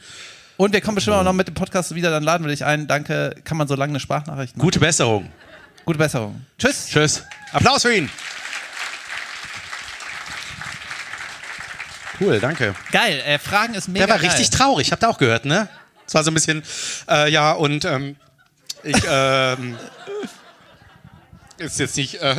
Und 0.57 0.73
wir 0.73 0.81
kommen 0.81 0.95
bestimmt 0.95 1.17
auch 1.19 1.23
noch 1.23 1.35
mit 1.35 1.49
dem 1.49 1.55
Podcast 1.55 1.95
wieder, 1.95 2.11
dann 2.11 2.23
laden 2.23 2.45
wir 2.45 2.51
dich 2.51 2.65
ein. 2.65 2.87
Danke. 2.87 3.35
Kann 3.45 3.59
man 3.59 3.69
so 3.69 3.75
lange 3.75 3.91
eine 3.91 4.01
Sprachnachricht 4.01 4.57
machen? 4.57 4.65
Gute 4.65 4.81
Besserung. 4.81 5.29
Gute 5.85 5.99
Besserung. 5.99 6.41
Tschüss. 6.59 6.87
Tschüss. 6.89 7.23
Applaus 7.53 7.83
für 7.83 7.95
ihn. 7.95 8.09
Cool, 12.21 12.41
danke. 12.41 12.75
Geil. 12.93 13.23
Äh, 13.27 13.39
Fragen 13.39 13.75
ist 13.75 13.89
mega 13.89 14.07
Der 14.07 14.15
war 14.15 14.21
geil. 14.21 14.31
richtig 14.31 14.51
traurig, 14.51 14.93
habt 14.93 15.03
ihr 15.05 15.09
auch 15.09 15.19
gehört, 15.19 15.45
ne? 15.45 15.69
Es 16.07 16.15
war 16.15 16.25
so 16.25 16.31
ein 16.31 16.35
bisschen, 16.35 16.63
äh, 17.09 17.31
ja, 17.31 17.53
und 17.53 17.85
ähm, 17.85 18.17
ich, 18.83 18.97
ähm, 19.09 19.77
ist 21.59 21.79
jetzt 21.79 21.97
nicht, 21.97 22.21
äh, 22.21 22.37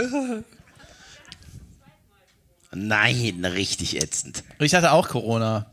Nein, 2.72 3.44
richtig 3.46 4.02
ätzend. 4.02 4.44
Ich 4.60 4.76
hatte 4.76 4.92
auch 4.92 5.08
Corona. 5.08 5.66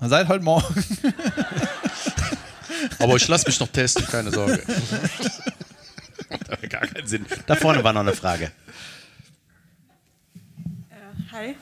Seit 0.00 0.28
heute 0.28 0.44
Morgen. 0.44 0.84
Aber 2.98 3.16
ich 3.16 3.26
lasse 3.28 3.46
mich 3.46 3.58
noch 3.60 3.68
testen, 3.68 4.06
keine 4.06 4.30
Sorge. 4.30 4.62
das 6.28 6.68
gar 6.68 6.86
keinen 6.86 7.06
Sinn. 7.06 7.24
Da 7.46 7.54
vorne 7.54 7.82
war 7.84 7.92
noch 7.92 8.00
eine 8.00 8.12
Frage. 8.12 8.50
Hi. 11.32 11.56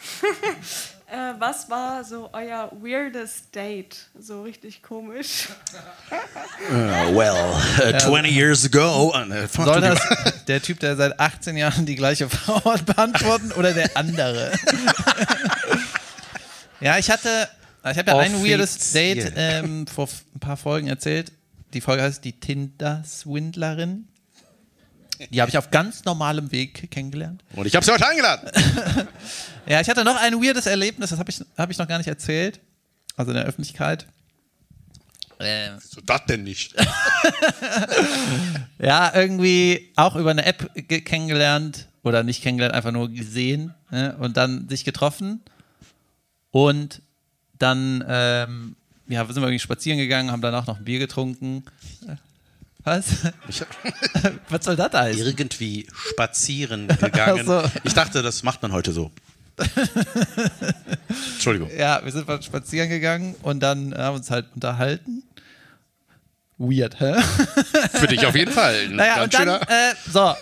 Äh, 1.13 1.35
was 1.39 1.69
war 1.69 2.03
so 2.05 2.31
euer 2.33 2.73
weirdest 2.81 3.55
Date? 3.55 4.09
So 4.19 4.43
richtig 4.43 4.83
komisch. 4.83 5.49
well, 7.13 7.37
20 7.99 8.31
years 8.31 8.65
ago. 8.65 9.13
Fang 9.49 9.67
Soll 9.67 9.81
das 9.83 10.01
der 10.47 10.63
Typ, 10.63 10.81
der 10.81 10.97
seit 10.97 11.21
18 11.21 11.57
Jahren 11.57 11.85
die 11.85 11.97
gleiche 11.97 12.29
Frau 12.31 12.65
hat, 12.65 12.87
beantworten 12.87 13.53
oder 13.53 13.73
der 13.73 13.95
andere? 13.97 14.53
ja, 16.81 16.99
ich 16.99 17.11
hatte, 17.11 17.49
ich 17.91 17.99
habe 17.99 18.11
ja 18.11 18.19
ein 18.19 18.43
weirdes 18.45 18.93
Date 18.93 19.33
ähm, 19.37 19.87
vor 19.87 20.09
ein 20.35 20.41
paar 20.41 20.57
Folgen 20.57 20.89
erzählt. 20.89 21.33
Die 21.75 21.81
Folge 21.81 22.03
heißt 22.03 22.25
die 22.25 22.33
Tinder-Swindlerin. 22.33 24.09
Die 25.31 25.41
habe 25.41 25.49
ich 25.51 25.59
auf 25.59 25.71
ganz 25.71 26.05
normalem 26.05 26.51
Weg 26.53 26.91
kennengelernt. 26.91 27.43
Und 27.55 27.67
ich 27.67 27.75
habe 27.77 27.85
sie 27.85 27.93
heute 27.93 28.07
eingeladen. 28.09 28.49
Ja, 29.65 29.81
ich 29.81 29.89
hatte 29.89 30.03
noch 30.03 30.17
ein 30.21 30.35
weirdes 30.43 30.67
Erlebnis, 30.67 31.11
das 31.11 31.21
habe 31.21 31.31
ich, 31.31 31.41
hab 31.57 31.71
ich 31.71 31.79
noch 31.79 31.87
gar 31.87 31.99
nicht 31.99 32.09
erzählt. 32.09 32.59
Also 33.17 33.31
in 33.31 33.37
der 33.37 33.45
Öffentlichkeit. 33.47 34.07
Ähm, 35.39 35.79
So, 35.81 36.01
das 36.01 36.27
denn 36.27 36.43
nicht? 36.43 36.75
Ja, 38.79 39.13
irgendwie 39.15 39.93
auch 39.97 40.17
über 40.17 40.31
eine 40.31 40.45
App 40.45 40.71
ge- 40.89 41.01
kennengelernt 41.01 41.87
oder 42.03 42.23
nicht 42.25 42.43
kennengelernt, 42.43 42.75
einfach 42.75 42.91
nur 42.93 43.09
gesehen 43.11 43.73
ne? 43.91 44.17
und 44.19 44.37
dann 44.37 44.69
sich 44.69 44.85
getroffen 44.85 45.41
und 46.51 47.01
dann 47.59 48.05
ähm, 48.09 48.77
ja, 49.09 49.25
sind 49.27 49.37
wir 49.37 49.43
irgendwie 49.43 49.61
spazieren 49.61 49.99
gegangen, 49.99 50.33
haben 50.33 50.43
danach 50.43 50.67
noch 50.67 50.79
ein 50.79 50.85
Bier 50.85 50.99
getrunken. 50.99 51.65
Was? 52.85 53.05
Ich 53.49 53.63
Was 54.49 54.65
soll 54.65 54.77
das 54.77 54.93
heißen? 54.93 55.25
irgendwie 55.25 55.87
spazieren 55.95 56.89
gegangen. 57.01 57.47
So. 57.47 57.63
Ich 57.85 57.95
dachte, 57.95 58.23
das 58.23 58.43
macht 58.43 58.61
man 58.63 58.73
heute 58.73 58.93
so. 58.93 59.11
Entschuldigung. 61.35 61.71
Ja, 61.77 62.01
wir 62.05 62.13
sind 62.13 62.27
mal 62.27 62.43
spazieren 62.43 62.89
gegangen 62.89 63.35
und 63.43 63.61
dann 63.61 63.95
haben 63.97 64.17
uns 64.17 64.31
halt 64.31 64.47
unterhalten. 64.55 65.23
Weird, 66.59 67.01
hä? 67.01 67.15
Für 67.93 68.07
dich 68.07 68.25
auf 68.25 68.35
jeden 68.37 68.53
Fall. 68.53 68.89
Naja, 68.89 69.23
und 69.25 69.35
dann, 69.35 69.41
schöner- 69.43 69.63
äh, 69.69 69.95
so, 70.11 70.35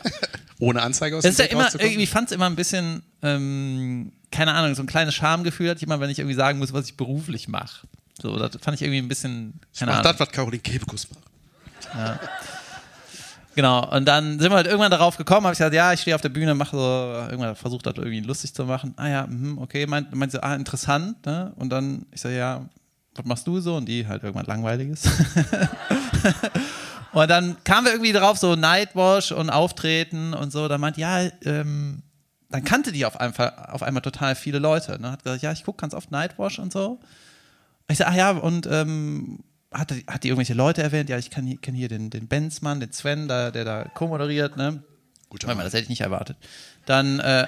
ohne 0.58 0.82
Anzeige 0.82 1.16
aus 1.16 1.24
Es 1.24 1.32
ist 1.32 1.38
ja 1.38 1.46
dem 1.46 1.58
immer, 1.58 1.68
irgendwie, 1.78 2.02
ich 2.02 2.10
fand 2.10 2.28
es 2.30 2.34
immer 2.34 2.46
ein 2.46 2.56
bisschen, 2.56 3.02
ähm, 3.22 4.12
keine 4.30 4.52
Ahnung, 4.52 4.74
so 4.74 4.82
ein 4.82 4.86
kleines 4.86 5.14
Schamgefühl 5.14 5.70
hatte 5.70 5.78
ich 5.78 5.82
immer, 5.84 5.98
wenn 6.00 6.10
ich 6.10 6.18
irgendwie 6.18 6.36
sagen 6.36 6.58
muss, 6.58 6.72
was 6.72 6.86
ich 6.86 6.96
beruflich 6.96 7.48
mache. 7.48 7.86
So, 8.20 8.36
das 8.36 8.50
fand 8.60 8.74
ich 8.76 8.82
irgendwie 8.82 8.98
ein 8.98 9.08
bisschen, 9.08 9.60
keine 9.78 9.92
Mach 9.92 9.98
Ahnung. 10.00 10.12
das, 10.12 10.20
was 10.20 10.30
Caroline 10.30 10.60
Kebekus 10.62 11.08
macht. 11.10 11.24
Genau, 13.56 13.90
und 13.90 14.06
dann 14.06 14.38
sind 14.38 14.50
wir 14.50 14.56
halt 14.56 14.66
irgendwann 14.66 14.92
darauf 14.92 15.16
gekommen, 15.16 15.44
habe 15.44 15.52
ich 15.52 15.58
gesagt, 15.58 15.74
ja, 15.74 15.92
ich 15.92 16.00
stehe 16.00 16.14
auf 16.14 16.20
der 16.22 16.28
Bühne, 16.28 16.54
mache 16.54 16.76
so, 16.76 17.30
irgendwann 17.30 17.56
versucht 17.56 17.84
das 17.84 17.94
irgendwie 17.96 18.20
lustig 18.20 18.54
zu 18.54 18.64
machen. 18.64 18.94
Ah 18.96 19.08
ja, 19.08 19.26
mhm, 19.26 19.58
okay, 19.58 19.86
meint, 19.86 20.14
meint 20.14 20.32
so, 20.32 20.40
ah, 20.40 20.54
interessant, 20.54 21.26
ne? 21.26 21.52
Und 21.56 21.70
dann, 21.70 22.06
ich 22.12 22.20
so, 22.20 22.28
ja, 22.28 22.64
was 23.16 23.24
machst 23.24 23.46
du 23.46 23.60
so? 23.60 23.76
Und 23.76 23.86
die 23.86 24.06
halt 24.06 24.22
irgendwann 24.22 24.46
langweiliges. 24.46 25.02
Und 27.12 27.28
dann 27.28 27.56
kamen 27.64 27.86
wir 27.86 27.92
irgendwie 27.92 28.12
drauf, 28.12 28.38
so 28.38 28.54
Nightwash 28.54 29.32
und 29.32 29.50
Auftreten 29.50 30.32
und 30.32 30.52
so. 30.52 30.68
Dann 30.68 30.80
meint, 30.80 30.96
ja, 30.96 31.28
ähm, 31.44 32.02
dann 32.50 32.64
kannte 32.64 32.92
die 32.92 33.04
auf 33.04 33.18
einmal, 33.18 33.52
auf 33.68 33.82
einmal 33.82 34.02
total 34.02 34.34
viele 34.34 34.58
Leute. 34.58 35.00
Ne? 35.00 35.10
Hat 35.10 35.24
gesagt, 35.24 35.42
ja, 35.42 35.52
ich 35.52 35.64
gucke 35.64 35.80
ganz 35.80 35.94
oft 35.94 36.10
Nightwash 36.10 36.58
und 36.58 36.72
so. 36.72 37.00
Ich 37.88 37.98
sag, 37.98 38.08
ach 38.08 38.14
ja, 38.14 38.30
und 38.30 38.68
ähm, 38.70 39.40
hat, 39.72 39.90
die- 39.90 40.04
hat 40.06 40.24
die 40.24 40.28
irgendwelche 40.28 40.54
Leute 40.54 40.82
erwähnt? 40.82 41.08
Ja, 41.08 41.18
ich 41.18 41.30
kenne 41.30 41.56
kenn 41.56 41.74
hier 41.74 41.88
den, 41.88 42.10
den 42.10 42.26
Benzmann, 42.28 42.80
den 42.80 42.92
Sven, 42.92 43.28
da, 43.28 43.50
der 43.50 43.64
da 43.64 43.84
co-moderiert, 43.84 44.56
ne? 44.56 44.82
Gut, 45.28 45.44
das 45.44 45.56
hätte 45.56 45.78
ich 45.78 45.88
nicht 45.88 46.00
erwartet. 46.00 46.36
Dann 46.86 47.20
äh, 47.20 47.46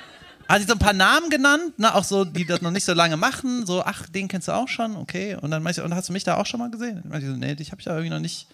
hat 0.48 0.60
sie 0.60 0.66
so 0.66 0.74
ein 0.74 0.78
paar 0.78 0.92
Namen 0.92 1.30
genannt, 1.30 1.78
ne, 1.78 1.92
auch 1.94 2.04
so, 2.04 2.24
die 2.24 2.44
das 2.46 2.62
noch 2.62 2.70
nicht 2.70 2.84
so 2.84 2.92
lange 2.92 3.16
machen, 3.16 3.66
so, 3.66 3.82
ach, 3.84 4.08
den 4.08 4.28
kennst 4.28 4.46
du 4.48 4.52
auch 4.52 4.68
schon, 4.68 4.94
okay. 4.96 5.34
Und 5.40 5.50
dann 5.50 5.62
meinte 5.64 5.80
ich, 5.80 5.84
und 5.84 5.94
hast 5.94 6.08
du 6.08 6.12
mich 6.12 6.22
da 6.24 6.36
auch 6.36 6.46
schon 6.46 6.60
mal 6.60 6.70
gesehen? 6.70 6.98
Und 7.02 7.10
meinte 7.10 7.26
ich 7.26 7.32
so, 7.32 7.36
nee, 7.38 7.54
dich 7.56 7.72
habe 7.72 7.80
ich 7.80 7.86
ja 7.86 7.92
irgendwie 7.92 8.10
noch 8.10 8.20
nicht, 8.20 8.46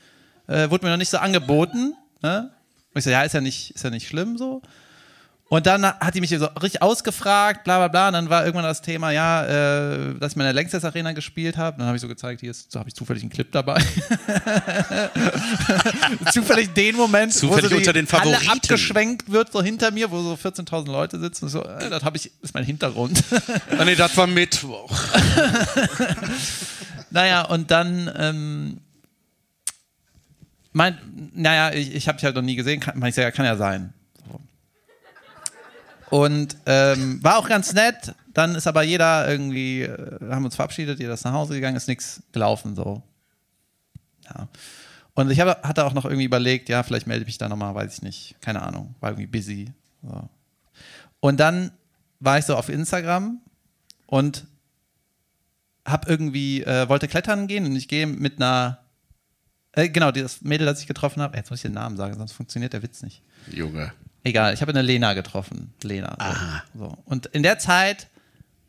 äh, 0.47 0.71
wurde 0.71 0.87
mir 0.87 0.91
noch 0.93 0.97
nicht 0.99 1.11
so 1.11 1.19
angeboten, 1.19 1.95
ne? 2.23 2.51
Und 2.95 2.99
ich 3.01 3.05
so, 3.05 3.11
ja, 3.11 3.23
ist 3.23 3.35
ja 3.35 3.43
nicht, 3.43 3.73
ist 3.73 3.85
ja 3.85 3.91
nicht 3.91 4.09
schlimm 4.09 4.39
so. 4.39 4.63
Und 5.51 5.67
dann 5.67 5.85
hat 5.87 6.15
die 6.15 6.21
mich 6.21 6.29
so 6.31 6.45
richtig 6.63 6.83
ausgefragt, 6.83 7.65
bla 7.65 7.79
bla 7.79 7.89
bla. 7.89 8.09
Und 8.09 8.13
dann 8.13 8.29
war 8.29 8.45
irgendwann 8.45 8.65
das 8.65 8.83
Thema, 8.83 9.13
ja, 9.13 9.45
äh, 9.45 10.15
dass 10.19 10.33
ich 10.33 10.37
mal 10.37 10.45
in 10.45 10.49
der 10.49 10.53
Längstes 10.53 10.85
Arena 10.85 11.13
gespielt 11.13 11.57
habe. 11.57 11.79
Dann 11.79 11.87
habe 11.87 11.97
ich 11.97 12.03
so 12.03 12.09
gezeigt, 12.09 12.41
hier 12.41 12.51
ist, 12.51 12.71
so 12.71 12.79
habe 12.79 12.91
ich 12.91 12.95
zufällig 12.95 13.23
einen 13.23 13.31
Clip 13.31 13.51
dabei. 13.51 13.83
zufällig 16.33 16.75
den 16.75 16.97
Moment, 16.97 17.33
Zufällig 17.33 17.65
wo 17.65 17.69
so 17.71 17.77
unter 17.77 17.95
den 17.95 18.07
Favoriten. 18.07 18.49
abgeschwenkt 18.51 19.33
wird, 19.33 19.51
so 19.53 19.63
hinter 19.63 19.91
mir, 19.91 20.11
wo 20.11 20.21
so 20.21 20.35
14.000 20.35 20.87
Leute 20.93 21.19
sitzen. 21.19 21.47
Und 21.47 21.51
so, 21.51 21.65
äh, 21.65 21.89
das 21.89 22.05
habe 22.05 22.19
ich, 22.19 22.31
ist 22.43 22.53
mein 22.53 22.65
Hintergrund. 22.65 23.25
Ah, 23.79 23.85
nee, 23.87 23.95
das 23.95 24.17
war 24.17 24.27
Mittwoch. 24.27 24.93
Naja, 27.11 27.43
und 27.43 27.71
dann, 27.71 28.11
ähm, 28.17 28.81
mein, 30.73 30.99
naja, 31.35 31.73
ich, 31.73 31.95
ich 31.95 32.09
habe 32.09 32.17
dich 32.19 32.25
halt 32.25 32.35
noch 32.35 32.43
nie 32.43 32.57
gesehen, 32.57 32.81
kann, 32.81 33.03
ich, 33.05 33.17
ja, 33.17 33.31
kann 33.31 33.47
ja 33.47 33.57
sein. 33.57 33.95
Und 36.11 36.57
ähm, 36.67 37.23
war 37.23 37.39
auch 37.39 37.49
ganz 37.49 37.73
nett. 37.73 38.15
Dann 38.33 38.55
ist 38.55 38.67
aber 38.67 38.83
jeder 38.83 39.29
irgendwie, 39.29 39.83
äh, 39.83 40.31
haben 40.31 40.45
uns 40.45 40.57
verabschiedet, 40.57 41.01
jeder 41.01 41.15
ist 41.15 41.25
nach 41.25 41.33
Hause 41.33 41.55
gegangen, 41.55 41.77
ist 41.77 41.89
nichts 41.89 42.23
gelaufen 42.33 42.75
so. 42.75 43.03
Ja. 44.25 44.49
Und 45.15 45.31
ich 45.31 45.41
hab, 45.41 45.67
hatte 45.67 45.85
auch 45.85 45.95
noch 45.95 46.05
irgendwie 46.05 46.25
überlegt, 46.25 46.69
ja, 46.69 46.83
vielleicht 46.83 47.07
melde 47.07 47.23
ich 47.23 47.27
mich 47.27 47.39
da 47.39 47.49
nochmal, 47.49 47.75
weiß 47.75 47.95
ich 47.95 48.03
nicht, 48.03 48.37
keine 48.41 48.63
Ahnung, 48.63 48.95
war 49.01 49.11
irgendwie 49.11 49.27
busy. 49.27 49.73
So. 50.03 50.29
Und 51.21 51.41
dann 51.41 51.73
war 52.21 52.39
ich 52.39 52.45
so 52.45 52.57
auf 52.57 52.69
Instagram 52.69 53.41
und 54.07 54.47
hab 55.85 56.09
irgendwie, 56.09 56.63
äh, 56.63 56.89
wollte 56.89 57.09
klettern 57.09 57.49
gehen 57.49 57.67
und 57.67 57.75
ich 57.75 57.89
gehe 57.89 58.07
mit 58.07 58.37
einer, 58.37 58.79
äh, 59.73 59.89
genau, 59.89 60.13
das 60.13 60.43
Mädel, 60.43 60.67
das 60.67 60.81
ich 60.81 60.87
getroffen 60.87 61.23
habe, 61.23 61.37
jetzt 61.37 61.51
muss 61.51 61.59
ich 61.59 61.63
den 61.63 61.73
Namen 61.73 61.97
sagen, 61.97 62.15
sonst 62.15 62.33
funktioniert 62.33 62.73
der 62.73 62.83
Witz 62.83 63.03
nicht. 63.03 63.23
Junge. 63.51 63.93
Egal, 64.25 64.55
ich 64.55 64.61
habe 64.61 64.71
eine 64.73 64.83
Lena 64.83 65.15
getroffen. 65.15 65.73
Lena. 65.83 66.17
So. 66.75 66.85
So. 66.85 66.99
Und 67.05 67.27
in 67.27 67.43
der 67.43 67.59
Zeit 67.59 68.09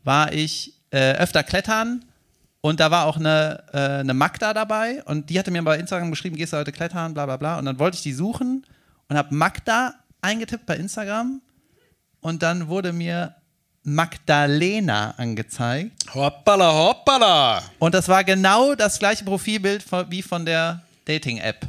war 0.04 0.32
ich 0.32 0.74
äh, 0.90 1.12
öfter 1.12 1.42
klettern 1.42 2.04
und 2.60 2.80
da 2.80 2.90
war 2.90 3.06
auch 3.06 3.16
eine, 3.16 3.64
äh, 3.72 4.00
eine 4.00 4.14
Magda 4.14 4.54
dabei 4.54 5.02
und 5.04 5.30
die 5.30 5.38
hatte 5.38 5.50
mir 5.50 5.62
bei 5.62 5.78
Instagram 5.78 6.10
geschrieben, 6.10 6.36
gehst 6.36 6.52
du 6.52 6.56
heute 6.56 6.72
klettern, 6.72 7.14
bla 7.14 7.26
bla 7.26 7.36
bla. 7.36 7.58
Und 7.58 7.64
dann 7.64 7.78
wollte 7.78 7.96
ich 7.96 8.02
die 8.02 8.12
suchen 8.12 8.66
und 9.08 9.16
habe 9.16 9.34
Magda 9.34 9.94
eingetippt 10.22 10.66
bei 10.66 10.76
Instagram 10.76 11.40
und 12.20 12.42
dann 12.42 12.68
wurde 12.68 12.92
mir 12.92 13.34
Magdalena 13.82 15.14
angezeigt. 15.16 15.92
Hoppala, 16.14 16.72
hoppala. 16.72 17.62
Und 17.78 17.94
das 17.94 18.08
war 18.08 18.24
genau 18.24 18.74
das 18.74 18.98
gleiche 18.98 19.24
Profilbild 19.24 19.82
von, 19.82 20.10
wie 20.10 20.22
von 20.22 20.44
der 20.44 20.82
Dating-App. 21.06 21.66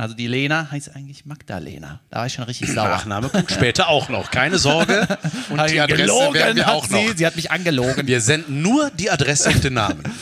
Also 0.00 0.14
die 0.14 0.28
Lena 0.28 0.70
heißt 0.70 0.96
eigentlich 0.96 1.26
Magdalena. 1.26 2.00
Da 2.08 2.20
war 2.20 2.26
ich 2.26 2.32
schon 2.32 2.44
richtig 2.44 2.70
sauer. 2.74 2.88
Nachname 2.88 3.28
kommt 3.28 3.50
später 3.50 3.88
auch 3.88 4.08
noch. 4.08 4.30
Keine 4.30 4.56
Sorge. 4.56 5.06
Und 5.50 5.70
die 5.70 5.78
Adresse 5.78 6.02
gelogen, 6.04 6.34
werden 6.34 6.56
wir 6.56 6.66
hat 6.66 6.74
auch 6.74 6.86
sie, 6.86 7.08
noch. 7.08 7.16
sie 7.16 7.26
hat 7.26 7.36
mich 7.36 7.50
angelogen. 7.50 8.06
Wir 8.06 8.22
senden 8.22 8.62
nur 8.62 8.90
die 8.92 9.10
Adresse 9.10 9.50
und 9.50 9.62
den 9.62 9.74
Namen. 9.74 10.02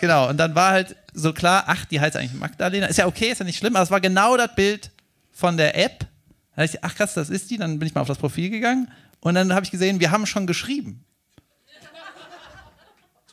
Genau, 0.00 0.28
und 0.28 0.36
dann 0.36 0.54
war 0.54 0.70
halt 0.70 0.94
so 1.12 1.32
klar, 1.32 1.64
ach, 1.66 1.84
die 1.86 2.00
heißt 2.00 2.16
eigentlich 2.16 2.38
Magdalena. 2.38 2.86
Ist 2.86 2.98
ja 2.98 3.08
okay, 3.08 3.32
ist 3.32 3.40
ja 3.40 3.44
nicht 3.44 3.58
schlimm, 3.58 3.74
aber 3.74 3.82
es 3.82 3.90
war 3.90 4.00
genau 4.00 4.36
das 4.36 4.54
Bild 4.54 4.92
von 5.32 5.56
der 5.56 5.76
App. 5.76 6.06
Da 6.54 6.62
dachte 6.62 6.76
ich, 6.76 6.84
ach 6.84 6.94
krass, 6.94 7.14
das 7.14 7.30
ist 7.30 7.50
die. 7.50 7.58
Dann 7.58 7.80
bin 7.80 7.88
ich 7.88 7.96
mal 7.96 8.02
auf 8.02 8.06
das 8.06 8.18
Profil 8.18 8.48
gegangen 8.48 8.88
und 9.18 9.34
dann 9.34 9.52
habe 9.52 9.64
ich 9.64 9.72
gesehen, 9.72 9.98
wir 9.98 10.12
haben 10.12 10.24
schon 10.24 10.46
geschrieben. 10.46 11.04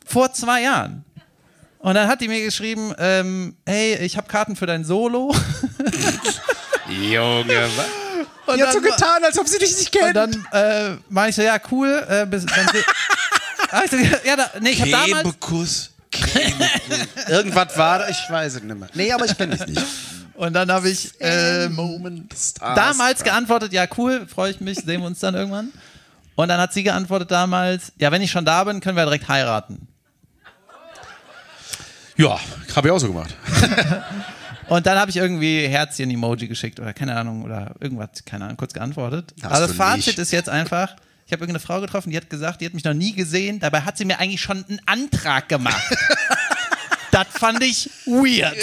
Vor 0.04 0.32
zwei 0.32 0.62
Jahren. 0.62 1.04
Und 1.78 1.94
dann 1.94 2.08
hat 2.08 2.20
die 2.20 2.28
mir 2.28 2.42
geschrieben, 2.44 2.92
ähm, 2.98 3.56
hey, 3.66 3.96
ich 3.98 4.16
habe 4.16 4.26
Karten 4.28 4.56
für 4.56 4.66
dein 4.66 4.84
Solo. 4.84 5.34
Junge, 6.88 7.68
was? 7.76 7.86
Und 8.46 8.58
Die 8.58 8.62
hat 8.62 8.72
so 8.72 8.80
dann- 8.80 8.90
getan, 8.90 9.24
als 9.24 9.38
ob 9.38 9.48
sie 9.48 9.58
dich 9.58 9.76
nicht 9.76 9.94
Und 9.96 10.02
kennt. 10.02 10.16
dann 10.16 10.46
äh, 10.52 10.96
war 11.10 11.28
ich 11.28 11.34
so, 11.36 11.42
ja, 11.42 11.58
cool. 11.70 12.04
Äh, 12.08 12.26
bis, 12.26 12.46
dann, 12.46 12.66
Ah, 13.70 13.82
ich 13.84 13.90
so, 13.90 13.96
ja, 13.96 14.36
da, 14.36 14.50
nee, 14.60 14.70
ich 14.70 14.80
habe 14.80 14.90
damals, 14.92 15.22
Kebekus. 15.24 15.90
Irgendwas 17.28 17.76
war 17.76 17.98
da, 18.00 18.08
ich 18.08 18.16
weiß 18.30 18.54
es 18.54 18.62
nicht 18.62 18.78
mehr. 18.78 18.88
Nee, 18.94 19.12
aber 19.12 19.24
ich 19.26 19.36
kenne 19.36 19.56
dich 19.56 19.66
nicht. 19.66 19.82
und 20.34 20.52
dann 20.52 20.70
habe 20.70 20.88
ich 20.88 21.10
ähm, 21.18 21.74
Moment 21.74 22.32
damals 22.60 23.24
geantwortet, 23.24 23.72
ja, 23.72 23.86
cool, 23.98 24.26
freue 24.32 24.52
ich 24.52 24.60
mich, 24.60 24.78
sehen 24.78 25.00
wir 25.00 25.06
uns 25.08 25.18
dann 25.18 25.34
irgendwann. 25.34 25.72
Und 26.36 26.48
dann 26.48 26.60
hat 26.60 26.72
sie 26.72 26.84
geantwortet 26.84 27.30
damals, 27.32 27.92
ja, 27.98 28.12
wenn 28.12 28.22
ich 28.22 28.30
schon 28.30 28.44
da 28.44 28.62
bin, 28.64 28.80
können 28.80 28.96
wir 28.96 29.04
direkt 29.04 29.28
heiraten. 29.28 29.88
Ja, 32.16 32.38
habe 32.74 32.88
ich 32.88 32.92
auch 32.92 32.98
so 32.98 33.08
gemacht. 33.08 33.34
Und 34.68 34.84
dann 34.86 34.98
habe 34.98 35.10
ich 35.10 35.16
irgendwie 35.16 35.66
Herzchen-Emoji 35.68 36.48
geschickt 36.48 36.80
oder 36.80 36.92
keine 36.92 37.16
Ahnung 37.16 37.42
oder 37.44 37.74
irgendwas, 37.78 38.24
keine 38.24 38.44
Ahnung, 38.46 38.56
kurz 38.56 38.72
geantwortet. 38.72 39.32
Hast 39.42 39.52
Aber 39.52 39.66
das 39.66 39.76
Fazit 39.76 40.06
nicht. 40.06 40.18
ist 40.18 40.32
jetzt 40.32 40.48
einfach, 40.48 40.96
ich 41.26 41.32
habe 41.32 41.42
irgendeine 41.44 41.60
Frau 41.60 41.80
getroffen, 41.80 42.10
die 42.10 42.16
hat 42.16 42.28
gesagt, 42.28 42.60
die 42.60 42.66
hat 42.66 42.74
mich 42.74 42.82
noch 42.82 42.94
nie 42.94 43.12
gesehen, 43.12 43.60
dabei 43.60 43.82
hat 43.82 43.96
sie 43.96 44.04
mir 44.04 44.18
eigentlich 44.18 44.40
schon 44.40 44.64
einen 44.68 44.80
Antrag 44.86 45.48
gemacht. 45.48 45.84
das 47.12 47.26
fand 47.30 47.62
ich 47.62 47.90
weird. 48.06 48.56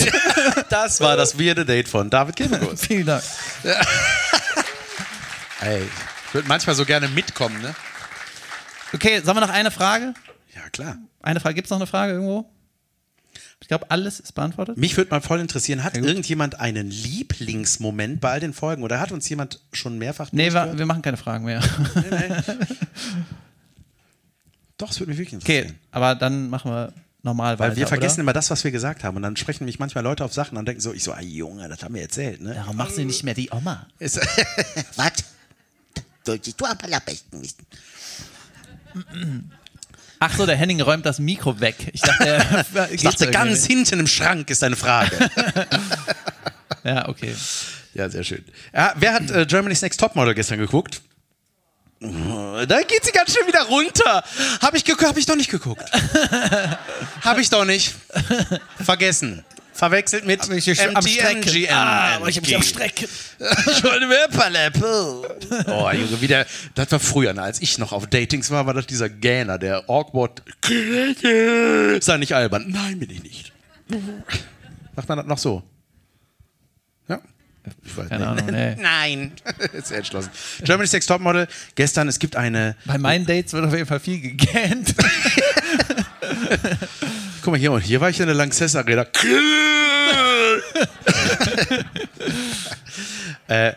Das 0.69 0.99
war 0.99 1.15
das 1.15 1.39
weirde 1.39 1.65
Date 1.65 1.87
von 1.87 2.09
David 2.09 2.35
Kebekus. 2.35 2.81
Vielen 2.87 3.05
Dank. 3.05 3.23
Ey, 5.61 5.83
ich 6.27 6.33
würde 6.33 6.47
manchmal 6.47 6.75
so 6.75 6.83
gerne 6.83 7.07
mitkommen, 7.07 7.61
ne? 7.61 7.73
Okay, 8.93 9.21
sollen 9.23 9.37
wir 9.37 9.41
noch 9.41 9.49
eine 9.53 9.71
Frage? 9.71 10.13
Ja, 10.53 10.69
klar. 10.71 10.97
Eine 11.21 11.39
Frage, 11.39 11.55
gibt 11.55 11.67
es 11.67 11.71
noch 11.71 11.77
eine 11.77 11.87
Frage 11.87 12.13
irgendwo? 12.13 12.49
Ich 13.63 13.69
glaube, 13.69 13.89
alles 13.89 14.19
ist 14.19 14.33
beantwortet. 14.33 14.75
Mich 14.77 14.97
würde 14.97 15.09
mal 15.11 15.21
voll 15.21 15.39
interessieren, 15.39 15.85
hat 15.85 15.95
Ja, 15.95 16.03
irgendjemand 16.03 16.59
einen 16.59 16.91
Lieblingsmoment 16.91 18.19
bei 18.19 18.29
all 18.31 18.41
den 18.41 18.51
Folgen 18.53 18.83
oder 18.83 18.99
hat 18.99 19.13
uns 19.13 19.29
jemand 19.29 19.61
schon 19.71 19.97
mehrfach 19.97 20.33
Nee, 20.33 20.47
wir, 20.47 20.51
durchgehört? 20.51 20.79
wir 20.79 20.85
machen 20.85 21.01
keine 21.01 21.15
Fragen 21.15 21.45
mehr. 21.45 21.61
Doch, 24.77 24.91
es 24.91 24.99
würde 24.99 25.11
mich 25.11 25.19
wirklich 25.19 25.41
Okay, 25.41 25.59
interessieren. 25.59 25.79
aber 25.91 26.15
dann 26.15 26.49
machen 26.49 26.71
wir 26.71 26.91
normal 27.21 27.57
weiter. 27.57 27.69
Weil 27.71 27.77
wir 27.77 27.87
vergessen 27.87 28.15
oder? 28.15 28.21
immer 28.23 28.33
das, 28.33 28.49
was 28.49 28.63
wir 28.65 28.71
gesagt 28.71 29.05
haben. 29.05 29.15
Und 29.15 29.23
dann 29.23 29.37
sprechen 29.37 29.63
mich 29.63 29.79
manchmal 29.79 30.03
Leute 30.03 30.25
auf 30.25 30.33
Sachen 30.33 30.57
und 30.57 30.67
denken 30.67 30.81
so, 30.81 30.93
ich 30.93 31.03
so, 31.03 31.13
ah 31.13 31.21
Junge, 31.21 31.69
das 31.69 31.83
haben 31.83 31.95
wir 31.95 32.01
erzählt, 32.01 32.41
ne? 32.41 32.53
Warum 32.57 32.75
machst 32.75 32.97
du 32.97 33.05
nicht 33.05 33.23
mehr 33.23 33.33
die 33.33 33.49
Oma? 33.51 33.87
Was? 33.99 35.13
Solltest 36.25 36.59
du 36.59 36.65
aber 36.65 36.83
am 36.83 37.01
besten 37.05 37.41
wissen. 37.41 37.65
Ach 40.25 40.33
so, 40.37 40.45
der 40.45 40.55
Henning 40.55 40.79
räumt 40.79 41.05
das 41.05 41.19
Mikro 41.19 41.59
weg. 41.59 41.75
Ich 41.91 41.99
dachte, 41.99 42.25
er 42.25 42.65
ich 42.91 43.01
dachte, 43.01 43.29
ganz 43.29 43.65
hinten 43.65 43.99
im 43.99 44.07
Schrank 44.07 44.49
ist 44.49 44.63
eine 44.63 44.75
Frage. 44.75 45.29
Ja, 46.85 47.07
okay. 47.07 47.33
ja, 47.93 48.09
sehr 48.09 48.25
schön. 48.25 48.43
Ja, 48.73 48.93
wer 48.97 49.13
hat 49.13 49.31
äh, 49.31 49.45
Germany's 49.45 49.81
Next 49.81 50.01
Topmodel 50.01 50.33
gestern 50.33 50.59
geguckt? 50.59 51.01
Oh, 52.01 52.65
Da 52.67 52.81
geht 52.81 53.05
sie 53.05 53.13
ganz 53.13 53.33
schön 53.33 53.47
wieder 53.47 53.63
runter. 53.63 54.21
Habe 54.61 54.75
ich, 54.75 54.83
geguckt? 54.83 55.07
hab 55.07 55.15
ich 55.15 55.25
doch 55.25 55.37
nicht 55.37 55.49
geguckt. 55.49 55.89
Habe 57.21 57.39
ich 57.39 57.49
doch 57.49 57.63
nicht. 57.63 57.95
Vergessen. 58.83 59.45
Verwechselt 59.73 60.25
mit 60.25 60.47
MTMGN. 60.47 61.69
Ah, 61.71 62.15
aber 62.15 62.29
ich 62.29 62.37
hab 62.37 62.43
mich 62.43 62.55
am 62.55 62.61
Strecken. 62.61 63.07
Ich 63.39 63.83
wollte 63.83 64.07
mehr 64.07 64.27
Paleppe. 64.27 65.37
Oh, 65.67 65.89
Junge, 65.91 66.21
wieder. 66.21 66.45
Das 66.75 66.91
war 66.91 66.99
früher, 66.99 67.33
ne, 67.33 67.41
als 67.41 67.61
ich 67.61 67.77
noch 67.79 67.91
auf 67.91 68.07
Datings 68.07 68.51
war, 68.51 68.65
war 68.67 68.73
das 68.73 68.85
dieser 68.85 69.09
Gähner, 69.09 69.57
der 69.57 69.89
awkward. 69.89 70.43
Sei 70.63 72.17
nicht 72.17 72.33
albern. 72.33 72.65
Nein, 72.69 72.99
bin 72.99 73.09
ich 73.09 73.23
nicht. 73.23 73.51
Macht 74.95 75.09
man 75.09 75.17
das 75.17 75.27
noch 75.27 75.39
so? 75.39 75.63
Ja? 77.07 77.19
Ich 77.83 77.97
weiß 77.97 78.09
Keine 78.09 78.27
Ahnung, 78.27 78.45
nee. 78.51 78.75
Nein. 78.75 79.31
ist 79.73 79.91
entschlossen. 79.91 80.29
Germany's 80.63 80.93
Next 80.93 81.07
Topmodel. 81.07 81.47
Gestern, 81.75 82.07
es 82.07 82.19
gibt 82.19 82.35
eine. 82.35 82.75
Bei 82.85 82.97
meinen 82.97 83.25
Dates 83.25 83.53
wird 83.53 83.65
auf 83.65 83.73
jeden 83.73 83.87
Fall 83.87 83.99
viel 83.99 84.21
gegähnt. 84.21 84.93
Guck 87.43 87.51
mal 87.51 87.59
hier, 87.59 87.73
und 87.73 87.81
hier 87.81 87.99
war 87.99 88.09
ich 88.09 88.21
in 88.21 88.27
der 88.27 88.35
Lanxess 88.35 88.73
Arena. 88.73 89.05
äh, 93.49 93.73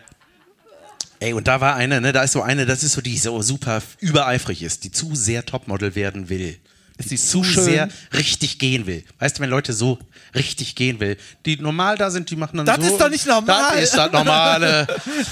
ey, 1.19 1.33
und 1.33 1.49
da 1.49 1.59
war 1.59 1.75
eine, 1.75 1.99
ne, 1.99 2.13
da 2.13 2.23
ist 2.23 2.31
so 2.31 2.41
eine, 2.41 2.65
das 2.65 2.81
ist 2.83 2.93
so 2.93 3.01
die 3.01 3.17
so 3.17 3.41
super 3.41 3.81
übereifrig 3.99 4.63
ist, 4.63 4.85
die 4.85 4.91
zu 4.91 5.15
sehr 5.15 5.45
Topmodel 5.45 5.95
werden 5.95 6.29
will. 6.29 6.57
Ist 6.97 7.11
die 7.11 7.17
zu 7.17 7.43
schön? 7.43 7.61
sehr 7.65 7.89
richtig 8.13 8.57
gehen 8.57 8.85
will. 8.87 9.03
Weißt 9.19 9.37
du, 9.37 9.41
wenn 9.41 9.49
Leute 9.49 9.73
so 9.73 9.99
richtig 10.33 10.75
gehen 10.75 11.01
will, 11.01 11.17
die 11.45 11.57
normal 11.57 11.97
da 11.97 12.09
sind, 12.09 12.29
die 12.29 12.37
machen 12.37 12.55
dann 12.55 12.65
Das 12.65 12.77
so. 12.77 12.83
ist 12.93 13.01
doch 13.01 13.09
nicht 13.09 13.27
normal. 13.27 13.73
Das 13.73 13.83
ist 13.83 13.97
das 13.97 14.13
Normale. 14.13 14.87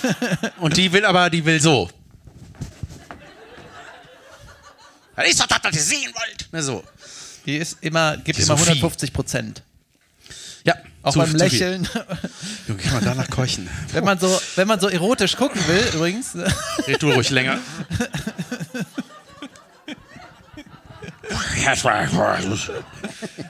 Und 0.60 0.76
die 0.76 0.92
will 0.92 1.06
aber, 1.06 1.30
die 1.30 1.46
will 1.46 1.62
so. 1.62 1.90
Das 5.16 5.26
ist 5.30 5.40
doch 5.40 5.48
das, 5.48 5.60
was 5.64 5.74
ihr 5.74 5.82
sehen 5.82 6.12
wollt. 6.14 6.50
Na 6.52 6.62
so. 6.62 6.84
Die 7.46 7.58
ist 7.58 7.78
immer, 7.82 8.18
gibt 8.18 8.40
immer 8.40 8.48
Sophie. 8.58 8.64
150 8.72 9.14
Prozent. 9.14 9.64
Ja, 10.64 10.74
Auch 11.04 11.14
zu- 11.14 11.20
beim. 11.20 11.36
Lächeln. 11.36 11.88
Junge, 12.68 12.82
kann 12.82 12.94
man 12.94 13.04
danach 13.06 13.30
keuchen. 13.30 13.70
wenn, 13.92 14.04
man 14.04 14.18
so, 14.20 14.42
wenn 14.56 14.68
man 14.68 14.80
so 14.80 14.88
erotisch 14.88 15.36
gucken 15.36 15.62
will, 15.68 15.84
übrigens. 15.94 16.36
Red 16.88 17.02
du 17.04 17.12
ruhig 17.12 17.30
länger. 17.30 17.60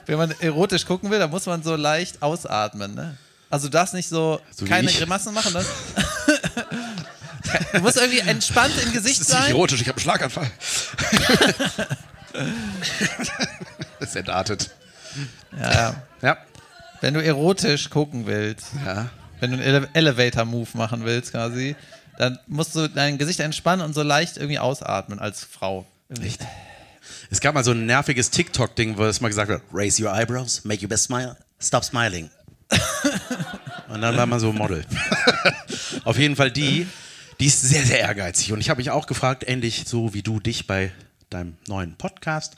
Wenn 0.06 0.16
man 0.18 0.30
erotisch 0.40 0.86
gucken 0.86 1.10
will, 1.10 1.18
dann 1.18 1.30
muss 1.30 1.46
man 1.46 1.62
so 1.62 1.76
leicht 1.76 2.22
ausatmen. 2.22 2.94
Ne? 2.94 3.16
Also 3.50 3.66
du 3.68 3.72
darfst 3.72 3.94
nicht 3.94 4.08
so, 4.08 4.40
So 4.54 4.64
keine. 4.64 4.90
Grimassen 4.90 5.34
machen. 5.34 5.52
Ne? 5.52 5.64
du 7.72 7.80
musst 7.80 7.96
irgendwie 7.96 8.20
entspannt 8.20 8.74
im 8.82 8.92
Gesicht 8.92 9.20
Das 9.20 9.28
ist 9.28 9.34
nicht 9.34 9.42
sein. 9.42 9.50
erotisch, 9.50 9.80
ich 9.82 9.88
habe 9.88 9.96
einen 9.96 10.02
Schlaganfall. 10.02 10.50
das 14.00 14.10
ist 14.10 14.16
entartet. 14.16 14.70
Ja, 15.58 15.94
Ja. 16.22 16.36
wenn 17.00 17.14
du 17.14 17.22
erotisch 17.22 17.90
gucken 17.90 18.26
willst, 18.26 18.66
Ja. 18.84 19.10
wenn 19.40 19.50
du 19.52 19.56
einen 19.58 19.66
Ele 19.66 19.88
Elevator-Move 19.92 20.68
machen 20.74 21.04
willst 21.04 21.30
quasi, 21.32 21.76
dann 22.18 22.38
musst 22.46 22.74
du 22.74 22.88
dein 22.88 23.18
Gesicht 23.18 23.40
entspannen 23.40 23.84
und 23.84 23.94
so 23.94 24.02
leicht 24.02 24.36
irgendwie 24.36 24.58
ausatmen 24.58 25.18
als 25.18 25.44
Frau. 25.44 25.86
Echt? 26.22 26.40
Es 27.30 27.40
gab 27.40 27.54
mal 27.54 27.64
so 27.64 27.72
ein 27.72 27.86
nerviges 27.86 28.30
TikTok-Ding, 28.30 28.96
wo 28.98 29.04
es 29.04 29.20
mal 29.20 29.28
gesagt 29.28 29.48
wird, 29.48 29.62
Raise 29.72 30.02
your 30.02 30.12
eyebrows, 30.14 30.64
make 30.64 30.82
your 30.82 30.88
best 30.88 31.04
smile, 31.04 31.36
stop 31.60 31.84
smiling. 31.84 32.30
und 33.88 34.00
dann 34.02 34.16
war 34.16 34.26
man 34.26 34.40
so 34.40 34.52
Model. 34.52 34.84
Auf 36.04 36.18
jeden 36.18 36.36
Fall 36.36 36.50
die, 36.50 36.86
die 37.40 37.46
ist 37.46 37.60
sehr, 37.62 37.84
sehr 37.84 38.00
ehrgeizig. 38.00 38.52
Und 38.52 38.60
ich 38.60 38.70
habe 38.70 38.78
mich 38.78 38.90
auch 38.90 39.06
gefragt, 39.06 39.44
ähnlich 39.46 39.84
so 39.86 40.14
wie 40.14 40.22
du 40.22 40.40
dich 40.40 40.66
bei 40.66 40.90
deinem 41.30 41.56
neuen 41.68 41.96
Podcast, 41.96 42.56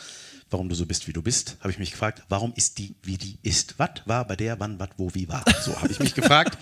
warum 0.51 0.69
du 0.69 0.75
so 0.75 0.87
bist, 0.87 1.07
wie 1.09 1.13
du 1.13 1.23
bist, 1.23 1.57
habe 1.61 1.71
ich 1.71 1.79
mich 1.79 1.91
gefragt, 1.91 2.23
warum 2.29 2.53
ist 2.57 2.79
die, 2.79 2.95
wie 3.03 3.17
die 3.19 3.39
ist? 3.43 3.75
Was 3.79 3.91
war 4.07 4.27
bei 4.27 4.37
der, 4.37 4.59
wann, 4.61 4.79
was, 4.79 4.89
wo, 4.97 5.15
wie 5.15 5.29
war? 5.29 5.45
So 5.63 5.77
habe 5.81 5.91
ich 5.93 5.99
mich 5.99 6.15
gefragt. 6.15 6.57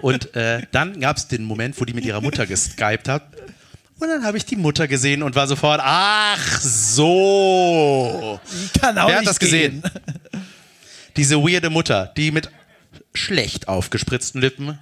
Und 0.00 0.34
äh, 0.34 0.62
dann 0.72 1.00
gab 1.00 1.16
es 1.16 1.28
den 1.28 1.44
Moment, 1.44 1.80
wo 1.80 1.84
die 1.84 1.94
mit 1.94 2.04
ihrer 2.04 2.20
Mutter 2.20 2.46
geskypt 2.46 3.08
hat. 3.08 3.22
Und 3.98 4.08
dann 4.08 4.24
habe 4.24 4.36
ich 4.36 4.44
die 4.44 4.56
Mutter 4.56 4.86
gesehen 4.88 5.22
und 5.22 5.34
war 5.34 5.46
sofort, 5.46 5.80
ach 5.82 6.60
so. 6.60 8.38
Kann 8.80 8.98
auch 8.98 9.08
Wer 9.08 9.18
hat 9.18 9.26
das 9.26 9.38
gesehen? 9.38 9.80
gehen. 9.80 9.92
Diese 11.16 11.36
weirde 11.38 11.70
Mutter, 11.70 12.12
die 12.16 12.30
mit 12.30 12.50
schlecht 13.14 13.68
aufgespritzten 13.68 14.40
Lippen 14.40 14.78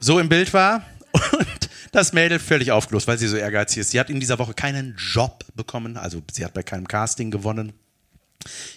so 0.00 0.18
im 0.18 0.28
Bild 0.30 0.52
war 0.54 0.82
und 1.12 1.46
das 1.92 2.12
Mädel 2.12 2.38
völlig 2.38 2.72
aufgelöst, 2.72 3.06
weil 3.06 3.18
sie 3.18 3.28
so 3.28 3.36
ehrgeizig 3.36 3.78
ist. 3.78 3.90
Sie 3.90 4.00
hat 4.00 4.10
in 4.10 4.18
dieser 4.18 4.38
Woche 4.38 4.54
keinen 4.54 4.96
Job 4.96 5.44
bekommen, 5.54 5.96
also 5.96 6.22
sie 6.32 6.44
hat 6.44 6.54
bei 6.54 6.62
keinem 6.62 6.88
Casting 6.88 7.30
gewonnen. 7.30 7.72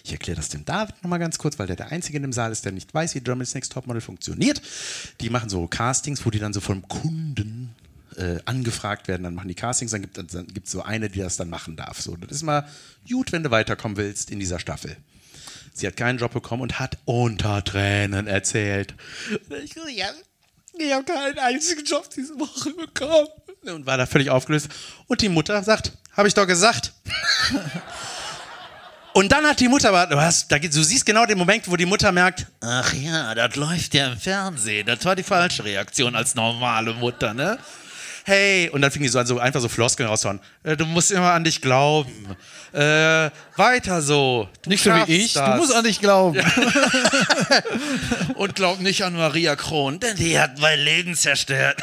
Ich 0.04 0.12
erkläre 0.12 0.36
das 0.36 0.50
dem 0.50 0.64
David 0.64 0.94
nochmal 1.02 1.18
ganz 1.18 1.38
kurz, 1.38 1.58
weil 1.58 1.66
der 1.66 1.76
der 1.76 1.90
Einzige 1.90 2.18
in 2.18 2.22
dem 2.22 2.32
Saal 2.32 2.52
ist, 2.52 2.64
der 2.64 2.72
nicht 2.72 2.94
weiß, 2.94 3.14
wie 3.16 3.20
Germany's 3.20 3.54
Next 3.54 3.72
Topmodel 3.72 4.00
funktioniert. 4.00 4.62
Die 5.20 5.30
machen 5.30 5.48
so 5.48 5.66
Castings, 5.66 6.24
wo 6.24 6.30
die 6.30 6.38
dann 6.38 6.52
so 6.52 6.60
vom 6.60 6.86
Kunden 6.86 7.74
äh, 8.16 8.38
angefragt 8.44 9.08
werden, 9.08 9.24
dann 9.24 9.34
machen 9.34 9.48
die 9.48 9.54
Castings, 9.54 9.90
dann 9.90 10.02
gibt 10.02 10.66
es 10.66 10.70
so 10.70 10.82
eine, 10.82 11.08
die 11.08 11.18
das 11.18 11.36
dann 11.36 11.50
machen 11.50 11.74
darf. 11.74 12.00
So, 12.00 12.16
das 12.16 12.36
ist 12.36 12.42
mal 12.42 12.68
gut, 13.08 13.32
wenn 13.32 13.42
du 13.42 13.50
weiterkommen 13.50 13.96
willst 13.96 14.30
in 14.30 14.38
dieser 14.38 14.58
Staffel. 14.58 14.96
Sie 15.72 15.86
hat 15.86 15.96
keinen 15.96 16.18
Job 16.18 16.32
bekommen 16.32 16.62
und 16.62 16.78
hat 16.78 16.98
unter 17.04 17.62
Tränen 17.62 18.26
erzählt. 18.26 18.94
Ich, 19.62 19.74
ja, 19.74 20.06
ich 20.78 20.92
habe 20.92 21.04
keinen 21.04 21.38
einzigen 21.38 21.84
Job 21.84 22.08
diese 22.14 22.38
Woche 22.38 22.70
bekommen. 22.70 23.28
Und 23.64 23.86
war 23.86 23.96
da 23.96 24.06
völlig 24.06 24.30
aufgelöst. 24.30 24.68
Und 25.06 25.20
die 25.20 25.28
Mutter 25.28 25.62
sagt, 25.62 25.92
habe 26.16 26.28
ich 26.28 26.34
doch 26.34 26.46
gesagt. 26.46 26.92
Und 29.12 29.32
dann 29.32 29.46
hat 29.46 29.58
die 29.60 29.68
Mutter, 29.68 30.06
du, 30.06 30.14
da, 30.14 30.58
du 30.58 30.82
siehst 30.82 31.06
genau 31.06 31.24
den 31.24 31.38
Moment, 31.38 31.70
wo 31.70 31.76
die 31.76 31.86
Mutter 31.86 32.12
merkt, 32.12 32.46
ach 32.60 32.92
ja, 32.92 33.34
das 33.34 33.56
läuft 33.56 33.94
ja 33.94 34.08
im 34.08 34.18
Fernsehen. 34.18 34.86
Das 34.86 35.04
war 35.06 35.16
die 35.16 35.22
falsche 35.22 35.64
Reaktion 35.64 36.14
als 36.14 36.34
normale 36.34 36.92
Mutter, 36.92 37.32
ne? 37.32 37.58
Hey, 38.28 38.68
und 38.70 38.82
dann 38.82 38.90
fing 38.90 39.02
die 39.02 39.08
so 39.08 39.20
an, 39.20 39.26
so 39.26 39.38
einfach 39.38 39.60
so 39.60 39.68
Floskeln 39.68 40.08
rauszuhauen. 40.08 40.40
Äh, 40.64 40.76
du 40.76 40.84
musst 40.84 41.12
immer 41.12 41.30
an 41.30 41.44
dich 41.44 41.60
glauben. 41.60 42.10
Äh, 42.72 43.30
weiter 43.54 44.02
so. 44.02 44.48
Du 44.62 44.70
Nicht 44.70 44.82
so 44.82 44.90
wie 44.90 45.12
ich. 45.12 45.34
Du 45.34 45.38
das. 45.38 45.56
musst 45.56 45.72
an 45.72 45.84
dich 45.84 46.00
glauben. 46.00 46.36
Und 48.34 48.56
glaub 48.56 48.80
nicht 48.80 49.04
an 49.04 49.14
Maria 49.14 49.54
Kron, 49.54 50.00
denn 50.00 50.16
die 50.16 50.40
hat 50.40 50.58
mein 50.58 50.80
Leben 50.80 51.14
zerstört. 51.14 51.80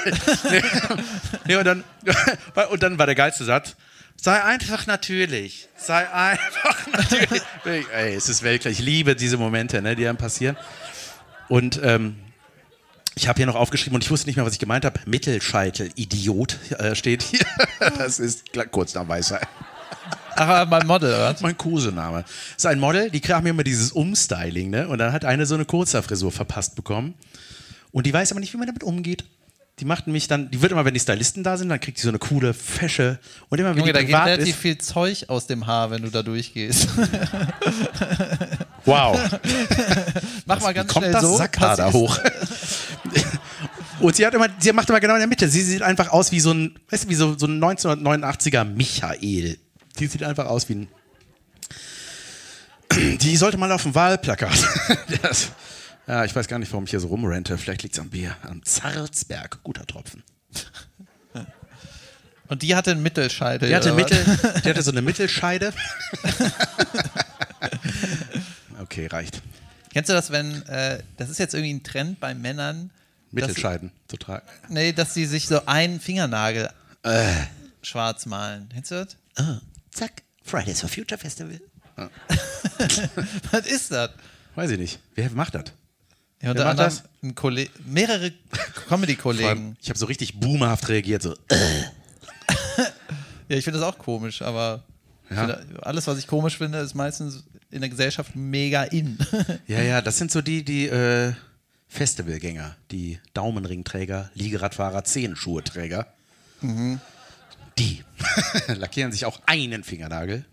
nee, 1.45 1.55
und, 1.55 1.63
dann, 1.63 1.85
und 2.71 2.83
dann 2.83 2.99
war 2.99 3.05
der 3.05 3.15
geilste 3.15 3.45
Satz. 3.45 3.77
Sei 4.21 4.43
einfach 4.43 4.85
natürlich. 4.85 5.69
Sei 5.77 6.11
einfach 6.11 6.87
natürlich. 6.91 7.41
Ey, 7.93 8.15
es 8.15 8.27
ist 8.27 8.43
Weltklar. 8.43 8.73
Ich 8.73 8.79
liebe 8.79 9.15
diese 9.15 9.37
Momente, 9.37 9.81
ne, 9.81 9.95
die 9.95 10.03
dann 10.03 10.17
passieren. 10.17 10.57
Und 11.47 11.79
ähm, 11.81 12.17
ich 13.15 13.27
habe 13.27 13.37
hier 13.37 13.45
noch 13.45 13.55
aufgeschrieben 13.55 13.95
und 13.95 14.03
ich 14.03 14.11
wusste 14.11 14.27
nicht 14.27 14.35
mehr, 14.35 14.45
was 14.45 14.53
ich 14.53 14.59
gemeint 14.59 14.85
habe. 14.85 14.99
Mittelscheitel, 15.05 15.89
Idiot, 15.95 16.57
äh, 16.79 16.95
steht 16.95 17.23
hier. 17.23 17.45
Das 17.97 18.19
ist 18.19 18.43
kurz 18.71 18.93
nach 18.93 19.07
Weisheit. 19.07 19.47
Ach, 20.35 20.67
mein 20.67 20.87
Model, 20.87 21.09
oder? 21.09 21.35
Mein 21.41 21.57
Kosename. 21.57 22.23
Das 22.23 22.57
ist 22.57 22.65
ein 22.65 22.79
Model, 22.79 23.11
die 23.11 23.19
haben 23.21 23.45
immer 23.45 23.63
dieses 23.63 23.91
Umstyling, 23.91 24.69
ne? 24.69 24.87
Und 24.87 24.97
dann 24.97 25.11
hat 25.11 25.25
eine 25.25 25.45
so 25.45 25.55
eine 25.55 25.65
Kurzhaarfrisur 25.65 26.31
verpasst 26.31 26.75
bekommen. 26.75 27.13
Und 27.91 28.05
die 28.05 28.13
weiß 28.13 28.31
aber 28.31 28.39
nicht, 28.39 28.53
wie 28.53 28.57
man 28.57 28.67
damit 28.67 28.83
umgeht. 28.83 29.25
Die 29.79 29.85
macht 29.85 30.05
nämlich 30.05 30.27
dann, 30.27 30.51
die 30.51 30.61
wird 30.61 30.71
immer, 30.71 30.85
wenn 30.85 30.93
die 30.93 30.99
Stylisten 30.99 31.43
da 31.43 31.57
sind, 31.57 31.69
dann 31.69 31.79
kriegt 31.79 31.97
die 31.97 32.03
so 32.03 32.09
eine 32.09 32.19
coole 32.19 32.53
Fesche. 32.53 33.19
Und 33.49 33.59
immer, 33.59 33.71
wenn 33.71 33.79
Junge, 33.79 33.93
da 33.93 33.99
die 33.99 34.05
geht 34.05 34.15
privat 34.15 34.27
relativ 34.29 34.55
ist, 34.55 34.61
viel 34.61 34.77
Zeug 34.77 35.25
aus 35.29 35.47
dem 35.47 35.65
Haar, 35.65 35.89
wenn 35.89 36.03
du 36.03 36.09
da 36.09 36.21
durchgehst. 36.21 36.89
wow, 38.85 39.19
Mach 40.45 40.61
mal 40.61 40.69
wie 40.69 40.73
ganz 40.75 40.91
kommt 40.93 41.05
schnell 41.05 41.13
das 41.13 41.23
so. 41.23 41.37
Sackhaar 41.37 41.75
da 41.75 41.91
hoch? 41.91 42.19
Und 44.03 44.17
sie 44.17 44.25
hat 44.25 44.33
immer, 44.33 44.49
sie 44.59 44.73
macht 44.73 44.89
immer 44.89 44.99
genau 44.99 45.13
in 45.13 45.21
der 45.21 45.29
Mitte. 45.29 45.47
Sie 45.47 45.61
sieht 45.61 45.81
einfach 45.81 46.09
aus 46.09 46.33
wie 46.33 46.41
so 46.41 46.51
ein, 46.51 46.77
weißt 46.89 47.05
du, 47.05 47.09
wie 47.09 47.15
so, 47.15 47.37
so 47.37 47.45
ein 47.45 47.63
1989er 47.63 48.65
Michael. 48.65 49.57
Die 49.97 50.07
sieht 50.07 50.23
einfach 50.23 50.45
aus 50.47 50.67
wie 50.67 50.75
ein. 50.75 50.87
Die 53.19 53.37
sollte 53.37 53.57
mal 53.57 53.71
auf 53.71 53.83
dem 53.83 53.95
Wahlplakat. 53.95 54.51
Das, 55.21 55.51
ja, 56.05 56.25
ich 56.25 56.35
weiß 56.35 56.49
gar 56.49 56.59
nicht, 56.59 56.69
warum 56.73 56.83
ich 56.83 56.89
hier 56.89 56.99
so 56.99 57.07
rumrente. 57.07 57.57
Vielleicht 57.57 57.83
liegt 57.83 57.95
es 57.95 58.01
am 58.01 58.09
Bier. 58.09 58.35
Am 58.41 58.61
Zarzberg. 58.65 59.63
Guter 59.63 59.85
Tropfen. 59.87 60.21
Und 62.49 62.61
die 62.61 62.75
hatte 62.75 62.91
einen 62.91 63.03
Mittelscheitel. 63.03 63.69
Die 63.69 63.75
hatte? 63.75 63.93
Mittel, 63.93 64.17
die 64.65 64.69
hatte 64.69 64.81
so 64.83 64.91
eine 64.91 65.01
Mittelscheide. 65.01 65.73
Okay, 68.81 69.07
reicht. 69.07 69.41
Kennst 69.93 70.09
du 70.09 70.13
das, 70.13 70.29
wenn, 70.29 70.61
äh, 70.63 71.01
das 71.15 71.29
ist 71.29 71.39
jetzt 71.39 71.53
irgendwie 71.53 71.73
ein 71.73 71.83
Trend 71.83 72.19
bei 72.19 72.35
Männern, 72.35 72.91
Mittelscheiden 73.33 73.91
zu 74.07 74.17
tragen. 74.17 74.45
nee, 74.69 74.91
dass 74.93 75.13
sie 75.13 75.25
sich 75.25 75.47
so 75.47 75.65
einen 75.65 75.99
Fingernagel 75.99 76.69
Äh. 77.03 77.33
schwarz 77.81 78.25
malen. 78.25 78.69
Kennst 78.73 78.91
du 78.91 78.95
das? 79.05 79.17
Oh, 79.39 79.57
zack, 79.91 80.23
Fridays 80.43 80.79
for 80.81 80.89
Future 80.89 81.17
Festival. 81.19 81.59
Was 83.51 83.65
ist 83.67 83.91
das? 83.91 84.11
Weiß 84.55 84.71
ich 84.71 84.79
nicht. 84.79 84.99
Wer 85.15 85.29
macht 85.31 85.55
das? 85.55 85.65
Ja, 86.41 86.51
unter 86.51 86.67
anderem 86.69 86.89
das? 86.89 87.03
ein 87.23 87.35
Kolle 87.35 87.67
mehrere 87.85 88.31
Comedy-Kollegen. 88.89 89.77
Ich 89.81 89.89
habe 89.89 89.97
so 89.99 90.05
richtig 90.05 90.39
boomerhaft 90.39 90.89
reagiert. 90.89 91.21
So, 91.21 91.35
Ja, 93.49 93.57
ich 93.57 93.63
finde 93.63 93.79
das 93.79 93.87
auch 93.87 93.97
komisch, 93.97 94.41
aber 94.41 94.83
Ja. 95.29 95.35
finde, 95.47 95.65
alles, 95.81 96.07
was 96.07 96.17
ich 96.17 96.27
komisch 96.27 96.57
finde, 96.57 96.79
ist 96.79 96.93
meistens 96.95 97.43
in 97.71 97.81
der 97.81 97.89
Gesellschaft 97.89 98.35
mega 98.35 98.83
in. 98.83 99.17
Ja, 99.67 99.81
ja, 99.81 100.01
das 100.01 100.17
sind 100.17 100.31
so 100.31 100.41
die, 100.41 100.63
die 100.63 100.87
äh, 100.87 101.33
Festivalgänger, 101.93 102.75
die 102.89 103.19
Daumenringträger, 103.35 104.31
Liegeradfahrer, 104.33 105.03
Zehenschuheträger. 105.03 106.07
Die 107.77 108.03
lackieren 108.67 109.11
sich 109.11 109.25
auch 109.25 109.41
einen 109.45 109.83
Fingernagel. 109.83 110.43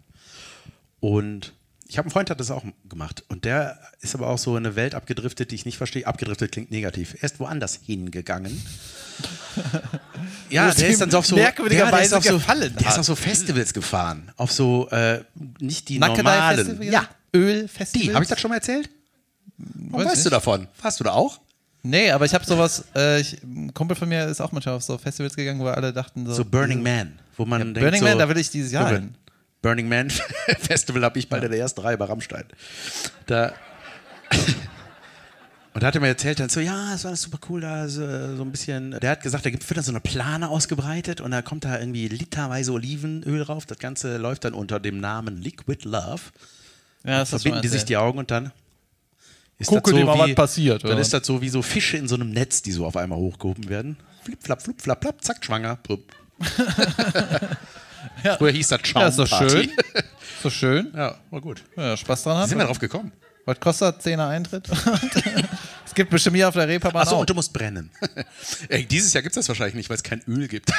Und 1.01 1.55
ich 1.89 1.97
habe 1.97 2.07
einen 2.07 2.13
Freund, 2.13 2.29
der 2.29 2.35
hat 2.35 2.41
das 2.41 2.51
auch 2.51 2.63
gemacht. 2.89 3.25
Und 3.29 3.47
der 3.47 3.81
ist 4.01 4.15
aber 4.15 4.29
auch 4.29 4.37
so 4.37 4.55
in 4.57 4.67
eine 4.67 4.77
Welt 4.77 4.95
abgedriftet, 4.95 5.51
die 5.51 5.55
ich 5.55 5.65
nicht 5.65 5.79
verstehe. 5.79 6.07
Abgedriftet 6.07 6.53
klingt 6.53 6.71
negativ. 6.71 7.15
Er 7.15 7.25
ist 7.25 7.41
woanders 7.41 7.81
hingegangen. 7.85 8.63
Ja, 10.51 10.73
der 10.73 10.89
ist 10.89 11.01
dann 11.01 11.13
so 11.13 11.19
auf 11.19 11.27
so 11.27 11.37
merkwürdigerweise 11.37 12.11
der 12.11 12.19
ist 12.19 12.31
auf 12.33 12.45
so, 12.45 12.55
Der 12.57 12.89
ist 12.89 12.99
auf 12.99 13.07
so 13.07 13.15
Festivals 13.15 13.73
gefahren. 13.73 14.33
Auf 14.37 14.51
so, 14.51 14.89
äh, 14.91 15.23
nicht 15.61 15.89
die 15.89 16.01
normalen. 16.01 16.25
Nackedei-Festival? 16.25 16.87
Ja, 16.87 17.09
Ölfestival? 17.33 18.07
die. 18.09 18.15
Habe 18.15 18.25
ich 18.25 18.29
das 18.29 18.41
schon 18.41 18.49
mal 18.49 18.57
erzählt? 18.57 18.91
Warum 19.75 19.93
Weiß 20.01 20.07
weißt 20.07 20.17
nicht. 20.17 20.27
du 20.27 20.31
davon? 20.31 20.69
Warst 20.83 21.01
du 21.01 21.05
da 21.05 21.13
auch? 21.13 21.41
Nee, 21.83 22.11
aber 22.11 22.27
ich 22.27 22.35
habe 22.35 22.45
sowas, 22.45 22.85
äh, 22.95 23.21
ich, 23.21 23.43
ein 23.43 23.73
Kumpel 23.73 23.97
von 23.97 24.09
mir 24.09 24.27
ist 24.27 24.41
auch 24.41 24.53
manchmal 24.53 24.75
auf 24.75 24.83
so 24.83 24.99
Festivals 24.99 25.35
gegangen, 25.35 25.61
wo 25.61 25.67
alle 25.69 25.93
dachten 25.93 26.27
so. 26.27 26.35
So 26.35 26.45
Burning 26.45 26.83
Man, 26.83 27.19
wo 27.37 27.47
man 27.47 27.61
Ja, 27.61 27.65
denkt 27.65 27.81
Burning 27.81 28.01
so, 28.01 28.07
Man, 28.07 28.19
da 28.19 28.29
will 28.29 28.37
ich 28.37 28.51
dieses 28.51 28.73
Jahr 28.73 28.91
hin. 28.91 29.15
Burning 29.63 29.89
Man 29.89 30.11
Festival 30.61 31.05
habe 31.05 31.19
ich 31.19 31.29
bald 31.29 31.45
in 31.45 31.51
der 31.51 31.61
ersten 31.61 31.81
Reihe 31.81 31.97
bei 31.97 32.05
Rammstein. 32.05 32.45
Da 33.27 33.53
und 35.75 35.83
da 35.83 35.87
hat 35.87 35.95
er 35.95 36.01
mir 36.01 36.09
erzählt 36.09 36.41
dann 36.41 36.49
so, 36.49 36.61
ja, 36.61 36.95
es 36.95 37.05
war 37.05 37.11
alles 37.11 37.23
super 37.23 37.39
cool 37.49 37.61
da, 37.61 37.89
so, 37.89 38.01
so 38.37 38.43
ein 38.43 38.51
bisschen. 38.51 38.93
Der 39.01 39.11
hat 39.11 39.23
gesagt, 39.23 39.47
da 39.47 39.53
wird 39.53 39.77
dann 39.77 39.85
so 39.85 39.93
eine 39.93 40.01
Plane 40.01 40.49
ausgebreitet 40.49 41.21
und 41.21 41.31
da 41.31 41.43
kommt 41.43 41.65
da 41.65 41.79
irgendwie 41.79 42.09
literweise 42.09 42.73
Olivenöl 42.73 43.45
drauf. 43.45 43.67
Das 43.67 43.79
Ganze 43.79 44.17
läuft 44.19 44.45
dann 44.45 44.55
unter 44.55 44.81
dem 44.81 45.01
Namen 45.01 45.37
Liquid 45.39 45.89
Love. 45.89 46.21
Ja, 47.05 47.21
das 47.21 47.33
hast 47.33 47.43
Verbinden 47.43 47.63
die 47.63 47.69
sich 47.69 47.85
die 47.85 47.97
Augen 47.97 48.19
und 48.19 48.31
dann 48.31 48.53
ist 49.61 49.69
Gucke 49.69 49.91
das 49.93 50.01
dir 50.01 50.05
mal, 50.07 50.15
wie, 50.17 50.31
was 50.31 50.35
passiert, 50.35 50.83
Dann 50.85 50.93
oder? 50.93 51.01
ist 51.01 51.13
das 51.13 51.27
so 51.27 51.41
wie 51.41 51.49
so 51.49 51.63
Fische 51.63 51.97
in 51.97 52.09
so 52.09 52.15
einem 52.17 52.31
Netz, 52.31 52.63
die 52.63 52.73
so 52.73 52.87
auf 52.87 52.97
einmal 52.97 53.19
hochgehoben 53.19 53.69
werden. 53.69 53.97
Flip, 54.25 54.43
flap, 54.43 54.63
flup, 54.63 54.81
flap, 54.81 55.03
flap, 55.03 55.23
zack, 55.23 55.45
schwanger. 55.45 55.77
Plupp. 55.77 56.13
Früher 58.39 58.51
hieß 58.53 58.69
das 58.69 58.81
Ja, 58.95 59.09
ist 59.09 59.19
doch 59.19 59.27
schön. 59.27 59.71
Ist 60.41 60.45
doch 60.45 60.51
schön. 60.51 60.91
Ja, 60.97 61.17
war 61.31 61.41
gut. 61.43 61.63
Ja, 61.77 61.95
Spaß 61.95 62.23
dran 62.23 62.39
hat. 62.39 62.49
sind 62.49 62.57
wir 62.57 62.65
drauf 62.65 62.79
gekommen? 62.79 63.13
Was 63.45 63.61
kostet 63.61 64.01
10er 64.01 64.29
Eintritt? 64.29 64.67
es 65.87 65.95
gibt 65.95 66.09
bestimmt 66.09 66.37
hier 66.37 66.49
auf 66.49 66.55
der 66.55 66.67
Reeperbahn 66.67 67.03
Achso, 67.03 67.21
und 67.21 67.29
du 67.29 67.35
musst 67.35 67.53
brennen. 67.53 67.91
Ey, 68.71 68.87
dieses 68.87 69.13
Jahr 69.13 69.23
gibt 69.23 69.33
es 69.33 69.41
das 69.41 69.49
wahrscheinlich 69.49 69.75
nicht, 69.75 69.91
weil 69.91 69.97
es 69.97 70.03
kein 70.03 70.23
Öl 70.27 70.49
gibt. 70.49 70.73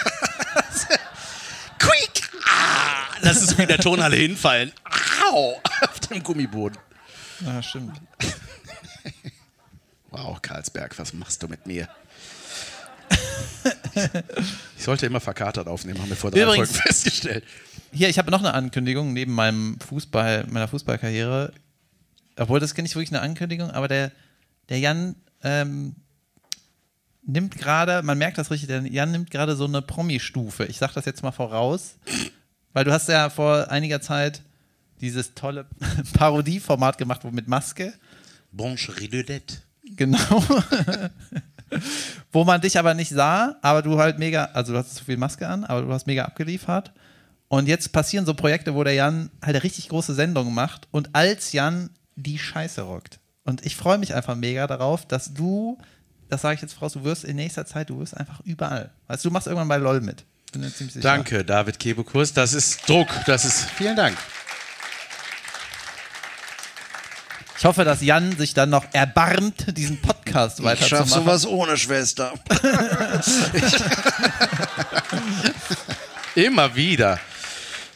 Quick! 1.78 2.30
Ah, 2.48 3.06
das 3.22 3.44
ist 3.44 3.56
wie 3.58 3.64
in 3.64 3.68
der 3.68 3.78
Tonhalle 3.78 4.16
hinfallen. 4.16 4.72
Au! 5.32 5.60
Auf 5.82 6.00
dem 6.10 6.24
Gummiboden. 6.24 6.78
Ja, 7.46 7.62
stimmt. 7.62 8.02
Wow, 10.14 10.42
Karlsberg, 10.42 10.98
was 11.00 11.14
machst 11.14 11.42
du 11.42 11.48
mit 11.48 11.66
mir? 11.66 11.88
Ich 14.78 14.84
sollte 14.84 15.06
immer 15.06 15.20
verkatert 15.20 15.68
aufnehmen, 15.68 16.02
haben 16.02 16.10
wir 16.10 16.16
vor 16.16 16.32
drei 16.32 16.42
Übrigens- 16.44 16.72
Folgen 16.72 16.84
festgestellt. 16.88 17.44
Hier, 17.92 18.10
ich 18.10 18.18
habe 18.18 18.32
noch 18.32 18.40
eine 18.40 18.54
Ankündigung 18.54 19.14
neben 19.14 19.34
meinem 19.34 19.80
Fußball, 19.80 20.48
meiner 20.50 20.68
Fußballkarriere. 20.68 21.54
Obwohl 22.38 22.60
das 22.60 22.72
ist 22.72 22.78
nicht 22.78 22.96
wirklich 22.96 23.12
eine 23.12 23.22
Ankündigung, 23.22 23.70
aber 23.70 23.88
der, 23.88 24.12
der 24.70 24.80
Jan 24.80 25.16
ähm, 25.44 25.96
nimmt 27.26 27.58
gerade, 27.58 28.02
man 28.02 28.18
merkt 28.18 28.38
das 28.38 28.50
richtig, 28.50 28.68
der 28.68 28.82
Jan 28.88 29.12
nimmt 29.12 29.30
gerade 29.30 29.56
so 29.56 29.66
eine 29.66 29.82
Promi-Stufe. 29.82 30.66
Ich 30.66 30.78
sag 30.78 30.94
das 30.94 31.06
jetzt 31.06 31.22
mal 31.22 31.32
voraus, 31.32 31.96
weil 32.74 32.86
du 32.86 32.92
hast 32.92 33.10
ja 33.10 33.30
vor 33.30 33.70
einiger 33.70 34.02
Zeit 34.02 34.42
dieses 35.02 35.34
tolle 35.36 35.66
Parodieformat 36.14 36.98
gemacht, 36.98 37.24
wo 37.24 37.32
mit 37.32 37.48
Maske. 37.48 37.94
Blanche 38.52 39.00
Ridolette. 39.00 39.58
Genau. 39.96 40.44
Wo 42.32 42.44
man 42.44 42.62
dich 42.62 42.78
aber 42.78 42.94
nicht 42.94 43.12
sah, 43.12 43.58
aber 43.62 43.82
du 43.82 43.98
halt 43.98 44.20
mega, 44.20 44.46
also 44.54 44.74
du 44.74 44.80
hast 44.80 44.96
zu 44.96 45.06
viel 45.06 45.18
Maske 45.18 45.48
an, 45.48 45.64
aber 45.64 45.82
du 45.82 45.92
hast 45.92 46.08
mega 46.08 46.26
abgeliefert. 46.26 46.92
Und 47.48 47.68
jetzt 47.68 47.92
passieren 47.92 48.26
so 48.26 48.34
Projekte, 48.34 48.76
wo 48.76 48.84
der 48.84 48.94
Jan 48.94 49.30
halt 49.42 49.56
eine 49.56 49.64
richtig 49.64 49.90
große 49.90 50.14
Sendung 50.14 50.54
macht 50.54 50.88
und 50.92 51.14
als 51.14 51.52
Jan 51.52 51.90
die 52.16 52.40
Scheiße 52.40 52.82
rockt. 52.82 53.20
Und 53.44 53.66
ich 53.66 53.76
freue 53.76 53.98
mich 53.98 54.14
einfach 54.14 54.36
mega 54.36 54.68
darauf, 54.68 55.06
dass 55.06 55.34
du, 55.34 55.78
das 56.30 56.42
sage 56.42 56.56
ich 56.56 56.62
jetzt 56.62 56.74
voraus, 56.74 56.94
du 56.94 57.04
wirst 57.04 57.24
in 57.24 57.36
nächster 57.36 57.66
Zeit, 57.66 57.90
du 57.90 58.00
wirst 58.00 58.16
einfach 58.16 58.40
überall. 58.42 58.92
Weißt 59.08 59.26
du, 59.26 59.30
du 59.30 59.34
machst 59.34 59.48
irgendwann 59.48 59.68
bei 59.68 59.78
LOL 59.78 60.02
mit. 60.02 60.24
Bin 60.52 60.62
mir 60.62 60.74
ziemlich 60.74 60.94
sicher. 60.94 61.04
Danke, 61.04 61.44
David 61.44 61.80
Kebekus. 61.80 62.34
Das 62.34 62.54
ist 62.54 62.88
Druck. 62.88 63.08
Das 63.26 63.46
ist. 63.46 63.70
Vielen 63.72 63.96
Dank. 63.96 64.18
Ich 67.62 67.66
hoffe, 67.66 67.86
dass 67.86 68.02
Jan 68.02 68.36
sich 68.36 68.56
dann 68.56 68.72
noch 68.72 68.86
erbarmt, 68.92 69.78
diesen 69.78 70.02
Podcast 70.02 70.64
weiterzumachen. 70.64 71.46
ohne 71.46 71.78
Schwester. 71.78 72.34
Immer 76.34 76.76
wieder. 76.76 77.20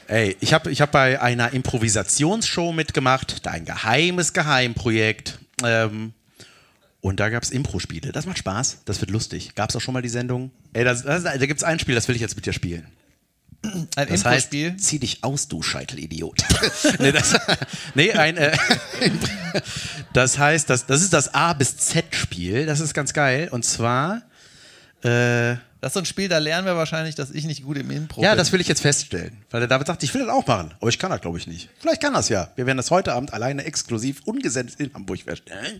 Ey, 0.08 0.38
ich 0.40 0.54
habe 0.54 0.70
ich 0.70 0.82
hab 0.82 0.92
bei 0.92 1.20
einer 1.20 1.52
Improvisationsshow 1.52 2.74
mitgemacht, 2.74 3.48
ein 3.48 3.66
geheimes 3.66 4.34
Geheimprojekt. 4.34 5.40
Ähm, 5.64 6.14
und 7.02 7.20
da 7.20 7.30
gab 7.30 7.42
es 7.42 7.50
Impro-Spiele. 7.50 8.12
Das 8.12 8.28
macht 8.28 8.38
Spaß, 8.38 8.82
das 8.86 9.02
wird 9.02 9.10
lustig. 9.10 9.56
Gab 9.56 9.72
es 9.72 9.76
auch 9.76 9.82
schon 9.82 9.96
mal 9.96 10.04
die 10.04 10.10
Sendung? 10.10 10.52
Ey, 10.74 10.84
das, 10.84 11.02
das, 11.02 11.24
da 11.24 11.38
gibt 11.38 11.58
es 11.58 11.64
ein 11.64 11.80
Spiel, 11.80 11.96
das 11.96 12.08
will 12.08 12.14
ich 12.14 12.22
jetzt 12.22 12.36
mit 12.36 12.46
dir 12.46 12.54
spielen. 12.54 12.86
Ein 13.96 14.08
Das 14.10 14.26
heißt, 14.26 14.52
zieh 14.52 15.00
dich 15.00 15.24
aus, 15.24 15.48
du 15.48 15.62
Scheitelidiot. 15.62 16.38
nee, 17.00 17.12
das, 17.12 17.36
nee, 17.94 18.12
ein, 18.14 18.38
äh, 18.38 18.56
das 20.14 20.38
heißt, 20.38 20.70
das, 20.70 20.86
das 20.86 21.02
ist 21.02 21.14
das 21.14 21.34
A 21.34 21.54
bis 21.54 21.78
Z-Spiel. 21.78 22.66
Das 22.66 22.80
ist 22.80 22.94
ganz 22.94 23.14
geil. 23.14 23.50
Und 23.52 23.64
zwar, 23.66 24.22
äh, 25.04 25.56
Das 25.82 25.90
ist 25.90 25.94
so 25.94 26.00
ein 26.00 26.06
Spiel, 26.06 26.28
da 26.28 26.40
lernen 26.40 26.66
wir 26.66 26.76
wahrscheinlich, 26.76 27.14
dass 27.16 27.30
ich 27.32 27.46
nicht 27.46 27.64
gut 27.64 27.78
im 27.78 27.92
Impro 27.92 28.24
ja, 28.24 28.32
bin. 28.32 28.38
das 28.40 28.52
will 28.52 28.60
ich 28.62 28.68
jetzt 28.68 28.82
feststellen. 28.82 29.38
Weil 29.52 29.60
der 29.62 29.68
David 29.68 29.86
sagt, 29.88 30.02
ich 30.04 30.12
will 30.14 30.22
das 30.26 30.30
auch 30.30 30.48
machen. 30.48 30.74
Aber 30.80 30.90
ich 30.90 30.98
kann 30.98 31.12
das, 31.12 31.22
glaube 31.22 31.38
ich, 31.38 31.46
nicht. 31.48 31.70
Vielleicht 31.80 32.02
kann 32.02 32.14
das 32.14 32.30
ja. 32.30 32.50
Wir 32.56 32.66
werden 32.66 32.78
das 32.78 32.90
heute 32.90 33.14
Abend 33.14 33.34
alleine 33.34 33.64
exklusiv 33.66 34.22
ungesendet 34.26 34.80
in 34.80 34.92
Hamburg 34.94 35.20
feststellen. 35.22 35.80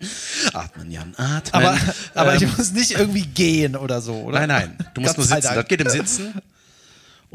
Atmen, 0.54 0.92
Jan, 0.92 1.16
atmen. 1.18 1.54
Aber, 1.54 1.78
aber 2.14 2.36
Ähm, 2.36 2.44
ich 2.44 2.58
muss 2.58 2.72
nicht 2.72 2.92
irgendwie 2.92 3.26
gehen 3.26 3.76
oder 3.76 4.00
so, 4.02 4.14
oder? 4.16 4.40
Nein, 4.46 4.50
nein, 4.50 4.78
du 4.94 5.02
musst 5.02 5.18
nur 5.18 5.26
sitzen. 5.26 5.56
Das 5.56 5.68
geht 5.68 5.82
im 5.82 5.90
Sitzen. 5.90 6.34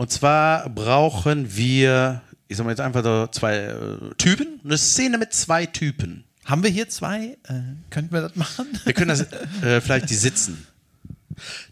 Und 0.01 0.11
zwar 0.11 0.71
brauchen 0.71 1.55
wir, 1.55 2.23
ich 2.49 2.57
sag 2.57 2.65
mal 2.65 2.71
jetzt 2.71 2.81
einfach 2.81 3.05
so 3.05 3.27
zwei 3.27 3.57
äh, 3.57 4.15
Typen, 4.17 4.59
eine 4.65 4.79
Szene 4.79 5.19
mit 5.19 5.35
zwei 5.35 5.67
Typen. 5.67 6.25
Haben 6.47 6.63
wir 6.63 6.71
hier 6.71 6.89
zwei? 6.89 7.37
Äh, 7.47 7.61
könnten 7.91 8.11
wir 8.11 8.23
das 8.23 8.35
machen? 8.35 8.67
Wir 8.85 8.95
können 8.95 9.11
das 9.11 9.21
äh, 9.63 9.83
vielleicht 9.83 10.09
die 10.09 10.15
sitzen. 10.15 10.67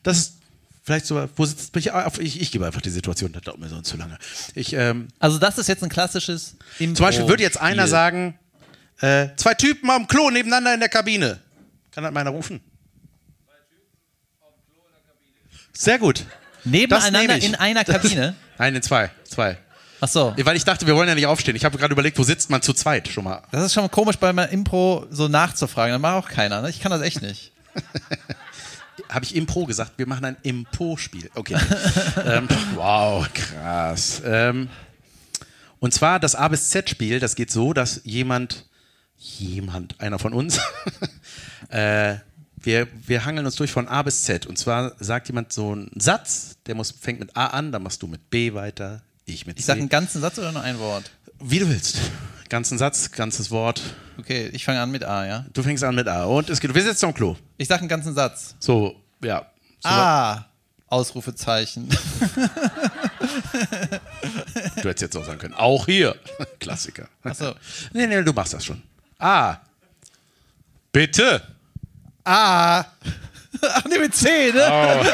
Das 0.03 0.19
ist 0.19 0.35
vielleicht 0.83 1.07
so, 1.07 1.27
wo 1.37 1.47
sitzt 1.47 1.75
mich 1.75 1.91
auf, 1.93 2.21
ich, 2.21 2.39
ich 2.43 2.53
gebe 2.53 2.67
einfach 2.67 2.83
die 2.83 2.91
Situation, 2.91 3.33
das 3.33 3.45
dauert 3.45 3.61
mir 3.61 3.71
sonst 3.71 3.89
zu 3.89 3.97
lange. 3.97 4.19
Ich, 4.55 4.75
ähm, 4.75 5.09
Also 5.21 5.39
das 5.39 5.57
ist 5.57 5.67
jetzt 5.67 5.83
ein 5.83 5.89
klassisches 5.89 6.57
Impro. 6.79 6.97
zum 6.97 7.07
Beispiel 7.07 7.29
würde 7.29 7.43
jetzt 7.43 7.59
einer 7.59 7.89
sagen, 7.89 8.39
äh, 9.01 9.29
zwei 9.37 9.55
Typen 9.55 9.89
am 9.89 10.07
Klo 10.07 10.29
nebeneinander 10.29 10.75
in 10.75 10.81
der 10.81 10.91
Kabine. 10.91 11.41
Kann 11.93 12.05
das 12.05 12.13
meiner 12.13 12.29
rufen? 12.29 12.61
Sehr 15.73 15.99
gut. 15.99 16.27
Das 16.65 16.73
Nebeneinander 16.73 17.39
in 17.39 17.55
einer 17.55 17.85
Kabine? 17.85 18.35
Nein, 18.59 18.75
in 18.75 18.83
zwei. 18.83 19.11
Zwei. 19.25 19.59
Ach 20.01 20.09
so. 20.09 20.35
Weil 20.37 20.57
ich 20.57 20.65
dachte, 20.65 20.87
wir 20.87 20.95
wollen 20.95 21.09
ja 21.09 21.15
nicht 21.15 21.27
aufstehen. 21.27 21.57
Ich 21.57 21.65
habe 21.65 21.77
gerade 21.79 21.93
überlegt, 21.93 22.19
wo 22.19 22.23
sitzt 22.23 22.51
man 22.51 22.63
zu 22.63 22.73
zweit 22.73 23.09
schon 23.09 23.25
mal. 23.25 23.43
Das 23.51 23.65
ist 23.65 23.75
schon 23.75 23.91
komisch, 23.91 24.17
bei 24.17 24.33
meinem 24.33 24.51
Impro 24.51 25.07
so 25.11 25.29
nachzufragen. 25.29 25.93
Das 25.93 26.01
macht 26.01 26.25
auch 26.25 26.29
keiner. 26.29 26.63
Ne? 26.63 26.71
Ich 26.71 26.81
kann 26.81 26.91
das 26.91 27.03
echt 27.03 27.23
nicht. 27.23 27.53
Habe 29.09 29.25
ich 29.25 29.35
Impro 29.35 29.65
gesagt? 29.65 29.93
Wir 29.97 30.07
machen 30.07 30.25
ein 30.25 30.37
Impo-Spiel. 30.43 31.31
Okay. 31.35 31.57
ähm, 32.27 32.49
wow, 32.75 33.27
krass. 33.33 34.23
Ähm, 34.25 34.69
und 35.81 35.95
zwar 35.95 36.21
das 36.21 36.35
A 36.35 36.49
bis 36.49 36.71
Z-Spiel, 36.71 37.21
das 37.21 37.35
geht 37.35 37.51
so, 37.51 37.73
dass 37.73 38.01
jemand, 38.05 38.67
jemand, 39.17 40.01
einer 40.01 40.19
von 40.19 40.33
uns, 40.33 40.61
äh, 41.71 42.17
wir, 42.61 42.89
wir 43.07 43.25
hangeln 43.25 43.47
uns 43.47 43.57
durch 43.57 43.71
von 43.71 43.89
A 43.89 44.03
bis 44.03 44.25
Z. 44.25 44.47
Und 44.47 44.59
zwar 44.59 44.93
sagt 44.99 45.29
jemand 45.29 45.53
so 45.53 45.73
einen 45.73 45.91
Satz, 45.97 46.57
der 46.67 46.75
muss, 46.75 46.91
fängt 46.91 47.21
mit 47.21 47.37
A 47.37 47.49
an, 47.49 47.73
dann 47.73 47.83
machst 47.83 48.03
du 48.03 48.07
mit 48.07 48.31
B 48.31 48.55
weiter, 48.55 49.03
ich 49.25 49.47
mit 49.47 49.59
Ich 49.59 49.65
C. 49.65 49.69
sage 49.69 49.81
einen 49.81 49.89
ganzen 49.89 50.21
Satz 50.21 50.39
oder 50.39 50.53
nur 50.53 50.63
ein 50.63 50.79
Wort? 50.79 51.11
Wie 51.41 51.59
du 51.59 51.69
willst. 51.69 51.99
Ganzen 52.49 52.79
Satz, 52.79 53.11
ganzes 53.13 53.51
Wort. 53.51 53.83
Okay, 54.19 54.49
ich 54.53 54.65
fange 54.65 54.81
an 54.81 54.91
mit 54.91 55.05
A, 55.05 55.27
ja? 55.27 55.45
Du 55.53 55.63
fängst 55.63 55.85
an 55.85 55.95
mit 55.95 56.09
A. 56.09 56.25
Und 56.25 56.49
es 56.51 56.61
geht, 56.61 56.75
wir 56.75 56.83
sitzen 56.83 57.07
am 57.07 57.15
Klo. 57.15 57.37
Ich 57.59 57.69
sage 57.69 57.81
einen 57.81 57.89
ganzen 57.89 58.15
Satz. 58.15 58.57
So, 58.59 58.97
ja. 59.23 59.47
So, 59.81 59.89
A. 59.89 60.47
Ausrufezeichen. 60.87 61.89
Du 64.83 64.89
hättest 64.89 65.03
jetzt 65.03 65.17
auch 65.17 65.25
sagen 65.25 65.39
können, 65.39 65.55
auch 65.55 65.87
hier. 65.87 66.17
Klassiker. 66.61 67.09
Achso. 67.23 67.55
Nee, 67.93 68.07
nee, 68.07 68.23
du 68.23 68.33
machst 68.33 68.55
das 68.55 68.65
schon. 68.65 68.83
A. 69.19 69.57
Bitte. 70.93 71.43
A. 72.29 72.85
Ach 73.63 73.85
nee, 73.89 73.99
mit 73.99 74.15
C, 74.15 74.53
ne? 74.53 74.69
Oh. 74.71 75.05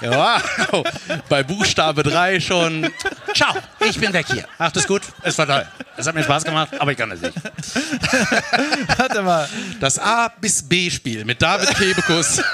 Ja, 0.00 0.40
wow. 0.70 0.82
bei 1.28 1.42
Buchstabe 1.42 2.02
3 2.02 2.40
schon. 2.40 2.90
Ciao, 3.34 3.54
ich 3.80 4.00
bin 4.00 4.14
weg 4.14 4.24
hier. 4.32 4.46
Ach, 4.58 4.72
das 4.72 4.84
ist 4.84 4.88
gut. 4.88 5.02
Es 5.22 5.36
war 5.36 5.46
toll. 5.46 5.66
Es 5.96 6.06
hat 6.06 6.14
mir 6.14 6.24
Spaß 6.24 6.44
gemacht, 6.44 6.70
aber 6.78 6.92
ich 6.92 6.98
kann 6.98 7.10
es 7.10 7.20
nicht. 7.20 7.34
Warte 8.96 9.20
mal. 9.22 9.46
Das 9.78 9.98
A 9.98 10.32
bis 10.40 10.62
B-Spiel 10.62 11.26
mit 11.26 11.42
David 11.42 11.76
Kebekus. 11.76 12.40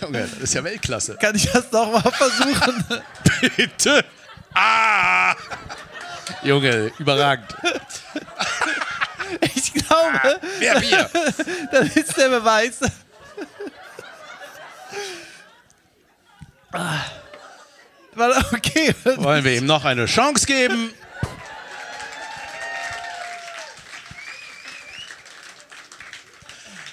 Junge, 0.00 0.20
das 0.28 0.38
ist 0.40 0.54
ja 0.54 0.64
Weltklasse. 0.64 1.16
Kann 1.20 1.34
ich 1.34 1.50
das 1.50 1.70
noch 1.72 1.90
mal 1.92 2.10
versuchen? 2.12 2.84
Bitte. 3.56 4.04
Ah! 4.54 5.34
Junge, 6.42 6.92
überragend. 6.98 7.54
Ich 9.54 9.72
glaube, 9.72 10.40
Wer 10.58 10.80
wir? 10.80 11.10
das 11.72 11.96
ist 11.96 12.16
der 12.16 12.28
Beweis. 12.28 12.78
Ah. 16.72 17.00
Warte, 18.14 18.44
Okay. 18.54 18.94
Wollen 19.16 19.44
wir 19.44 19.56
ihm 19.56 19.66
noch 19.66 19.84
eine 19.84 20.06
Chance 20.06 20.46
geben? 20.46 20.92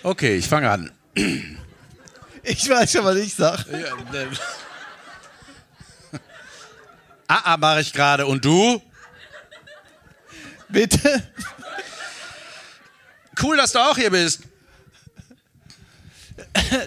Okay, 0.04 0.36
ich 0.36 0.48
fange 0.48 0.70
an. 0.70 0.92
Ich 2.44 2.68
weiß 2.68 2.92
schon, 2.92 3.06
was 3.06 3.16
ich 3.18 3.34
sag. 3.34 3.66
Ah, 7.28 7.54
ah, 7.54 7.58
mache 7.58 7.82
ich 7.82 7.94
gerade. 7.94 8.26
Und 8.26 8.44
du? 8.44 8.82
Bitte? 10.68 11.32
Cool, 13.42 13.58
dass 13.58 13.72
du 13.72 13.80
auch 13.80 13.96
hier 13.96 14.12
bist. 14.12 14.42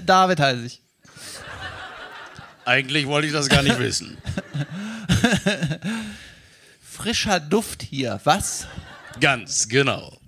David 0.05 0.40
heiße 0.40 0.64
ich. 0.66 0.82
Eigentlich 2.64 3.06
wollte 3.06 3.26
ich 3.26 3.32
das 3.32 3.48
gar 3.48 3.62
nicht 3.62 3.78
wissen. 3.78 4.18
Frischer 6.82 7.40
Duft 7.40 7.82
hier, 7.82 8.20
was? 8.24 8.66
Ganz 9.20 9.68
genau. 9.68 10.18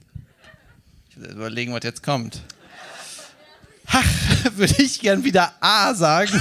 Ich 1.11 1.16
will 1.20 1.31
überlegen, 1.31 1.73
was 1.73 1.85
jetzt 1.85 2.03
kommt. 2.03 2.43
Ach, 3.86 4.05
würde 4.57 4.83
ich 4.83 5.01
gern 5.01 5.23
wieder 5.24 5.53
A 5.61 5.95
sagen. 5.95 6.41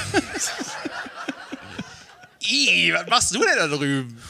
Ih, 2.42 2.94
was 2.94 3.08
machst 3.08 3.36
du 3.36 3.40
denn 3.40 3.58
da 3.58 3.68
drüben? 3.68 4.22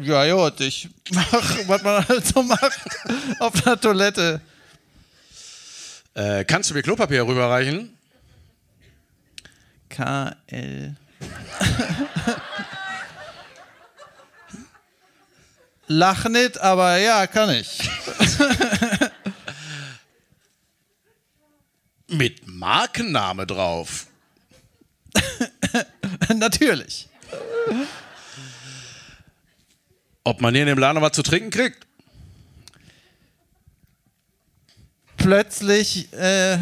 Ja, 0.00 0.32
gut, 0.32 0.60
ich 0.60 0.88
mach, 1.10 1.58
was 1.66 1.82
man 1.82 2.08
halt 2.08 2.26
so 2.26 2.42
macht 2.42 2.80
auf 3.40 3.60
der 3.62 3.80
Toilette. 3.80 4.40
Äh, 6.14 6.44
kannst 6.44 6.70
du 6.70 6.74
mir 6.74 6.82
Klopapier 6.82 7.26
rüberreichen? 7.26 7.96
KL. 9.88 10.94
Lach 15.88 16.24
nicht, 16.26 16.60
aber 16.60 16.98
ja, 16.98 17.26
kann 17.26 17.50
ich. 17.50 17.90
Mit 22.08 22.46
Markenname 22.46 23.46
drauf. 23.46 24.06
Natürlich. 26.34 27.08
Ob 30.24 30.40
man 30.40 30.54
hier 30.54 30.62
in 30.62 30.68
dem 30.68 30.78
Laden 30.78 30.96
noch 30.96 31.02
was 31.02 31.12
zu 31.12 31.22
trinken 31.22 31.50
kriegt? 31.50 31.86
Plötzlich, 35.18 36.12
äh, 36.12 36.58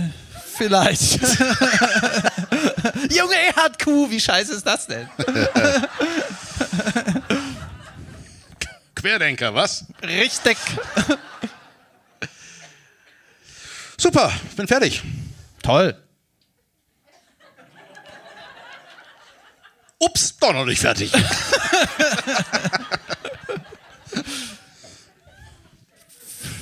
vielleicht. 0.57 1.21
Junge, 3.11 3.35
er 3.35 3.57
hat 3.57 3.83
Kuh, 3.83 4.11
wie 4.11 4.21
scheiße 4.21 4.55
ist 4.55 4.67
das 4.67 4.87
denn? 4.87 5.09
Querdenker, 8.95 9.55
was? 9.55 9.85
Richtig. 10.03 10.57
Super, 13.97 14.33
bin 14.57 14.67
fertig. 14.67 15.03
Toll. 15.63 15.97
Ups, 19.99 20.37
doch 20.39 20.53
noch 20.53 20.67
nicht 20.67 20.81
fertig. 20.81 21.11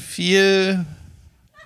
Viel 0.08 0.84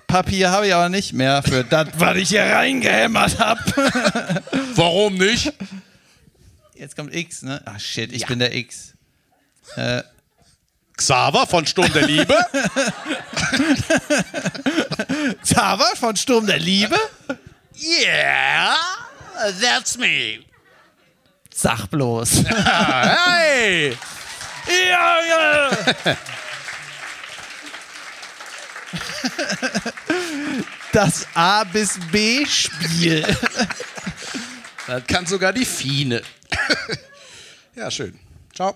Papier 0.07 0.51
habe 0.51 0.67
ich 0.67 0.75
aber 0.75 0.89
nicht 0.89 1.13
mehr 1.13 1.43
für 1.43 1.65
das, 1.65 1.89
was 1.99 2.17
ich 2.17 2.31
hier 2.31 2.45
reingehämmert 2.45 3.39
habe. 3.39 3.61
Warum 4.75 5.15
nicht? 5.15 5.53
Jetzt 6.75 6.97
kommt 6.97 7.15
X, 7.15 7.43
ne? 7.43 7.61
Ach 7.67 7.79
shit, 7.79 8.13
ich 8.13 8.27
bin 8.27 8.39
der 8.39 8.55
X. 8.55 8.95
Äh, 9.77 10.03
Xaver 10.97 11.47
von 11.47 11.67
Sturm 11.67 11.93
der 11.93 12.07
Liebe. 12.07 12.35
Xaver 15.43 15.97
von 15.97 16.17
Sturm 16.17 16.47
der 16.47 16.59
Liebe? 16.59 16.99
Yeah, 17.81 18.77
that's 19.61 19.97
me. 19.97 20.41
Sag 21.55 21.87
bloß. 21.91 22.45
Hey! 22.55 23.97
ja, 24.91 25.19
ja. 25.29 26.17
Das 30.93 31.27
A 31.35 31.65
bis 31.65 31.99
B 32.11 32.45
Spiel. 32.47 33.25
Das 34.87 35.07
kann 35.07 35.27
sogar 35.27 35.53
die 35.53 35.65
Fine. 35.65 36.23
ja, 37.75 37.91
schön. 37.91 38.19
Ciao. 38.55 38.75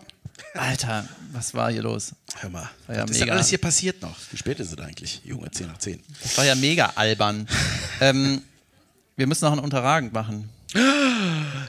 Alter, 0.55 1.09
was 1.33 1.55
war 1.55 1.71
hier 1.73 1.83
los? 1.83 2.13
Hör 2.41 2.51
mal, 2.51 2.69
War 2.87 2.97
ja 2.97 3.03
was 3.03 3.11
ist 3.11 3.15
mega. 3.17 3.25
denn 3.27 3.35
alles 3.35 3.49
hier 3.49 3.59
passiert 3.59 4.03
noch? 4.03 4.17
Wie 4.31 4.37
spät 4.37 4.61
ist 4.61 4.73
es 4.73 4.79
eigentlich? 4.79 5.23
Junge, 5.25 5.51
10 5.51 5.67
nach 5.67 5.79
10. 5.79 6.03
Das 6.23 6.37
war 6.37 6.45
ja 6.45 6.55
mega 6.55 6.93
albern. 6.95 7.49
ähm, 8.01 8.43
wir 9.17 9.27
müssen 9.27 9.45
noch 9.45 9.53
einen 9.53 9.61
Unterragend 9.63 10.13
machen. 10.13 10.49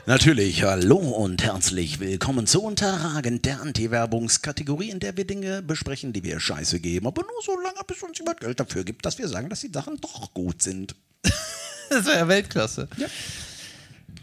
Natürlich, 0.06 0.62
hallo 0.62 0.96
und 0.96 1.42
herzlich 1.42 2.00
willkommen 2.00 2.46
zu 2.46 2.62
Unterragend, 2.62 3.44
der 3.44 3.60
Anti-Werbungskategorie, 3.60 4.90
in 4.90 4.98
der 5.00 5.16
wir 5.16 5.26
Dinge 5.26 5.60
besprechen, 5.62 6.12
die 6.14 6.22
wir 6.24 6.40
scheiße 6.40 6.80
geben, 6.80 7.06
aber 7.06 7.22
nur 7.22 7.42
so 7.44 7.58
lange, 7.60 7.80
bis 7.86 8.02
uns 8.02 8.18
jemand 8.18 8.40
Geld 8.40 8.60
dafür 8.60 8.84
gibt, 8.84 9.04
dass 9.04 9.18
wir 9.18 9.28
sagen, 9.28 9.50
dass 9.50 9.60
die 9.60 9.70
Sachen 9.72 10.00
doch 10.00 10.32
gut 10.34 10.62
sind. 10.62 10.94
Das 11.90 12.06
war 12.06 12.14
ja 12.16 12.26
Weltklasse. 12.26 12.88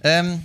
Ähm, 0.04 0.42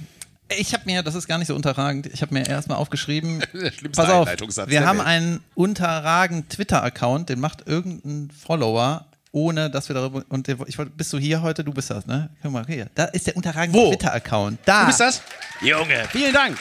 ich 0.49 0.73
habe 0.73 0.85
mir, 0.87 1.03
das 1.03 1.15
ist 1.15 1.27
gar 1.27 1.39
nicht 1.39 1.49
so 1.49 1.55
unterragend, 1.55 2.07
ich 2.07 2.23
habe 2.23 2.35
mir 2.35 2.47
erstmal 2.47 2.79
aufgeschrieben, 2.79 3.43
pass 3.95 4.09
auf, 4.11 4.29
wir 4.67 4.87
haben 4.87 4.99
Welt. 4.99 5.09
einen 5.09 5.45
unterragend 5.55 6.51
Twitter-Account, 6.51 7.29
den 7.29 7.41
macht 7.41 7.67
irgendein 7.67 8.31
Follower, 8.31 9.07
ohne 9.33 9.71
dass 9.71 9.89
wir 9.89 9.95
darüber, 9.95 10.25
und 10.29 10.47
der, 10.47 10.57
ich 10.67 10.79
wollte, 10.79 10.93
bist 10.93 11.13
du 11.13 11.19
hier 11.19 11.43
heute? 11.43 11.65
Du 11.65 11.73
bist 11.73 11.91
das, 11.91 12.07
ne? 12.07 12.31
Guck 12.43 12.53
mal, 12.53 12.65
hier, 12.67 12.89
da 12.95 13.05
ist 13.07 13.27
der 13.27 13.37
unterragend 13.37 13.75
Wo? 13.75 13.91
Twitter-Account. 13.91 14.61
Da. 14.65 14.81
Du 14.83 14.87
bist 14.87 15.01
das? 15.01 15.23
Junge, 15.61 16.07
vielen 16.11 16.33
Dank. 16.33 16.57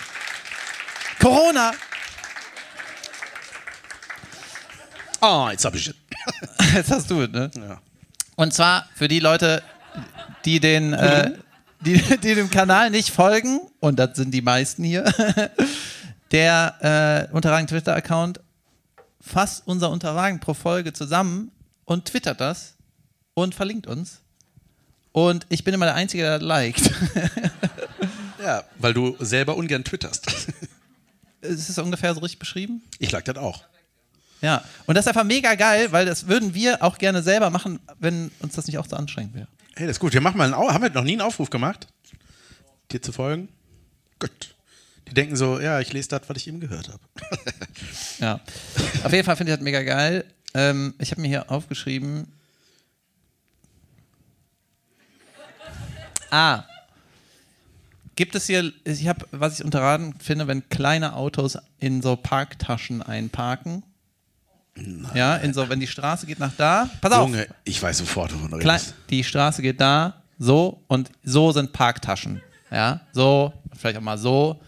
Corona. 1.19 1.71
Oh, 5.21 5.47
jetzt 5.49 5.63
hab 5.65 5.73
ich 5.75 5.87
es. 5.87 5.95
Jetzt 6.75 6.91
hast 6.91 7.09
du 7.09 7.21
es, 7.21 7.29
ne? 7.29 7.49
Ja. 7.55 7.79
Und 8.35 8.53
zwar 8.53 8.87
für 8.95 9.07
die 9.07 9.19
Leute, 9.19 9.63
die 10.43 10.59
den, 10.59 10.93
äh, 10.93 11.31
die, 11.85 12.01
die 12.23 12.35
dem 12.35 12.49
Kanal 12.49 12.89
nicht 12.89 13.11
folgen, 13.11 13.59
und 13.79 13.97
das 13.97 14.15
sind 14.15 14.31
die 14.31 14.41
meisten 14.41 14.83
hier, 14.83 15.05
der 16.31 17.29
äh, 17.31 17.33
Unterragen 17.33 17.67
Twitter-Account 17.67 18.39
fasst 19.21 19.63
unser 19.65 19.89
Unterragen 19.89 20.39
pro 20.39 20.53
Folge 20.53 20.93
zusammen 20.93 21.51
und 21.85 22.05
twittert 22.05 22.41
das 22.41 22.75
und 23.33 23.55
verlinkt 23.55 23.87
uns. 23.87 24.21
Und 25.11 25.45
ich 25.49 25.63
bin 25.63 25.73
immer 25.73 25.85
der 25.85 25.95
Einzige, 25.95 26.23
der 26.23 26.39
das 26.39 26.47
liked. 26.47 26.91
Ja, 28.45 28.63
weil 28.77 28.93
du 28.93 29.15
selber 29.19 29.57
ungern 29.57 29.83
twitterst. 29.83 30.27
Ist 31.41 31.69
es 31.69 31.77
ungefähr 31.79 32.13
so 32.13 32.19
richtig 32.19 32.37
beschrieben? 32.37 32.83
Ich 32.99 33.11
lag 33.11 33.23
das 33.23 33.37
auch. 33.37 33.63
Ja. 34.41 34.63
Und 34.85 34.95
das 34.95 35.05
ist 35.05 35.07
einfach 35.07 35.23
mega 35.23 35.55
geil, 35.55 35.91
weil 35.91 36.05
das 36.05 36.27
würden 36.27 36.53
wir 36.53 36.83
auch 36.83 36.99
gerne 36.99 37.23
selber 37.23 37.49
machen, 37.49 37.79
wenn 37.99 38.31
uns 38.39 38.53
das 38.53 38.67
nicht 38.67 38.77
auch 38.77 38.87
so 38.87 38.95
anstrengend 38.95 39.33
wäre. 39.33 39.47
Hey, 39.77 39.87
das 39.87 39.97
ist 39.97 39.99
gut. 39.99 40.13
Wir 40.13 40.21
machen 40.21 40.37
mal 40.37 40.45
einen 40.53 40.73
haben 40.73 40.83
wir 40.83 40.89
noch 40.89 41.03
nie 41.03 41.13
einen 41.13 41.21
Aufruf 41.21 41.49
gemacht, 41.49 41.87
dir 42.91 43.01
zu 43.01 43.11
folgen? 43.11 43.49
Gut. 44.19 44.55
Die 45.09 45.13
denken 45.13 45.35
so, 45.35 45.59
ja, 45.59 45.81
ich 45.81 45.91
lese 45.91 46.09
das, 46.09 46.21
was 46.27 46.37
ich 46.37 46.47
eben 46.47 46.59
gehört 46.59 46.89
habe. 46.89 46.99
Ja. 48.19 48.39
Auf 49.03 49.11
jeden 49.11 49.25
Fall 49.25 49.35
finde 49.35 49.51
ich 49.51 49.57
das 49.57 49.63
mega 49.63 49.83
geil. 49.83 50.23
Ähm, 50.53 50.93
ich 50.99 51.11
habe 51.11 51.19
mir 51.19 51.27
hier 51.27 51.51
aufgeschrieben. 51.51 52.31
Ah. 56.31 56.63
Gibt 58.15 58.35
es 58.35 58.47
hier, 58.47 58.71
ich 58.85 59.09
habe, 59.09 59.27
was 59.31 59.59
ich 59.59 59.65
unterraten 59.65 60.17
finde, 60.17 60.47
wenn 60.47 60.69
kleine 60.69 61.13
Autos 61.15 61.57
in 61.77 62.01
so 62.01 62.15
Parktaschen 62.15 63.01
einparken. 63.01 63.83
Ja, 65.13 65.37
in 65.37 65.53
so, 65.53 65.69
wenn 65.69 65.79
die 65.79 65.87
Straße 65.87 66.25
geht 66.25 66.39
nach 66.39 66.51
da. 66.57 66.89
Pass 67.01 67.13
auf. 67.13 67.29
Junge, 67.29 67.47
ich 67.63 67.81
weiß 67.81 67.99
sofort, 67.99 68.33
wovon 68.33 68.51
du 68.51 68.57
redest. 68.57 68.93
die 69.09 69.23
Straße 69.23 69.61
geht 69.61 69.79
da, 69.79 70.21
so 70.37 70.81
und 70.87 71.09
so 71.23 71.51
sind 71.53 71.71
Parktaschen. 71.71 72.41
Ja, 72.71 72.99
so, 73.13 73.53
vielleicht 73.77 73.97
auch 73.97 74.01
mal 74.01 74.17
so. 74.17 74.59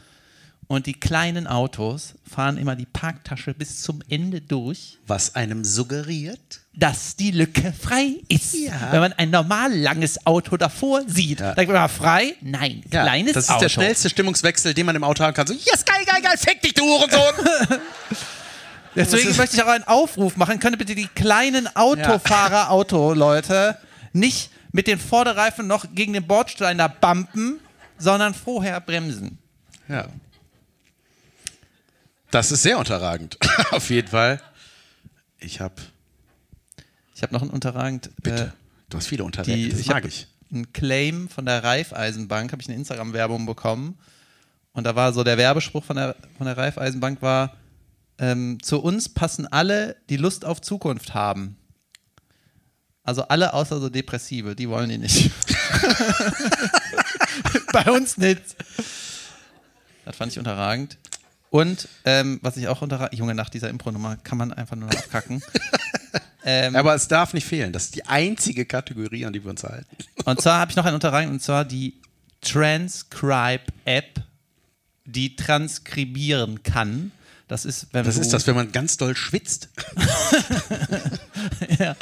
Und 0.70 0.86
die 0.86 0.94
kleinen 0.94 1.48
Autos 1.48 2.14
fahren 2.30 2.58
immer 2.58 2.76
die 2.76 2.86
Parktasche 2.86 3.54
bis 3.54 3.82
zum 3.82 4.02
Ende 4.10 4.42
durch, 4.42 4.98
Was 5.08 5.36
einem 5.36 5.64
suggeriert? 5.64 6.60
dass 6.74 7.16
die 7.16 7.32
Lücke 7.32 7.74
frei 7.74 8.18
ist. 8.30 8.54
Ja. 8.54 8.92
Wenn 8.92 9.00
man 9.00 9.14
ein 9.14 9.30
normal 9.32 9.74
langes 9.76 10.26
Auto 10.28 10.58
davor 10.58 11.02
sieht, 11.08 11.40
Ja. 11.40 11.56
dann 11.56 11.68
man 11.68 11.90
frei. 11.90 12.36
Nein, 12.42 12.84
kleines 12.90 13.34
das 13.34 13.46
ist 13.46 13.50
Auto. 13.50 13.62
der 13.62 13.70
schnellste 13.70 14.10
Stimmungswechsel, 14.10 14.74
den 14.74 14.86
man 14.86 14.96
im 14.96 15.04
Auto 15.04 15.24
haben 15.24 15.34
kann. 15.34 15.48
So, 15.48 15.54
yes, 15.54 15.84
geil, 15.86 16.04
geil, 16.06 16.22
geil, 16.22 16.38
fick 16.38 16.62
dich, 16.62 16.74
du 16.74 16.84
Hurensohn! 16.84 17.80
Deswegen 18.96 19.36
möchte 19.38 19.56
ich 19.56 19.64
auch 19.64 19.68
einen 19.68 19.84
Aufruf 19.86 20.36
machen. 20.38 20.60
Könnt 20.60 20.76
ihr 20.76 20.78
bitte 20.80 20.96
die 20.96 21.08
kleinen 21.08 21.68
Autofahrer, 21.76 22.72
Auto-Leute, 22.72 23.78
nicht 24.14 24.50
mit 24.72 24.88
den 24.88 25.00
Vorderreifen 25.00 25.68
noch 25.68 25.86
gegen 25.94 26.14
den 26.14 26.26
Bordstein 26.28 26.78
da 26.78 26.88
bumpen, 26.88 27.60
sondern 27.98 28.34
vorher 28.34 28.80
bremsen. 28.82 29.38
ja. 29.88 30.08
Das 32.30 32.52
ist 32.52 32.62
sehr 32.62 32.78
unterragend. 32.78 33.38
Auf 33.72 33.90
jeden 33.90 34.10
Fall. 34.10 34.42
Ich 35.40 35.62
habe 35.62 35.76
Ich 37.16 37.24
habe 37.24 37.34
noch 37.34 37.42
einen 37.42 37.52
unterragend. 37.52 38.10
Äh, 38.26 38.48
Du 38.90 38.98
hast 38.98 39.08
viele 39.08 39.24
Unterwerte, 39.24 39.70
das 39.70 39.80
ich 39.80 39.88
mag 39.88 39.98
habe 39.98 40.08
ich. 40.08 40.28
einen 40.52 40.72
Claim 40.72 41.28
von 41.30 41.46
der 41.46 41.64
Raiffeisenbank, 41.64 42.52
habe 42.52 42.62
ich 42.62 42.68
eine 42.70 42.78
Instagram-Werbung 42.78 43.46
bekommen. 43.46 43.98
Und 44.74 44.84
da 44.86 44.96
war 44.96 45.12
so 45.14 45.24
der 45.24 45.38
Werbespruch 45.38 45.84
von 45.84 45.96
der, 45.98 46.16
von 46.38 46.46
der 46.48 46.58
Raiffeisenbank 46.58 47.22
war, 47.22 47.57
ähm, 48.20 48.58
zu 48.62 48.82
uns 48.82 49.10
passen 49.10 49.48
alle, 49.48 49.98
die 50.10 50.18
Lust 50.18 50.46
auf 50.46 50.62
Zukunft 50.62 51.14
haben. 51.14 51.58
Also 53.04 53.24
alle 53.24 53.54
außer 53.54 53.80
so 53.80 53.90
Depressive, 53.90 54.56
die 54.56 54.68
wollen 54.68 54.90
die 54.90 54.98
nicht. 54.98 55.32
Bei 57.72 57.90
uns 57.90 58.18
nicht. 58.18 58.42
Das 60.04 60.16
fand 60.16 60.32
ich 60.32 60.40
unterragend. 60.40 60.98
Und 61.50 61.88
ähm, 62.04 62.40
was 62.42 62.58
ich 62.58 62.68
auch 62.68 62.82
unterragend, 62.82 63.18
Junge, 63.18 63.34
nach 63.34 63.50
dieser 63.50 63.70
Impro-Nummer 63.70 64.18
kann 64.18 64.38
man 64.38 64.52
einfach 64.52 64.76
nur 64.76 64.90
noch 64.90 64.98
abkacken. 64.98 65.42
ähm, 66.44 66.76
Aber 66.76 66.96
es 66.96 67.08
darf 67.08 67.34
nicht 67.34 67.46
fehlen. 67.46 67.72
Das 67.72 67.86
ist 67.86 67.96
die 67.96 68.06
einzige 68.06 68.66
Kategorie, 68.66 69.26
an 69.26 69.32
die 69.32 69.44
wir 69.44 69.52
uns 69.52 69.64
halten. 69.64 69.88
Und 70.26 70.42
zwar 70.42 70.60
habe 70.60 70.72
ich 70.72 70.76
noch 70.76 70.86
einen 70.86 70.96
unterragend, 70.96 71.32
und 71.32 71.42
zwar 71.42 71.64
die 71.64 72.02
Transcribe-App, 72.42 74.22
die 75.06 75.36
transkribieren 75.38 76.64
kann. 76.64 77.12
Das 77.48 77.64
ist, 77.64 77.88
wenn 77.94 78.04
Das 78.04 78.16
du, 78.16 78.22
ist 78.22 78.34
das, 78.34 78.46
wenn 78.48 78.56
man 78.56 78.72
ganz 78.72 78.98
doll 78.98 79.16
schwitzt. 79.16 79.70
ja, 81.80 81.96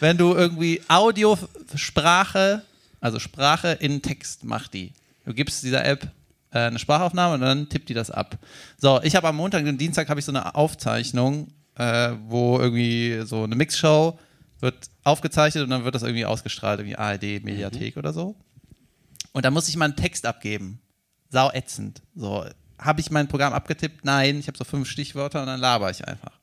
wenn 0.00 0.18
du 0.18 0.34
irgendwie 0.34 0.82
Audiosprache, 0.88 2.62
also 3.00 3.18
Sprache 3.20 3.72
in 3.80 4.02
Text 4.02 4.44
macht 4.44 4.74
die. 4.74 4.92
Du 5.24 5.34
gibst 5.34 5.62
dieser 5.62 5.84
App 5.84 6.10
äh, 6.50 6.58
eine 6.58 6.78
Sprachaufnahme 6.78 7.34
und 7.34 7.40
dann 7.42 7.68
tippt 7.68 7.88
die 7.88 7.94
das 7.94 8.10
ab. 8.10 8.38
So, 8.76 9.00
ich 9.02 9.14
habe 9.14 9.28
am 9.28 9.36
Montag 9.36 9.64
und 9.66 9.78
Dienstag 9.78 10.08
habe 10.08 10.18
ich 10.18 10.26
so 10.26 10.32
eine 10.32 10.54
Aufzeichnung, 10.54 11.48
äh, 11.76 12.12
wo 12.26 12.58
irgendwie 12.58 13.22
so 13.24 13.44
eine 13.44 13.54
Mixshow 13.54 14.18
wird 14.60 14.90
aufgezeichnet 15.04 15.62
und 15.62 15.70
dann 15.70 15.84
wird 15.84 15.94
das 15.94 16.02
irgendwie 16.02 16.26
ausgestrahlt, 16.26 16.80
irgendwie 16.80 16.96
ARD, 16.96 17.44
Mediathek 17.44 17.96
oder 17.96 18.12
so. 18.12 18.34
Und 19.32 19.44
da 19.44 19.50
muss 19.52 19.68
ich 19.68 19.76
mal 19.76 19.84
einen 19.84 19.96
Text 19.96 20.26
abgeben. 20.26 20.80
Sau 21.30 21.52
ätzend. 21.52 22.02
So, 22.16 22.44
habe 22.78 23.00
ich 23.00 23.10
mein 23.10 23.28
Programm 23.28 23.52
abgetippt? 23.52 24.04
Nein, 24.04 24.38
ich 24.38 24.46
habe 24.48 24.58
so 24.58 24.64
fünf 24.64 24.88
Stichwörter 24.88 25.40
und 25.40 25.46
dann 25.46 25.60
laber 25.60 25.90
ich 25.90 26.06
einfach. 26.06 26.38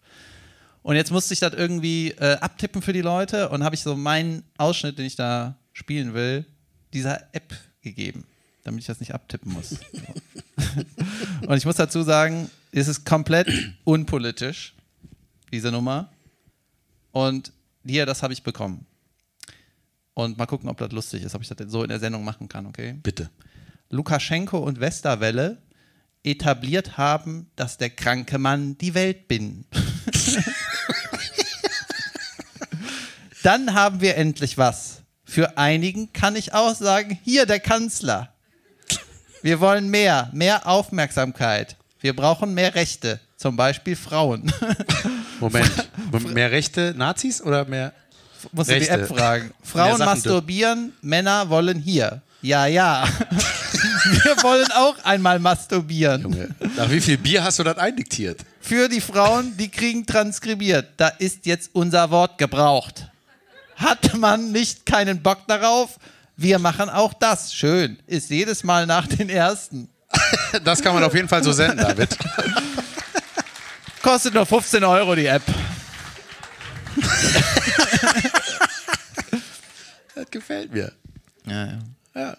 Und 0.82 0.95
jetzt 0.95 1.12
musste 1.12 1.34
ich 1.34 1.40
das 1.40 1.53
irgendwie 1.53 2.12
äh, 2.12 2.38
abtippen 2.38 2.82
für 2.82 2.94
die 2.94 3.02
Leute 3.02 3.49
und 3.49 3.64
habe 3.64 3.76
ich 3.76 3.82
so 3.82 3.95
meinen 3.95 4.44
Ausschnitt, 4.57 4.99
den 4.99 5.06
ich 5.06 5.16
da 5.16 5.56
spielen 5.74 6.14
will, 6.14 6.45
dieser 6.94 7.34
App 7.34 7.56
gegeben, 7.82 8.26
damit 8.64 8.82
ich 8.82 8.86
das 8.86 8.99
nicht 8.99 9.14
abtippen 9.14 9.52
muss. 9.52 9.78
Und 11.48 11.57
ich 11.57 11.66
muss 11.66 11.76
dazu 11.76 12.03
sagen, 12.03 12.49
es 12.72 12.88
ist 12.88 13.06
komplett 13.06 13.48
unpolitisch, 13.84 14.76
diese 15.52 15.72
Nummer. 15.72 16.12
Und 17.12 17.52
hier, 17.86 18.06
das 18.06 18.24
habe 18.24 18.34
ich 18.34 18.44
bekommen. 18.44 18.86
Und 20.14 20.38
mal 20.38 20.45
gucken, 20.45 20.70
ob 20.70 20.78
das 20.78 20.91
lustig 20.91 21.24
ist, 21.24 21.36
ob 21.36 21.41
ich 21.41 21.49
das 21.49 21.57
so 21.68 21.84
in 21.84 21.90
der 21.90 21.99
Sendung 21.99 22.24
machen 22.24 22.48
kann, 22.48 22.66
okay? 22.66 22.94
Bitte. 23.03 23.30
Lukaschenko 23.90 24.57
und 24.57 24.80
Westerwelle 24.80 25.62
etabliert 26.26 26.97
haben, 26.97 27.49
dass 27.56 27.77
der 27.77 27.89
kranke 27.89 28.38
Mann 28.38 28.77
die 28.77 28.93
Welt 28.93 29.27
bin. 29.27 29.65
Dann 33.43 33.73
haben 33.73 34.02
wir 34.02 34.18
endlich 34.18 34.57
was. 34.57 35.03
Für 35.23 35.57
einigen 35.57 36.11
kann 36.14 36.35
ich 36.35 36.53
auch 36.53 36.73
sagen, 36.73 37.19
hier 37.23 37.45
der 37.45 37.60
Kanzler. 37.60 38.34
Wir 39.43 39.60
wollen 39.60 39.89
mehr, 39.89 40.31
mehr 40.34 40.65
Aufmerksamkeit. 40.68 41.77
Wir 41.99 42.15
brauchen 42.15 42.56
mehr 42.56 42.73
Rechte, 42.73 43.19
zum 43.38 43.56
Beispiel 43.56 43.95
Frauen. 43.95 44.52
Moment. 45.39 45.89
mehr 46.34 46.52
Rechte 46.52 46.95
Nazis 46.97 47.41
oder 47.41 47.65
mehr? 47.65 47.93
Musst 48.52 48.72
du 48.72 48.80
die. 48.80 48.88
App 48.88 49.07
fragen. 49.07 49.52
Frauen 49.61 49.99
masturbieren, 49.99 50.93
Männer 51.02 51.49
wollen 51.49 51.80
hier. 51.80 52.22
Ja, 52.41 52.65
ja. 52.65 53.07
Wir 54.06 54.44
wollen 54.44 54.72
auch 54.72 55.03
einmal 55.03 55.40
masturbieren. 55.40 56.22
Junge, 56.22 56.49
nach 56.77 56.90
wie 56.90 57.02
viel 57.02 57.18
Bier 57.18 57.44
hast 57.44 57.60
du 57.60 57.64
das 57.64 57.77
eindiktiert? 57.77 58.41
Für 58.61 58.88
die 58.88 59.02
Frauen, 59.02 59.57
die 59.57 59.69
kriegen 59.69 60.06
transkribiert. 60.06 60.90
Da 60.98 61.07
ist 61.07 61.45
jetzt 61.45 61.72
unser 61.73 62.11
Wort 62.11 62.38
gebraucht. 62.38 63.07
Hat 63.76 64.15
man 64.15 64.52
nicht 64.52 64.86
keinen 64.86 65.22
Bock 65.22 65.40
darauf? 65.48 65.98
Wir 66.38 66.60
machen 66.60 66.90
auch 66.90 67.14
das. 67.14 67.53
Schön. 67.53 67.98
Ist 68.07 68.30
jedes 68.30 68.64
Mal 68.64 68.86
nach 68.86 69.07
den 69.07 69.30
ersten. 69.30 69.90
Das 70.64 70.82
kann 70.82 70.94
man 70.94 71.03
auf 71.03 71.14
jeden 71.14 71.27
Fall 71.27 71.44
so 71.44 71.52
senden, 71.52 71.77
David. 71.80 72.18
Kostet 74.02 74.34
nur 74.34 74.45
15 74.45 74.84
Euro 74.84 75.15
die 75.15 75.26
App. 75.26 75.44
Das 80.14 80.32
gefällt 80.32 80.72
mir. 80.72 80.91
Ja, 81.45 81.65
ja. 81.65 81.80
Ja. 82.15 82.38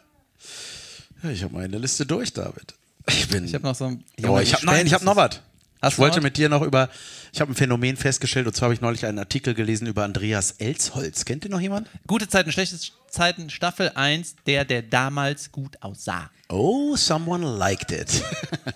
Ich 1.31 1.43
habe 1.43 1.55
meine 1.55 1.79
Liste 1.79 2.07
durch, 2.07 2.33
David. 2.33 2.75
Ich 3.09 3.29
bin. 3.29 3.45
Ich 3.45 3.55
habe 3.55 3.65
noch 3.65 3.75
so 3.75 3.87
ein. 3.87 4.05
oh, 4.27 4.39
ich 4.39 4.55
hab, 4.55 4.63
nein, 4.65 4.87
ich 4.87 4.95
habe 4.95 5.05
noch 5.05 5.17
was. 5.17 5.41
Ich 5.87 5.99
wollte 5.99 6.21
mit 6.21 6.37
dir 6.37 6.49
noch 6.49 6.63
über. 6.63 6.89
Ich 7.33 7.41
habe 7.41 7.53
ein 7.53 7.55
Phänomen 7.55 7.97
festgestellt 7.97 8.47
und 8.47 8.55
zwar 8.57 8.67
habe 8.67 8.75
ich 8.75 8.81
neulich 8.81 9.05
einen 9.05 9.19
Artikel 9.19 9.55
gelesen 9.55 9.87
über 9.87 10.05
Andreas 10.05 10.53
Elsholz. 10.53 11.25
Kennt 11.25 11.45
ihr 11.45 11.51
noch 11.51 11.61
jemand? 11.61 11.89
Gute 12.07 12.29
Zeiten, 12.29 12.51
schlechte 12.51 12.79
Zeiten, 13.11 13.51
Staffel 13.51 13.93
1, 13.95 14.37
der, 14.47 14.65
der 14.65 14.83
damals 14.83 15.53
gut 15.53 15.77
aussah. 15.83 16.31
Oh, 16.49 16.97
someone 16.97 17.45
liked 17.59 17.91
it. 17.91 18.23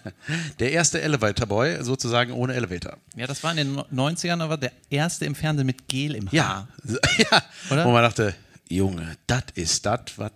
Der 0.58 0.72
erste 0.72 1.00
Elevator 1.00 1.46
Boy, 1.46 1.82
sozusagen 1.84 2.32
ohne 2.32 2.54
Elevator. 2.54 2.96
Ja, 3.14 3.28
das 3.28 3.44
war 3.44 3.52
in 3.52 3.58
den 3.58 3.78
90ern, 3.78 4.42
aber 4.42 4.56
der 4.56 4.72
erste 4.90 5.24
im 5.24 5.36
Fernsehen 5.36 5.66
mit 5.66 5.86
Gel 5.86 6.16
im 6.16 6.26
Haar. 6.26 6.32
Ja, 6.32 6.68
ja. 7.30 7.42
Oder? 7.70 7.84
Wo 7.84 7.92
man 7.92 8.02
dachte, 8.02 8.34
Junge, 8.68 9.16
das 9.28 9.44
ist 9.54 9.86
das, 9.86 10.00
was 10.16 10.32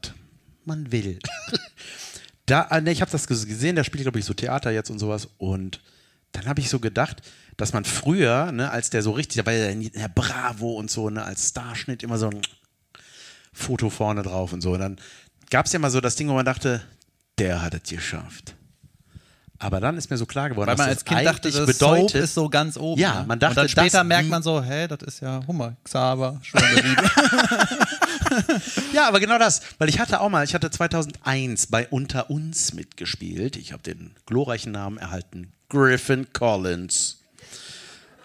man 0.65 0.93
will. 0.93 1.19
da, 2.47 2.63
äh, 2.71 2.81
ne, 2.81 2.93
ich 2.93 3.01
habe 3.01 3.11
das 3.11 3.29
ges- 3.29 3.47
gesehen, 3.47 3.77
der 3.77 3.85
spielt, 3.85 4.03
glaube 4.05 4.19
ich, 4.19 4.25
so 4.25 4.35
Theater 4.35 4.71
jetzt 4.71 4.91
und 4.91 4.99
sowas. 4.99 5.29
Und 5.39 5.81
dann 6.33 6.47
habe 6.47 6.61
ich 6.61 6.69
so 6.69 6.79
gedacht, 6.81 7.23
dass 7.57 7.73
man 7.73 7.85
früher, 7.85 8.53
ne, 8.53 8.71
als 8.71 8.91
der 8.91 9.03
so 9.03 9.13
richtig, 9.13 9.37
da 9.43 9.47
war 9.47 9.53
ja 9.53 9.73
der 9.75 10.09
Bravo 10.09 10.73
und 10.75 10.91
so, 10.91 11.09
ne, 11.11 11.25
als 11.25 11.49
Starschnitt 11.51 12.03
immer 12.03 12.19
so 12.19 12.29
ein 12.29 12.41
Foto 13.53 13.89
vorne 13.91 14.23
drauf 14.23 14.53
und 14.53 14.61
so. 14.61 14.73
Und 14.73 14.81
dann 14.81 14.97
gab 15.51 15.67
es 15.67 15.73
ja 15.73 15.79
mal 15.79 15.91
so 15.91 16.01
das 16.01 16.17
Ding, 16.17 16.29
wo 16.29 16.35
man 16.35 16.45
dachte, 16.45 16.83
der 17.39 17.63
hat 17.63 17.75
es 17.75 17.89
geschafft. 17.89 18.55
Aber 19.59 19.81
dann 19.81 19.97
ist 19.97 20.11
mir 20.11 20.17
so 20.19 20.27
klar 20.27 20.49
geworden, 20.51 20.67
Weil 20.69 20.77
man 20.77 20.87
dass 20.89 20.97
als 20.97 21.05
Kind 21.05 21.25
dachte, 21.25 21.51
das 21.51 21.65
bedeutet, 21.67 22.11
Soap 22.11 22.23
ist 22.23 22.35
so 22.35 22.49
ganz 22.49 22.77
oben. 22.77 23.01
Ja, 23.01 23.21
ne? 23.21 23.27
man 23.29 23.39
dachte, 23.39 23.61
Und 23.61 23.77
dann 23.77 23.85
später 23.87 24.05
merkt 24.05 24.29
man 24.29 24.43
so, 24.43 24.61
hä, 24.63 24.89
das 24.89 24.99
ist 25.03 25.21
ja 25.21 25.41
Hummer, 25.47 25.77
Xaver, 25.85 26.41
schöne 26.43 26.75
Liebe. 26.75 27.11
Ja, 28.93 29.09
aber 29.09 29.21
genau 29.21 29.39
das, 29.39 29.61
weil 29.79 29.89
ich 29.89 29.99
hatte 29.99 30.21
auch 30.21 30.29
mal, 30.29 30.45
ich 30.45 30.55
hatte 30.55 30.71
2001 30.71 31.67
bei 31.69 31.87
Unter 31.89 32.31
uns 32.31 32.73
mitgespielt. 32.75 33.57
Ich 33.57 33.73
habe 33.73 33.83
den 33.83 34.13
glorreichen 34.27 34.73
Namen 34.73 34.99
erhalten, 34.99 35.53
Griffin 35.69 36.33
Collins. 36.33 37.19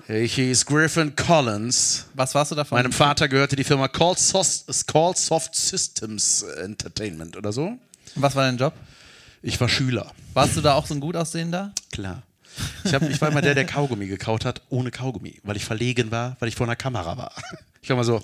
Ich 0.08 0.36
hieß 0.36 0.66
Griffin 0.66 1.16
Collins. 1.16 2.08
Was 2.16 2.34
warst 2.34 2.52
du 2.52 2.56
davon? 2.56 2.78
Meinem 2.78 2.92
Vater 2.92 3.28
gehörte 3.28 3.56
die 3.56 3.64
Firma 3.64 3.88
Call 3.88 4.18
Soft, 4.18 5.56
Systems 5.56 6.42
Entertainment 6.42 7.38
oder 7.38 7.52
so. 7.54 7.78
Was 8.16 8.36
war 8.36 8.44
dein 8.46 8.58
Job? 8.58 8.74
Ich 9.42 9.60
war 9.62 9.70
Schüler, 9.70 10.12
Warst 10.34 10.58
du 10.58 10.62
da 10.62 10.74
auch 10.74 10.86
so 10.86 10.94
ein 10.94 11.00
gut 11.00 11.16
aussehender? 11.16 11.74
klar. 11.92 12.24
Ich, 12.84 12.94
hab, 12.94 13.04
ich 13.04 13.22
war 13.22 13.30
immer 13.30 13.42
der, 13.42 13.56
der 13.56 13.66
Kaugummi 13.66 14.08
gekaut 14.08 14.44
hat, 14.44 14.62
ohne 14.70 14.92
Kaugummi, 14.92 15.40
weil 15.44 15.56
ich 15.56 15.64
verlegen 15.64 16.12
war, 16.12 16.36
weil 16.40 16.50
ich 16.50 16.56
vor 16.56 16.68
einer 16.68 16.76
Kamera 16.76 17.16
war. 17.18 17.32
Ich 17.82 17.90
war 17.90 17.96
immer 17.96 18.04
so. 18.04 18.22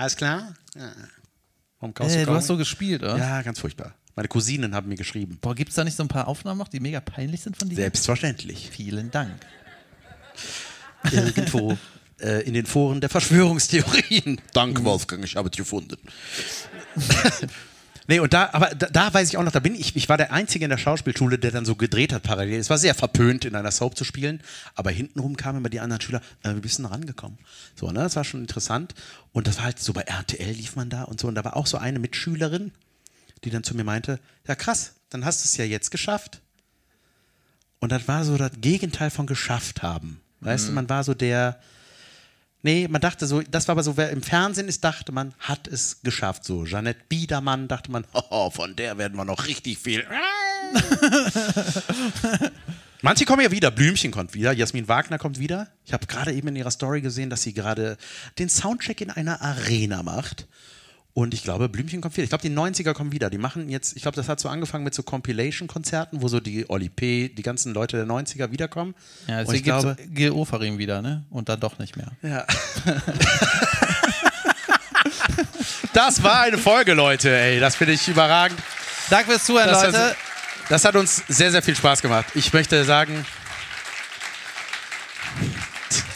Alles 0.00 0.16
klar? 0.16 0.54
Ja. 0.74 0.92
Warum 1.78 1.92
kaust 1.92 2.10
Äh, 2.10 2.20
du 2.20 2.24
Kaugummi? 2.24 2.38
hast 2.38 2.46
so 2.46 2.56
gespielt, 2.56 3.02
oder? 3.02 3.18
Ja, 3.18 3.42
ganz 3.42 3.58
furchtbar. 3.60 3.94
Meine 4.16 4.28
Cousinen 4.28 4.74
haben 4.74 4.88
mir 4.88 4.96
geschrieben. 4.96 5.36
Boah, 5.42 5.54
gibt's 5.54 5.74
da 5.74 5.84
nicht 5.84 5.94
so 5.96 6.02
ein 6.02 6.08
paar 6.08 6.26
Aufnahmen 6.26 6.56
noch, 6.58 6.68
die 6.68 6.80
mega 6.80 7.00
peinlich 7.00 7.42
sind 7.42 7.54
von 7.56 7.68
dir? 7.68 7.76
Selbstverständlich. 7.76 8.70
Vielen 8.72 9.10
Dank. 9.10 9.32
Irgendwo 11.12 11.76
äh, 12.20 12.42
in 12.44 12.54
den 12.54 12.64
Foren 12.64 13.02
der 13.02 13.10
Verschwörungstheorien. 13.10 14.40
Danke, 14.54 14.84
Wolfgang, 14.84 15.22
ich 15.22 15.36
habe 15.36 15.50
es 15.50 15.56
gefunden. 15.56 15.98
nee, 18.10 18.20
und 18.20 18.34
da, 18.34 18.50
aber 18.52 18.74
da, 18.74 18.88
da 18.88 19.14
weiß 19.14 19.28
ich 19.28 19.38
auch 19.38 19.42
noch, 19.42 19.52
da 19.52 19.60
bin 19.60 19.74
ich, 19.74 19.96
ich 19.96 20.08
war 20.08 20.18
der 20.18 20.32
Einzige 20.32 20.64
in 20.64 20.70
der 20.70 20.78
Schauspielschule, 20.78 21.38
der 21.38 21.52
dann 21.52 21.64
so 21.64 21.76
gedreht 21.76 22.12
hat 22.12 22.24
parallel. 22.24 22.58
Es 22.58 22.68
war 22.68 22.76
sehr 22.76 22.94
verpönt, 22.94 23.44
in 23.44 23.54
einer 23.54 23.70
Soap 23.70 23.96
zu 23.96 24.04
spielen, 24.04 24.42
aber 24.74 24.90
hintenrum 24.90 25.36
kamen 25.36 25.58
immer 25.58 25.70
die 25.70 25.80
anderen 25.80 26.00
Schüler, 26.02 26.20
äh, 26.42 26.54
wie 26.54 26.60
bist 26.60 26.78
du 26.78 26.82
denn 26.82 26.92
rangekommen? 26.92 27.38
So, 27.76 27.86
ne, 27.90 28.00
das 28.00 28.16
war 28.16 28.24
schon 28.24 28.40
interessant. 28.40 28.94
Und 29.32 29.46
das 29.46 29.56
war 29.56 29.64
halt 29.64 29.78
so 29.78 29.92
bei 29.92 30.02
RTL 30.02 30.50
lief 30.50 30.76
man 30.76 30.90
da 30.90 31.04
und 31.04 31.20
so. 31.20 31.28
Und 31.28 31.36
da 31.36 31.44
war 31.44 31.56
auch 31.56 31.66
so 31.66 31.78
eine 31.78 32.00
Mitschülerin, 32.00 32.72
die 33.44 33.50
dann 33.50 33.62
zu 33.62 33.74
mir 33.74 33.84
meinte, 33.84 34.18
ja 34.46 34.56
krass, 34.56 34.94
dann 35.08 35.24
hast 35.24 35.44
du 35.44 35.46
es 35.46 35.56
ja 35.56 35.64
jetzt 35.64 35.90
geschafft. 35.90 36.40
Und 37.78 37.92
das 37.92 38.08
war 38.08 38.24
so 38.24 38.36
das 38.36 38.52
Gegenteil 38.60 39.10
von 39.10 39.26
geschafft 39.26 39.82
haben. 39.82 40.20
Weißt 40.40 40.68
du, 40.68 40.72
man 40.72 40.88
war 40.88 41.04
so 41.04 41.14
der. 41.14 41.60
Nee, 42.62 42.88
man 42.88 43.00
dachte 43.00 43.26
so, 43.26 43.40
das 43.40 43.68
war 43.68 43.72
aber 43.72 43.82
so, 43.82 43.96
wer 43.96 44.10
im 44.10 44.22
Fernsehen 44.22 44.68
ist, 44.68 44.84
dachte 44.84 45.12
man, 45.12 45.32
hat 45.38 45.66
es 45.66 46.02
geschafft. 46.02 46.44
So, 46.44 46.64
Jeanette 46.64 47.00
Biedermann 47.08 47.68
dachte 47.68 47.90
man, 47.90 48.04
oh, 48.30 48.50
von 48.50 48.76
der 48.76 48.98
werden 48.98 49.16
wir 49.16 49.24
noch 49.24 49.46
richtig 49.46 49.78
viel. 49.78 50.04
Manche 53.02 53.24
kommen 53.24 53.42
ja 53.42 53.50
wieder. 53.50 53.70
Blümchen 53.70 54.10
kommt 54.10 54.34
wieder. 54.34 54.52
Jasmin 54.52 54.88
Wagner 54.88 55.16
kommt 55.18 55.38
wieder. 55.38 55.68
Ich 55.86 55.94
habe 55.94 56.06
gerade 56.06 56.34
eben 56.34 56.48
in 56.48 56.56
ihrer 56.56 56.70
Story 56.70 57.00
gesehen, 57.00 57.30
dass 57.30 57.42
sie 57.42 57.54
gerade 57.54 57.96
den 58.38 58.50
Soundcheck 58.50 59.00
in 59.00 59.10
einer 59.10 59.40
Arena 59.40 60.02
macht. 60.02 60.46
Und 61.12 61.34
ich 61.34 61.42
glaube, 61.42 61.68
Blümchen 61.68 62.00
kommt 62.00 62.16
wieder. 62.16 62.24
Ich 62.24 62.30
glaube, 62.30 62.42
die 62.42 62.54
90er 62.54 62.92
kommen 62.92 63.10
wieder. 63.10 63.30
Die 63.30 63.38
machen 63.38 63.68
jetzt, 63.68 63.96
ich 63.96 64.02
glaube, 64.02 64.14
das 64.16 64.28
hat 64.28 64.38
so 64.38 64.48
angefangen 64.48 64.84
mit 64.84 64.94
so 64.94 65.02
Compilation-Konzerten, 65.02 66.22
wo 66.22 66.28
so 66.28 66.38
die 66.38 66.68
Oli 66.70 66.88
P., 66.88 67.28
die 67.28 67.42
ganzen 67.42 67.74
Leute 67.74 67.96
der 67.96 68.06
90er 68.06 68.52
wiederkommen. 68.52 68.94
Ja, 69.26 69.40
deswegen 69.40 69.56
ich 69.56 69.64
glaube, 69.64 69.96
Gil 70.10 70.30
Ofarim 70.30 70.78
wieder, 70.78 71.02
ne? 71.02 71.24
Und 71.30 71.48
dann 71.48 71.58
doch 71.58 71.78
nicht 71.78 71.96
mehr. 71.96 72.12
ja. 72.22 72.46
das 75.92 76.22
war 76.22 76.42
eine 76.42 76.58
Folge, 76.58 76.94
Leute. 76.94 77.36
Ey, 77.36 77.58
das 77.58 77.76
finde 77.76 77.94
ich 77.94 78.06
überragend. 78.06 78.58
Danke 79.08 79.32
fürs 79.32 79.44
Zuhören, 79.44 79.68
Das, 79.68 79.82
Leute. 79.82 79.92
das, 79.92 80.16
das 80.68 80.84
hat 80.84 80.94
uns 80.94 81.24
sehr, 81.28 81.50
sehr 81.50 81.62
viel 81.62 81.74
Spaß 81.74 82.02
gemacht. 82.02 82.26
Ich 82.34 82.52
möchte 82.52 82.84
sagen, 82.84 83.26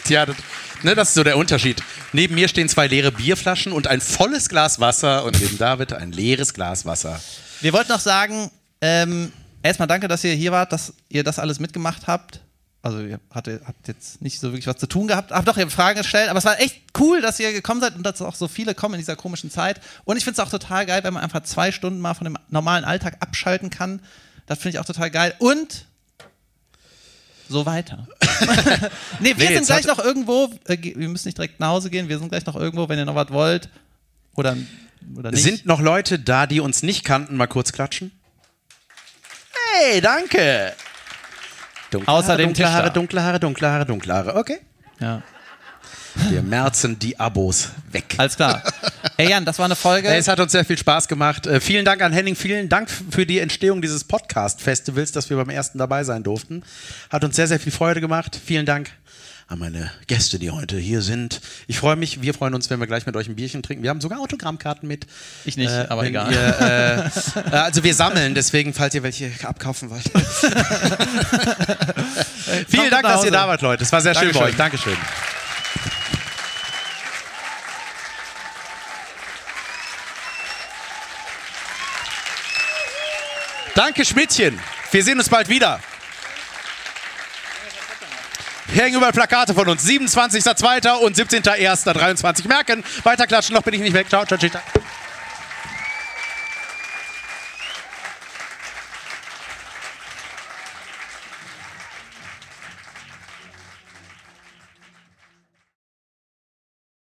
tja, 0.05 0.25
das, 0.25 0.35
ne, 0.83 0.95
das 0.95 1.09
ist 1.09 1.15
so 1.15 1.23
der 1.23 1.37
Unterschied. 1.37 1.83
Neben 2.13 2.35
mir 2.35 2.47
stehen 2.47 2.69
zwei 2.69 2.87
leere 2.87 3.11
Bierflaschen 3.11 3.71
und 3.71 3.87
ein 3.87 4.01
volles 4.01 4.49
Glas 4.49 4.79
Wasser 4.79 5.25
und 5.25 5.39
neben 5.39 5.57
David 5.57 5.93
ein 5.93 6.11
leeres 6.11 6.53
Glas 6.53 6.85
Wasser. 6.85 7.19
Wir 7.61 7.73
wollten 7.73 7.91
noch 7.91 7.99
sagen, 7.99 8.51
ähm, 8.81 9.31
erstmal 9.63 9.87
danke, 9.87 10.07
dass 10.07 10.23
ihr 10.23 10.33
hier 10.33 10.51
wart, 10.51 10.71
dass 10.71 10.93
ihr 11.09 11.23
das 11.23 11.39
alles 11.39 11.59
mitgemacht 11.59 12.07
habt. 12.07 12.41
Also 12.81 12.99
ihr 12.99 13.19
hatte, 13.31 13.61
habt 13.65 13.87
jetzt 13.87 14.21
nicht 14.21 14.39
so 14.39 14.49
wirklich 14.49 14.67
was 14.67 14.77
zu 14.77 14.85
tun 14.85 15.07
gehabt. 15.07 15.31
Habt 15.31 15.47
doch, 15.47 15.57
ihr 15.57 15.63
habt 15.63 15.73
Fragen 15.73 15.97
gestellt, 15.97 16.29
aber 16.29 16.37
es 16.37 16.45
war 16.45 16.59
echt 16.59 16.81
cool, 16.99 17.19
dass 17.19 17.39
ihr 17.39 17.51
gekommen 17.51 17.81
seid 17.81 17.95
und 17.95 18.03
dass 18.03 18.21
auch 18.21 18.35
so 18.35 18.47
viele 18.47 18.75
kommen 18.75 18.93
in 18.93 18.99
dieser 18.99 19.15
komischen 19.15 19.49
Zeit. 19.49 19.81
Und 20.03 20.17
ich 20.17 20.23
finde 20.23 20.39
es 20.39 20.45
auch 20.45 20.51
total 20.51 20.85
geil, 20.85 21.03
wenn 21.03 21.15
man 21.15 21.23
einfach 21.23 21.41
zwei 21.41 21.71
Stunden 21.71 21.99
mal 21.99 22.13
von 22.13 22.25
dem 22.25 22.37
normalen 22.49 22.85
Alltag 22.85 23.17
abschalten 23.21 23.71
kann. 23.71 24.01
Das 24.45 24.59
finde 24.59 24.77
ich 24.77 24.79
auch 24.79 24.85
total 24.85 25.09
geil. 25.09 25.33
Und 25.39 25.87
so 27.49 27.65
weiter. 27.65 28.07
nee, 29.19 29.33
wir 29.37 29.49
Nee, 29.49 29.55
sind 29.55 29.65
gleich 29.67 29.85
noch 29.85 29.99
irgendwo, 29.99 30.49
äh, 30.67 30.77
wir 30.81 31.09
müssen 31.09 31.27
nicht 31.27 31.37
direkt 31.37 31.59
nach 31.59 31.69
Hause 31.69 31.89
gehen, 31.89 32.09
wir 32.09 32.17
sind 32.19 32.29
gleich 32.29 32.45
noch 32.45 32.55
irgendwo, 32.55 32.89
wenn 32.89 32.97
ihr 32.99 33.05
noch 33.05 33.15
was 33.15 33.29
wollt. 33.31 33.69
Oder, 34.35 34.57
oder 35.15 35.31
nicht. 35.31 35.43
Sind 35.43 35.65
noch 35.65 35.81
Leute 35.81 36.19
da, 36.19 36.47
die 36.47 36.59
uns 36.59 36.83
nicht 36.83 37.03
kannten? 37.05 37.37
Mal 37.37 37.47
kurz 37.47 37.71
klatschen. 37.71 38.11
Hey, 39.73 40.01
danke. 40.01 40.73
Dunkle 41.91 42.13
Außer 42.13 42.29
Haare, 42.29 42.43
dunkle 42.43 42.71
Haare, 42.71 42.91
dunkle 42.91 43.23
Haare, 43.23 43.39
dunkle 43.39 43.69
Haare, 43.69 43.85
dunkle 43.85 44.13
Haare. 44.13 44.35
Okay. 44.35 44.59
ja. 44.99 45.21
Wir 46.29 46.41
merzen 46.41 46.97
die 46.97 47.19
Abos 47.19 47.69
weg. 47.91 48.15
Alles 48.17 48.35
klar. 48.35 48.63
Ey 49.17 49.29
Jan, 49.29 49.45
das 49.45 49.59
war 49.59 49.65
eine 49.65 49.75
Folge. 49.75 50.09
Hey, 50.09 50.19
Es 50.19 50.27
hat 50.27 50.39
uns 50.39 50.51
sehr 50.51 50.65
viel 50.65 50.77
Spaß 50.77 51.07
gemacht. 51.07 51.45
Äh, 51.45 51.59
vielen 51.59 51.85
Dank 51.85 52.01
an 52.01 52.13
Henning. 52.13 52.35
Vielen 52.35 52.69
Dank 52.69 52.89
für 52.89 53.25
die 53.25 53.39
Entstehung 53.39 53.81
dieses 53.81 54.03
Podcast-Festivals, 54.03 55.11
dass 55.11 55.29
wir 55.29 55.37
beim 55.37 55.49
ersten 55.49 55.77
dabei 55.77 56.03
sein 56.03 56.23
durften. 56.23 56.63
Hat 57.09 57.23
uns 57.23 57.35
sehr, 57.35 57.47
sehr 57.47 57.59
viel 57.59 57.71
Freude 57.71 58.01
gemacht. 58.01 58.39
Vielen 58.43 58.65
Dank 58.65 58.91
an 59.47 59.59
meine 59.59 59.91
Gäste, 60.07 60.39
die 60.39 60.49
heute 60.49 60.77
hier 60.77 61.01
sind. 61.01 61.39
Ich 61.67 61.77
freue 61.77 61.95
mich. 61.95 62.21
Wir 62.21 62.33
freuen 62.33 62.55
uns, 62.55 62.69
wenn 62.69 62.79
wir 62.79 62.87
gleich 62.87 63.05
mit 63.05 63.15
euch 63.15 63.27
ein 63.27 63.35
Bierchen 63.35 63.61
trinken. 63.61 63.83
Wir 63.83 63.91
haben 63.91 64.01
sogar 64.01 64.19
Autogrammkarten 64.19 64.87
mit. 64.87 65.05
Ich 65.45 65.55
nicht, 65.55 65.69
aber 65.71 66.01
wenn 66.01 66.09
egal. 66.09 66.31
Ihr, 66.31 66.59
äh, 66.61 66.95
äh, 67.51 67.57
also 67.57 67.83
wir 67.83 67.93
sammeln, 67.93 68.33
deswegen, 68.33 68.73
falls 68.73 68.95
ihr 68.95 69.03
welche 69.03 69.31
abkaufen 69.43 69.91
wollt. 69.91 70.01
Vielen 72.67 72.89
Dank, 72.89 73.03
dass 73.03 73.23
ihr 73.23 73.31
da 73.31 73.47
wart, 73.47 73.61
Leute. 73.61 73.83
Es 73.83 73.91
war 73.91 74.01
sehr 74.01 74.15
schön 74.15 74.31
bei 74.31 74.39
euch. 74.45 74.55
Dankeschön. 74.55 74.97
Danke, 83.75 84.05
Schmidtchen. 84.05 84.57
Wir 84.91 85.03
sehen 85.03 85.19
uns 85.19 85.27
bald 85.27 85.49
wieder. 85.49 85.81
Hängen 88.73 88.95
überall 88.95 89.11
Plakate 89.11 89.53
von 89.53 89.67
uns. 89.67 89.85
27.02. 89.85 90.91
und 90.99 91.17
17.01.23. 91.17 92.47
Merken. 92.47 92.83
Weiterklatschen, 93.03 93.53
noch 93.53 93.63
bin 93.63 93.73
ich 93.73 93.81
nicht 93.81 93.93
weg. 93.93 94.07
Ciao, 94.09 94.25
ciao, 94.25 94.39
ciao. 94.39 94.61